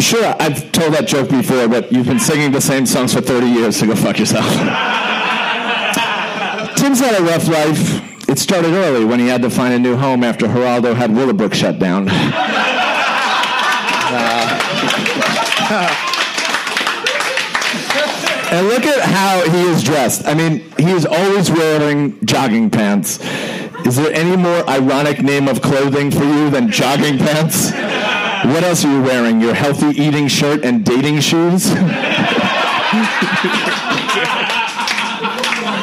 sure. 0.00 0.34
I've 0.40 0.72
told 0.72 0.94
that 0.94 1.06
joke 1.06 1.28
before, 1.28 1.68
but 1.68 1.92
you've 1.92 2.06
been 2.06 2.20
singing 2.20 2.52
the 2.52 2.60
same 2.60 2.86
songs 2.86 3.12
for 3.12 3.20
30 3.20 3.48
years, 3.48 3.76
so 3.76 3.86
go 3.86 3.94
fuck 3.94 4.18
yourself. 4.18 4.46
Tim's 6.76 7.00
had 7.00 7.20
a 7.20 7.22
rough 7.22 7.48
life. 7.48 8.28
It 8.30 8.38
started 8.38 8.72
early 8.72 9.04
when 9.04 9.18
he 9.18 9.28
had 9.28 9.42
to 9.42 9.50
find 9.50 9.74
a 9.74 9.78
new 9.78 9.96
home 9.96 10.24
after 10.24 10.46
Geraldo 10.46 10.94
had 10.94 11.14
Willowbrook 11.14 11.52
shut 11.52 11.78
down. 11.78 12.08
And 18.54 18.68
look 18.68 18.84
at 18.84 19.00
how 19.00 19.42
he 19.50 19.62
is 19.62 19.82
dressed. 19.82 20.28
I 20.28 20.34
mean, 20.34 20.60
he 20.78 20.92
is 20.92 21.04
always 21.04 21.50
wearing 21.50 22.24
jogging 22.24 22.70
pants. 22.70 23.18
Is 23.84 23.96
there 23.96 24.12
any 24.12 24.36
more 24.36 24.70
ironic 24.70 25.20
name 25.24 25.48
of 25.48 25.60
clothing 25.60 26.12
for 26.12 26.22
you 26.22 26.50
than 26.50 26.70
jogging 26.70 27.18
pants? 27.18 27.72
What 27.72 28.62
else 28.62 28.84
are 28.84 28.92
you 28.92 29.02
wearing? 29.02 29.40
Your 29.40 29.54
healthy 29.54 30.00
eating 30.00 30.28
shirt 30.28 30.64
and 30.64 30.84
dating 30.84 31.18
shoes? 31.18 31.64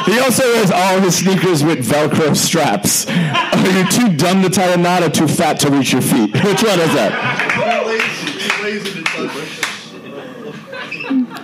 he 0.06 0.18
also 0.18 0.42
wears 0.44 0.70
all 0.70 0.98
his 1.00 1.18
sneakers 1.18 1.62
with 1.62 1.86
Velcro 1.86 2.34
straps. 2.34 3.06
Are 3.06 3.70
you 3.70 3.86
too 3.90 4.16
dumb 4.16 4.40
to 4.40 4.48
tie 4.48 4.72
a 4.72 4.78
knot 4.78 5.02
or 5.02 5.10
too 5.10 5.28
fat 5.28 5.60
to 5.60 5.70
reach 5.70 5.92
your 5.92 6.00
feet? 6.00 6.32
Which 6.42 6.62
one 6.62 6.80
is 6.80 6.94
that? 6.94 7.81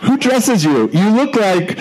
Who 0.03 0.17
dresses 0.17 0.65
you? 0.65 0.89
You 0.91 1.11
look 1.11 1.35
like 1.35 1.79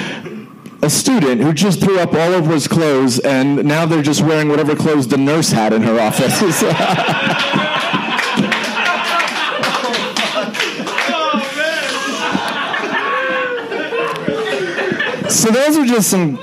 a 0.81 0.89
student 0.89 1.41
who 1.41 1.53
just 1.53 1.79
threw 1.79 1.99
up 1.99 2.13
all 2.13 2.33
over 2.33 2.53
his 2.53 2.67
clothes 2.67 3.19
and 3.19 3.63
now 3.65 3.85
they're 3.85 4.01
just 4.01 4.21
wearing 4.21 4.49
whatever 4.49 4.75
clothes 4.75 5.07
the 5.07 5.17
nurse 5.17 5.51
had 5.51 5.73
in 5.73 5.83
her 5.83 5.99
office. 5.99 6.39
so 15.29 15.51
those 15.51 15.77
are 15.77 15.85
just 15.85 16.09
some 16.09 16.37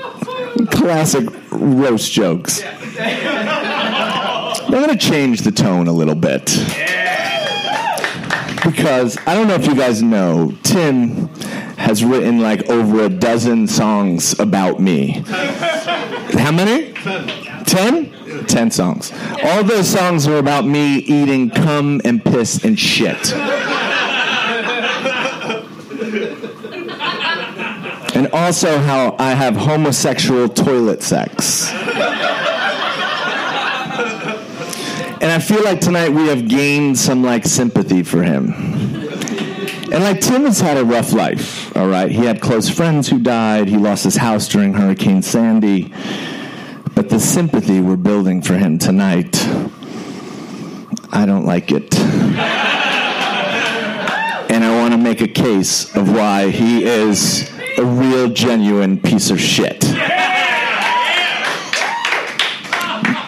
classic 0.67 1.27
roast 1.51 2.11
jokes. 2.11 2.63
I'm 4.65 4.71
going 4.71 4.89
to 4.89 4.97
change 4.97 5.41
the 5.41 5.51
tone 5.51 5.87
a 5.87 5.91
little 5.91 6.15
bit. 6.15 6.45
Because 8.63 9.17
I 9.27 9.35
don't 9.35 9.47
know 9.47 9.55
if 9.55 9.67
you 9.67 9.75
guys 9.75 10.01
know, 10.01 10.53
Tim 10.63 11.29
has 11.95 12.03
written 12.03 12.41
like 12.41 12.69
over 12.69 13.05
a 13.05 13.09
dozen 13.09 13.65
songs 13.65 14.37
about 14.37 14.81
me. 14.81 15.23
How 16.33 16.51
many? 16.51 16.91
Ten? 17.63 18.11
Ten 18.47 18.69
songs. 18.69 19.13
All 19.41 19.63
those 19.63 19.87
songs 19.87 20.27
are 20.27 20.35
about 20.35 20.65
me 20.65 20.97
eating 20.97 21.49
cum 21.49 22.01
and 22.03 22.21
piss 22.21 22.65
and 22.65 22.77
shit. 22.77 23.31
And 28.13 28.27
also 28.33 28.77
how 28.79 29.15
I 29.17 29.31
have 29.31 29.55
homosexual 29.55 30.49
toilet 30.49 31.01
sex. 31.01 31.71
And 35.21 35.31
I 35.31 35.39
feel 35.39 35.63
like 35.63 35.79
tonight 35.79 36.09
we 36.09 36.27
have 36.27 36.49
gained 36.49 36.97
some 36.97 37.23
like 37.23 37.45
sympathy 37.45 38.03
for 38.03 38.21
him. 38.21 38.74
And 39.95 40.03
like 40.03 40.19
Tim 40.19 40.43
has 40.43 40.59
had 40.59 40.75
a 40.75 40.83
rough 40.83 41.13
life, 41.13 41.73
all 41.77 41.87
right? 41.87 42.11
He 42.11 42.25
had 42.25 42.41
close 42.41 42.67
friends 42.67 43.07
who 43.07 43.17
died, 43.17 43.69
he 43.69 43.77
lost 43.77 44.03
his 44.03 44.17
house 44.17 44.45
during 44.49 44.73
Hurricane 44.73 45.21
Sandy. 45.21 45.93
But 46.93 47.07
the 47.07 47.17
sympathy 47.17 47.79
we're 47.79 47.95
building 47.95 48.41
for 48.41 48.55
him 48.55 48.77
tonight, 48.77 49.37
I 51.13 51.25
don't 51.25 51.45
like 51.45 51.71
it. 51.71 51.97
And 54.51 54.65
I 54.65 54.77
want 54.81 54.91
to 54.91 54.97
make 54.97 55.21
a 55.21 55.29
case 55.29 55.95
of 55.95 56.11
why 56.11 56.49
he 56.49 56.83
is 56.83 57.49
a 57.77 57.85
real, 57.85 58.27
genuine 58.27 58.99
piece 58.99 59.29
of 59.29 59.39
shit. 59.39 59.81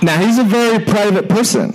Now, 0.03 0.19
he's 0.19 0.37
a 0.37 0.43
very 0.43 0.83
private 0.83 1.29
person, 1.29 1.71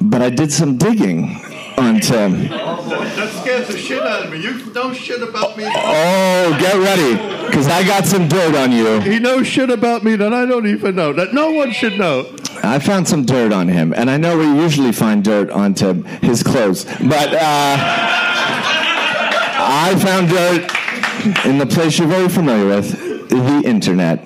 but 0.00 0.20
I 0.20 0.30
did 0.30 0.50
some 0.52 0.78
digging 0.78 1.45
on 1.78 2.00
Tim. 2.00 2.48
That 2.48 3.30
scares 3.40 3.68
the 3.68 3.78
shit 3.78 4.02
out 4.02 4.24
of 4.26 4.32
me. 4.32 4.42
You 4.42 4.64
know 4.72 4.92
shit 4.92 5.22
about 5.22 5.56
me. 5.56 5.64
Oh, 5.66 6.56
get 6.58 6.74
ready, 6.76 7.16
because 7.46 7.68
I 7.68 7.84
got 7.84 8.06
some 8.06 8.28
dirt 8.28 8.54
on 8.54 8.72
you. 8.72 9.00
He 9.00 9.18
knows 9.18 9.46
shit 9.46 9.70
about 9.70 10.04
me 10.04 10.16
that 10.16 10.32
I 10.32 10.46
don't 10.46 10.66
even 10.66 10.96
know. 10.96 11.12
That 11.12 11.32
no 11.34 11.50
one 11.50 11.72
should 11.72 11.98
know. 11.98 12.34
I 12.62 12.78
found 12.78 13.06
some 13.08 13.24
dirt 13.24 13.52
on 13.52 13.68
him, 13.68 13.92
and 13.94 14.10
I 14.10 14.16
know 14.16 14.38
we 14.38 14.46
usually 14.46 14.92
find 14.92 15.22
dirt 15.22 15.50
onto 15.50 16.02
his 16.02 16.42
clothes, 16.42 16.84
but 16.84 17.34
uh, 17.34 17.76
I 19.68 19.94
found 19.98 20.28
dirt 20.28 21.46
in 21.46 21.58
the 21.58 21.66
place 21.66 21.98
you're 21.98 22.08
very 22.08 22.28
familiar 22.28 22.66
with, 22.66 23.28
the 23.28 23.62
internet. 23.64 24.24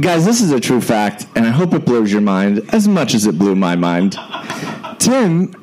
Guys, 0.00 0.24
this 0.24 0.40
is 0.40 0.52
a 0.52 0.60
true 0.60 0.80
fact, 0.80 1.26
and 1.34 1.46
I 1.46 1.50
hope 1.50 1.74
it 1.74 1.84
blows 1.84 2.12
your 2.12 2.20
mind 2.20 2.68
as 2.72 2.86
much 2.86 3.14
as 3.14 3.26
it 3.26 3.38
blew 3.38 3.56
my 3.56 3.76
mind. 3.76 4.16
Tim 4.98 5.54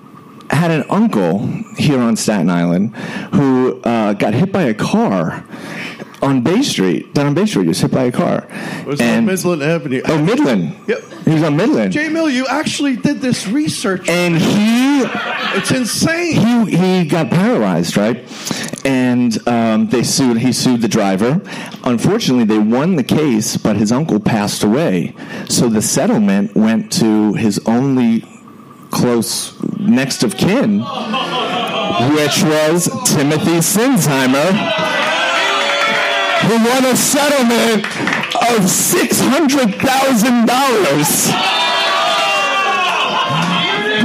had 0.50 0.72
an 0.72 0.86
uncle 0.90 1.48
here 1.78 2.00
on 2.00 2.16
Staten 2.16 2.50
Island 2.50 2.96
who 3.34 3.82
uh, 3.82 4.14
got 4.14 4.34
hit 4.34 4.52
by 4.52 4.64
a 4.64 4.74
car 4.74 5.46
on 6.22 6.42
Bay 6.42 6.62
Street. 6.62 7.14
Down 7.14 7.28
on 7.28 7.34
Bay 7.34 7.46
Street, 7.46 7.64
he 7.64 7.70
was 7.70 7.80
hit 7.80 7.92
by 7.92 8.06
a 8.06 8.12
car. 8.12 8.48
It 8.50 8.88
was 8.88 9.02
on 9.02 9.26
Midland 9.26 9.62
Avenue. 9.64 10.02
Oh, 10.06 10.22
Midland. 10.22 10.76
Yep. 10.88 11.00
He 11.26 11.34
was 11.34 11.44
on 11.44 11.58
Midland. 11.58 11.92
J 11.92 12.10
Mill, 12.10 12.30
you 12.30 12.48
actually 12.48 12.96
did 12.96 13.22
this 13.22 13.48
research. 13.48 14.08
And 14.10 14.38
he. 14.38 15.04
It's 15.58 15.72
insane. 15.72 16.68
He, 16.68 16.78
he 16.78 17.06
got 17.06 17.30
paralyzed, 17.30 17.98
right? 17.98 18.24
And 18.86 19.48
um, 19.48 19.88
they 19.88 20.04
sued. 20.04 20.38
He 20.38 20.54
sued 20.54 20.82
the 20.82 20.88
driver. 20.88 21.42
Unfortunately, 21.84 22.46
they 22.46 22.60
won 22.60 22.96
the 22.96 23.04
case, 23.04 23.58
but 23.58 23.76
his 23.76 23.92
uncle 23.92 24.20
passed 24.20 24.64
away. 24.64 25.14
So 25.50 25.68
the 25.68 25.82
settlement 25.82 26.56
went 26.56 26.92
to 26.94 27.34
his 27.34 27.60
only 27.66 28.24
close 28.92 29.54
next 29.80 30.24
of 30.24 30.36
kin, 30.38 30.80
which 30.80 32.44
was 32.44 32.90
Timothy 33.06 33.60
Sinsheimer, 33.60 34.52
who 36.48 36.56
won 36.70 36.86
a 36.86 36.96
settlement 36.96 37.86
of 38.52 38.70
six 38.70 39.20
hundred 39.20 39.76
thousand 39.76 40.46
dollars. 40.46 41.28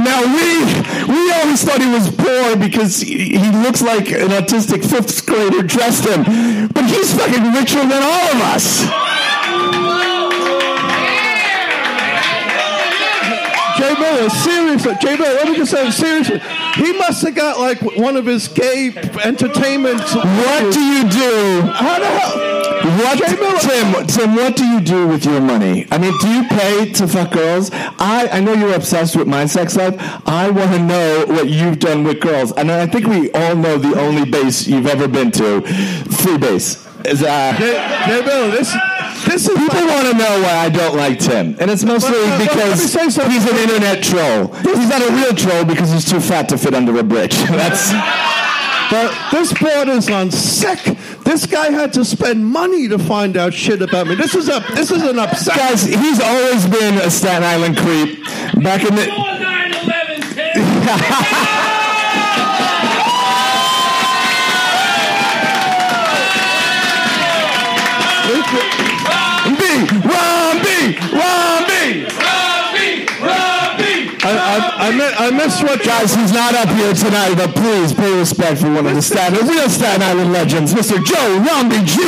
Now 0.03 0.21
we 0.23 0.63
we 1.07 1.31
always 1.31 1.63
thought 1.63 1.81
he 1.81 1.89
was 1.89 2.09
poor 2.09 2.57
because 2.57 2.99
he, 3.01 3.37
he 3.37 3.51
looks 3.63 3.81
like 3.81 4.09
an 4.09 4.29
autistic 4.29 4.83
fifth 4.83 5.25
grader 5.25 5.61
dressed 5.63 6.05
him, 6.05 6.67
but 6.69 6.85
he's 6.85 7.13
fucking 7.13 7.53
richer 7.53 7.79
than 7.79 8.01
all 8.03 8.27
of 8.35 8.41
us. 8.53 9.22
J 14.13 14.19
Miller, 14.19 14.29
seriously, 14.29 14.93
J 15.01 15.17
Miller, 15.17 15.33
let 15.33 15.49
me 15.49 15.55
just 15.55 15.71
say, 15.71 15.89
seriously, 15.89 16.39
he 16.75 16.93
must 16.97 17.23
have 17.23 17.35
got 17.35 17.59
like 17.59 17.81
one 17.97 18.15
of 18.15 18.25
his 18.25 18.47
gay 18.47 18.93
entertainment. 19.23 20.01
What 20.01 20.73
do 20.73 20.81
you 20.81 21.09
do? 21.09 21.61
How 21.71 21.99
the 21.99 22.05
hell? 22.05 22.53
What, 22.83 23.17
Tim? 23.61 24.07
Tim, 24.07 24.35
what 24.35 24.55
do 24.55 24.65
you 24.65 24.81
do 24.81 25.07
with 25.07 25.25
your 25.25 25.41
money? 25.41 25.87
I 25.89 25.97
mean, 25.97 26.13
do 26.19 26.27
you 26.29 26.43
pay 26.47 26.91
to 26.93 27.07
fuck 27.07 27.31
girls? 27.31 27.71
I, 27.71 28.29
I 28.31 28.39
know 28.39 28.53
you're 28.53 28.75
obsessed 28.75 29.15
with 29.15 29.27
my 29.27 29.45
sex 29.45 29.75
life. 29.75 29.95
I 30.27 30.49
want 30.49 30.71
to 30.71 30.79
know 30.79 31.25
what 31.27 31.49
you've 31.49 31.79
done 31.79 32.03
with 32.03 32.19
girls, 32.19 32.51
and 32.51 32.71
I 32.71 32.85
think 32.85 33.07
we 33.07 33.31
all 33.31 33.55
know 33.55 33.77
the 33.77 33.99
only 33.99 34.29
base 34.29 34.67
you've 34.67 34.87
ever 34.87 35.07
been 35.07 35.31
to, 35.31 35.61
free 35.61 36.37
base. 36.37 36.87
Is 37.05 37.21
uh, 37.23 37.55
J, 37.57 37.73
J 38.05 38.25
Miller, 38.25 38.51
this 38.51 38.73
this 39.33 39.49
is 39.49 39.57
people 39.57 39.87
want 39.87 40.05
to 40.05 40.13
know 40.13 40.41
why 40.41 40.53
I 40.57 40.69
don't 40.69 40.95
like 40.95 41.17
Tim, 41.17 41.55
and 41.59 41.71
it's 41.71 41.83
mostly 41.83 42.11
But, 42.11 42.19
uh, 42.19 42.37
but 42.45 42.55
let 42.55 42.77
me 42.77 42.85
because 42.85 43.15
say 43.15 43.29
he's 43.31 43.49
an 43.49 43.57
internet 43.57 44.03
troll. 44.03 44.53
He's 44.61 44.87
not 44.87 45.01
a 45.01 45.11
real 45.11 45.33
troll 45.33 45.65
because 45.65 45.91
he's 45.91 46.07
too 46.07 46.19
fat 46.19 46.47
to 46.49 46.57
fit 46.57 46.75
under 46.75 46.95
a 46.99 47.03
bridge. 47.03 47.35
That's. 47.49 47.91
But 48.91 49.31
this 49.31 49.51
board 49.53 49.87
is 49.87 50.07
on 50.09 50.29
sick. 50.29 50.79
This 51.23 51.47
guy 51.47 51.71
had 51.71 51.93
to 51.93 52.05
spend 52.05 52.45
money 52.45 52.87
to 52.89 52.99
find 52.99 53.35
out 53.35 53.53
shit 53.53 53.81
about 53.81 54.05
me. 54.05 54.13
This 54.13 54.35
is 54.35 54.49
a 54.49 54.59
this 54.75 54.91
is 54.91 55.01
an 55.01 55.17
upset. 55.17 55.57
Guys, 55.57 55.83
he's 55.83 56.19
always 56.19 56.67
been 56.67 56.99
a 56.99 57.09
Staten 57.09 57.43
Island 57.43 57.77
creep. 57.77 58.23
Back 58.63 58.83
in 58.83 58.93
the. 58.93 59.09
I, 74.85 75.31
miss 75.31 75.61
what 75.63 75.81
Guys, 75.83 76.13
he's 76.13 76.33
not 76.33 76.53
up 76.55 76.67
here 76.69 76.93
tonight, 76.93 77.35
but 77.35 77.55
please 77.55 77.93
pay 77.93 78.17
respect 78.17 78.59
for 78.59 78.67
one 78.67 78.85
of 78.85 78.95
the 78.95 79.01
Staten, 79.01 79.47
real 79.47 79.69
Staten 79.69 80.01
Island 80.01 80.33
legends, 80.33 80.73
Mr. 80.73 81.03
Joe 81.03 81.39
Romney 81.39 81.83
Jr. 81.85 82.03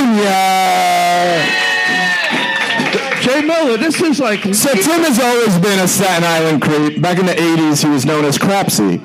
Jay 3.22 3.42
Miller. 3.42 3.78
This 3.78 4.02
is 4.02 4.20
like 4.20 4.42
So 4.54 4.72
Tim 4.74 5.02
has 5.04 5.20
always 5.20 5.58
been 5.58 5.80
a 5.80 5.88
Staten 5.88 6.24
Island 6.24 6.62
creep. 6.62 7.02
Back 7.02 7.18
in 7.18 7.26
the 7.26 7.34
'80s, 7.34 7.82
he 7.82 7.90
was 7.90 8.06
known 8.06 8.26
as 8.26 8.38
Crapsy. 8.38 9.00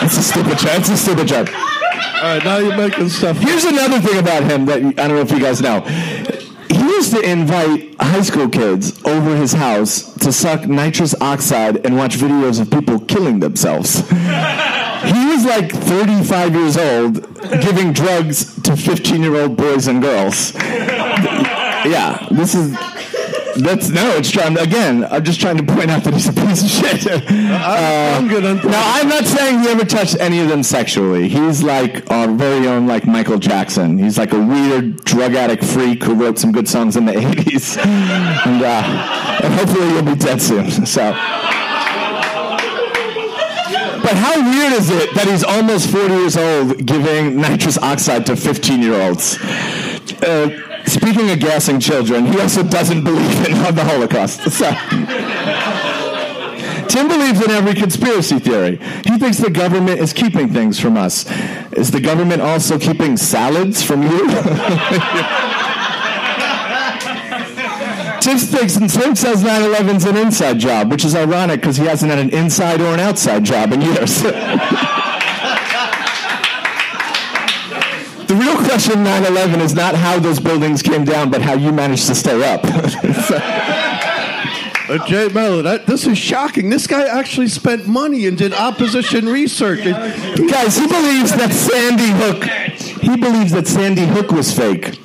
That's 0.00 0.16
a 0.16 0.22
stupid 0.22 0.58
joke. 0.58 0.72
That's 0.72 0.88
a 0.88 0.96
stupid 0.96 1.28
joke. 1.28 1.48
All 1.54 2.22
right, 2.22 2.44
now 2.44 2.58
you're 2.58 2.76
making 2.76 3.10
stuff. 3.10 3.38
Here's 3.38 3.64
another 3.64 4.00
thing 4.00 4.18
about 4.18 4.42
him 4.44 4.66
that 4.66 4.78
I 4.78 5.08
don't 5.08 5.16
know 5.16 5.20
if 5.20 5.30
you 5.30 5.40
guys 5.40 5.60
know. 5.60 5.84
Used 7.00 7.14
to 7.14 7.22
invite 7.22 7.94
high 7.98 8.20
school 8.20 8.46
kids 8.46 9.02
over 9.06 9.34
his 9.34 9.54
house 9.54 10.12
to 10.16 10.30
suck 10.30 10.66
nitrous 10.66 11.14
oxide 11.18 11.86
and 11.86 11.96
watch 11.96 12.16
videos 12.16 12.60
of 12.60 12.70
people 12.70 13.00
killing 13.06 13.40
themselves. 13.40 14.06
He 14.10 15.24
was 15.32 15.46
like 15.46 15.72
35 15.72 16.54
years 16.54 16.76
old 16.76 17.14
giving 17.62 17.94
drugs 17.94 18.54
to 18.64 18.76
15 18.76 19.22
year 19.22 19.34
old 19.34 19.56
boys 19.56 19.86
and 19.86 20.02
girls. 20.02 20.52
Yeah, 20.54 22.28
this 22.30 22.54
is. 22.54 22.76
That's 23.56 23.88
no. 23.90 24.16
It's 24.16 24.30
trying 24.30 24.58
again. 24.58 25.04
I'm 25.10 25.24
just 25.24 25.40
trying 25.40 25.56
to 25.58 25.62
point 25.62 25.90
out 25.90 26.04
that 26.04 26.14
he's 26.14 26.28
a 26.28 26.32
piece 26.32 26.62
of 26.62 26.68
shit. 26.70 27.00
Uh, 27.60 28.16
I'm 28.18 28.28
good. 28.28 28.42
no, 28.42 28.60
I'm 28.74 29.08
not 29.08 29.24
saying 29.26 29.60
he 29.60 29.68
ever 29.68 29.84
touched 29.84 30.16
any 30.18 30.40
of 30.40 30.48
them 30.48 30.62
sexually. 30.62 31.28
He's 31.28 31.62
like 31.62 32.10
our 32.10 32.28
very 32.28 32.66
own, 32.66 32.86
like 32.86 33.06
Michael 33.06 33.38
Jackson. 33.38 33.98
He's 33.98 34.16
like 34.18 34.32
a 34.32 34.38
weird 34.40 35.04
drug 35.04 35.34
addict 35.34 35.64
freak 35.64 36.02
who 36.02 36.14
wrote 36.14 36.38
some 36.38 36.52
good 36.52 36.68
songs 36.68 36.96
in 36.96 37.04
the 37.04 37.12
'80s, 37.20 37.76
and, 37.78 38.62
uh, 38.62 39.40
and 39.44 39.54
hopefully 39.54 39.88
he'll 39.90 40.02
be 40.02 40.14
dead 40.16 40.40
soon. 40.40 40.70
So. 40.86 41.12
But 44.02 44.16
how 44.16 44.40
weird 44.40 44.72
is 44.72 44.90
it 44.90 45.14
that 45.14 45.28
he's 45.28 45.44
almost 45.44 45.88
40 45.90 46.14
years 46.14 46.36
old 46.36 46.86
giving 46.86 47.36
nitrous 47.40 47.78
oxide 47.78 48.26
to 48.26 48.34
15 48.36 48.82
year 48.82 49.00
olds? 49.00 49.38
Uh, 50.22 50.48
speaking 50.90 51.30
of 51.30 51.38
gassing 51.38 51.80
children, 51.80 52.26
he 52.26 52.40
also 52.40 52.62
doesn't 52.62 53.04
believe 53.04 53.46
in 53.46 53.52
the 53.74 53.84
Holocaust. 53.84 54.50
So. 54.50 54.70
Tim 56.88 57.06
believes 57.06 57.40
in 57.40 57.50
every 57.52 57.74
conspiracy 57.74 58.40
theory. 58.40 58.78
He 59.04 59.16
thinks 59.16 59.38
the 59.38 59.50
government 59.50 60.00
is 60.00 60.12
keeping 60.12 60.52
things 60.52 60.80
from 60.80 60.96
us. 60.96 61.24
Is 61.72 61.92
the 61.92 62.00
government 62.00 62.42
also 62.42 62.78
keeping 62.78 63.16
salads 63.16 63.80
from 63.82 64.02
you? 64.02 64.28
Tim 68.20 68.38
thinks 68.38 68.76
and 68.76 68.90
Tim 68.90 69.16
says 69.16 69.42
9/11's 69.42 70.04
an 70.04 70.16
inside 70.16 70.58
job, 70.58 70.90
which 70.90 71.04
is 71.04 71.14
ironic 71.14 71.60
because 71.60 71.76
he 71.76 71.86
hasn't 71.86 72.10
had 72.10 72.18
an 72.18 72.30
inside 72.30 72.80
or 72.80 72.92
an 72.92 73.00
outside 73.00 73.44
job 73.44 73.72
in 73.72 73.80
years. 73.80 74.22
real 78.40 78.56
question 78.56 78.98
in 78.98 79.04
9/11 79.04 79.60
is 79.60 79.74
not 79.74 79.94
how 79.94 80.18
those 80.18 80.40
buildings 80.40 80.82
came 80.82 81.04
down, 81.04 81.30
but 81.30 81.42
how 81.42 81.54
you 81.54 81.72
managed 81.72 82.06
to 82.06 82.14
stay 82.14 82.42
up. 82.42 82.64
Uh, 84.90 84.98
Jay 85.06 85.28
Miller, 85.28 85.62
that, 85.62 85.86
this 85.86 86.04
is 86.04 86.18
shocking. 86.18 86.68
This 86.68 86.88
guy 86.88 87.06
actually 87.06 87.46
spent 87.46 87.86
money 87.86 88.26
and 88.26 88.36
did 88.36 88.52
opposition 88.52 89.26
research. 89.26 89.86
And 89.86 90.50
Guys, 90.50 90.76
he 90.76 90.88
believes 90.88 91.30
that 91.30 91.52
Sandy 91.52 92.10
Hook. 92.10 92.42
He 93.00 93.16
believes 93.16 93.52
that 93.52 93.68
Sandy 93.68 94.04
Hook 94.04 94.32
was 94.32 94.52
fake. 94.52 94.98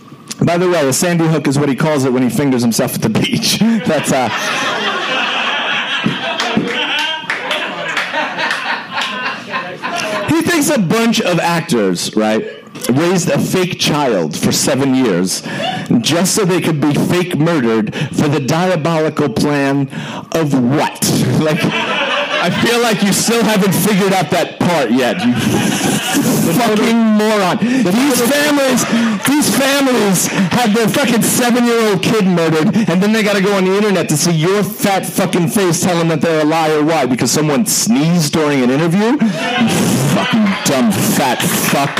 By 0.43 0.57
the 0.57 0.67
way, 0.67 0.87
a 0.87 0.91
Sandy 0.91 1.27
Hook 1.27 1.47
is 1.47 1.59
what 1.59 1.69
he 1.69 1.75
calls 1.75 2.03
it 2.03 2.11
when 2.11 2.23
he 2.23 2.29
fingers 2.29 2.63
himself 2.63 2.95
at 2.95 3.03
the 3.03 3.09
beach. 3.09 3.59
That's 3.59 4.11
uh. 4.11 4.29
He 10.29 10.41
thinks 10.41 10.69
a 10.69 10.79
bunch 10.79 11.21
of 11.21 11.39
actors, 11.39 12.15
right, 12.15 12.54
raised 12.89 13.29
a 13.29 13.39
fake 13.39 13.79
child 13.79 14.37
for 14.37 14.51
seven 14.51 14.95
years 14.95 15.41
just 16.01 16.35
so 16.35 16.45
they 16.45 16.61
could 16.61 16.79
be 16.79 16.93
fake 16.93 17.37
murdered 17.37 17.95
for 17.95 18.27
the 18.27 18.39
diabolical 18.39 19.29
plan 19.29 19.89
of 20.31 20.53
what? 20.53 21.01
Like, 21.45 21.61
I 22.45 22.51
feel 22.61 22.79
like 22.79 23.01
you 23.01 23.11
still 23.11 23.41
haven't 23.41 23.73
figured 23.73 24.13
out 24.13 24.29
that 24.29 24.61
part 24.61 24.93
yet. 24.93 25.17
You 25.17 25.33
fucking 26.53 27.01
moron. 27.17 27.57
These 27.57 28.21
families, 28.21 28.85
these 29.25 29.49
families 29.49 30.29
have 30.53 30.69
their 30.77 30.85
fucking 30.85 31.25
seven-year-old 31.25 32.05
kid 32.05 32.29
murdered, 32.29 32.69
and 32.85 33.01
then 33.01 33.13
they 33.13 33.23
got 33.23 33.33
to 33.33 33.41
go 33.41 33.57
on 33.57 33.65
the 33.65 33.73
internet 33.73 34.09
to 34.09 34.17
see 34.17 34.29
your 34.29 34.61
fat 34.61 35.07
fucking 35.07 35.47
face 35.47 35.81
telling 35.81 36.05
them 36.07 36.19
that 36.19 36.21
they're 36.21 36.41
a 36.41 36.45
liar. 36.45 36.85
Why? 36.85 37.07
Because 37.07 37.31
someone 37.31 37.65
sneezed 37.65 38.33
during 38.33 38.61
an 38.61 38.69
interview? 38.69 39.17
You 39.17 39.73
fucking 40.13 40.45
dumb 40.69 40.93
fat 41.17 41.41
fuck. 41.41 41.97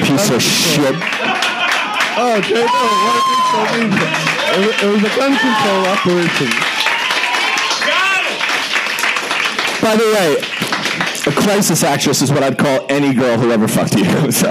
Piece 0.00 0.30
of 0.32 0.40
shit. 0.40 0.96
oh, 2.16 2.40
Jay 2.40 2.64
Miller, 2.64 2.96
what 3.04 3.20
did 3.20 3.28
you 3.28 3.44
so 3.52 3.60
mean? 3.76 3.92
It 4.48 4.60
was, 4.64 4.76
it 4.80 4.88
was 4.96 5.02
a 5.04 5.12
gun 5.12 5.36
control 5.36 5.84
operation. 5.92 6.73
By 9.84 9.96
the 9.96 10.04
way, 10.16 10.36
a 11.26 11.42
crisis 11.42 11.82
actress 11.84 12.22
is 12.22 12.32
what 12.32 12.42
I'd 12.42 12.56
call 12.56 12.86
any 12.88 13.12
girl 13.12 13.36
who 13.36 13.52
ever 13.52 13.68
fucked 13.68 13.96
you. 13.96 14.04
So. 14.32 14.50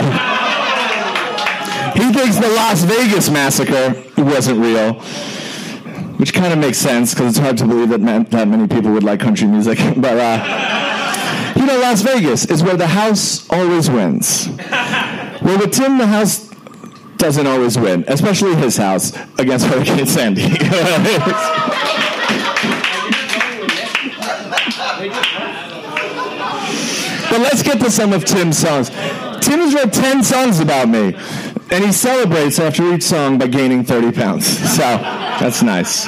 He 1.96 2.12
thinks 2.14 2.38
the 2.38 2.50
Las 2.50 2.84
Vegas 2.84 3.30
massacre 3.32 3.96
wasn't 4.16 4.60
real. 4.60 4.94
which 6.18 6.34
kind 6.34 6.54
of 6.54 6.60
makes 6.60 6.78
sense 6.78 7.14
because 7.14 7.32
it's 7.32 7.40
hard 7.40 7.58
to 7.58 7.66
believe 7.66 7.90
that 7.90 8.00
man, 8.00 8.26
that 8.26 8.48
many 8.48 8.68
people 8.68 8.92
would 8.92 9.04
like 9.04 9.20
country 9.20 9.48
music. 9.48 9.80
But 9.98 10.18
uh, 10.20 11.54
you 11.56 11.66
know, 11.66 11.80
Las 11.80 12.04
Vegas 12.04 12.46
is 12.46 12.62
where 12.62 12.78
the 12.78 12.88
house 12.88 13.50
always 13.50 13.90
wins. 13.90 14.50
Well, 15.42 15.58
with 15.58 15.72
Tim, 15.72 15.98
the 15.98 16.08
house 16.08 16.50
doesn't 17.18 17.48
always 17.48 17.78
win, 17.78 18.06
especially 18.08 18.56
his 18.56 18.78
house 18.78 19.14
against 19.40 19.66
Hurricane 19.66 20.06
Sandy. 20.06 20.44
But 27.34 27.42
let's 27.42 27.64
get 27.64 27.80
to 27.80 27.90
some 27.90 28.14
of 28.14 28.26
Tim's 28.26 28.60
songs. 28.60 28.90
Tim 28.90 29.60
has 29.60 29.74
wrote 29.74 29.92
10 29.92 30.24
songs 30.24 30.60
about 30.60 30.88
me, 30.88 31.16
and 31.72 31.84
he 31.84 31.92
celebrates 31.92 32.60
after 32.60 32.94
each 32.94 33.02
song 33.02 33.40
by 33.40 33.48
gaining 33.48 33.84
30 33.84 34.12
pounds. 34.12 34.46
So 34.46 34.84
that's 34.84 35.64
nice. 35.64 36.06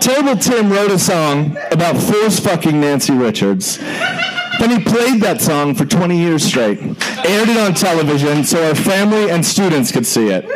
Terrible 0.00 0.36
Tim 0.36 0.70
wrote 0.70 0.92
a 0.92 1.00
song 1.00 1.56
about 1.72 1.96
force 1.96 2.38
fucking 2.38 2.80
Nancy 2.80 3.12
Richards. 3.12 3.78
Then 3.78 4.70
he 4.70 4.84
played 4.84 5.20
that 5.22 5.40
song 5.40 5.74
for 5.74 5.84
20 5.84 6.16
years 6.16 6.44
straight, 6.44 6.78
aired 6.78 7.48
it 7.48 7.56
on 7.56 7.74
television 7.74 8.44
so 8.44 8.68
our 8.68 8.76
family 8.76 9.30
and 9.32 9.44
students 9.44 9.90
could 9.90 10.06
see 10.06 10.28
it. 10.28 10.46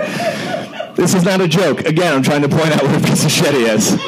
This 0.95 1.15
is 1.15 1.25
not 1.25 1.41
a 1.41 1.49
joke. 1.49 1.81
Again, 1.81 2.15
I'm 2.15 2.23
trying 2.23 2.43
to 2.43 2.49
point 2.49 2.71
out 2.71 2.85
what 2.85 2.95
a 2.95 3.05
piece 3.05 3.25
of 3.25 3.33
shit 3.33 3.55
he 3.55 3.65
is. 3.65 3.99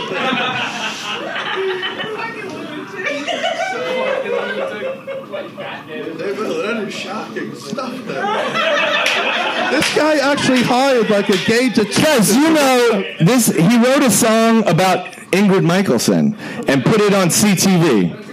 That 6.37 6.85
is 6.89 6.95
shocking 6.95 7.55
stuff. 7.55 7.93
This 9.71 9.86
guy 9.97 10.19
actually 10.19 10.63
hired 10.63 11.09
like 11.11 11.29
a 11.31 11.39
gay 11.47 11.71
detective. 11.71 12.37
You 12.37 12.53
know 12.53 13.05
this, 13.21 13.47
he 13.47 13.79
wrote 13.79 14.03
a 14.03 14.11
song 14.11 14.67
about 14.69 15.13
Ingrid 15.33 15.65
Michaelson 15.65 16.37
and 16.69 16.85
put 16.85 17.01
it 17.01 17.15
on 17.15 17.29
CTV. 17.29 18.25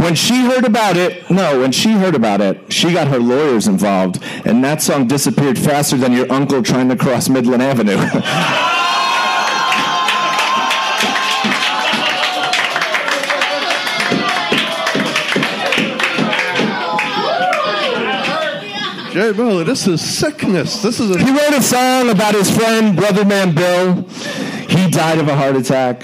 When 0.00 0.14
she 0.14 0.42
heard 0.42 0.64
about 0.64 0.96
it, 0.96 1.30
no, 1.30 1.60
when 1.60 1.72
she 1.72 1.92
heard 1.92 2.14
about 2.14 2.40
it, 2.40 2.70
she 2.72 2.92
got 2.92 3.08
her 3.08 3.18
lawyers 3.18 3.66
involved, 3.66 4.22
and 4.44 4.62
that 4.64 4.82
song 4.82 5.06
disappeared 5.06 5.58
faster 5.58 5.96
than 5.96 6.12
your 6.12 6.30
uncle 6.30 6.62
trying 6.62 6.88
to 6.90 6.96
cross 6.96 7.28
Midland 7.28 7.62
Avenue. 7.62 7.96
Jay 19.16 19.32
Miller, 19.32 19.64
this 19.64 19.86
is 19.86 20.02
sickness. 20.02 20.82
This 20.82 21.00
is 21.00 21.10
a. 21.10 21.18
He 21.18 21.30
wrote 21.30 21.54
a 21.54 21.62
song 21.62 22.10
about 22.10 22.34
his 22.34 22.54
friend, 22.54 22.94
Brother 22.94 23.24
Man 23.24 23.54
Bill. 23.54 24.02
He 24.68 24.90
died 24.90 25.18
of 25.18 25.26
a 25.26 25.34
heart 25.34 25.56
attack. 25.56 26.02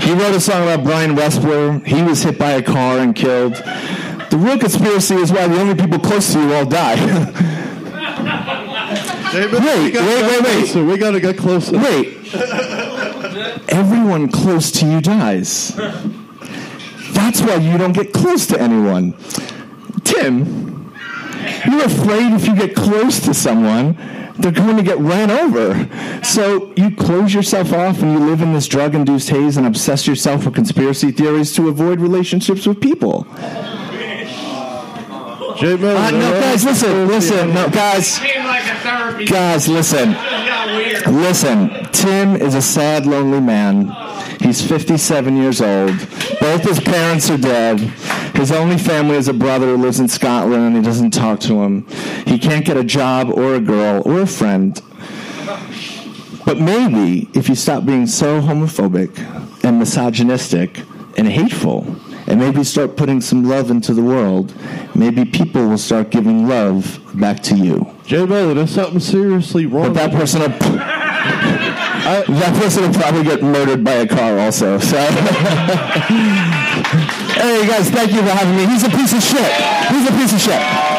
He 0.00 0.12
wrote 0.14 0.34
a 0.34 0.40
song 0.40 0.64
about 0.64 0.82
Brian 0.82 1.14
Westler. 1.14 1.86
He 1.86 2.02
was 2.02 2.24
hit 2.24 2.40
by 2.40 2.50
a 2.50 2.62
car 2.62 2.98
and 2.98 3.14
killed. 3.14 3.54
The 3.54 4.36
real 4.36 4.58
conspiracy 4.58 5.14
is 5.14 5.30
why 5.30 5.46
the 5.46 5.60
only 5.60 5.76
people 5.76 6.00
close 6.00 6.32
to 6.32 6.40
you 6.40 6.52
all 6.54 6.66
die. 6.66 6.96
Jay 9.30 9.46
Miller, 9.46 9.64
Wait, 9.64 9.94
we 9.94 10.00
wait, 10.00 10.22
wait, 10.22 10.42
wait. 10.42 10.66
So 10.66 10.84
We 10.84 10.98
got 10.98 11.12
to 11.12 11.20
get 11.20 11.38
closer. 11.38 11.78
Wait. 11.78 12.34
Everyone 13.68 14.28
close 14.28 14.72
to 14.72 14.86
you 14.86 15.00
dies. 15.00 15.68
That's 17.12 17.42
why 17.42 17.58
you 17.62 17.78
don't 17.78 17.92
get 17.92 18.12
close 18.12 18.48
to 18.48 18.60
anyone. 18.60 19.14
Tim, 20.02 20.79
you're 21.66 21.84
afraid 21.84 22.32
if 22.32 22.46
you 22.46 22.54
get 22.56 22.74
close 22.76 23.20
to 23.20 23.34
someone, 23.34 23.96
they're 24.38 24.52
going 24.52 24.76
to 24.76 24.82
get 24.82 24.98
ran 24.98 25.30
over. 25.30 25.88
So 26.24 26.72
you 26.76 26.94
close 26.94 27.34
yourself 27.34 27.72
off 27.72 28.00
and 28.02 28.12
you 28.12 28.18
live 28.18 28.40
in 28.40 28.52
this 28.54 28.66
drug 28.68 28.94
induced 28.94 29.28
haze 29.30 29.56
and 29.56 29.66
obsess 29.66 30.06
yourself 30.06 30.44
with 30.46 30.54
conspiracy 30.54 31.10
theories 31.10 31.52
to 31.56 31.68
avoid 31.68 32.00
relationships 32.00 32.66
with 32.66 32.80
people. 32.80 33.26
Jay 35.58 35.76
Miller, 35.76 35.94
Uh, 35.98 36.10
no, 36.10 36.40
guys, 36.40 36.64
listen, 36.64 37.08
listen, 37.08 37.52
no, 37.52 37.68
guys, 37.68 38.18
guys, 39.28 39.68
listen, 39.68 40.16
listen. 41.06 41.70
Tim 41.92 42.36
is 42.36 42.54
a 42.54 42.62
sad, 42.62 43.04
lonely 43.04 43.40
man. 43.40 43.94
He's 44.40 44.62
57 44.66 45.36
years 45.36 45.60
old. 45.60 45.90
Both 46.40 46.62
his 46.62 46.80
parents 46.80 47.28
are 47.28 47.36
dead. 47.36 47.92
His 48.40 48.52
only 48.52 48.78
family 48.78 49.16
is 49.16 49.28
a 49.28 49.34
brother 49.34 49.66
who 49.66 49.76
lives 49.76 50.00
in 50.00 50.08
Scotland 50.08 50.62
and 50.64 50.74
he 50.74 50.80
doesn't 50.80 51.10
talk 51.10 51.40
to 51.40 51.62
him. 51.62 51.86
He 52.26 52.38
can't 52.38 52.64
get 52.64 52.78
a 52.78 52.82
job 52.82 53.28
or 53.28 53.54
a 53.54 53.60
girl 53.60 54.02
or 54.06 54.22
a 54.22 54.26
friend. 54.26 54.80
But 56.46 56.58
maybe 56.58 57.28
if 57.34 57.50
you 57.50 57.54
stop 57.54 57.84
being 57.84 58.06
so 58.06 58.40
homophobic 58.40 59.18
and 59.62 59.78
misogynistic 59.78 60.80
and 61.18 61.28
hateful, 61.28 61.84
and 62.26 62.40
maybe 62.40 62.64
start 62.64 62.96
putting 62.96 63.20
some 63.20 63.44
love 63.44 63.70
into 63.70 63.92
the 63.92 64.02
world, 64.02 64.54
maybe 64.94 65.26
people 65.26 65.68
will 65.68 65.76
start 65.76 66.08
giving 66.08 66.48
love 66.48 66.98
back 67.14 67.42
to 67.42 67.56
you. 67.56 67.94
Jay 68.06 68.24
Miller, 68.24 68.54
there's 68.54 68.70
something 68.70 69.00
seriously 69.00 69.66
wrong. 69.66 69.92
But 69.92 69.94
that 69.94 70.12
person 70.12 70.40
will, 70.40 70.48
that 72.38 72.54
person 72.58 72.84
will 72.84 72.98
probably 72.98 73.24
get 73.24 73.42
murdered 73.42 73.84
by 73.84 73.92
a 73.92 74.08
car 74.08 74.38
also. 74.38 74.78
So, 74.78 74.96
hey 77.40 77.66
guys, 77.66 77.88
thank 77.90 78.12
you 78.12 78.20
for 78.20 78.30
having 78.30 78.56
me. 78.56 78.66
He's 78.66 78.84
a 78.84 78.90
piece 78.90 79.12
of 79.12 79.22
shit. 79.22 79.50
He's 79.90 80.08
a 80.08 80.12
piece 80.12 80.32
of 80.32 80.40
shit. 80.40 80.89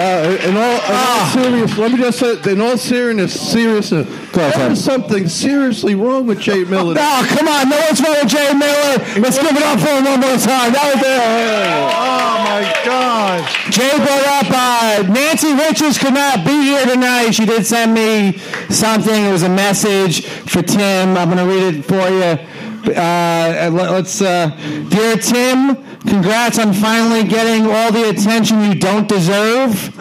No, 0.00 0.30
in 0.30 0.56
all, 0.56 0.80
in 0.80 0.94
all 0.96 1.26
serious, 1.26 1.76
let 1.76 1.92
me 1.92 1.98
just 1.98 2.18
say, 2.18 2.50
in 2.50 2.60
all 2.62 2.78
seriousness, 2.78 3.52
seriousness, 3.52 4.08
there 4.32 4.70
is 4.70 4.82
something 4.82 5.28
seriously 5.28 5.94
wrong 5.94 6.26
with 6.26 6.40
Jay 6.40 6.64
Miller. 6.72 6.94
No, 6.94 7.22
come 7.28 7.46
on, 7.46 7.68
no 7.68 7.78
one's 7.86 8.00
wrong 8.00 8.16
with 8.22 8.28
Jay 8.28 8.54
Miller. 8.54 8.96
Let's 9.20 9.36
give 9.36 9.54
it 9.54 9.62
up 9.62 9.78
for 9.78 9.88
him 9.88 10.04
one 10.04 10.20
more 10.20 10.38
time. 10.38 10.72
That 10.72 10.92
was 10.94 11.02
there. 11.04 11.90
Oh 11.92 12.40
my 12.48 12.72
God. 12.82 13.44
Jay 13.70 13.94
brought 13.98 14.26
up 14.40 14.46
uh, 14.48 15.12
Nancy 15.12 15.52
Richards 15.52 15.98
could 15.98 16.14
not 16.14 16.46
be 16.46 16.62
here 16.62 16.86
tonight. 16.86 17.32
She 17.32 17.44
did 17.44 17.66
send 17.66 17.92
me 17.92 18.38
something. 18.70 19.24
It 19.26 19.32
was 19.32 19.42
a 19.42 19.50
message 19.50 20.24
for 20.24 20.62
Tim. 20.62 21.14
I'm 21.14 21.30
going 21.30 21.36
to 21.36 21.44
read 21.44 21.74
it 21.74 21.82
for 21.84 22.08
you. 22.08 22.49
Uh, 22.86 23.70
let- 23.72 23.90
let's, 23.92 24.20
uh, 24.22 24.50
dear 24.88 25.16
Tim, 25.16 25.76
congrats 26.08 26.58
on 26.58 26.72
finally 26.72 27.24
getting 27.24 27.70
all 27.70 27.92
the 27.92 28.08
attention 28.08 28.64
you 28.64 28.74
don't 28.74 29.06
deserve. 29.06 29.92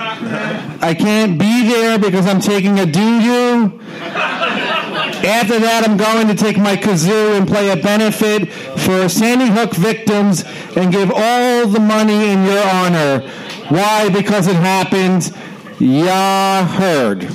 I 0.81 0.93
can't 0.93 1.38
be 1.38 1.68
there 1.68 1.99
because 1.99 2.26
I'm 2.26 2.39
taking 2.39 2.80
a 2.80 2.85
doo 2.85 3.22
doo. 3.22 3.72
After 5.27 5.60
that, 5.60 5.84
I'm 5.85 5.97
going 5.97 6.27
to 6.30 6.35
take 6.35 6.57
my 6.57 6.77
kazoo 6.77 7.35
and 7.38 7.45
play 7.45 7.69
a 7.69 7.76
benefit 7.76 8.51
for 8.77 9.10
Sandy 9.10 9.47
Hook 9.47 9.73
victims 9.73 10.45
and 10.77 10.91
give 10.91 11.11
all 11.14 11.68
the 11.68 11.80
money 11.81 12.31
in 12.31 12.45
your 12.45 12.64
honor. 12.65 13.19
Why? 13.68 14.07
Because 14.10 14.47
it 14.47 14.56
happened. 14.56 15.31
Ya 15.80 16.64
heard. 16.65 17.23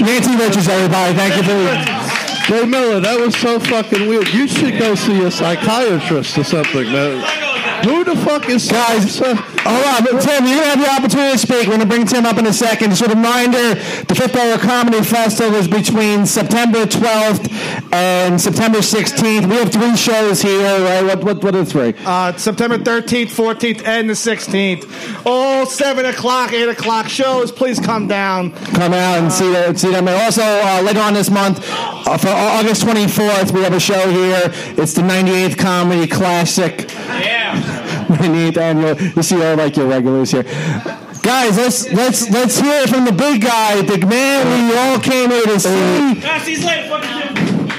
Nancy 0.00 0.36
Richards, 0.36 0.68
everybody. 0.68 1.14
Thank 1.14 1.36
you 1.36 1.42
for. 1.42 2.09
Jay 2.50 2.66
Miller, 2.66 2.98
that 2.98 3.20
was 3.20 3.36
so 3.36 3.60
fucking 3.60 4.08
weird. 4.08 4.26
You 4.30 4.48
should 4.48 4.76
go 4.76 4.96
see 4.96 5.22
a 5.22 5.30
psychiatrist 5.30 6.36
or 6.36 6.42
something, 6.42 6.82
man. 6.90 7.49
Who 7.84 8.04
the 8.04 8.16
fuck 8.16 8.48
is 8.48 8.70
guys? 8.70 9.18
Hold 9.18 9.38
on, 9.38 10.04
but 10.04 10.20
Tim, 10.22 10.46
you're 10.46 10.56
gonna 10.56 10.66
have 10.66 10.80
the 10.80 10.90
opportunity 10.90 11.32
to 11.32 11.38
speak. 11.38 11.66
We're 11.66 11.74
gonna 11.74 11.86
bring 11.86 12.06
Tim 12.06 12.26
up 12.26 12.38
in 12.38 12.46
a 12.46 12.52
second. 12.52 12.90
Just 12.90 13.02
a 13.02 13.08
reminder: 13.08 13.74
the 13.74 14.14
Fifth 14.14 14.32
Dollar 14.32 14.58
Comedy 14.58 15.02
Festival 15.02 15.54
is 15.54 15.68
between 15.68 16.26
September 16.26 16.84
12th 16.84 17.92
and 17.92 18.40
September 18.40 18.78
16th. 18.78 19.48
We 19.48 19.56
have 19.56 19.72
three 19.72 19.96
shows 19.96 20.42
here, 20.42 20.62
right? 20.62 21.02
What 21.02 21.24
what 21.24 21.44
what 21.44 21.54
are 21.54 21.64
the 21.64 21.66
three? 21.66 21.94
Uh, 22.04 22.36
September 22.36 22.78
13th, 22.78 23.28
14th, 23.28 23.86
and 23.86 24.08
the 24.08 24.14
16th. 24.14 25.26
All 25.26 25.66
7 25.66 26.06
o'clock, 26.06 26.52
8 26.52 26.68
o'clock 26.68 27.08
shows. 27.08 27.52
Please 27.52 27.78
come 27.78 28.06
down. 28.08 28.52
Come 28.52 28.92
out 28.92 29.18
and 29.18 29.32
see 29.32 29.50
that. 29.52 29.78
See 29.78 29.90
them. 29.90 30.08
And 30.08 30.16
also 30.22 30.42
uh, 30.42 30.82
later 30.82 31.00
on 31.00 31.14
this 31.14 31.30
month, 31.30 31.60
uh, 31.70 32.16
for 32.16 32.28
August 32.28 32.82
24th, 32.82 33.52
we 33.52 33.62
have 33.62 33.74
a 33.74 33.80
show 33.80 34.10
here. 34.10 34.50
It's 34.76 34.94
the 34.94 35.02
98th 35.02 35.58
Comedy 35.58 36.06
Classic. 36.06 36.90
Yeah. 36.90 37.69
98th 38.10 38.56
annual. 38.56 38.90
Um, 38.90 39.12
you 39.16 39.22
see 39.22 39.42
all 39.42 39.56
like 39.56 39.76
your 39.76 39.86
regulars 39.86 40.30
here. 40.30 40.44
Guys, 41.22 41.56
let's 41.58 41.92
let's 41.92 42.30
let's 42.30 42.58
hear 42.58 42.82
it 42.82 42.88
from 42.88 43.04
the 43.04 43.12
big 43.12 43.42
guy, 43.42 43.82
the 43.82 44.04
man 44.06 44.68
we 44.68 44.76
all 44.76 44.98
came 44.98 45.30
here 45.30 45.44
to 45.44 45.54
uh, 45.54 45.58
see. 45.58 46.22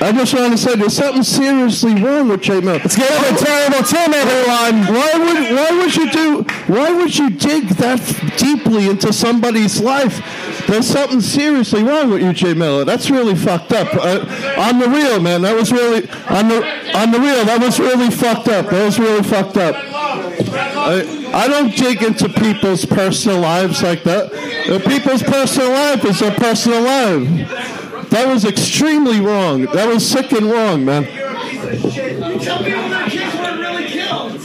I 0.02 0.12
just 0.14 0.34
want 0.34 0.52
to 0.54 0.58
say 0.58 0.76
there's 0.76 0.96
something 0.96 1.22
seriously 1.22 1.94
wrong 2.02 2.30
with 2.30 2.42
Jay 2.42 2.60
Miller. 2.60 2.80
Let's 2.80 2.96
get 2.96 3.12
over 3.12 3.38
terrible 3.38 3.84
Tim, 3.84 4.14
everyone. 4.14 4.96
Why 4.96 5.12
would 5.16 5.56
why 5.56 5.72
would 5.78 5.96
you 5.96 6.12
do 6.12 6.44
why 6.66 6.92
would 6.92 7.16
you 7.16 7.30
dig 7.30 7.68
that 7.78 8.00
deeply 8.38 8.90
into 8.90 9.14
somebody's 9.14 9.80
life? 9.80 10.20
There's 10.68 10.88
something 10.88 11.22
seriously 11.22 11.84
wrong 11.84 12.10
with 12.12 12.22
you, 12.22 12.34
Jay 12.34 12.54
Miller. 12.54 12.86
That's 12.86 13.10
really 13.10 13.36
fucked 13.36 13.72
up. 13.72 13.94
Uh, 13.94 14.26
on 14.58 14.80
the 14.80 14.90
real, 14.90 15.20
man. 15.20 15.42
That 15.42 15.56
was 15.56 15.72
really 15.72 16.10
on 16.30 16.48
the 16.48 16.98
on 16.98 17.12
the 17.12 17.20
real. 17.20 17.46
That 17.46 17.60
was 17.62 17.80
really 17.80 18.10
fucked 18.10 18.48
up. 18.48 18.70
That 18.70 18.86
was 18.86 19.00
really 19.00 19.24
fucked 19.24 19.58
up. 19.58 19.76
I, 19.76 21.32
I 21.34 21.48
don't 21.48 21.76
dig 21.76 22.02
into 22.04 22.28
people's 22.30 22.86
personal 22.86 23.40
lives 23.40 23.82
like 23.84 24.04
that. 24.04 24.34
Uh, 24.70 24.80
people's 24.88 25.24
personal 25.24 25.70
life 25.70 26.04
is 26.06 26.20
their 26.20 26.36
personal 26.36 26.82
life. 26.82 28.10
That 28.10 28.28
was 28.28 28.46
extremely 28.46 29.22
wrong. 29.22 29.66
That 29.68 29.88
was 29.88 30.06
sick 30.10 30.32
and 30.34 30.52
wrong, 30.52 30.84
man. 30.84 31.06
Tell 31.06 32.64
people 32.64 32.90
their 32.90 33.10
kids 33.10 33.36
weren't 33.36 33.60
really 33.60 33.86
killed. 33.86 34.42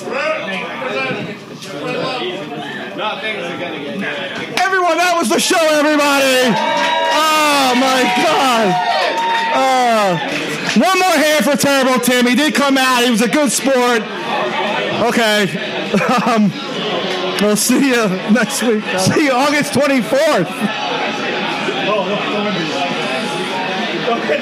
Everyone, 4.86 5.02
that 5.02 5.18
was 5.18 5.28
the 5.28 5.40
show, 5.40 5.58
everybody. 5.58 6.46
Oh 6.46 7.74
my 7.74 8.06
God. 8.22 8.70
Uh, 9.50 10.14
one 10.78 10.98
more 11.02 11.10
hand 11.10 11.42
for 11.42 11.56
Terrible 11.58 11.98
Tim. 11.98 12.24
He 12.24 12.36
did 12.36 12.54
come 12.54 12.78
out. 12.78 13.02
He 13.02 13.10
was 13.10 13.20
a 13.20 13.26
good 13.26 13.50
sport. 13.50 14.02
Okay. 15.10 15.50
Um, 16.26 16.50
we'll 17.40 17.56
see 17.56 17.88
you 17.88 18.08
next 18.30 18.62
week. 18.62 18.84
See 18.98 19.24
you 19.26 19.32
August 19.32 19.72
24th. 19.72 20.46
Okay, 24.06 24.40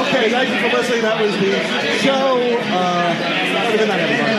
Okay, 0.00 0.30
thank 0.30 0.48
you 0.50 0.68
for 0.68 0.76
listening. 0.76 1.02
That 1.02 1.20
was 1.20 1.32
the 1.32 1.52
show. 2.00 2.40
Uh, 2.72 3.76
good 3.76 3.88
night, 3.88 4.00
everybody. 4.00 4.29